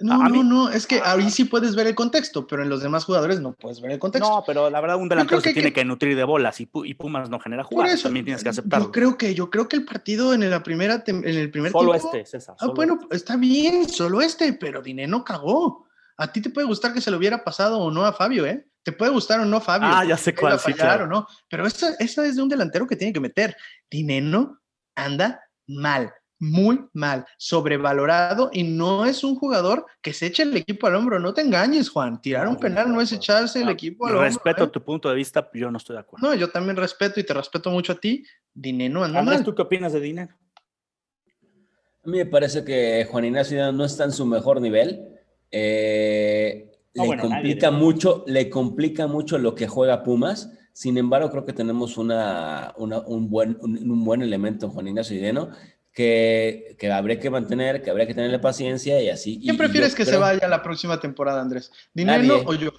No, 0.00 0.28
no, 0.28 0.42
no, 0.42 0.70
es 0.70 0.88
que 0.88 1.00
ahí 1.04 1.30
sí 1.30 1.44
puedes 1.44 1.76
ver 1.76 1.86
el 1.86 1.94
contexto, 1.94 2.48
pero 2.48 2.64
en 2.64 2.68
los 2.68 2.82
demás 2.82 3.04
jugadores 3.04 3.40
no 3.40 3.52
puedes 3.52 3.80
ver 3.80 3.92
el 3.92 3.98
contexto. 4.00 4.28
No, 4.28 4.42
pero 4.44 4.68
la 4.68 4.80
verdad 4.80 4.96
un 4.96 5.08
delantero 5.08 5.40
se 5.40 5.52
tiene 5.52 5.72
que... 5.72 5.84
nutrir 5.84 6.16
de 6.16 6.24
bolas 6.24 6.60
y, 6.60 6.66
Pumas 6.66 7.30
no 7.30 7.38
genera 7.38 7.62
jugadas, 7.62 8.02
también 8.02 8.24
tienes 8.24 8.42
que 8.42 8.48
aceptarlo. 8.48 8.86
Yo 8.86 8.92
creo 8.92 9.16
que, 9.16 9.34
yo 9.34 9.50
creo 9.50 9.68
que 9.68 9.76
el 9.76 9.84
partido 9.84 10.34
en 10.34 10.48
la 10.50 10.62
primera, 10.64 11.04
en 11.06 11.24
el 11.24 11.50
primer 11.50 11.70
solo 11.70 11.94
este, 11.94 12.26
César. 12.26 12.56
ah, 12.58 12.66
bueno, 12.74 12.98
este. 13.02 13.16
está 13.16 13.36
bien, 13.36 13.88
solo 13.88 14.20
este, 14.20 14.52
pero 14.54 14.82
Dinero 14.82 15.22
cagó. 15.24 15.86
A 16.16 16.32
ti 16.32 16.40
te 16.40 16.50
puede 16.50 16.66
gustar 16.66 16.92
que 16.92 17.00
se 17.00 17.10
lo 17.10 17.16
hubiera 17.16 17.44
pasado 17.44 17.78
o 17.78 17.90
no 17.90 18.04
a 18.04 18.12
Fabio, 18.12 18.46
¿eh? 18.46 18.66
Te 18.84 18.92
puede 18.92 19.10
gustar 19.10 19.40
o 19.40 19.46
no, 19.46 19.60
Fabio. 19.60 19.88
Ah, 19.90 20.04
ya 20.04 20.16
sé 20.16 20.34
cuál, 20.34 20.60
sí, 20.60 20.74
claro. 20.74 21.06
no. 21.06 21.26
Pero 21.48 21.66
esa, 21.66 21.94
esa 21.98 22.26
es 22.26 22.36
de 22.36 22.42
un 22.42 22.50
delantero 22.50 22.86
que 22.86 22.96
tiene 22.96 23.14
que 23.14 23.20
meter. 23.20 23.56
Dineno 23.90 24.60
anda 24.94 25.40
mal, 25.66 26.12
muy 26.38 26.86
mal, 26.92 27.24
sobrevalorado 27.38 28.50
y 28.52 28.62
no 28.62 29.06
es 29.06 29.24
un 29.24 29.36
jugador 29.36 29.86
que 30.02 30.12
se 30.12 30.26
eche 30.26 30.42
el 30.42 30.54
equipo 30.54 30.86
al 30.86 30.96
hombro. 30.96 31.18
No 31.18 31.32
te 31.32 31.40
engañes, 31.40 31.88
Juan. 31.88 32.20
Tirar 32.20 32.46
un 32.46 32.58
penal 32.60 32.92
no 32.92 33.00
es 33.00 33.10
echarse 33.10 33.62
el 33.62 33.70
equipo 33.70 34.06
al 34.06 34.12
hombro. 34.12 34.26
Respeto 34.26 34.64
¿eh? 34.64 34.68
tu 34.68 34.84
punto 34.84 35.08
de 35.08 35.14
vista, 35.14 35.48
yo 35.54 35.70
no 35.70 35.78
estoy 35.78 35.94
de 35.94 36.00
acuerdo. 36.00 36.28
No, 36.28 36.34
yo 36.34 36.50
también 36.50 36.76
respeto 36.76 37.18
y 37.18 37.24
te 37.24 37.32
respeto 37.32 37.70
mucho 37.70 37.92
a 37.92 37.96
ti. 37.96 38.22
Dineno 38.52 39.02
anda 39.02 39.20
Andrés, 39.20 39.38
mal. 39.38 39.44
¿tú 39.46 39.54
qué 39.54 39.62
opinas 39.62 39.94
de 39.94 40.00
Dinero? 40.00 40.34
A 42.04 42.10
mí 42.10 42.18
me 42.18 42.26
parece 42.26 42.66
que 42.66 43.08
Juan 43.10 43.24
Ignacio 43.24 43.72
no 43.72 43.86
está 43.86 44.04
en 44.04 44.12
su 44.12 44.26
mejor 44.26 44.60
nivel. 44.60 45.08
Eh, 45.50 46.73
le 46.94 47.16
complica 47.18 47.70
mucho, 47.70 48.24
le 48.26 48.48
complica 48.48 49.06
mucho 49.06 49.38
lo 49.38 49.54
que 49.54 49.66
juega 49.66 50.02
Pumas. 50.02 50.50
Sin 50.72 50.98
embargo, 50.98 51.30
creo 51.30 51.44
que 51.44 51.52
tenemos 51.52 51.98
una, 51.98 52.74
un, 52.76 53.30
buen, 53.30 53.58
un, 53.60 54.04
buen 54.04 54.22
elemento 54.22 54.66
en 54.66 54.72
Juan 54.72 54.88
Ignacio 54.88 55.14
Dineno 55.14 55.50
que, 55.92 56.76
que, 56.78 56.90
habría 56.90 57.20
que 57.20 57.30
mantener, 57.30 57.80
que 57.80 57.90
habría 57.90 58.06
que 58.06 58.14
tenerle 58.14 58.40
paciencia 58.40 59.00
y 59.00 59.08
así. 59.08 59.40
¿Quién 59.40 59.56
prefieres 59.56 59.94
que 59.94 60.04
se 60.04 60.16
vaya 60.16 60.48
la 60.48 60.62
próxima 60.62 60.98
temporada, 60.98 61.40
Andrés? 61.40 61.70
¿Dineno 61.92 62.38
o 62.38 62.54
Johan? 62.54 62.72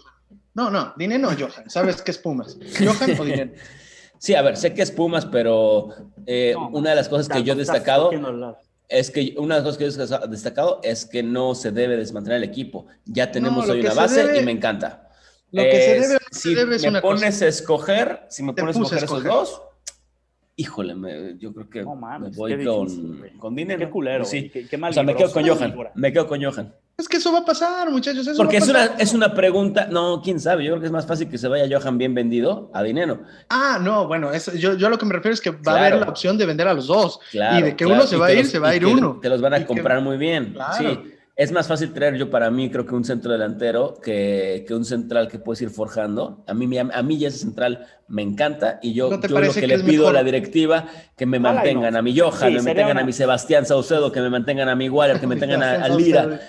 No, 0.54 0.70
no, 0.70 0.94
Dineno 0.98 1.30
o 1.30 1.32
Johan. 1.32 1.70
¿Sabes 1.70 2.02
qué 2.02 2.12
es 2.12 2.18
Pumas? 2.18 2.58
¿Johan 2.80 3.20
o 3.20 3.26
Dineno? 3.26 3.52
Sí, 4.18 4.34
a 4.34 4.42
ver, 4.42 4.58
sé 4.58 4.74
que 4.74 4.82
es 4.82 4.92
Pumas, 4.92 5.26
pero 5.26 5.90
eh, 6.26 6.56
una 6.72 6.92
de 6.92 6.96
las 6.96 7.10
cosas 7.10 7.28
que 7.28 7.44
yo 7.44 7.54
he 7.54 7.56
destacado 7.56 8.10
es 8.90 9.12
que 9.12 9.36
una 9.38 9.56
de 9.56 9.62
las 9.62 9.78
cosas 9.78 9.98
que 9.98 10.04
he 10.04 10.28
destacado 10.30 10.80
es 10.84 11.06
que 11.06 11.24
no 11.24 11.56
se 11.56 11.72
debe 11.72 11.98
desmantelar 11.98 12.38
el 12.38 12.44
equipo. 12.44 12.88
Ya 13.06 13.32
tenemos 13.32 13.68
hoy 13.70 13.82
una 13.82 13.94
base 13.94 14.40
y 14.40 14.44
me 14.44 14.52
encanta. 14.52 15.10
Lo 15.52 15.64
que 15.64 15.82
se 16.32 16.56
debe, 16.56 16.80
si 16.80 16.90
me 16.90 17.02
pones 17.02 17.42
a 17.42 17.48
escoger, 17.48 18.26
si 18.30 18.44
me 18.44 18.54
pones 18.54 18.76
a 18.76 18.80
escoger, 18.80 19.04
esos 19.04 19.24
dos, 19.24 19.62
híjole, 20.56 20.96
me, 20.96 21.38
yo 21.38 21.54
creo 21.54 21.70
que 21.70 21.86
me 21.86 22.30
voy 22.30 22.66
con, 22.66 23.30
con 23.40 23.56
dinero. 23.56 23.80
Qué 23.80 23.90
culero. 23.90 24.26
Sí. 24.26 24.50
Qué, 24.50 24.78
mal 24.78 24.92
o 24.92 24.94
sea, 24.94 25.04
me 25.04 25.16
quedo 25.16 25.32
con 25.32 25.48
Johan. 25.48 25.76
Me 25.96 26.12
quedo 26.12 26.28
con 26.28 26.44
Johan. 26.44 26.74
Es 26.98 27.10
que 27.10 27.18
eso 27.18 27.34
va 27.34 27.40
a 27.40 27.46
pasar, 27.46 27.92
muchachos. 27.92 28.30
Porque 28.38 28.58
es, 28.58 28.70
Una, 28.70 28.86
es 28.98 29.14
una 29.14 29.34
pregunta, 29.34 29.88
no, 29.92 30.22
quién 30.24 30.40
sabe, 30.40 30.64
yo 30.64 30.72
creo 30.72 30.80
que 30.80 30.86
es 30.86 30.92
más 30.94 31.06
fácil 31.06 31.30
que 31.30 31.38
se 31.38 31.50
vaya 31.50 31.68
Johan 31.70 31.98
bien 31.98 32.14
vendido 32.14 32.72
a 32.74 32.84
dinero. 32.84 33.24
Ah, 33.50 33.80
no, 33.82 34.08
bueno, 34.08 34.32
yo, 34.58 34.76
yo 34.76 34.90
lo 34.90 34.98
que 34.98 35.06
me 35.06 35.14
refiero 35.14 35.34
es 35.34 35.42
que 35.42 35.52
va 35.52 35.74
a 35.74 35.78
haber 35.88 36.00
la 36.00 36.10
opción 36.10 36.38
de 36.38 36.46
vender 36.46 36.70
a 36.70 36.74
los 36.74 36.88
dos. 36.88 37.20
y 37.34 37.62
de 37.62 37.76
que 37.76 37.86
uno 37.86 38.08
se 38.08 38.16
va 38.16 38.28
a 38.28 38.34
ir, 38.34 38.46
se 38.46 38.60
va 38.60 38.70
a 38.70 38.76
ir 38.76 38.86
uno. 38.86 39.20
Te 39.22 39.30
los 39.30 39.42
van 39.42 39.54
a 39.54 39.66
comprar 39.66 40.02
muy 40.02 40.18
bien. 40.18 40.56
Sí 40.78 41.12
es 41.38 41.52
más 41.52 41.68
fácil 41.68 41.92
traer 41.92 42.16
yo 42.16 42.30
para 42.30 42.50
mí, 42.50 42.70
creo 42.70 42.86
que 42.86 42.96
un 42.96 43.04
centro 43.04 43.34
delantero 43.34 44.00
que, 44.02 44.64
que 44.66 44.74
un 44.74 44.86
central 44.86 45.28
que 45.28 45.38
puedes 45.38 45.62
ir 45.62 45.70
forjando. 45.70 46.46
A 46.48 46.54
mí, 46.54 46.78
a 46.78 47.04
mí 47.04 47.18
ya 47.18 47.28
ese 47.28 47.40
central 47.40 47.88
me 48.08 48.22
encanta 48.22 48.80
y 48.82 48.94
yo, 48.94 49.10
yo 49.10 49.40
lo 49.40 49.54
que, 49.54 49.68
le 49.68 49.80
pido 49.80 50.08
a 50.08 50.14
la 50.14 50.24
directiva, 50.24 50.88
que 51.18 51.26
me 51.26 51.40
mantengan 51.40 51.98
a 51.98 52.02
mi 52.02 52.18
Johan, 52.18 52.54
me 52.54 52.62
mantengan 52.62 53.00
a 53.00 53.04
mi 53.04 53.12
Sebastián 53.12 53.66
Saucedo, 53.66 54.14
que 54.14 54.22
me 54.22 54.30
mantengan 54.30 54.70
a 54.70 54.76
mi 54.76 54.88
Waller, 54.88 55.20
que 55.20 55.28
me 55.28 55.36
tengan 55.40 55.62
a, 55.62 55.90
Lira. 55.90 56.40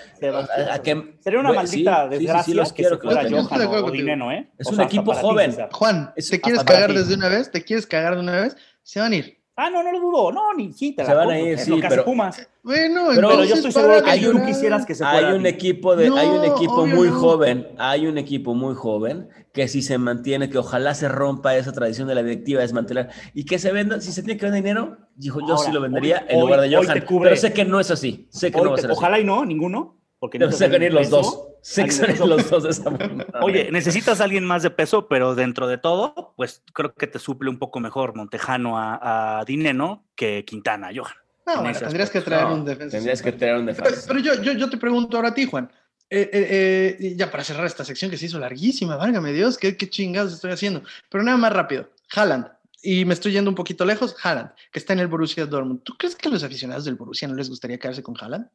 sería 1.19 1.39
una 1.39 1.51
maldita 1.51 2.07
desgracia 2.07 2.43
sí, 2.43 2.53
los 2.53 2.71
quiero, 2.71 2.97
que 2.97 3.07
Johan 3.07 3.67
o 3.67 3.91
Dineno, 3.91 4.31
¿eh? 4.31 4.49
Es 4.57 4.67
un 4.67 4.79
equipo 4.79 5.13
joven. 5.13 5.53
Juan, 5.71 6.13
¿te 6.15 6.39
quieres 6.39 6.63
cagar 6.63 6.93
desde 6.93 7.15
una 7.15 7.27
vez? 7.27 7.51
¿Te 7.51 7.61
quieres 7.61 7.85
cagar 7.85 8.15
de 8.15 8.21
una 8.21 8.41
vez? 8.41 8.55
Se 8.83 9.01
van 9.01 9.11
a 9.11 9.15
ir. 9.17 9.36
Ah, 9.59 9.71
no, 9.71 9.81
no 9.81 9.91
lo 9.91 9.99
dudo. 9.99 10.31
No, 10.31 10.53
ni 10.53 10.71
siquiera. 10.71 11.09
Se 11.09 11.15
van 11.15 11.31
a 11.31 11.39
ir, 11.39 11.57
sí, 11.57 11.73
pero, 11.89 12.05
Pumas. 12.05 12.47
Bueno, 12.61 13.07
pero, 13.15 13.43
yo 13.43 13.55
estoy 13.55 13.71
seguro 13.71 14.03
que 14.03 14.19
tú 14.19 14.45
quisieras 14.45 14.85
que 14.85 14.93
se 14.93 15.03
fuera. 15.03 15.29
Hay 15.29 15.35
un 15.35 15.47
equipo 15.47 15.95
de, 15.95 16.15
hay 16.15 16.27
un 16.27 16.45
equipo 16.45 16.85
muy 16.85 17.09
joven, 17.09 17.67
hay 17.79 18.05
un 18.05 18.19
equipo 18.19 18.53
muy 18.53 18.75
joven 18.75 19.29
que 19.53 19.67
si 19.67 19.81
se 19.81 19.97
mantiene, 19.97 20.51
que 20.51 20.59
ojalá 20.59 20.93
se 20.93 21.09
rompa 21.09 21.55
esa 21.55 21.71
tradición 21.71 22.07
de 22.07 22.13
la 22.13 22.21
directiva 22.21 22.59
de 22.59 22.67
desmantelar 22.67 23.09
y 23.33 23.45
que 23.45 23.57
se 23.57 23.71
venda, 23.71 23.99
si 23.99 24.11
se 24.11 24.21
tiene 24.21 24.39
que 24.39 24.45
vender 24.45 24.63
dinero, 24.63 24.97
dijo 25.15 25.39
yo 25.47 25.57
sí 25.57 25.71
lo 25.71 25.81
vendería 25.81 26.23
en 26.29 26.39
lugar 26.39 26.61
de 26.61 26.75
Johan. 26.75 27.03
pero 27.23 27.35
sé 27.35 27.51
que 27.51 27.65
no 27.65 27.79
es 27.79 27.89
así, 27.89 28.27
sé 28.29 28.51
que 28.51 28.61
no 28.61 28.69
va 28.69 28.75
a 28.75 28.81
ser 28.81 28.91
Ojalá 28.91 29.19
y 29.19 29.23
no, 29.23 29.43
ninguno. 29.43 29.96
Porque 30.19 30.39
no 30.39 30.51
sé 30.51 30.67
venir 30.67 30.93
los 30.93 31.09
dos. 31.09 31.43
Sé 31.61 31.85
los 32.25 32.49
dos 32.49 32.63
de 32.63 32.69
esa 32.69 32.89
Oye, 33.41 33.71
necesitas 33.71 34.21
a 34.21 34.23
alguien 34.23 34.45
más 34.45 34.63
de 34.63 34.69
peso, 34.69 35.07
pero 35.07 35.35
dentro 35.35 35.67
de 35.67 35.77
todo, 35.77 36.33
pues 36.35 36.63
creo 36.73 36.93
que 36.93 37.07
te 37.07 37.19
suple 37.19 37.49
un 37.49 37.59
poco 37.59 37.79
mejor 37.79 38.15
Montejano 38.15 38.77
a, 38.77 39.39
a 39.39 39.45
Dineno 39.45 40.05
que 40.15 40.45
Quintana, 40.45 40.89
Johan. 40.95 41.13
No, 41.45 41.71
tendrías 41.71 42.09
que 42.09 42.21
traer 42.21 42.45
un 42.45 42.65
defensa. 42.65 42.97
Tendrías 42.97 43.21
que 43.21 43.31
traer 43.31 43.57
un 43.57 43.65
defensa. 43.65 44.05
Pero, 44.07 44.19
yo, 44.19 44.41
yo, 44.41 44.53
yo, 44.53 44.69
te 44.69 44.77
pregunto 44.77 45.15
ahora 45.17 45.29
a 45.29 45.33
ti, 45.33 45.45
Juan. 45.45 45.71
Eh, 46.09 46.29
eh, 46.31 46.97
eh, 46.99 47.15
ya 47.15 47.29
para 47.29 47.43
cerrar 47.43 47.65
esta 47.65 47.83
sección 47.85 48.09
que 48.09 48.17
se 48.17 48.25
hizo 48.25 48.39
larguísima, 48.39 48.95
válgame 48.95 49.33
Dios, 49.33 49.57
qué, 49.57 49.75
qué 49.75 49.89
chingados 49.89 50.33
estoy 50.33 50.51
haciendo. 50.51 50.83
Pero 51.09 51.23
nada 51.23 51.37
más 51.37 51.53
rápido. 51.53 51.89
Haaland, 52.13 52.47
y 52.81 53.05
me 53.05 53.13
estoy 53.13 53.31
yendo 53.33 53.49
un 53.49 53.55
poquito 53.55 53.85
lejos, 53.85 54.15
Haaland, 54.23 54.51
que 54.71 54.79
está 54.79 54.93
en 54.93 54.99
el 54.99 55.07
Borussia 55.07 55.45
Dortmund. 55.45 55.83
¿Tú 55.83 55.97
crees 55.97 56.15
que 56.15 56.27
a 56.27 56.31
los 56.31 56.43
aficionados 56.43 56.85
del 56.85 56.95
Borussia 56.95 57.27
no 57.27 57.35
les 57.35 57.49
gustaría 57.49 57.77
quedarse 57.77 58.03
con 58.03 58.15
Haaland? 58.19 58.49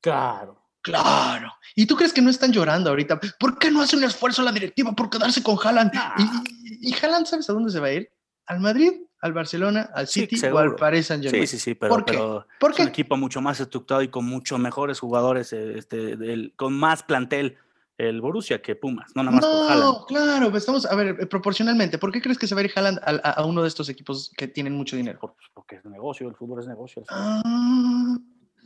Claro. 0.00 0.67
Claro. 0.82 1.52
¿Y 1.74 1.86
tú 1.86 1.96
crees 1.96 2.12
que 2.12 2.22
no 2.22 2.30
están 2.30 2.52
llorando 2.52 2.90
ahorita? 2.90 3.20
¿Por 3.38 3.58
qué 3.58 3.70
no 3.70 3.82
hace 3.82 3.96
un 3.96 4.04
esfuerzo 4.04 4.42
la 4.42 4.52
directiva 4.52 4.92
por 4.92 5.10
quedarse 5.10 5.42
con 5.42 5.56
Haaland? 5.62 5.92
Y, 6.18 6.90
y, 6.90 6.94
Haaland, 6.94 7.26
¿sabes 7.26 7.48
a 7.50 7.52
dónde 7.52 7.70
se 7.70 7.80
va 7.80 7.88
a 7.88 7.92
ir? 7.92 8.10
¿Al 8.46 8.60
Madrid? 8.60 8.92
¿Al 9.20 9.32
Barcelona? 9.32 9.90
¿Al 9.94 10.06
City 10.06 10.40
o 10.46 10.58
al 10.58 10.76
Paris 10.76 11.06
Saint 11.06 11.24
Germain? 11.24 11.46
Sí, 11.46 11.58
sí, 11.58 11.62
sí, 11.62 11.74
pero, 11.74 11.90
¿Por 11.90 12.04
¿Por 12.04 12.74
qué? 12.74 12.82
es 12.82 12.86
un 12.86 12.88
equipo 12.88 13.16
mucho 13.16 13.40
más 13.40 13.58
estructurado 13.60 14.02
y 14.02 14.08
con 14.08 14.24
mucho 14.24 14.58
mejores 14.58 15.00
jugadores, 15.00 15.52
este, 15.52 16.52
con 16.56 16.72
más 16.74 17.02
plantel 17.02 17.58
el 17.98 18.20
Borussia 18.20 18.62
que 18.62 18.76
Pumas, 18.76 19.10
no 19.16 19.24
nada 19.24 19.36
más 19.36 19.44
no, 19.44 20.06
claro, 20.06 20.50
pues 20.50 20.62
estamos, 20.62 20.86
a 20.86 20.94
ver, 20.94 21.16
eh, 21.20 21.26
proporcionalmente, 21.26 21.98
¿por 21.98 22.12
qué 22.12 22.22
crees 22.22 22.38
que 22.38 22.46
se 22.46 22.54
va 22.54 22.60
a 22.60 22.64
ir 22.64 22.70
Haaland 22.74 23.00
a, 23.02 23.44
uno 23.44 23.62
de 23.62 23.68
estos 23.68 23.88
equipos 23.88 24.30
que 24.36 24.46
tienen 24.46 24.72
mucho 24.72 24.94
dinero? 24.96 25.18
Porque 25.52 25.76
es 25.76 25.84
negocio, 25.84 26.28
el 26.28 26.36
fútbol 26.36 26.60
es 26.60 26.68
negocio. 26.68 27.02
Ah, 27.08 28.16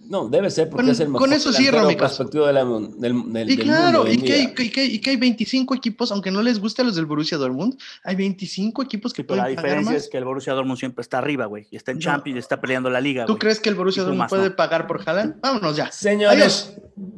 no, 0.09 0.28
debe 0.28 0.50
ser 0.50 0.68
porque 0.68 0.90
es 0.90 1.00
el 1.00 1.09
mejor 1.09 1.28
con 1.28 1.32
eso 1.32 1.53
cierro 1.53 1.86
mi 1.86 1.96
caso. 1.96 2.24
De 2.24 2.53
la, 2.53 2.64
del, 2.64 3.32
del, 3.32 3.50
y 3.50 3.57
claro, 3.57 4.07
y, 4.11 4.18
que 4.18 4.32
hay, 4.32 4.42
y, 4.59 4.70
que, 4.70 4.84
y 4.84 4.98
que, 4.98 5.11
hay 5.11 5.16
25 5.16 5.74
equipos, 5.74 6.11
aunque 6.12 6.30
no 6.30 6.42
les 6.42 6.59
guste 6.59 6.82
a 6.82 6.84
los 6.84 6.96
del 6.96 7.07
Borussia 7.07 7.38
Dortmund, 7.38 7.78
hay 8.03 8.16
25 8.16 8.82
equipos 8.82 9.12
que 9.12 9.24
pueden 9.24 9.42
pagar 9.42 9.57
más. 9.57 9.64
La 9.64 9.70
diferencia 9.70 9.96
es 9.96 10.09
que 10.09 10.18
el 10.18 10.24
Borussia 10.24 10.53
Dortmund 10.55 10.78
siempre 10.78 11.03
está 11.03 11.18
arriba, 11.18 11.46
güey, 11.46 11.66
y 11.70 11.76
está 11.76 11.92
en 11.92 11.98
Champions, 11.98 12.36
y 12.36 12.38
está 12.40 12.61
peleando 12.61 12.90
la 12.90 13.00
liga, 13.00 13.26
¿Tú 13.26 13.38
crees 13.38 13.61
que 13.61 13.68
el 13.68 13.74
Borussia 13.74 14.03
Dortmund 14.03 14.28
puede 14.28 14.50
pagar 14.50 14.86
por 14.86 15.03
Haaland? 15.07 15.40
Vámonos 15.40 15.76
ya. 15.76 15.90
Señores, 15.92 16.76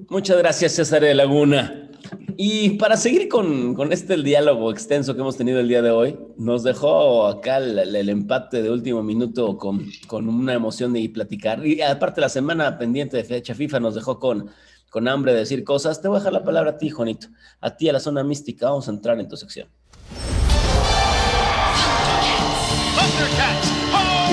muchas 0.09 0.39
gracias 0.39 0.73
César 0.73 1.03
de 1.03 1.15
Laguna. 1.15 1.91
Y 2.37 2.71
para 2.71 2.97
seguir 2.97 3.29
con, 3.29 3.75
con, 3.75 3.93
este 3.93 4.15
el 4.15 4.25
diálogo 4.25 4.71
extenso 4.71 5.15
que 5.15 5.21
hemos 5.21 5.37
tenido 5.37 5.61
el 5.61 5.69
día 5.69 5.83
de 5.83 5.91
hoy, 5.91 6.19
nos 6.37 6.63
dejó 6.65 7.27
acá 7.27 7.59
el, 7.59 7.79
el 7.79 8.09
empate 8.09 8.63
de 8.63 8.71
último 8.71 9.03
minuto 9.03 9.57
con, 9.57 9.87
con, 10.07 10.29
una 10.29 10.55
emoción 10.55 10.93
de 10.93 11.09
platicar. 11.09 11.65
Y 11.65 11.81
aparte 11.81 12.21
la 12.21 12.29
semana 12.29 12.77
pendiente 12.77 13.17
de 13.17 13.25
fecha 13.25 13.55
FIFA 13.55 13.81
nos 13.81 13.95
dejó 13.95 14.19
con, 14.19 14.51
con 14.91 15.07
hambre 15.07 15.33
de 15.33 15.41
decir 15.41 15.63
cosas. 15.65 16.01
Te 16.03 16.09
voy 16.09 16.17
a 16.17 16.21
dejar 16.21 16.33
la 16.33 16.45
palabra 16.45 16.73
a 16.73 16.79
ti, 16.79 16.91
Juanito. 16.91 17.29
A 17.61 17.77
ti, 17.77 17.89
a 17.89 17.93
la 17.93 18.01
zona 18.01 18.25
mística. 18.25 18.69
Vamos 18.69 18.89
a 18.89 18.91
entrar 18.91 19.19
en 19.21 19.29
tu 19.29 19.37
sección. 19.37 19.69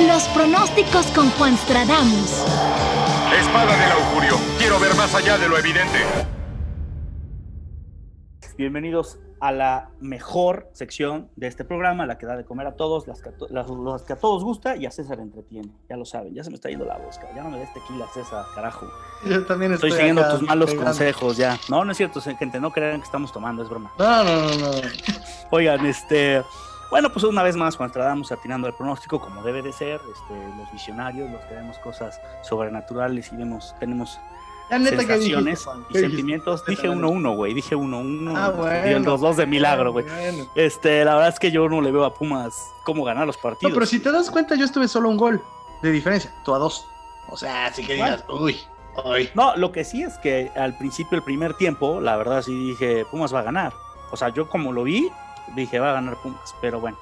Los 0.08 0.24
pronósticos 0.30 1.06
con 1.08 1.30
Juan 1.32 1.56
Stradamus. 1.58 2.32
Espada 3.40 3.78
del 3.78 3.92
augurio. 3.92 4.40
Quiero 4.58 4.80
ver 4.80 4.96
más 4.96 5.14
allá 5.14 5.38
de 5.38 5.48
lo 5.48 5.58
evidente. 5.58 6.00
Bienvenidos 8.62 9.18
a 9.40 9.52
la 9.52 9.90
mejor 10.02 10.70
sección 10.74 11.32
de 11.36 11.48
este 11.48 11.66
programa, 11.66 12.06
la 12.06 12.20
que 12.20 12.28
da 12.28 12.38
de 12.38 12.46
comer 12.46 12.68
a 12.68 12.76
todos, 12.76 13.08
las 13.08 13.20
que 13.20 13.30
a, 13.30 13.34
las, 13.50 14.04
que 14.04 14.14
a 14.14 14.16
todos 14.18 14.44
gusta 14.44 14.76
y 14.76 14.86
a 14.86 14.92
César 14.92 15.20
entretiene. 15.20 15.72
Ya 15.90 15.98
lo 15.98 16.06
saben, 16.06 16.36
ya 16.36 16.44
se 16.44 16.52
me 16.52 16.58
está 16.58 16.70
yendo 16.70 16.86
la 16.86 17.00
voz, 17.00 17.20
ya 17.36 17.42
no 17.42 17.50
me 17.50 17.58
des 17.58 17.74
tequila, 17.74 18.06
César, 18.14 18.46
carajo. 18.54 18.88
Yo 19.26 19.44
también 19.48 19.74
estoy, 19.74 19.90
estoy 19.90 20.02
siguiendo 20.02 20.30
tus 20.30 20.44
malos 20.44 20.76
consejos 20.76 21.38
ya. 21.38 21.58
No, 21.70 21.84
no 21.84 21.92
es 21.92 21.98
cierto, 21.98 22.22
gente, 22.22 22.60
no 22.60 22.70
crean 22.70 23.00
que 23.00 23.06
estamos 23.06 23.34
tomando, 23.34 23.64
es 23.64 23.70
broma. 23.70 23.92
No, 23.98 24.24
no, 24.24 24.42
no, 24.42 24.58
no. 24.58 24.72
Oigan, 25.50 25.84
este. 25.88 26.44
Bueno, 26.92 27.12
pues 27.12 27.24
una 27.24 27.42
vez 27.42 27.56
más, 27.56 27.78
Juan 27.78 27.90
Stradamos 27.90 28.32
atinando 28.32 28.68
el 28.68 28.76
pronóstico, 28.76 29.20
como 29.20 29.42
debe 29.42 29.64
de 29.64 29.74
ser, 29.74 30.00
este, 30.14 30.58
los 30.58 30.72
visionarios, 30.72 31.32
los 31.32 31.42
que 31.46 31.56
vemos 31.56 31.80
cosas 31.80 32.22
sobrenaturales 32.44 33.34
y 33.34 33.38
vemos, 33.38 33.74
tenemos 33.80 34.20
la 34.72 34.80
neta 34.80 35.04
sensaciones 35.04 35.68
y 35.90 35.98
sentimientos. 35.98 36.66
Dije 36.66 36.90
1-1, 36.90 37.36
güey. 37.36 37.54
Dije 37.54 37.76
1-1. 37.76 38.34
Ah, 38.36 38.50
bueno. 38.50 39.00
Y 39.00 39.04
los 39.04 39.20
dos 39.20 39.36
de 39.36 39.46
milagro, 39.46 39.92
güey. 39.92 40.06
Este, 40.56 41.04
la 41.04 41.16
verdad 41.16 41.30
es 41.30 41.40
que 41.40 41.52
yo 41.52 41.68
no 41.68 41.82
le 41.82 41.92
veo 41.92 42.06
a 42.06 42.14
Pumas 42.14 42.72
cómo 42.84 43.04
ganar 43.04 43.28
los 43.28 43.38
partidos. 43.38 43.72
No, 43.72 43.76
pero 43.76 43.86
si 43.86 44.00
te 44.00 44.12
das 44.12 44.32
cuenta, 44.32 44.56
yo 44.56 44.64
estuve 44.64 44.88
solo 44.88 45.10
un 45.10 45.18
gol 45.18 45.42
de 45.82 45.92
diferencia. 45.92 46.34
Tú 46.46 46.56
a 46.56 46.58
dos. 46.58 46.86
O 47.28 47.36
sea, 47.36 47.66
así 47.66 47.86
que 47.86 47.96
digas, 47.96 48.24
uy. 48.30 48.60
Uy. 49.06 49.30
No, 49.36 49.56
lo 49.56 49.72
que 49.72 49.84
sí 49.84 50.04
es 50.04 50.18
que 50.18 50.52
al 50.56 50.78
principio, 50.78 51.18
el 51.18 51.24
primer 51.24 51.54
tiempo, 51.56 52.00
la 52.02 52.16
verdad 52.16 52.42
sí 52.42 52.54
dije, 52.54 53.06
Pumas 53.12 53.34
va 53.34 53.40
a 53.40 53.44
ganar. 53.44 53.74
O 54.12 54.18
sea, 54.18 54.30
yo 54.30 54.50
como 54.50 54.72
lo 54.72 54.84
vi, 54.84 55.10
dije, 55.54 55.80
va 55.80 55.92
a 55.92 55.94
ganar 55.94 56.16
Pumas. 56.22 56.56
Pero 56.62 56.80
bueno, 56.80 56.98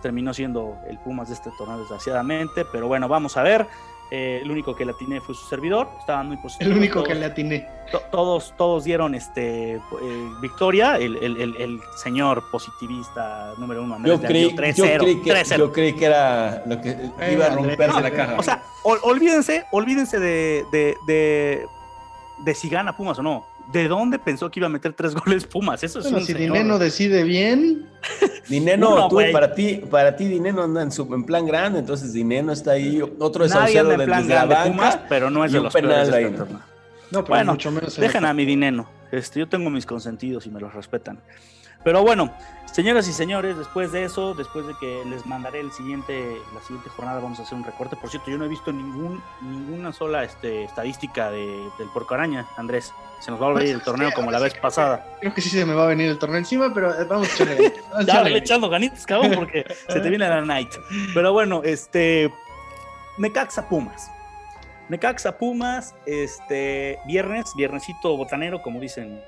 terminó 0.00 0.32
siendo 0.32 0.76
el 0.88 0.98
Pumas 0.98 1.28
de 1.28 1.34
este 1.34 1.50
torneo 1.58 1.78
desgraciadamente. 1.78 2.64
Pero 2.64 2.88
bueno, 2.88 3.08
vamos 3.08 3.36
a 3.36 3.42
ver. 3.42 3.66
Eh, 4.10 4.40
el 4.42 4.50
único 4.50 4.76
que 4.76 4.84
le 4.84 4.92
atiné 4.92 5.20
fue 5.20 5.34
su 5.34 5.46
servidor, 5.46 5.88
estaban 5.98 6.28
muy 6.28 6.36
positivos. 6.36 6.70
El 6.70 6.78
único 6.78 7.02
que 7.02 7.14
le 7.14 7.24
atiné. 7.24 7.66
todos, 8.10 8.54
todos 8.56 8.84
dieron 8.84 9.14
este, 9.14 9.74
eh, 9.74 9.80
victoria, 10.40 10.96
el, 10.96 11.16
el, 11.16 11.56
el, 11.56 11.80
señor 11.96 12.50
positivista 12.50 13.54
número 13.56 13.82
uno. 13.82 13.98
Yo 14.04 14.20
creí, 14.20 14.50
yo, 14.50 14.56
creí 14.98 15.20
que, 15.22 15.44
yo 15.56 15.72
creí 15.72 15.92
que 15.94 16.04
era 16.04 16.62
lo 16.66 16.80
que 16.80 17.10
iba 17.32 17.46
a 17.46 17.50
romperse 17.50 18.00
la 18.00 18.10
caja. 18.10 18.36
O 18.38 18.42
sea, 18.42 18.62
olvídense, 18.82 19.64
olvídense 19.72 20.20
de, 20.20 20.66
de, 20.70 20.96
de, 21.06 21.66
de 22.38 22.54
si 22.54 22.68
gana 22.68 22.96
Pumas 22.96 23.18
o 23.18 23.22
no. 23.22 23.53
¿De 23.72 23.88
dónde 23.88 24.18
pensó 24.18 24.50
que 24.50 24.60
iba 24.60 24.66
a 24.66 24.70
meter 24.70 24.92
tres 24.92 25.14
goles 25.24 25.44
Pumas? 25.46 25.82
Eso 25.82 25.98
es 25.98 26.04
bueno, 26.04 26.18
un 26.18 26.24
si 26.24 26.34
Dineno 26.34 26.78
decide 26.78 27.24
bien. 27.24 27.86
Dineno, 28.48 29.08
tú, 29.08 29.18
para 29.32 29.54
ti, 29.54 29.82
para 29.90 30.14
ti 30.16 30.26
Dineno 30.26 30.62
anda 30.62 30.82
en, 30.82 30.92
su, 30.92 31.02
en 31.14 31.24
plan 31.24 31.46
grande, 31.46 31.78
entonces 31.78 32.12
Dineno 32.12 32.52
está 32.52 32.72
ahí, 32.72 33.00
otro 33.18 33.44
desahuciado 33.44 33.90
de, 33.90 34.04
plan 34.04 34.22
desde 34.22 34.34
la 34.34 34.44
banca, 34.44 34.64
Pumas, 34.64 34.98
pero 35.08 35.30
no 35.30 35.44
es 35.44 35.52
de 35.52 35.60
los 35.60 35.72
penal 35.72 36.12
ahí. 36.12 36.24
Este 36.24 36.44
no, 37.10 37.22
pero 37.22 37.24
bueno, 37.26 37.52
mucho 37.52 37.70
menos 37.70 37.96
dejen 37.96 38.24
a 38.24 38.34
mi 38.34 38.44
Dineno. 38.44 38.88
Este, 39.12 39.40
yo 39.40 39.48
tengo 39.48 39.70
mis 39.70 39.86
consentidos 39.86 40.46
y 40.46 40.50
me 40.50 40.60
los 40.60 40.74
respetan. 40.74 41.20
Pero 41.84 42.02
bueno, 42.02 42.32
Señoras 42.74 43.06
y 43.06 43.12
señores, 43.12 43.56
después 43.56 43.92
de 43.92 44.02
eso, 44.02 44.34
después 44.34 44.66
de 44.66 44.74
que 44.80 45.04
les 45.04 45.24
mandaré 45.26 45.60
el 45.60 45.70
siguiente, 45.70 46.38
la 46.52 46.60
siguiente 46.60 46.90
jornada, 46.90 47.20
vamos 47.20 47.38
a 47.38 47.44
hacer 47.44 47.56
un 47.56 47.62
recorte. 47.62 47.94
Por 47.94 48.10
cierto, 48.10 48.32
yo 48.32 48.36
no 48.36 48.46
he 48.46 48.48
visto 48.48 48.72
ningún, 48.72 49.22
ninguna 49.42 49.92
sola 49.92 50.24
este, 50.24 50.64
estadística 50.64 51.30
de, 51.30 51.70
del 51.78 51.88
Porco 51.94 52.14
Araña, 52.14 52.48
Andrés. 52.56 52.92
Se 53.20 53.30
nos 53.30 53.40
va 53.40 53.46
a 53.46 53.48
volver 53.50 53.68
el 53.68 53.80
torneo 53.80 54.10
como 54.10 54.32
la 54.32 54.40
vez 54.40 54.54
pasada. 54.54 55.06
Creo 55.20 55.32
que 55.32 55.40
sí 55.40 55.50
se 55.50 55.64
me 55.64 55.72
va 55.72 55.84
a 55.84 55.86
venir 55.86 56.08
el 56.08 56.18
torneo 56.18 56.38
encima, 56.38 56.74
pero 56.74 56.92
eh, 57.00 57.04
vamos 57.04 57.28
a 57.40 57.44
echarle 57.44 57.72
Ya, 58.06 58.22
le 58.24 58.38
echando 58.38 58.68
ganitas, 58.68 59.06
cabrón, 59.06 59.30
porque 59.36 59.64
se 59.88 60.00
te 60.00 60.08
viene 60.08 60.28
la 60.28 60.40
night. 60.40 60.74
Pero 61.14 61.32
bueno, 61.32 61.62
este. 61.62 62.34
Necaxa 63.18 63.68
Pumas. 63.68 64.10
Necaxa 64.90 65.38
Pumas, 65.38 65.94
este 66.04 66.98
viernes, 67.06 67.46
viernesito 67.56 68.16
botanero, 68.18 68.60
como 68.60 68.80
dicen 68.80 69.22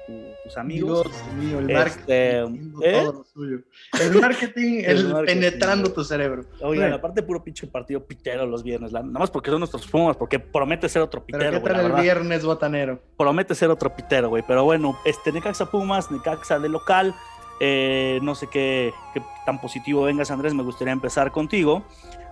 tus 0.45 0.57
amigos. 0.59 1.05
Dios 1.05 1.35
mío, 1.35 1.59
el 1.61 1.71
este, 1.71 2.43
marketing. 2.43 2.73
¿eh? 2.83 3.01
Todo 3.03 3.13
lo 3.13 3.25
suyo. 3.25 3.59
El 3.99 4.21
marketing, 4.21 4.83
el, 4.85 5.15
penetrando 5.25 5.93
tu 5.93 6.05
cerebro. 6.05 6.45
Oigan, 6.61 6.93
aparte 6.93 7.23
puro 7.23 7.43
pinche 7.43 7.67
partido 7.67 8.05
pitero 8.05 8.45
los 8.45 8.63
viernes, 8.63 8.93
nada 8.93 9.05
más 9.05 9.31
porque 9.31 9.51
son 9.51 9.61
nuestros 9.61 9.87
Pumas, 9.87 10.17
porque 10.17 10.39
promete 10.39 10.89
ser 10.89 11.01
otro 11.01 11.25
pitero. 11.25 11.45
¿Pero 11.45 11.63
qué 11.63 11.71
tal 11.71 11.87
el 11.87 12.03
viernes 12.03 12.45
botanero? 12.45 13.01
Promete 13.17 13.55
ser 13.55 13.71
otro 13.71 13.95
pitero, 13.95 14.29
güey. 14.29 14.45
Pero 14.47 14.65
bueno, 14.65 14.99
este 15.07 15.33
Necaxa 15.33 15.71
Pumas, 15.71 16.11
Necaxa 16.11 16.59
de 16.59 16.69
local. 16.69 17.15
Eh, 17.59 18.19
no 18.23 18.35
sé 18.35 18.49
qué, 18.49 18.93
qué, 19.15 19.23
tan 19.47 19.59
positivo 19.59 20.03
vengas, 20.03 20.31
Andrés. 20.31 20.53
Me 20.53 20.63
gustaría 20.63 20.93
empezar 20.93 21.33
contigo. 21.33 21.83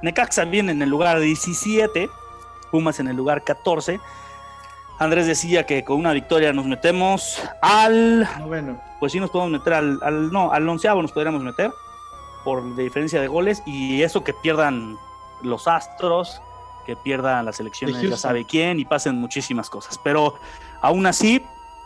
Necaxa 0.02 0.44
viene 0.44 0.72
en 0.72 0.82
el 0.82 0.90
lugar 0.90 1.18
17 1.20 2.10
Pumas 2.74 2.98
en 2.98 3.06
el 3.06 3.14
lugar 3.14 3.44
14. 3.44 4.00
Andrés 4.98 5.28
decía 5.28 5.64
que 5.64 5.84
con 5.84 5.96
una 5.96 6.12
victoria 6.12 6.52
nos 6.52 6.66
metemos 6.66 7.40
al. 7.62 8.28
Noveno. 8.40 8.80
Pues 8.98 9.12
sí, 9.12 9.20
nos 9.20 9.30
podemos 9.30 9.52
meter 9.52 9.74
al. 9.74 10.00
al 10.02 10.32
no, 10.32 10.50
al 10.50 10.68
onceavo 10.68 11.00
nos 11.00 11.12
podríamos 11.12 11.40
meter. 11.40 11.70
Por 12.42 12.74
diferencia 12.74 13.20
de 13.20 13.28
goles. 13.28 13.62
Y 13.64 14.02
eso 14.02 14.24
que 14.24 14.34
pierdan 14.34 14.98
los 15.42 15.68
Astros, 15.68 16.42
que 16.84 16.96
pierdan 16.96 17.44
las 17.44 17.60
elecciones, 17.60 18.02
ya 18.02 18.16
sabe 18.16 18.44
quién, 18.44 18.80
y 18.80 18.84
pasen 18.84 19.20
muchísimas 19.20 19.70
cosas. 19.70 19.96
Pero 20.02 20.34
aún 20.80 21.06
así, 21.06 21.40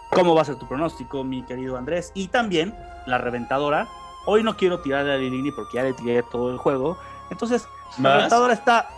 ¿cómo 0.09 0.35
va 0.35 0.41
a 0.41 0.47
ser 0.47 0.57
tu 0.57 0.67
pronóstico, 0.67 1.23
mi 1.23 1.43
querido 1.43 1.77
Andrés? 1.77 2.13
Y 2.15 2.29
también 2.29 2.75
la 3.05 3.19
reventadora. 3.19 3.89
Hoy 4.25 4.43
no 4.43 4.57
quiero 4.57 4.81
tirar 4.81 5.07
a 5.07 5.19
Lilini 5.19 5.53
porque 5.53 5.77
ya 5.77 5.83
le 5.83 5.93
tiré 5.93 6.23
todo 6.23 6.51
el 6.51 6.57
juego. 6.57 6.97
Entonces, 7.29 7.69
la 7.99 8.15
reventadora 8.15 8.55
está 8.55 8.89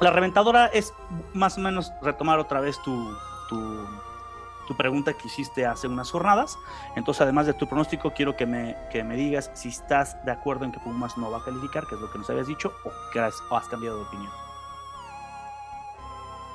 la 0.00 0.10
reventadora 0.10 0.66
es 0.66 0.92
más 1.34 1.58
o 1.58 1.60
menos 1.60 1.92
retomar 2.02 2.38
otra 2.38 2.60
vez 2.60 2.80
tu, 2.82 3.16
tu, 3.48 4.76
pregunta 4.78 5.12
que 5.12 5.28
hiciste 5.28 5.66
hace 5.66 5.86
unas 5.86 6.10
jornadas. 6.10 6.56
Entonces, 6.96 7.20
además 7.20 7.44
de 7.44 7.52
tu 7.52 7.66
pronóstico, 7.66 8.10
quiero 8.12 8.34
que 8.36 8.46
me, 8.46 8.74
que 8.90 9.04
me 9.04 9.16
digas 9.16 9.50
si 9.52 9.68
estás 9.68 10.16
de 10.24 10.32
acuerdo 10.32 10.64
en 10.64 10.72
que 10.72 10.80
Pumas 10.80 11.18
no 11.18 11.30
va 11.30 11.38
a 11.38 11.44
calificar, 11.44 11.86
que 11.86 11.94
es 11.94 12.00
lo 12.00 12.10
que 12.10 12.16
nos 12.16 12.30
habías 12.30 12.46
dicho, 12.46 12.72
o 12.82 12.90
que 13.12 13.20
has, 13.20 13.34
cambiado 13.68 13.98
de 13.98 14.04
opinión. 14.04 14.32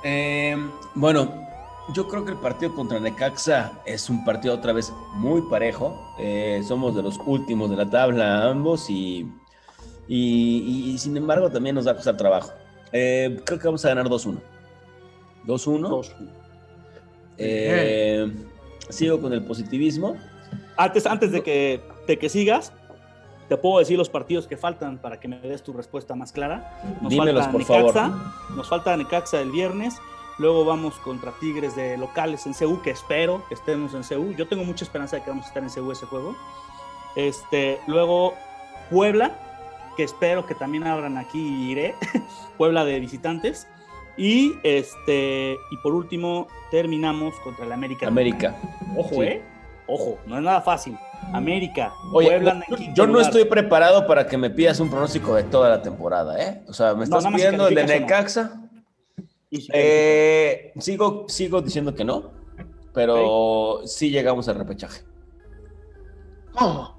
Eh, 0.02 0.70
bueno, 0.96 1.28
yo 1.94 2.06
creo 2.06 2.24
que 2.24 2.32
el 2.32 2.38
partido 2.38 2.74
contra 2.74 3.00
Necaxa 3.00 3.72
es 3.86 4.10
un 4.10 4.24
partido 4.24 4.54
otra 4.54 4.72
vez 4.72 4.92
muy 5.14 5.42
parejo. 5.42 5.96
Eh, 6.18 6.62
somos 6.66 6.94
de 6.94 7.02
los 7.02 7.18
últimos 7.24 7.70
de 7.70 7.76
la 7.76 7.88
tabla 7.88 8.50
ambos 8.50 8.90
y, 8.90 9.32
y, 10.06 10.96
sin 10.98 11.16
embargo 11.16 11.50
también 11.50 11.74
nos 11.74 11.86
va 11.86 11.92
a 11.92 11.94
costar 11.94 12.16
trabajo. 12.16 12.52
Eh, 12.92 13.40
creo 13.44 13.58
que 13.58 13.66
vamos 13.66 13.84
a 13.84 13.88
ganar 13.88 14.06
2-1. 14.06 14.40
2-1. 15.46 16.30
Eh, 17.38 18.32
sigo 18.88 19.20
con 19.20 19.32
el 19.32 19.42
positivismo. 19.44 20.16
Antes, 20.76 21.06
antes 21.06 21.32
de, 21.32 21.42
que, 21.42 21.80
de 22.06 22.18
que 22.18 22.28
sigas, 22.28 22.72
te 23.48 23.56
puedo 23.56 23.78
decir 23.78 23.96
los 23.98 24.10
partidos 24.10 24.46
que 24.46 24.56
faltan 24.56 24.98
para 24.98 25.18
que 25.18 25.26
me 25.26 25.40
des 25.40 25.62
tu 25.62 25.72
respuesta 25.72 26.14
más 26.14 26.32
clara. 26.32 26.80
Nos 27.00 27.10
Dímelos, 27.10 27.44
falta 27.44 27.52
por 27.52 27.60
Necaxa, 27.60 28.10
favor. 28.10 28.56
Nos 28.56 28.68
falta 28.68 28.96
Necaxa 28.96 29.40
el 29.40 29.50
viernes. 29.50 29.96
Luego 30.38 30.64
vamos 30.64 30.94
contra 30.98 31.32
Tigres 31.32 31.74
de 31.74 31.96
locales 31.96 32.46
en 32.46 32.52
CU, 32.54 32.80
que 32.80 32.90
espero 32.90 33.44
que 33.48 33.54
estemos 33.54 33.94
en 33.94 34.02
CU. 34.02 34.34
Yo 34.36 34.46
tengo 34.46 34.64
mucha 34.64 34.84
esperanza 34.84 35.16
de 35.16 35.22
que 35.22 35.30
vamos 35.30 35.46
a 35.46 35.48
estar 35.48 35.62
en 35.62 35.70
CU 35.70 35.90
ese 35.90 36.06
juego. 36.06 36.36
Este, 37.16 37.80
luego 37.88 38.34
Puebla, 38.90 39.32
que 39.98 40.04
espero 40.04 40.46
que 40.46 40.54
también 40.54 40.84
abran 40.84 41.18
aquí 41.18 41.40
y 41.40 41.72
iré. 41.72 41.94
Puebla 42.56 42.84
de 42.84 43.00
visitantes. 43.00 43.66
Y 44.16 44.54
este 44.62 45.56
y 45.72 45.76
por 45.82 45.92
último 45.92 46.46
terminamos 46.70 47.34
contra 47.40 47.64
el 47.64 47.72
América. 47.72 48.06
América. 48.06 48.56
Ojo, 48.96 49.24
eh. 49.24 49.42
Ojo, 49.88 50.18
no 50.26 50.36
es 50.36 50.42
nada 50.44 50.60
fácil. 50.60 50.96
América. 51.32 51.92
Oye, 52.12 52.40
yo 52.94 53.08
no 53.08 53.20
estoy 53.20 53.44
preparado 53.46 54.06
para 54.06 54.28
que 54.28 54.38
me 54.38 54.50
pidas 54.50 54.78
un 54.78 54.88
pronóstico 54.88 55.34
de 55.34 55.42
toda 55.42 55.68
la 55.68 55.82
temporada, 55.82 56.40
¿eh? 56.40 56.62
O 56.68 56.72
sea, 56.72 56.94
me 56.94 57.02
estás 57.02 57.26
pidiendo 57.26 57.66
el 57.66 57.74
de 57.74 57.84
Necaxa. 57.84 58.70
Eh, 59.50 60.72
sigo, 60.78 61.24
sigo 61.28 61.60
diciendo 61.60 61.92
que 61.94 62.04
no, 62.04 62.30
pero 62.94 63.80
sí 63.84 64.10
llegamos 64.10 64.48
al 64.48 64.56
repechaje. 64.56 65.02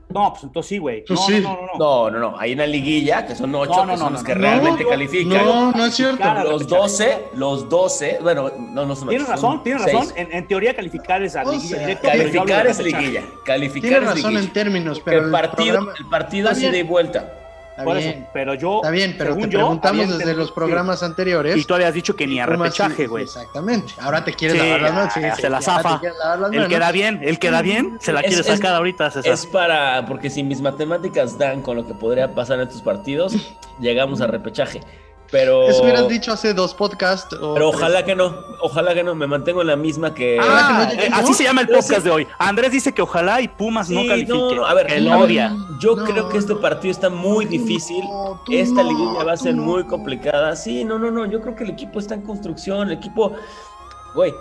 No, 0.09 0.31
pues 0.31 0.43
entonces 0.43 0.69
sí, 0.69 0.77
güey. 0.79 1.03
No, 1.07 1.15
no, 1.15 1.39
no, 1.39 1.39
no, 1.39 1.67
no. 1.77 2.09
No, 2.09 2.31
no, 2.31 2.39
Hay 2.39 2.53
una 2.53 2.65
liguilla 2.65 3.27
que 3.27 3.35
son 3.35 3.53
ocho, 3.53 3.85
que 3.87 3.97
son 3.97 4.13
los 4.13 4.23
que 4.23 4.33
realmente 4.33 4.85
califican. 4.85 5.45
No, 5.45 5.71
no 5.71 5.85
es 5.85 5.95
cierto. 5.95 6.23
los 6.43 6.67
doce, 6.67 7.25
los 7.35 7.69
doce, 7.69 8.17
bueno, 8.21 8.51
no, 8.57 8.85
no 8.85 8.95
son 8.95 9.09
Tienes 9.09 9.27
razón, 9.27 9.63
tienes 9.63 9.83
razón. 9.83 10.07
En, 10.15 10.47
teoría 10.47 10.75
calificar 10.75 11.21
es 11.21 11.35
a 11.35 11.43
liguilla 11.43 11.77
directa. 11.79 12.11
Calificar 12.11 12.67
es 12.67 12.79
liguilla. 12.79 13.23
Calificar 13.45 13.89
Tienes 13.89 14.09
razón 14.09 14.37
en 14.37 14.51
términos, 14.51 14.99
pero 15.03 15.25
el 15.25 15.31
partido, 15.31 15.93
el 15.97 16.05
partido 16.07 16.49
es 16.49 16.59
de 16.59 16.83
vuelta. 16.83 17.33
Por 17.83 17.97
eso, 17.97 18.13
pero 18.33 18.53
yo. 18.53 18.77
Está 18.77 18.91
bien, 18.91 19.15
pero 19.17 19.35
te 19.35 19.47
preguntamos 19.47 20.17
desde 20.17 20.33
los 20.33 20.51
programas 20.51 21.03
anteriores. 21.03 21.57
Y 21.57 21.63
tú 21.65 21.73
habías 21.73 21.93
dicho 21.93 22.15
que 22.15 22.27
ni 22.27 22.39
a 22.39 22.45
repechaje, 22.45 23.07
güey. 23.07 23.23
Exactamente. 23.23 23.93
Ahora 23.99 24.23
te 24.23 24.33
quieres 24.33 24.57
lavar 24.57 24.81
las 24.81 24.93
manos. 24.93 25.37
se 25.39 25.49
la 25.49 25.61
zafa. 25.61 26.01
Él 26.51 26.67
queda 26.67 26.91
bien, 26.91 27.19
él 27.23 27.39
queda 27.39 27.61
bien. 27.61 27.97
Se 27.99 28.13
la 28.13 28.21
quiere 28.21 28.43
sacar 28.43 28.75
ahorita, 28.75 29.11
César. 29.11 29.31
Es 29.31 29.45
para. 29.45 30.05
Porque 30.05 30.29
si 30.29 30.43
mis 30.43 30.61
matemáticas 30.61 31.37
dan 31.37 31.61
con 31.61 31.75
lo 31.75 31.85
que 31.85 31.93
podría 31.93 32.33
pasar 32.33 32.59
en 32.59 32.67
estos 32.67 32.81
partidos, 32.81 33.35
llegamos 33.79 34.21
a 34.21 34.27
repechaje. 34.27 34.81
Pero... 35.31 35.69
Eso 35.69 35.83
hubieras 35.83 36.07
dicho 36.07 36.31
hace 36.31 36.53
dos 36.53 36.73
podcasts. 36.73 37.35
pero 37.39 37.69
ojalá 37.69 38.03
que 38.03 38.15
no, 38.15 38.35
ojalá 38.61 38.93
que 38.93 39.03
no, 39.03 39.15
me 39.15 39.27
mantengo 39.27 39.61
en 39.61 39.67
la 39.67 39.75
misma 39.75 40.13
que... 40.13 40.39
Ah, 40.41 40.89
eh, 40.91 41.09
así 41.13 41.33
se 41.33 41.43
llama 41.43 41.61
el 41.61 41.67
podcast 41.67 42.03
de 42.03 42.11
hoy. 42.11 42.27
Andrés 42.37 42.71
dice 42.71 42.93
que 42.93 43.01
ojalá 43.01 43.41
y 43.41 43.47
Pumas 43.47 43.89
no 43.89 44.05
califique. 44.05 44.55
No, 44.55 44.65
a 44.65 44.73
ver, 44.73 44.87
yo 45.79 45.95
creo 45.95 46.29
que 46.29 46.37
este 46.37 46.55
partido 46.55 46.91
está 46.91 47.09
muy 47.09 47.45
difícil. 47.45 48.03
Esta 48.49 48.83
liguilla 48.83 49.23
va 49.23 49.33
a 49.33 49.37
ser 49.37 49.55
muy 49.55 49.83
complicada. 49.85 50.55
Sí, 50.55 50.83
no, 50.83 50.97
no, 50.97 51.11
no, 51.11 51.25
yo 51.25 51.41
creo 51.41 51.55
que 51.55 51.63
el 51.63 51.71
equipo 51.71 51.99
está 51.99 52.15
en 52.15 52.21
construcción, 52.21 52.87
el 52.87 52.97
equipo, 52.97 53.33
güey, 54.15 54.33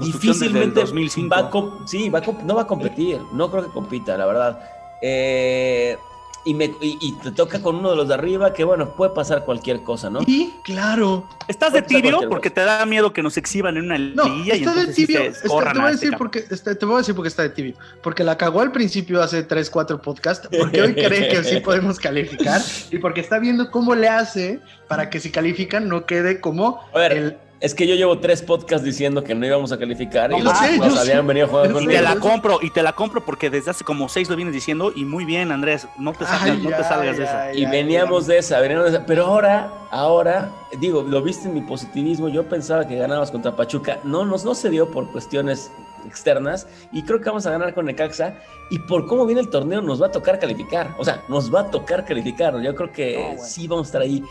difícilmente 0.00 0.80
va 0.80 1.38
a, 1.38 1.86
sí, 1.86 2.08
va 2.08 2.20
no 2.44 2.54
va 2.54 2.62
a 2.62 2.66
competir, 2.66 3.20
no 3.32 3.50
creo 3.50 3.64
que 3.64 3.70
compita, 3.70 4.16
la 4.16 4.26
verdad. 4.26 4.60
Eh, 5.02 5.98
y, 6.44 6.54
me, 6.54 6.72
y, 6.80 7.12
te 7.22 7.32
toca 7.32 7.60
con 7.62 7.76
uno 7.76 7.90
de 7.90 7.96
los 7.96 8.08
de 8.08 8.14
arriba, 8.14 8.52
que 8.52 8.64
bueno, 8.64 8.94
puede 8.94 9.12
pasar 9.12 9.44
cualquier 9.44 9.82
cosa, 9.82 10.10
¿no? 10.10 10.22
Sí, 10.22 10.54
claro. 10.62 11.28
¿Estás 11.48 11.72
de 11.72 11.82
tibio? 11.82 12.28
Porque 12.28 12.50
te 12.50 12.60
da 12.60 12.84
miedo 12.86 13.12
que 13.12 13.22
nos 13.22 13.36
exhiban 13.36 13.76
en 13.76 13.84
una 13.84 13.98
no, 13.98 14.24
liguilla 14.24 14.54
está 14.54 14.74
de 14.74 14.92
tibio. 14.92 15.20
te, 15.20 15.48
voy 15.48 15.64
a 15.64 15.90
decir 15.90 16.08
este 16.08 16.16
porque, 16.16 16.40
te 16.42 16.84
voy 16.84 16.94
a 16.94 16.98
decir 16.98 17.14
porque 17.14 17.28
está 17.28 17.42
de 17.42 17.50
tibio. 17.50 17.74
Porque 18.02 18.24
la 18.24 18.36
cagó 18.36 18.60
al 18.60 18.72
principio 18.72 19.22
hace 19.22 19.42
3, 19.42 19.70
4 19.70 20.02
podcasts, 20.02 20.48
porque 20.58 20.82
hoy 20.82 20.94
cree 20.94 21.28
que 21.28 21.44
sí 21.44 21.60
podemos 21.64 21.98
calificar 21.98 22.60
y 22.90 22.98
porque 22.98 23.20
está 23.20 23.38
viendo 23.38 23.70
cómo 23.70 23.94
le 23.94 24.08
hace 24.08 24.60
para 24.88 25.10
que 25.10 25.20
si 25.20 25.30
califican 25.30 25.88
no 25.88 26.04
quede 26.06 26.40
como 26.40 26.80
el 26.94 27.38
es 27.64 27.74
que 27.74 27.86
yo 27.86 27.94
llevo 27.94 28.18
tres 28.18 28.42
podcasts 28.42 28.84
diciendo 28.84 29.24
que 29.24 29.34
no 29.34 29.46
íbamos 29.46 29.72
a 29.72 29.78
calificar 29.78 30.30
y 30.32 30.42
los 30.42 30.98
habían 30.98 31.26
venido 31.26 31.48
jugando 31.48 31.78
te 31.78 32.02
la 32.02 32.16
compro, 32.16 32.58
y 32.60 32.68
te 32.68 32.82
la 32.82 32.92
compro 32.92 33.24
porque 33.24 33.48
desde 33.48 33.70
hace 33.70 33.84
como 33.84 34.10
seis 34.10 34.28
lo 34.28 34.36
vienes 34.36 34.52
diciendo 34.52 34.92
y 34.94 35.06
muy 35.06 35.24
bien, 35.24 35.50
Andrés, 35.50 35.88
no 35.96 36.12
te, 36.12 36.26
salgas, 36.26 36.58
no 36.58 36.68
te 36.68 36.84
salgas 36.84 37.16
de 37.16 37.24
esa. 37.24 37.54
y 37.54 37.64
veníamos 37.64 38.26
de 38.26 38.36
esa, 38.36 38.60
veníamos 38.60 38.92
de 38.92 38.98
esa. 38.98 39.06
Pero 39.06 39.24
ahora, 39.24 39.72
ahora, 39.90 40.52
digo, 40.78 41.04
lo 41.08 41.22
viste 41.22 41.48
en 41.48 41.54
mi 41.54 41.62
positivismo, 41.62 42.28
yo 42.28 42.46
pensaba 42.46 42.86
que 42.86 42.96
ganabas 42.96 43.30
contra 43.30 43.56
Pachuca. 43.56 43.98
No, 44.04 44.26
nos, 44.26 44.44
no 44.44 44.54
se 44.54 44.68
dio 44.68 44.90
por 44.90 45.10
cuestiones 45.10 45.70
externas 46.06 46.66
y 46.92 47.02
creo 47.02 47.18
que 47.22 47.30
vamos 47.30 47.46
a 47.46 47.50
ganar 47.50 47.72
con 47.72 47.86
Necaxa 47.86 48.34
y 48.70 48.78
por 48.80 49.06
cómo 49.06 49.24
viene 49.24 49.40
el 49.40 49.48
torneo 49.48 49.80
nos 49.80 50.02
va 50.02 50.08
a 50.08 50.12
tocar 50.12 50.38
calificar, 50.38 50.94
o 50.98 51.04
sea, 51.04 51.22
nos 51.28 51.52
va 51.52 51.60
a 51.60 51.70
tocar 51.70 52.04
calificar, 52.04 52.60
yo 52.60 52.74
creo 52.74 52.92
que 52.92 53.38
sí 53.42 53.66
vamos 53.66 53.86
a 53.86 53.88
estar 53.88 54.02
ahí 54.02 54.22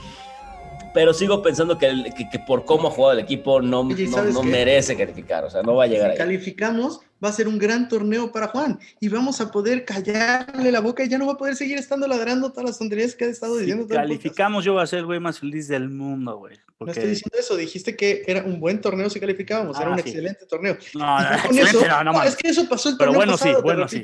pero 0.93 1.13
sigo 1.13 1.41
pensando 1.41 1.77
que, 1.77 2.13
que, 2.31 2.39
por 2.39 2.65
cómo 2.65 2.87
ha 2.87 2.91
jugado 2.91 3.13
el 3.13 3.19
equipo 3.19 3.61
no, 3.61 3.83
no, 3.83 4.43
merece 4.43 4.95
calificar, 4.95 5.43
o 5.43 5.49
sea, 5.49 5.61
no 5.63 5.75
va 5.75 5.85
a 5.85 5.87
llegar 5.87 6.11
si 6.11 6.17
calificamos, 6.17 7.01
va 7.23 7.29
a 7.29 7.33
ser 7.33 7.47
un 7.47 7.57
gran 7.57 7.87
torneo 7.87 8.31
para 8.31 8.47
Juan 8.47 8.79
y 8.99 9.07
vamos 9.07 9.41
a 9.41 9.51
poder 9.51 9.85
callarle 9.85 10.71
la 10.71 10.81
boca 10.81 11.03
y 11.03 11.09
ya 11.09 11.17
no 11.17 11.25
va 11.25 11.33
a 11.33 11.37
poder 11.37 11.55
seguir 11.55 11.77
estando 11.77 12.07
ladrando 12.07 12.51
todas 12.51 12.69
las 12.69 12.79
tonterías 12.79 13.15
que 13.15 13.25
ha 13.25 13.27
estado 13.27 13.57
diciendo. 13.57 13.85
Si 13.87 13.93
calificamos, 13.93 14.63
yo 14.63 14.73
voy 14.73 14.83
a 14.83 14.87
ser 14.87 14.99
el 14.99 15.05
güey 15.05 15.19
más 15.19 15.39
feliz 15.39 15.67
del 15.67 15.89
mundo, 15.89 16.37
güey. 16.37 16.57
No 16.79 16.91
estoy 16.91 17.09
diciendo 17.09 17.37
eso, 17.39 17.55
dijiste 17.55 17.95
que 17.95 18.23
era 18.27 18.43
un 18.43 18.59
buen 18.59 18.81
torneo 18.81 19.09
si 19.09 19.19
calificábamos, 19.19 19.77
era 19.77 19.87
ah, 19.87 19.93
un 19.93 19.99
excelente 19.99 20.45
torneo. 20.45 20.77
No, 20.93 21.17
no, 21.19 22.03
no, 22.03 22.23
es 22.23 22.35
que 22.35 22.49
eso 22.49 22.67
pasó 22.67 22.89
el 22.89 22.97
torneo 22.97 23.19
Pero 23.19 23.25
bueno, 23.25 23.37
sí, 23.37 23.49
bueno, 23.63 23.87
sí. 23.87 24.03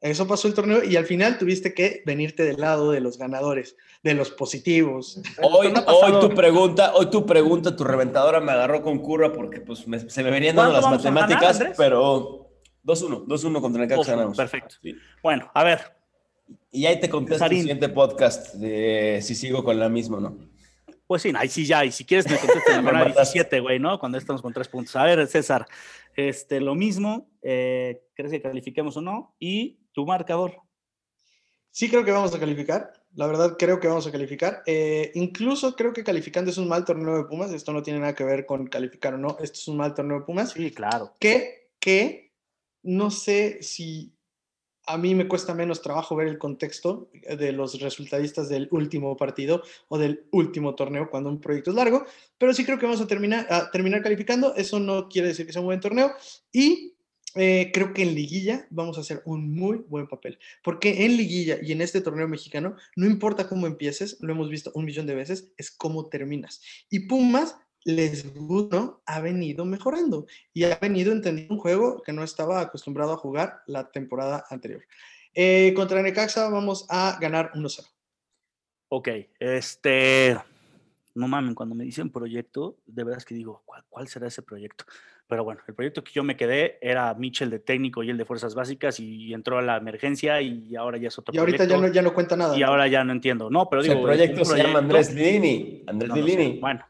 Eso 0.00 0.28
pasó 0.28 0.46
el 0.46 0.54
torneo 0.54 0.84
y 0.84 0.94
al 0.96 1.06
final 1.06 1.38
tuviste 1.38 1.74
que 1.74 2.02
venirte 2.06 2.44
del 2.44 2.60
lado 2.60 2.92
de 2.92 3.00
los 3.00 3.18
ganadores, 3.18 3.76
de 4.04 4.14
los 4.14 4.30
positivos. 4.30 5.20
Hoy, 5.42 5.72
hoy 5.86 6.20
tu 6.20 6.34
pregunta, 6.34 6.94
hoy 6.94 7.10
tu 7.10 7.26
pregunta, 7.26 7.74
tu 7.74 7.82
reventadora 7.82 8.40
me 8.40 8.52
agarró 8.52 8.82
con 8.82 8.98
curva 9.00 9.32
porque 9.32 9.60
pues 9.60 9.84
se 10.06 10.22
me 10.22 10.30
venían 10.30 10.54
dando 10.54 10.80
las 10.80 10.88
matemáticas, 10.88 11.60
pero 11.76 12.48
2-1, 12.84 13.26
2-1 13.26 13.60
contra 13.60 13.82
el 13.82 13.88
Necaxa 13.88 14.12
ganamos. 14.12 14.36
Perfecto. 14.36 14.76
Bueno, 15.20 15.50
a 15.52 15.64
ver. 15.64 15.80
Y 16.70 16.86
ahí 16.86 17.00
te 17.00 17.10
contesto 17.10 17.44
el 17.44 17.58
siguiente 17.58 17.88
podcast 17.88 18.54
de 18.54 19.18
si 19.20 19.34
sigo 19.34 19.64
con 19.64 19.80
la 19.80 19.88
misma, 19.88 20.20
¿no? 20.20 20.38
Pues 21.08 21.22
sí, 21.22 21.32
ahí 21.34 21.48
sí 21.48 21.64
ya, 21.64 21.84
y 21.84 21.90
si 21.90 22.04
quieres 22.04 22.30
me 22.30 22.38
contestas 22.38 22.78
en 22.78 22.84
la 22.84 23.04
17, 23.16 23.60
güey, 23.60 23.78
¿no? 23.78 23.98
Cuando 23.98 24.18
estamos 24.18 24.42
con 24.42 24.52
tres 24.52 24.68
puntos. 24.68 24.94
A 24.94 25.04
ver, 25.04 25.26
César, 25.26 25.66
este, 26.14 26.60
lo 26.60 26.74
mismo, 26.74 27.30
eh, 27.42 28.02
¿crees 28.14 28.30
que 28.30 28.42
califiquemos 28.42 28.96
o 28.98 29.00
no? 29.00 29.34
Y 29.40 29.78
tu 29.98 30.06
marcador. 30.06 30.54
Sí 31.72 31.90
creo 31.90 32.04
que 32.04 32.12
vamos 32.12 32.32
a 32.32 32.38
calificar. 32.38 32.92
La 33.16 33.26
verdad 33.26 33.56
creo 33.58 33.80
que 33.80 33.88
vamos 33.88 34.06
a 34.06 34.12
calificar. 34.12 34.62
Eh, 34.64 35.10
incluso 35.16 35.74
creo 35.74 35.92
que 35.92 36.04
calificando 36.04 36.52
es 36.52 36.58
un 36.58 36.68
mal 36.68 36.84
torneo 36.84 37.16
de 37.16 37.24
Pumas. 37.24 37.52
Esto 37.52 37.72
no 37.72 37.82
tiene 37.82 37.98
nada 37.98 38.14
que 38.14 38.22
ver 38.22 38.46
con 38.46 38.68
calificar 38.68 39.14
o 39.14 39.18
no. 39.18 39.36
Esto 39.40 39.58
es 39.58 39.66
un 39.66 39.76
mal 39.76 39.94
torneo 39.94 40.20
de 40.20 40.24
Pumas. 40.24 40.52
Sí, 40.52 40.70
claro. 40.70 41.14
Que, 41.18 41.72
que 41.80 42.32
no 42.84 43.10
sé 43.10 43.60
si 43.60 44.14
a 44.86 44.96
mí 44.98 45.16
me 45.16 45.26
cuesta 45.26 45.52
menos 45.52 45.82
trabajo 45.82 46.14
ver 46.14 46.28
el 46.28 46.38
contexto 46.38 47.10
de 47.12 47.50
los 47.50 47.80
resultadistas 47.80 48.48
del 48.48 48.68
último 48.70 49.16
partido 49.16 49.64
o 49.88 49.98
del 49.98 50.28
último 50.30 50.76
torneo 50.76 51.10
cuando 51.10 51.28
un 51.28 51.40
proyecto 51.40 51.70
es 51.70 51.76
largo, 51.76 52.06
pero 52.38 52.54
sí 52.54 52.64
creo 52.64 52.78
que 52.78 52.86
vamos 52.86 53.00
a 53.00 53.08
terminar, 53.08 53.48
a 53.50 53.68
terminar 53.72 54.00
calificando. 54.00 54.54
Eso 54.54 54.78
no 54.78 55.08
quiere 55.08 55.26
decir 55.26 55.44
que 55.44 55.52
sea 55.52 55.60
un 55.60 55.66
buen 55.66 55.80
torneo. 55.80 56.12
Y 56.52 56.94
eh, 57.38 57.70
creo 57.72 57.94
que 57.94 58.02
en 58.02 58.14
liguilla 58.14 58.66
vamos 58.70 58.98
a 58.98 59.02
hacer 59.02 59.22
un 59.24 59.54
muy 59.54 59.78
buen 59.88 60.08
papel, 60.08 60.38
porque 60.62 61.04
en 61.04 61.16
liguilla 61.16 61.58
y 61.62 61.72
en 61.72 61.80
este 61.80 62.00
torneo 62.00 62.26
mexicano, 62.26 62.76
no 62.96 63.06
importa 63.06 63.48
cómo 63.48 63.66
empieces, 63.66 64.18
lo 64.20 64.32
hemos 64.32 64.50
visto 64.50 64.72
un 64.74 64.84
millón 64.84 65.06
de 65.06 65.14
veces, 65.14 65.52
es 65.56 65.70
cómo 65.70 66.08
terminas. 66.08 66.60
Y 66.90 67.06
Pumas 67.06 67.56
les 67.84 68.34
gusto, 68.34 69.02
ha 69.06 69.20
venido 69.20 69.64
mejorando 69.64 70.26
y 70.52 70.64
ha 70.64 70.76
venido 70.76 71.12
entendiendo 71.12 71.54
un 71.54 71.60
juego 71.60 72.02
que 72.02 72.12
no 72.12 72.22
estaba 72.22 72.60
acostumbrado 72.60 73.12
a 73.12 73.18
jugar 73.18 73.62
la 73.66 73.90
temporada 73.90 74.44
anterior. 74.50 74.82
Eh, 75.32 75.72
contra 75.74 76.02
Necaxa 76.02 76.50
vamos 76.50 76.86
a 76.88 77.16
ganar 77.20 77.52
1-0. 77.54 77.86
Ok, 78.88 79.08
este, 79.38 80.36
no 81.14 81.28
mames, 81.28 81.54
cuando 81.54 81.74
me 81.74 81.84
dicen 81.84 82.10
proyecto, 82.10 82.78
de 82.86 83.04
verdad 83.04 83.18
es 83.18 83.24
que 83.24 83.34
digo, 83.34 83.62
¿cuál 83.88 84.08
será 84.08 84.26
ese 84.26 84.42
proyecto? 84.42 84.84
Pero 85.28 85.44
bueno, 85.44 85.60
el 85.68 85.74
proyecto 85.74 86.02
que 86.02 86.10
yo 86.10 86.24
me 86.24 86.36
quedé 86.36 86.78
era 86.80 87.12
Mitchell 87.12 87.50
de 87.50 87.58
técnico 87.58 88.02
y 88.02 88.08
el 88.08 88.16
de 88.16 88.24
fuerzas 88.24 88.54
básicas 88.54 88.98
y 88.98 89.34
entró 89.34 89.58
a 89.58 89.62
la 89.62 89.76
emergencia 89.76 90.40
y 90.40 90.74
ahora 90.74 90.96
ya 90.96 91.08
es 91.08 91.18
otro 91.18 91.34
Y 91.34 91.38
ahorita 91.38 91.66
ya 91.66 91.76
no, 91.76 91.88
ya 91.88 92.00
no 92.00 92.14
cuenta 92.14 92.34
nada. 92.34 92.56
Y 92.56 92.62
ahora 92.62 92.88
ya 92.88 93.04
no 93.04 93.12
entiendo. 93.12 93.50
No, 93.50 93.68
pero 93.68 93.82
digo. 93.82 93.94
el 93.94 94.02
proyecto, 94.02 94.42
se 94.46 94.56
llama 94.56 94.78
Andrés 94.78 95.12
Lilini. 95.12 95.84
Andrés 95.86 96.12
Lilini. 96.14 96.58
Bueno. 96.58 96.82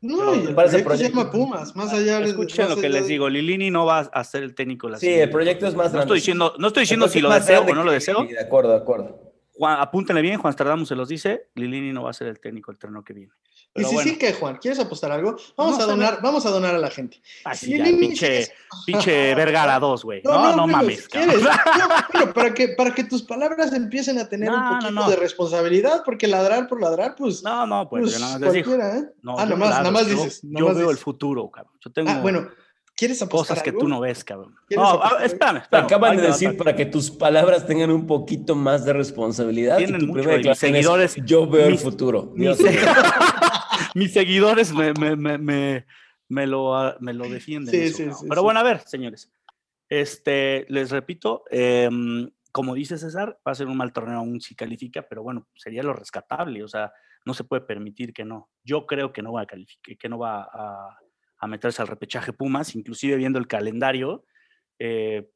No, 0.00 0.32
el 0.32 0.54
proyecto, 0.54 0.96
se 0.96 1.10
llama 1.10 1.30
Pumas. 1.30 1.76
Más 1.76 1.92
allá 1.92 2.20
Escuchen 2.20 2.70
lo 2.70 2.76
que 2.76 2.88
les 2.88 3.08
digo. 3.08 3.28
Lilini 3.28 3.70
no 3.70 3.84
va 3.84 4.00
a 4.00 4.24
ser 4.24 4.42
el 4.42 4.54
técnico. 4.54 4.88
La 4.88 4.98
sí, 4.98 5.08
el 5.08 5.28
proyecto 5.28 5.66
es 5.66 5.74
más 5.74 5.92
grande. 5.92 5.96
No 5.96 6.02
estoy 6.02 6.18
diciendo, 6.18 6.54
no 6.58 6.68
estoy 6.68 6.82
diciendo 6.84 7.08
si 7.08 7.20
lo 7.20 7.30
deseo 7.30 7.62
o 7.62 7.74
no 7.74 7.84
lo 7.84 7.92
deseo. 7.92 8.24
de 8.24 8.40
acuerdo, 8.40 8.70
de 8.70 8.78
acuerdo. 8.78 9.20
Juan, 9.52 9.80
apúntenle 9.80 10.22
bien, 10.22 10.38
Juan 10.38 10.52
Stardamos 10.52 10.88
se 10.88 10.94
los 10.94 11.08
dice. 11.08 11.48
Lilini 11.54 11.92
no 11.92 12.04
va 12.04 12.10
a 12.10 12.14
ser 12.14 12.28
el 12.28 12.40
técnico 12.40 12.70
el 12.70 12.78
terreno 12.78 13.04
que 13.04 13.12
viene. 13.12 13.32
Y 13.76 13.84
si 13.84 13.98
sí 13.98 14.18
que, 14.18 14.32
Juan, 14.32 14.58
¿quieres 14.60 14.78
apostar 14.78 15.12
algo? 15.12 15.36
Vamos 15.56 15.78
a 15.80 15.86
donar, 15.86 16.20
vamos 16.22 16.46
a 16.46 16.50
donar 16.50 16.74
a 16.74 16.78
la 16.78 16.90
gente. 16.90 17.20
Así 17.44 17.76
ya, 17.76 17.84
pinche, 17.84 18.52
pinche 18.84 19.34
Vergara 19.34 19.78
2, 19.78 20.04
güey. 20.04 20.22
No, 20.24 20.56
no, 20.56 20.66
mames. 20.66 21.08
bueno, 21.12 22.32
para 22.34 22.54
que, 22.54 22.68
para 22.68 22.94
que 22.94 23.04
tus 23.04 23.22
palabras 23.22 23.72
empiecen 23.72 24.18
a 24.18 24.28
tener 24.28 24.50
un 24.50 24.80
poquito 24.80 25.10
de 25.10 25.16
responsabilidad, 25.16 26.02
porque 26.04 26.26
ladrar 26.26 26.68
por 26.68 26.80
ladrar, 26.80 27.14
pues. 27.16 27.42
No, 27.42 27.66
no, 27.66 27.88
pues, 27.88 28.02
pues 28.02 28.20
nada 28.20 28.38
más 28.38 28.50
cualquiera, 28.50 28.98
¿eh? 28.98 29.04
ah, 29.26 29.44
nada 29.44 29.56
más, 29.56 29.70
nada 29.70 29.90
más 29.90 30.06
dices. 30.06 30.40
Yo, 30.42 30.74
veo 30.74 30.90
el 30.90 30.98
futuro, 30.98 31.50
cabrón. 31.50 31.74
Yo 31.80 31.90
tengo. 31.92 32.10
Ah, 32.10 32.20
bueno. 32.20 32.48
¿Quieres 32.96 33.20
apostar 33.20 33.56
Cosas 33.56 33.62
que 33.62 33.72
tú 33.72 33.86
no 33.88 34.00
ves, 34.00 34.24
cabrón. 34.24 34.54
No, 34.74 35.02
espérame, 35.18 35.58
espérame. 35.58 35.84
Acaban 35.84 36.16
de 36.16 36.22
decir 36.22 36.56
para 36.56 36.74
que 36.74 36.86
tus 36.86 37.10
palabras 37.10 37.66
tengan 37.66 37.90
un 37.90 38.06
poquito 38.06 38.54
más 38.54 38.86
de 38.86 38.94
responsabilidad. 38.94 39.76
Tienen 39.76 40.06
mucho. 40.06 40.26
Mis 40.26 40.58
seguidores. 40.58 41.14
yo 41.26 41.46
veo 41.46 41.66
el 41.66 41.76
futuro. 41.78 42.32
Mis, 42.34 42.56
seguidores 44.08 44.72
me, 44.72 44.92
me, 44.94 45.16
me, 45.16 45.86
me, 46.28 46.46
lo, 46.46 46.96
me 47.00 47.14
lo 47.14 47.28
defienden. 47.28 47.74
Sí, 47.74 47.88
sí, 47.88 48.10
sí, 48.12 48.26
Pero 48.28 48.42
bueno, 48.42 48.60
a 48.60 48.62
ver, 48.62 48.80
señores. 48.80 49.32
Este, 49.88 50.66
les 50.68 50.90
repito, 50.90 51.44
em, 51.50 52.30
como 52.52 52.74
dice 52.74 52.98
César, 52.98 53.38
va 53.46 53.52
a 53.52 53.54
ser 53.54 53.66
un 53.66 53.76
mal 53.76 53.92
torneo 53.92 54.18
aún 54.18 54.40
si 54.40 54.54
califica, 54.54 55.02
pero 55.02 55.22
bueno, 55.22 55.46
sería 55.54 55.82
lo 55.82 55.92
rescatable. 55.92 56.62
O 56.62 56.68
sea, 56.68 56.92
no 57.24 57.34
se 57.34 57.44
puede 57.44 57.62
permitir 57.62 58.12
que 58.12 58.24
no. 58.24 58.50
Yo 58.64 58.86
creo 58.86 59.12
que 59.12 59.22
no 59.22 59.32
va 59.32 59.42
a 59.42 59.46
calificar, 59.46 59.96
que 59.96 60.08
no 60.08 60.18
va 60.18 60.42
a 60.42 60.98
a 61.38 61.46
meterse 61.46 61.82
al 61.82 61.88
repechaje 61.88 62.32
Pumas, 62.32 62.74
inclusive 62.74 63.16
viendo 63.16 63.38
el 63.38 63.46
calendario. 63.46 64.24
Eh, 64.78 65.28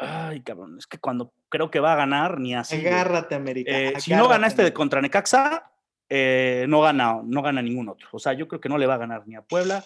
ay, 0.00 0.42
cabrón, 0.42 0.76
es 0.78 0.86
que 0.86 0.98
cuando 0.98 1.34
creo 1.48 1.70
que 1.70 1.80
va 1.80 1.94
a 1.94 1.96
ganar, 1.96 2.38
ni 2.38 2.54
así. 2.54 2.76
Agárrate, 2.76 3.34
América. 3.34 3.70
Eh, 3.70 3.94
si 4.00 4.14
no 4.14 4.28
gana 4.28 4.46
este 4.46 4.62
de 4.62 4.72
contra 4.72 5.00
Necaxa, 5.00 5.70
eh, 6.08 6.66
no, 6.68 6.80
gana, 6.80 7.20
no 7.24 7.42
gana 7.42 7.62
ningún 7.62 7.88
otro. 7.88 8.08
O 8.12 8.18
sea, 8.18 8.32
yo 8.32 8.48
creo 8.48 8.60
que 8.60 8.68
no 8.68 8.78
le 8.78 8.86
va 8.86 8.94
a 8.94 8.98
ganar 8.98 9.26
ni 9.26 9.34
a 9.36 9.42
Puebla, 9.42 9.84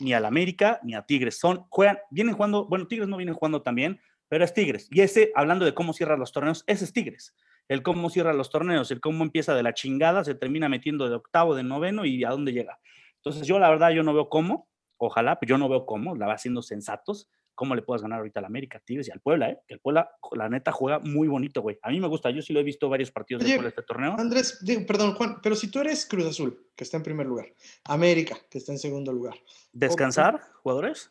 ni 0.00 0.12
al 0.12 0.24
América, 0.24 0.80
ni 0.82 0.94
a 0.94 1.02
Tigres. 1.02 1.38
Son, 1.38 1.64
juegan, 1.70 1.98
vienen 2.10 2.34
jugando, 2.34 2.66
bueno, 2.66 2.86
Tigres 2.86 3.08
no 3.08 3.16
vienen 3.16 3.34
jugando 3.34 3.62
también, 3.62 4.00
pero 4.28 4.44
es 4.44 4.54
Tigres. 4.54 4.88
Y 4.90 5.00
ese, 5.00 5.32
hablando 5.34 5.64
de 5.64 5.74
cómo 5.74 5.92
cierra 5.92 6.16
los 6.16 6.32
torneos, 6.32 6.64
ese 6.66 6.84
es 6.84 6.92
Tigres. 6.92 7.34
El 7.68 7.82
cómo 7.82 8.10
cierra 8.10 8.32
los 8.32 8.50
torneos, 8.50 8.90
el 8.90 9.00
cómo 9.00 9.24
empieza 9.24 9.54
de 9.54 9.62
la 9.62 9.72
chingada, 9.72 10.24
se 10.24 10.34
termina 10.34 10.68
metiendo 10.68 11.08
de 11.08 11.14
octavo, 11.14 11.54
de 11.54 11.62
noveno 11.62 12.04
y 12.04 12.24
a 12.24 12.30
dónde 12.30 12.52
llega. 12.52 12.78
Entonces, 13.16 13.46
yo 13.46 13.58
la 13.58 13.70
verdad, 13.70 13.90
yo 13.90 14.02
no 14.02 14.12
veo 14.12 14.28
cómo, 14.28 14.68
ojalá, 14.96 15.38
pero 15.38 15.50
yo 15.50 15.58
no 15.58 15.68
veo 15.68 15.86
cómo, 15.86 16.16
la 16.16 16.26
va 16.26 16.34
haciendo 16.34 16.60
sensatos, 16.60 17.30
cómo 17.54 17.74
le 17.74 17.82
puedas 17.82 18.02
ganar 18.02 18.18
ahorita 18.18 18.40
al 18.40 18.46
América, 18.46 18.80
Tigres 18.84 19.08
y 19.08 19.10
al 19.10 19.20
Puebla, 19.20 19.50
¿eh? 19.50 19.58
Que 19.66 19.74
el 19.74 19.80
Puebla, 19.80 20.10
la 20.32 20.48
neta, 20.48 20.72
juega 20.72 20.98
muy 21.00 21.28
bonito, 21.28 21.62
güey. 21.62 21.78
A 21.82 21.90
mí 21.90 22.00
me 22.00 22.08
gusta, 22.08 22.30
yo 22.30 22.42
sí 22.42 22.52
lo 22.52 22.60
he 22.60 22.62
visto 22.62 22.88
varios 22.88 23.10
partidos 23.10 23.44
de 23.44 23.54
este 23.54 23.82
torneo. 23.82 24.16
Andrés, 24.18 24.58
perdón, 24.86 25.14
Juan, 25.14 25.38
pero 25.42 25.54
si 25.54 25.70
tú 25.70 25.80
eres 25.80 26.06
Cruz 26.06 26.26
Azul, 26.26 26.70
que 26.74 26.84
está 26.84 26.96
en 26.96 27.02
primer 27.02 27.26
lugar, 27.26 27.52
América, 27.84 28.36
que 28.50 28.58
está 28.58 28.72
en 28.72 28.78
segundo 28.78 29.12
lugar. 29.12 29.34
¿Descansar, 29.72 30.40
jugadores? 30.62 31.10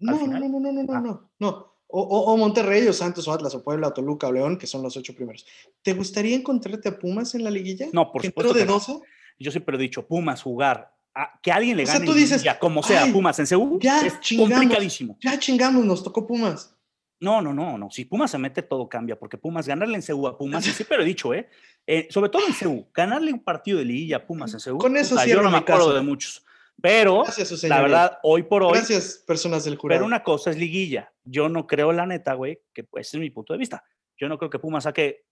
No, 0.00 0.26
no, 0.26 0.38
no, 0.38 0.48
no, 0.48 0.60
no, 0.60 0.72
no, 0.72 0.92
ah. 0.92 1.00
no, 1.00 1.30
no. 1.38 1.74
O, 1.96 2.02
o, 2.02 2.36
Monterrey, 2.36 2.88
o 2.88 2.92
Santos, 2.92 3.28
o 3.28 3.32
Atlas, 3.32 3.54
o 3.54 3.62
Puebla, 3.62 3.88
o 3.88 3.92
Toluca, 3.92 4.26
o 4.26 4.32
León, 4.32 4.58
que 4.58 4.66
son 4.66 4.82
los 4.82 4.96
ocho 4.96 5.14
primeros. 5.14 5.46
¿Te 5.80 5.92
gustaría 5.92 6.34
encontrarte 6.34 6.88
a 6.88 6.98
Pumas 6.98 7.36
en 7.36 7.44
la 7.44 7.50
liguilla? 7.50 7.86
No, 7.92 8.10
por 8.10 8.24
supuesto. 8.24 8.52
de 8.52 8.64
12? 8.64 9.00
Yo 9.38 9.50
siempre 9.52 9.76
he 9.76 9.80
dicho, 9.80 10.06
Pumas 10.06 10.42
jugar 10.42 10.93
que 11.42 11.52
alguien 11.52 11.76
le 11.76 11.84
gane 11.84 12.26
ya 12.42 12.58
como 12.58 12.82
sea 12.82 13.06
Pumas 13.12 13.38
en 13.38 13.46
Seúl 13.46 13.78
ya 13.80 14.00
es 14.00 14.14
complicadísimo. 14.36 15.16
Ya 15.20 15.38
chingamos, 15.38 15.84
nos 15.84 16.02
tocó 16.02 16.26
Pumas. 16.26 16.74
No, 17.20 17.40
no, 17.40 17.54
no, 17.54 17.78
no. 17.78 17.90
Si 17.90 18.04
Pumas 18.04 18.30
se 18.30 18.38
mete, 18.38 18.62
todo 18.62 18.88
cambia, 18.88 19.18
porque 19.18 19.38
Pumas, 19.38 19.66
ganarle 19.66 19.94
en 19.94 20.02
Seúl 20.02 20.28
a 20.28 20.36
Pumas, 20.36 20.64
sí, 20.64 20.84
pero 20.88 21.02
he 21.02 21.06
dicho, 21.06 21.32
¿eh? 21.32 21.48
¿eh? 21.86 22.08
Sobre 22.10 22.28
todo 22.28 22.46
en 22.46 22.52
Seúl, 22.52 22.86
ganarle 22.92 23.32
un 23.32 23.42
partido 23.42 23.78
de 23.78 23.84
liguilla 23.84 24.18
a 24.18 24.26
Pumas 24.26 24.52
en 24.52 24.60
Seúl. 24.60 24.78
Con 24.78 24.96
eso 24.96 25.16
sí. 25.18 25.30
Yo 25.30 25.42
no 25.42 25.50
me 25.50 25.58
acuerdo 25.58 25.94
de 25.94 26.02
muchos. 26.02 26.44
Pero, 26.82 27.24
la 27.62 27.80
verdad, 27.80 28.18
hoy 28.24 28.42
por 28.42 28.64
hoy. 28.64 28.72
Gracias, 28.72 29.22
personas 29.26 29.64
del 29.64 29.76
jurado. 29.76 30.00
Pero 30.00 30.06
una 30.06 30.22
cosa 30.22 30.50
es 30.50 30.58
liguilla. 30.58 31.12
Yo 31.24 31.48
no 31.48 31.66
creo, 31.66 31.92
la 31.92 32.04
neta, 32.04 32.34
güey, 32.34 32.60
que 32.74 32.84
pues, 32.84 33.06
ese 33.06 33.16
es 33.16 33.20
mi 33.20 33.30
punto 33.30 33.52
de 33.52 33.58
vista. 33.58 33.84
Yo 34.18 34.28
no 34.28 34.36
creo 34.36 34.50
que 34.50 34.58
Pumas 34.58 34.84
saque 34.84 35.24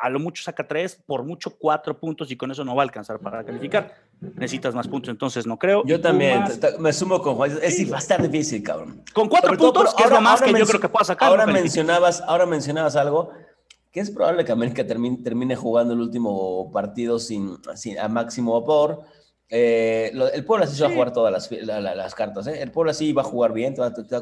a 0.00 0.08
lo 0.08 0.20
mucho 0.20 0.42
saca 0.42 0.66
tres, 0.66 1.00
por 1.06 1.24
mucho 1.24 1.50
cuatro 1.58 1.98
puntos 1.98 2.30
y 2.30 2.36
con 2.36 2.50
eso 2.50 2.64
no 2.64 2.74
va 2.74 2.82
a 2.82 2.84
alcanzar 2.84 3.18
para 3.18 3.44
calificar. 3.44 3.94
Necesitas 4.20 4.74
más 4.74 4.88
puntos, 4.88 5.10
entonces 5.10 5.46
no 5.46 5.58
creo. 5.58 5.84
Yo 5.84 6.00
también, 6.00 6.44
me 6.78 6.92
sumo 6.92 7.20
con 7.20 7.34
Juan. 7.36 7.58
Es, 7.62 7.90
va 7.90 7.96
a 7.96 7.98
estar 8.00 8.22
difícil, 8.22 8.62
cabrón. 8.62 9.02
Con 9.12 9.28
cuatro 9.28 9.56
puntos, 9.56 9.94
que 9.94 10.04
es 10.04 10.10
lo 10.10 10.20
más 10.20 10.40
que 10.40 10.52
yo 10.52 10.66
creo 10.66 10.80
que 10.80 10.88
pueda 10.88 11.04
sacar. 11.04 11.28
Ahora, 11.28 11.46
mencionabas, 11.46 12.22
ahora 12.22 12.46
mencionabas 12.46 12.96
algo 12.96 13.30
que 13.94 14.00
es 14.00 14.10
probable 14.10 14.44
que 14.44 14.50
América 14.50 14.84
termine, 14.84 15.18
termine 15.18 15.54
jugando 15.54 15.94
el 15.94 16.00
último 16.00 16.72
partido 16.72 17.20
sin, 17.20 17.56
a 18.00 18.08
máximo 18.08 18.60
vapor. 18.60 19.02
Eh, 19.48 20.10
el 20.32 20.44
Puebla 20.44 20.66
sí, 20.66 20.80
va 20.82 20.88
a 20.88 20.90
jugar 20.90 21.12
todas 21.12 21.32
las, 21.32 21.50
las, 21.62 22.14
cartas, 22.16 22.48
¿eh? 22.48 22.60
El 22.60 22.72
Puebla 22.72 22.92
sí 22.92 23.12
va 23.12 23.22
a 23.22 23.24
jugar 23.24 23.52
bien. 23.52 23.74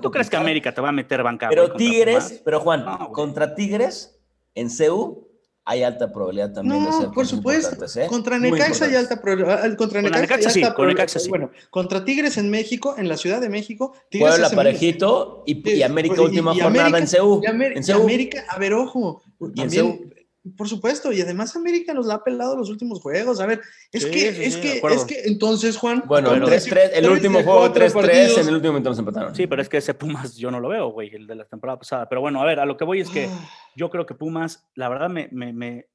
¿Tú 0.02 0.10
crees 0.10 0.28
que 0.28 0.36
América 0.36 0.74
te 0.74 0.82
va 0.82 0.90
a 0.90 0.92
meter 0.92 1.22
banca? 1.22 1.48
Pero 1.48 1.72
Tigres, 1.72 2.42
pero 2.44 2.60
Juan, 2.60 2.84
contra 3.12 3.54
Tigres 3.54 4.20
en 4.54 4.68
CEU 4.68 5.31
hay 5.64 5.82
alta 5.82 6.12
probabilidad 6.12 6.52
también 6.52 6.84
de 6.84 6.92
ser 6.92 7.10
por 7.10 7.26
supuesto. 7.26 7.84
¿eh? 8.00 8.06
Contra 8.08 8.38
Necaxa 8.38 8.86
hay 8.86 8.96
alta 8.96 9.20
probabilidad. 9.20 9.76
Contra 9.76 10.02
Necaxa, 10.02 10.50
sí, 10.50 10.62
con 10.74 10.88
Necaxa 10.88 11.18
sí. 11.20 11.28
Bueno, 11.28 11.50
contra 11.70 12.04
Tigres 12.04 12.36
en 12.36 12.50
México, 12.50 12.96
en 12.98 13.08
la 13.08 13.16
Ciudad 13.16 13.40
de 13.40 13.48
México. 13.48 13.92
Tigres 14.10 14.30
Puebla 14.30 14.50
parejito 14.50 15.44
y, 15.46 15.68
y, 15.70 15.82
América 15.82 16.20
última 16.22 16.54
jornada 16.54 16.98
en 16.98 17.06
CEU. 17.06 17.40
Y, 17.42 17.90
América, 17.92 18.44
a 18.48 18.58
ver, 18.58 18.74
ojo. 18.74 19.22
También, 19.54 20.12
por 20.56 20.68
supuesto, 20.68 21.12
y 21.12 21.20
además 21.20 21.54
América 21.54 21.94
nos 21.94 22.06
la 22.06 22.14
ha 22.14 22.24
pelado 22.24 22.56
los 22.56 22.68
últimos 22.68 23.00
juegos. 23.00 23.40
A 23.40 23.46
ver, 23.46 23.60
es 23.92 24.04
que, 24.04 24.28
es 24.28 24.56
que, 24.56 24.78
es 24.78 25.04
que 25.04 25.22
entonces, 25.26 25.76
Juan. 25.76 26.02
Bueno, 26.06 26.34
el, 26.34 26.42
3 26.42 26.72
-3, 26.72 26.90
el 26.94 27.08
último 27.08 27.44
juego 27.44 27.72
3-3, 27.72 28.40
en 28.40 28.48
el 28.48 28.54
último 28.54 28.72
momento 28.72 28.90
nos 28.90 28.98
empataron. 28.98 29.34
Sí, 29.36 29.46
pero 29.46 29.62
es 29.62 29.68
que 29.68 29.76
ese 29.76 29.94
Pumas 29.94 30.36
yo 30.36 30.50
no 30.50 30.58
lo 30.58 30.68
veo, 30.68 30.88
güey, 30.88 31.14
el 31.14 31.28
de 31.28 31.36
la 31.36 31.44
temporada 31.44 31.78
pasada. 31.78 32.08
Pero 32.08 32.20
bueno, 32.20 32.42
a 32.42 32.44
ver, 32.44 32.58
a 32.58 32.66
lo 32.66 32.76
que 32.76 32.84
voy 32.84 33.00
es 33.00 33.10
que 33.10 33.26
ah. 33.26 33.50
yo 33.76 33.88
creo 33.88 34.04
que 34.04 34.14
Pumas, 34.14 34.68
la 34.74 34.88
verdad, 34.88 35.08
me. 35.08 35.28
me, 35.30 35.52
me... 35.52 35.86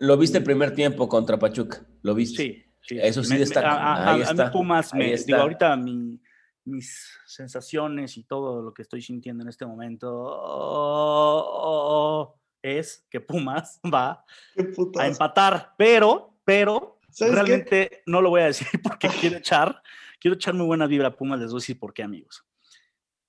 Lo 0.00 0.18
viste 0.18 0.36
el 0.36 0.44
primer 0.44 0.74
tiempo 0.74 1.08
contra 1.08 1.38
Pachuca, 1.38 1.86
lo 2.02 2.14
viste. 2.14 2.42
Sí, 2.42 2.62
sí. 2.82 2.98
Eso 3.00 3.24
sí 3.24 3.38
destaca. 3.38 3.72
A, 3.72 4.12
Ahí 4.12 4.20
está. 4.20 4.42
a, 4.42 4.46
mí 4.46 4.52
Pumas, 4.52 4.92
me, 4.92 5.16
digo, 5.16 5.38
ahorita 5.38 5.78
mis 6.66 7.08
sensaciones 7.26 8.18
y 8.18 8.24
todo 8.24 8.60
lo 8.60 8.74
que 8.74 8.82
estoy 8.82 9.00
sintiendo 9.00 9.44
en 9.44 9.48
este 9.48 9.64
momento. 9.64 10.10
Oh, 10.12 11.24
es 12.64 13.06
que 13.10 13.20
Pumas 13.20 13.78
va 13.94 14.24
a 14.98 15.06
empatar, 15.06 15.74
pero, 15.76 16.38
pero 16.44 16.98
realmente 17.20 18.02
no 18.06 18.22
lo 18.22 18.30
voy 18.30 18.40
a 18.40 18.46
decir 18.46 18.66
porque 18.82 19.08
quiero 19.08 19.36
echar, 19.36 19.82
quiero 20.18 20.34
echar 20.36 20.54
muy 20.54 20.66
buena 20.66 20.86
vibra 20.86 21.08
a 21.08 21.16
Pumas, 21.16 21.38
les 21.38 21.50
voy 21.50 21.58
a 21.58 21.60
decir 21.60 21.78
por 21.78 21.92
qué, 21.92 22.02
amigos. 22.02 22.44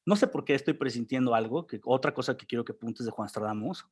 No 0.06 0.16
sé 0.16 0.28
por 0.28 0.46
qué 0.46 0.56
estoy 0.56 0.76
presintiendo 0.76 1.36
algo, 1.36 1.68
que 1.68 1.82
otra 1.84 2.14
cosa 2.14 2.38
que 2.38 2.46
quiero 2.46 2.64
que 2.64 2.74
puntes 2.74 3.06
de 3.06 3.12
Juan 3.12 3.28
Stradamus. 3.28 3.86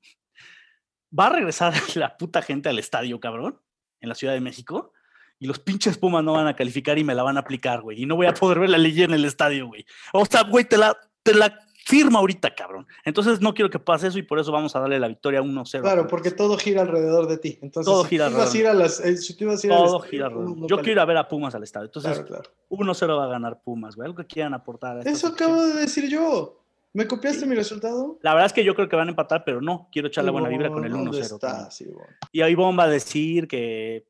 Va 1.17 1.27
a 1.27 1.29
regresar 1.29 1.73
la 1.95 2.17
puta 2.17 2.41
gente 2.41 2.69
al 2.69 2.79
estadio, 2.79 3.19
cabrón, 3.19 3.59
en 3.99 4.09
la 4.09 4.15
Ciudad 4.15 4.33
de 4.33 4.41
México, 4.41 4.93
y 5.39 5.47
los 5.47 5.59
pinches 5.59 5.97
Pumas 5.97 6.23
no 6.23 6.33
van 6.33 6.47
a 6.47 6.55
calificar 6.55 6.97
y 6.97 7.03
me 7.03 7.15
la 7.15 7.23
van 7.23 7.35
a 7.35 7.41
aplicar, 7.41 7.81
güey, 7.81 8.01
y 8.01 8.05
no 8.05 8.15
voy 8.15 8.27
a 8.27 8.33
poder 8.33 8.59
ver 8.59 8.69
la 8.69 8.77
ley 8.77 9.01
en 9.01 9.11
el 9.11 9.25
estadio, 9.25 9.67
güey. 9.67 9.85
O 10.13 10.25
sea, 10.25 10.43
güey, 10.43 10.63
te 10.63 10.77
la, 10.77 10.95
te 11.21 11.33
la 11.33 11.62
firma 11.85 12.19
ahorita, 12.19 12.55
cabrón. 12.55 12.88
Entonces 13.03 13.41
no 13.41 13.53
quiero 13.53 13.69
que 13.69 13.80
pase 13.80 14.07
eso 14.07 14.18
y 14.18 14.23
por 14.23 14.39
eso 14.39 14.51
vamos 14.51 14.76
a 14.76 14.80
darle 14.80 14.99
la 14.99 15.07
victoria 15.07 15.41
1-0. 15.41 15.81
Claro, 15.81 16.07
porque 16.07 16.31
todo 16.31 16.57
gira 16.57 16.81
alrededor 16.81 17.27
de 17.27 17.38
ti. 17.38 17.60
Entonces, 17.61 17.91
todo 17.91 18.03
gira 18.05 18.27
alrededor. 18.27 18.76
las, 18.76 18.99
eh, 18.99 19.18
si 19.18 19.35
tú 19.35 19.45
ibas 19.45 19.64
a 19.64 19.68
ir 19.68 19.73
todo 19.73 19.99
gira 19.99 20.27
alrededor. 20.27 20.68
Yo 20.68 20.77
quiero 20.77 20.91
ir 20.91 20.99
a 20.99 21.05
ver 21.05 21.18
a 21.18 21.27
Pumas 21.27 21.53
al 21.55 21.64
estadio. 21.64 21.85
Entonces, 21.85 22.23
1-0 22.69 23.18
va 23.18 23.26
a 23.26 23.27
ganar 23.27 23.61
Pumas, 23.61 23.95
güey. 23.95 24.07
Algo 24.07 24.18
que 24.18 24.27
quieran 24.27 24.53
aportar. 24.53 25.05
eso 25.07 25.27
acabo 25.27 25.61
de 25.64 25.73
decir 25.81 26.10
yo. 26.10 26.60
¿Me 26.95 27.07
copiaste 27.07 27.47
mi 27.47 27.55
resultado? 27.55 28.19
La 28.22 28.34
verdad 28.35 28.45
es 28.45 28.53
que 28.53 28.64
yo 28.64 28.76
creo 28.76 28.88
que 28.88 28.95
van 28.95 29.07
a 29.07 29.11
empatar, 29.11 29.43
pero 29.43 29.61
no. 29.61 29.89
Quiero 29.91 30.10
echar 30.10 30.23
la 30.23 30.31
buena 30.31 30.47
vibra 30.47 30.69
con 30.69 30.85
el 30.85 30.93
1-0. 30.93 31.97
Y 32.31 32.41
ahí 32.41 32.53
va 32.53 32.84
a 32.84 32.88
decir 32.88 33.47
que 33.47 34.05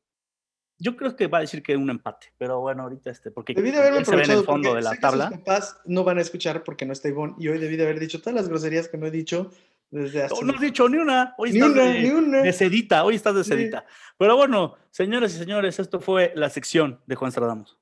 yo 0.84 0.96
creo 0.96 1.16
que 1.16 1.28
va 1.28 1.38
a 1.38 1.40
decir 1.40 1.62
que 1.62 1.74
un 1.78 1.88
empate, 1.88 2.26
pero 2.36 2.60
bueno, 2.60 2.82
ahorita 2.82 3.10
este, 3.10 3.30
porque 3.30 3.54
debí 3.54 3.70
de 3.70 3.78
haberme 3.78 4.00
en 4.00 4.30
el 4.30 4.44
fondo 4.44 4.74
de 4.74 4.82
la 4.82 4.94
tabla. 4.96 5.28
sus 5.28 5.38
papás 5.38 5.78
no 5.86 6.04
van 6.04 6.18
a 6.18 6.20
escuchar 6.20 6.62
porque 6.62 6.84
no 6.84 6.92
está 6.92 7.08
Ivonne 7.08 7.34
y 7.38 7.48
hoy 7.48 7.58
debí 7.58 7.76
de 7.76 7.84
haber 7.84 7.98
dicho 7.98 8.20
todas 8.20 8.34
las 8.34 8.50
groserías 8.50 8.88
que 8.88 8.98
no 8.98 9.06
he 9.06 9.10
dicho 9.10 9.50
desde 9.90 10.24
hace. 10.24 10.34
No, 10.34 10.42
no 10.42 10.52
has 10.52 10.60
dicho 10.60 10.86
ni 10.90 10.98
una. 10.98 11.34
Hoy 11.38 11.50
estás 11.56 11.74
de, 11.74 12.52
sedita, 12.52 13.02
hoy 13.02 13.14
estás 13.14 13.34
de 13.34 13.44
sedita. 13.44 13.86
Pero 14.18 14.36
bueno, 14.36 14.74
señores 14.90 15.34
y 15.34 15.38
señores, 15.38 15.78
esto 15.78 16.00
fue 16.00 16.32
la 16.36 16.50
sección 16.50 17.00
de 17.06 17.14
Juan 17.14 17.32
Stradamos. 17.32 17.78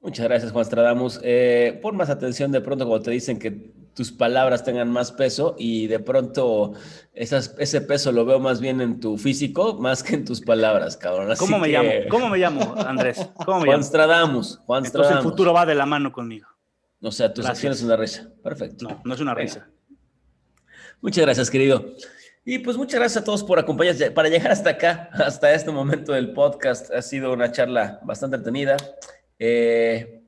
Muchas 0.00 0.26
gracias, 0.26 0.52
Juan 0.52 0.64
Stradamus. 0.64 1.20
Eh, 1.24 1.80
pon 1.82 1.96
más 1.96 2.10
atención 2.10 2.52
de 2.52 2.60
pronto 2.60 2.86
cuando 2.86 3.02
te 3.02 3.10
dicen 3.10 3.40
que 3.40 3.72
tus 3.94 4.12
palabras 4.12 4.64
tengan 4.64 4.90
más 4.90 5.12
peso 5.12 5.56
y 5.58 5.86
de 5.86 5.98
pronto 5.98 6.74
esas, 7.12 7.54
ese 7.58 7.80
peso 7.80 8.12
lo 8.12 8.24
veo 8.24 8.38
más 8.38 8.60
bien 8.60 8.80
en 8.80 9.00
tu 9.00 9.18
físico 9.18 9.74
más 9.74 10.02
que 10.02 10.14
en 10.14 10.24
tus 10.24 10.40
palabras, 10.40 10.96
cabrón. 10.96 11.34
¿Cómo 11.38 11.58
me 11.58 11.68
llamo? 11.68 11.90
¿Cómo 12.08 12.28
me 12.28 12.38
llamo, 12.38 12.74
Andrés? 12.78 13.28
¿Cómo 13.44 13.60
me 13.60 13.66
Juan 13.66 13.84
Stradamus. 13.84 14.60
Juan 14.66 14.86
Entonces 14.86 15.16
el 15.16 15.22
futuro 15.22 15.52
va 15.52 15.66
de 15.66 15.74
la 15.74 15.86
mano 15.86 16.12
conmigo. 16.12 16.48
O 17.02 17.10
sea, 17.10 17.32
tus 17.32 17.46
acciones 17.46 17.78
es 17.78 17.84
una 17.84 17.96
risa. 17.96 18.30
Perfecto. 18.42 18.88
No, 18.88 19.00
no 19.04 19.14
es 19.14 19.20
una 19.20 19.34
risa. 19.34 19.68
Muchas 21.00 21.24
gracias, 21.24 21.50
querido. 21.50 21.94
Y 22.44 22.58
pues 22.58 22.76
muchas 22.76 23.00
gracias 23.00 23.22
a 23.22 23.24
todos 23.24 23.42
por 23.42 23.58
acompañarnos. 23.58 24.10
Para 24.10 24.28
llegar 24.28 24.52
hasta 24.52 24.70
acá, 24.70 25.10
hasta 25.12 25.52
este 25.52 25.70
momento 25.70 26.12
del 26.12 26.32
podcast, 26.32 26.90
ha 26.90 27.02
sido 27.02 27.32
una 27.32 27.52
charla 27.52 28.00
bastante 28.02 28.36
entretenida. 28.36 28.76
Eh, 29.38 30.22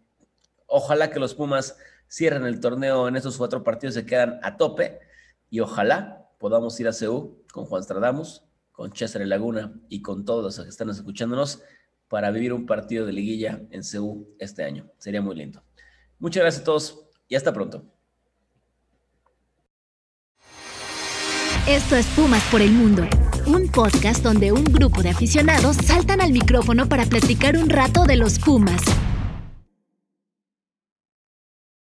ojalá 0.66 1.10
que 1.10 1.20
los 1.20 1.34
Pumas 1.34 1.76
cierren 2.12 2.44
el 2.44 2.60
torneo 2.60 3.09
en 3.09 3.16
estos 3.16 3.39
cuatro 3.39 3.64
partidos, 3.64 3.94
se 3.94 4.05
quedan 4.05 4.39
a 4.43 4.56
tope. 4.56 5.01
Y 5.48 5.60
ojalá 5.60 6.28
podamos 6.39 6.78
ir 6.78 6.89
a 6.89 6.93
CEU 6.93 7.43
con 7.52 7.64
Juan 7.64 7.82
Stradamus, 7.82 8.43
con 8.70 8.94
César 8.94 9.26
Laguna 9.26 9.72
y 9.89 10.02
con 10.02 10.24
todos 10.24 10.44
los 10.44 10.64
que 10.64 10.68
están 10.68 10.90
escuchándonos 10.90 11.62
para 12.09 12.30
vivir 12.30 12.52
un 12.52 12.66
partido 12.66 13.06
de 13.06 13.12
liguilla 13.12 13.62
en 13.70 13.82
CEU 13.82 14.28
este 14.39 14.64
año. 14.64 14.90
Sería 14.98 15.22
muy 15.22 15.36
lindo. 15.36 15.62
Muchas 16.18 16.43
gracias 16.43 16.62
a 16.62 16.64
todos 16.64 17.06
y 17.28 17.34
hasta 17.34 17.52
pronto. 17.52 17.84
Esto 21.66 21.97
es 21.97 22.06
Pumas 22.09 22.43
por 22.51 22.60
el 22.60 22.72
Mundo, 22.72 23.06
un 23.47 23.68
podcast 23.68 24.22
donde 24.22 24.52
un 24.52 24.64
grupo 24.64 25.02
de 25.02 25.10
aficionados 25.10 25.76
saltan 25.76 26.20
al 26.20 26.32
micrófono 26.32 26.89
para 26.89 27.06
platicar 27.06 27.56
un 27.56 27.70
rato 27.70 28.05
de 28.05 28.16
los 28.16 28.39
Pumas 28.39 28.82